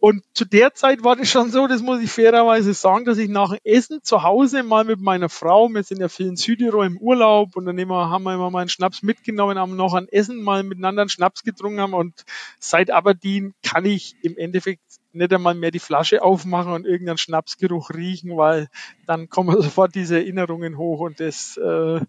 Und 0.00 0.22
zu 0.32 0.44
der 0.44 0.74
Zeit 0.74 1.02
war 1.02 1.16
das 1.16 1.28
schon 1.28 1.50
so, 1.50 1.66
das 1.66 1.82
muss 1.82 2.00
ich 2.00 2.10
fairerweise 2.10 2.72
sagen, 2.72 3.04
dass 3.04 3.18
ich 3.18 3.28
nach 3.28 3.50
dem 3.50 3.58
Essen 3.64 3.98
zu 4.04 4.22
Hause 4.22 4.62
mal 4.62 4.84
mit 4.84 5.00
meiner 5.00 5.28
Frau, 5.28 5.68
wir 5.68 5.82
sind 5.82 6.00
ja 6.00 6.08
viel 6.08 6.28
in 6.28 6.36
Südtirol 6.36 6.86
im 6.86 6.98
Urlaub 6.98 7.56
und 7.56 7.66
dann 7.66 7.76
haben 7.90 8.22
wir 8.22 8.34
immer 8.34 8.50
mal 8.50 8.60
einen 8.60 8.68
Schnaps 8.68 9.02
mitgenommen, 9.02 9.58
haben 9.58 9.74
noch 9.74 9.94
ein 9.94 10.06
Essen 10.06 10.40
mal 10.40 10.62
miteinander 10.62 11.02
einen 11.02 11.08
Schnaps 11.08 11.42
getrunken 11.42 11.80
haben 11.80 11.94
und 11.94 12.24
seit 12.60 12.92
Aberdeen 12.92 13.54
kann 13.64 13.84
ich 13.84 14.14
im 14.22 14.36
Endeffekt 14.36 14.82
nicht 15.12 15.32
einmal 15.32 15.54
mehr 15.54 15.72
die 15.72 15.80
Flasche 15.80 16.22
aufmachen 16.22 16.72
und 16.72 16.86
irgendeinen 16.86 17.18
Schnapsgeruch 17.18 17.90
riechen, 17.90 18.36
weil 18.36 18.68
dann 19.06 19.28
kommen 19.28 19.56
sofort 19.60 19.96
diese 19.96 20.16
Erinnerungen 20.16 20.78
hoch 20.78 21.00
und 21.00 21.18
das, 21.18 21.56
äh, 21.56 22.00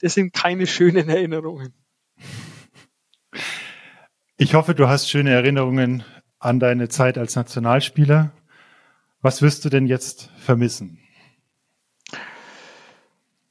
das 0.00 0.14
sind 0.14 0.32
keine 0.32 0.66
schönen 0.66 1.08
Erinnerungen. 1.08 1.74
Ich 4.36 4.54
hoffe, 4.54 4.74
du 4.74 4.88
hast 4.88 5.08
schöne 5.08 5.30
Erinnerungen 5.30 6.02
an 6.44 6.60
deine 6.60 6.88
Zeit 6.88 7.18
als 7.18 7.36
Nationalspieler. 7.36 8.32
Was 9.22 9.40
wirst 9.40 9.64
du 9.64 9.70
denn 9.70 9.86
jetzt 9.86 10.30
vermissen? 10.36 10.98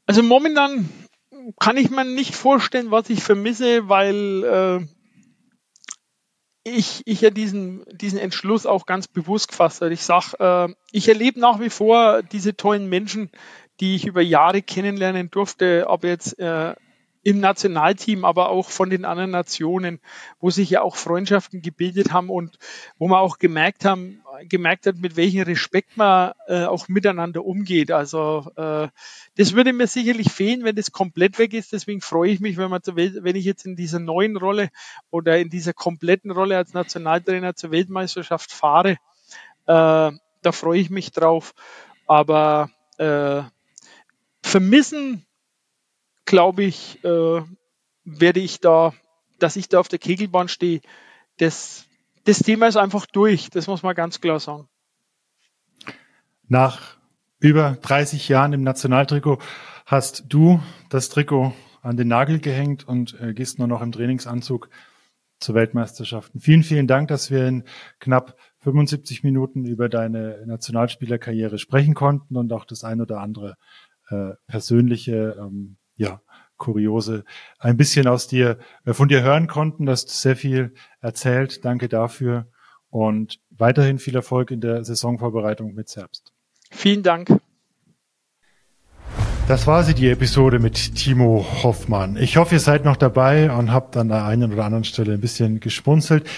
Also 0.06 0.22
momentan 0.22 0.90
kann 1.60 1.78
ich 1.78 1.90
mir 1.90 2.06
nicht 2.06 2.36
vorstellen, 2.36 2.92
was 2.92 3.10
ich 3.10 3.24
vermisse, 3.24 3.90
weil 3.90 4.44
äh, 4.44 4.86
ich, 6.64 7.02
ich 7.06 7.22
ja 7.22 7.30
diesen, 7.30 7.84
diesen 7.92 8.20
Entschluss 8.20 8.66
auch 8.66 8.86
ganz 8.86 9.08
bewusst 9.08 9.50
gefasst 9.50 9.82
habe. 9.82 9.94
Ich 9.94 10.04
sag, 10.04 10.34
äh, 10.40 10.74
ich 10.92 11.08
erlebe 11.08 11.40
nach 11.40 11.60
wie 11.60 11.70
vor 11.70 12.22
diese 12.22 12.56
tollen 12.56 12.88
Menschen, 12.88 13.32
die 13.80 13.96
ich 13.96 14.06
über 14.06 14.22
Jahre 14.22 14.62
kennenlernen 14.62 15.32
durfte, 15.32 15.86
ob 15.88 16.04
jetzt 16.04 16.38
äh, 16.40 16.76
im 17.24 17.40
Nationalteam, 17.40 18.26
aber 18.26 18.50
auch 18.50 18.70
von 18.70 18.90
den 18.90 19.06
anderen 19.06 19.32
Nationen, 19.32 20.00
wo 20.40 20.50
sich 20.50 20.70
ja 20.70 20.82
auch 20.82 20.98
Freundschaften 20.98 21.62
gebildet 21.62 22.12
haben 22.12 22.30
und 22.30 22.60
wo 22.98 23.08
man 23.08 23.20
auch 23.20 23.40
gemerkt 23.40 23.86
haben, 23.86 24.22
gemerkt 24.50 24.86
hat, 24.88 24.98
mit 24.98 25.16
welchem 25.16 25.44
Respekt 25.44 25.96
man 25.96 26.34
äh, 26.48 26.66
auch 26.66 26.90
miteinander 26.90 27.46
umgeht. 27.46 27.92
Also 27.92 28.52
äh, 28.58 28.90
das 29.38 29.54
würde 29.54 29.72
mir 29.72 29.88
sicherlich 29.88 30.32
fehlen, 30.32 30.66
wenn 30.66 30.76
das 30.76 30.92
komplett 30.92 31.40
weg 31.40 31.54
ist. 31.54 31.72
Deswegen 31.72 32.02
freue 32.02 32.32
ich 32.32 32.42
mich, 32.42 32.58
wenn 32.58 32.70
man 32.70 32.84
zur 32.84 32.98
Welt, 32.98 33.24
wenn 33.24 33.38
ich 33.38 33.46
jetzt 33.46 33.66
in 33.66 33.78
dieser 33.78 34.00
neuen 34.00 34.36
Rolle 34.36 34.70
oder 35.10 35.38
in 35.40 35.50
dieser 35.50 35.74
kompletten 35.74 36.32
Rolle 36.32 36.58
als 36.58 36.74
Nationaltrainer 36.74 37.56
zur 37.56 37.72
Weltmeisterschaft 37.72 38.52
fahre. 38.52 38.98
Äh, 39.66 40.12
da 40.42 40.52
freue 40.52 40.80
ich 40.80 40.90
mich 40.90 41.12
drauf. 41.12 41.54
Aber 42.06 42.70
äh, 42.98 43.44
vermissen 44.42 45.26
glaube 46.26 46.64
ich, 46.64 47.04
äh, 47.04 47.42
werde 48.04 48.40
ich 48.40 48.60
da, 48.60 48.94
dass 49.40 49.56
ich 49.56 49.70
da 49.70 49.80
auf 49.80 49.88
der 49.88 50.00
Kegelbahn 50.00 50.48
stehe, 50.48 50.82
das, 51.38 51.86
das 52.26 52.40
Thema 52.40 52.68
ist 52.68 52.78
einfach 52.78 53.06
durch. 53.06 53.50
Das 53.50 53.68
muss 53.68 53.84
man 53.84 53.96
ganz 53.96 54.22
klar 54.22 54.40
sagen. 54.40 54.68
Nach 56.48 56.98
über 57.40 57.78
30 57.82 58.30
Jahren 58.30 58.54
im 58.54 58.62
Nationaltrikot 58.62 59.40
hast 59.86 60.26
du 60.30 60.62
das 60.90 61.10
Trikot 61.10 61.54
an 61.82 61.98
den 61.98 62.08
Nagel 62.08 62.40
gehängt 62.40 62.88
und 62.88 63.20
äh, 63.20 63.34
gehst 63.34 63.60
nur 63.60 63.68
noch 63.68 63.82
im 63.82 63.92
Trainingsanzug 63.92 64.70
zur 65.40 65.56
Weltmeisterschaften. 65.56 66.40
Vielen, 66.40 66.64
vielen 66.64 66.88
Dank, 66.88 67.10
dass 67.10 67.30
wir 67.30 67.46
in 67.46 67.64
knapp 68.00 68.38
75 68.60 69.24
Minuten 69.24 69.66
über 69.66 69.90
deine 69.90 70.42
Nationalspielerkarriere 70.46 71.60
sprechen 71.60 71.94
konnten 71.94 72.38
und 72.38 72.54
auch 72.54 72.64
das 72.64 72.86
ein 72.86 73.02
oder 73.02 73.20
andere 73.20 73.56
äh, 74.10 74.32
persönliche 74.48 75.36
ähm, 75.38 75.78
ja, 75.96 76.22
kuriose 76.58 77.24
ein 77.60 77.78
bisschen 77.78 78.08
aus 78.08 78.28
dir, 78.28 78.58
äh, 78.86 78.94
von 78.94 79.10
dir 79.10 79.22
hören 79.22 79.48
konnten. 79.48 79.86
Du 79.86 79.92
hast 79.92 80.10
sehr 80.10 80.36
viel 80.36 80.74
erzählt. 81.02 81.66
Danke 81.66 81.90
dafür 81.90 82.48
und 82.90 83.40
weiterhin 83.50 84.00
viel 84.00 84.16
Erfolg 84.16 84.52
in 84.52 84.62
der 84.62 84.84
Saisonvorbereitung 84.84 85.74
mit 85.74 85.90
Zerbst. 85.90 86.32
Vielen 86.72 87.04
Dank. 87.04 87.30
Das 89.48 89.68
war 89.68 89.84
sie, 89.84 89.94
die 89.94 90.10
Episode 90.10 90.60
mit 90.60 90.96
Timo 90.96 91.46
Hoffmann. 91.64 92.16
Ich 92.16 92.38
hoffe, 92.38 92.56
ihr 92.56 92.60
seid 92.60 92.86
noch 92.86 92.96
dabei 92.96 93.52
und 93.52 93.74
habt 93.74 93.98
an 93.98 94.08
der 94.08 94.24
einen 94.24 94.54
oder 94.54 94.64
anderen 94.64 94.86
Stelle 94.86 95.14
ein 95.14 95.20
bisschen 95.20 95.60
geschmunzelt. 95.60 96.30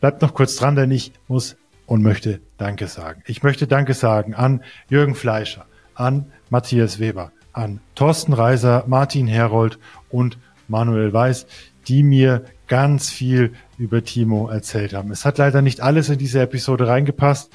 Bleibt 0.00 0.20
noch 0.20 0.34
kurz 0.34 0.56
dran, 0.56 0.74
denn 0.74 0.90
ich 0.90 1.12
muss 1.28 1.56
und 1.86 2.02
möchte 2.02 2.40
Danke 2.56 2.88
sagen. 2.88 3.22
Ich 3.26 3.42
möchte 3.42 3.66
Danke 3.66 3.94
sagen 3.94 4.34
an 4.34 4.64
Jürgen 4.88 5.14
Fleischer, 5.14 5.66
an 5.94 6.32
Matthias 6.48 6.98
Weber, 6.98 7.30
an 7.52 7.80
Thorsten 7.94 8.32
Reiser, 8.32 8.84
Martin 8.86 9.26
Herold 9.26 9.78
und 10.10 10.38
Manuel 10.68 11.12
Weiß, 11.12 11.46
die 11.88 12.02
mir 12.02 12.44
ganz 12.68 13.10
viel 13.10 13.52
über 13.78 14.04
Timo 14.04 14.48
erzählt 14.48 14.94
haben. 14.94 15.10
Es 15.10 15.24
hat 15.24 15.38
leider 15.38 15.62
nicht 15.62 15.80
alles 15.80 16.08
in 16.08 16.18
diese 16.18 16.40
Episode 16.40 16.86
reingepasst, 16.86 17.52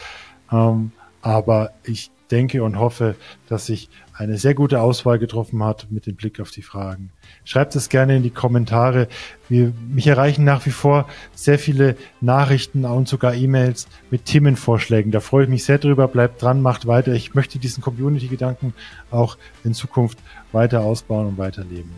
ähm, 0.52 0.92
aber 1.22 1.72
ich 1.84 2.12
denke 2.32 2.64
und 2.64 2.80
hoffe, 2.80 3.16
dass 3.48 3.68
sich 3.68 3.90
eine 4.14 4.38
sehr 4.38 4.54
gute 4.54 4.82
Auswahl 4.82 5.20
getroffen 5.20 5.64
hat 5.64 5.88
mit 5.90 6.06
dem 6.06 6.16
Blick 6.16 6.40
auf 6.40 6.52
die 6.52 6.62
Fragen. 6.62 7.12
Schreibt 7.44 7.76
es 7.76 7.90
gerne 7.90 8.16
in 8.18 8.24
die 8.24 8.30
Kommentare. 8.30 9.08
Wir, 9.50 9.74
mich 9.90 10.08
erreichen 10.08 10.46
nach 10.46 10.66
wie 10.66 10.72
vor 10.72 11.08
sehr 11.34 11.60
viele 11.60 11.98
Nachrichten 12.22 12.86
und 12.86 13.08
sogar 13.08 13.36
E-Mails 13.36 13.88
mit 14.10 14.26
Themenvorschlägen. 14.26 15.12
Da 15.12 15.20
freue 15.20 15.44
ich 15.44 15.50
mich 15.50 15.66
sehr 15.66 15.78
drüber. 15.78 16.08
Bleibt 16.08 16.42
dran, 16.42 16.62
macht 16.62 16.88
weiter. 16.88 17.14
Ich 17.14 17.36
möchte 17.36 17.60
diesen 17.60 17.84
Community-Gedanken 17.84 18.74
auch 19.12 19.38
in 19.64 19.74
Zukunft 19.74 20.18
weiter 20.52 20.82
ausbauen 20.82 21.28
und 21.28 21.38
weiterleben. 21.38 21.92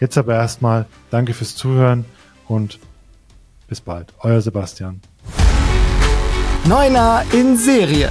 Jetzt 0.00 0.16
aber 0.16 0.34
erstmal 0.34 0.86
danke 1.10 1.34
fürs 1.34 1.56
Zuhören 1.56 2.04
und 2.46 2.78
bis 3.66 3.80
bald. 3.80 4.12
Euer 4.20 4.40
Sebastian. 4.40 5.00
Neuner 6.66 7.24
in 7.32 7.56
Serie. 7.56 8.10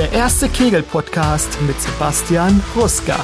Der 0.00 0.12
erste 0.12 0.48
Kegel-Podcast 0.48 1.60
mit 1.66 1.78
Sebastian 1.78 2.62
Ruska. 2.74 3.22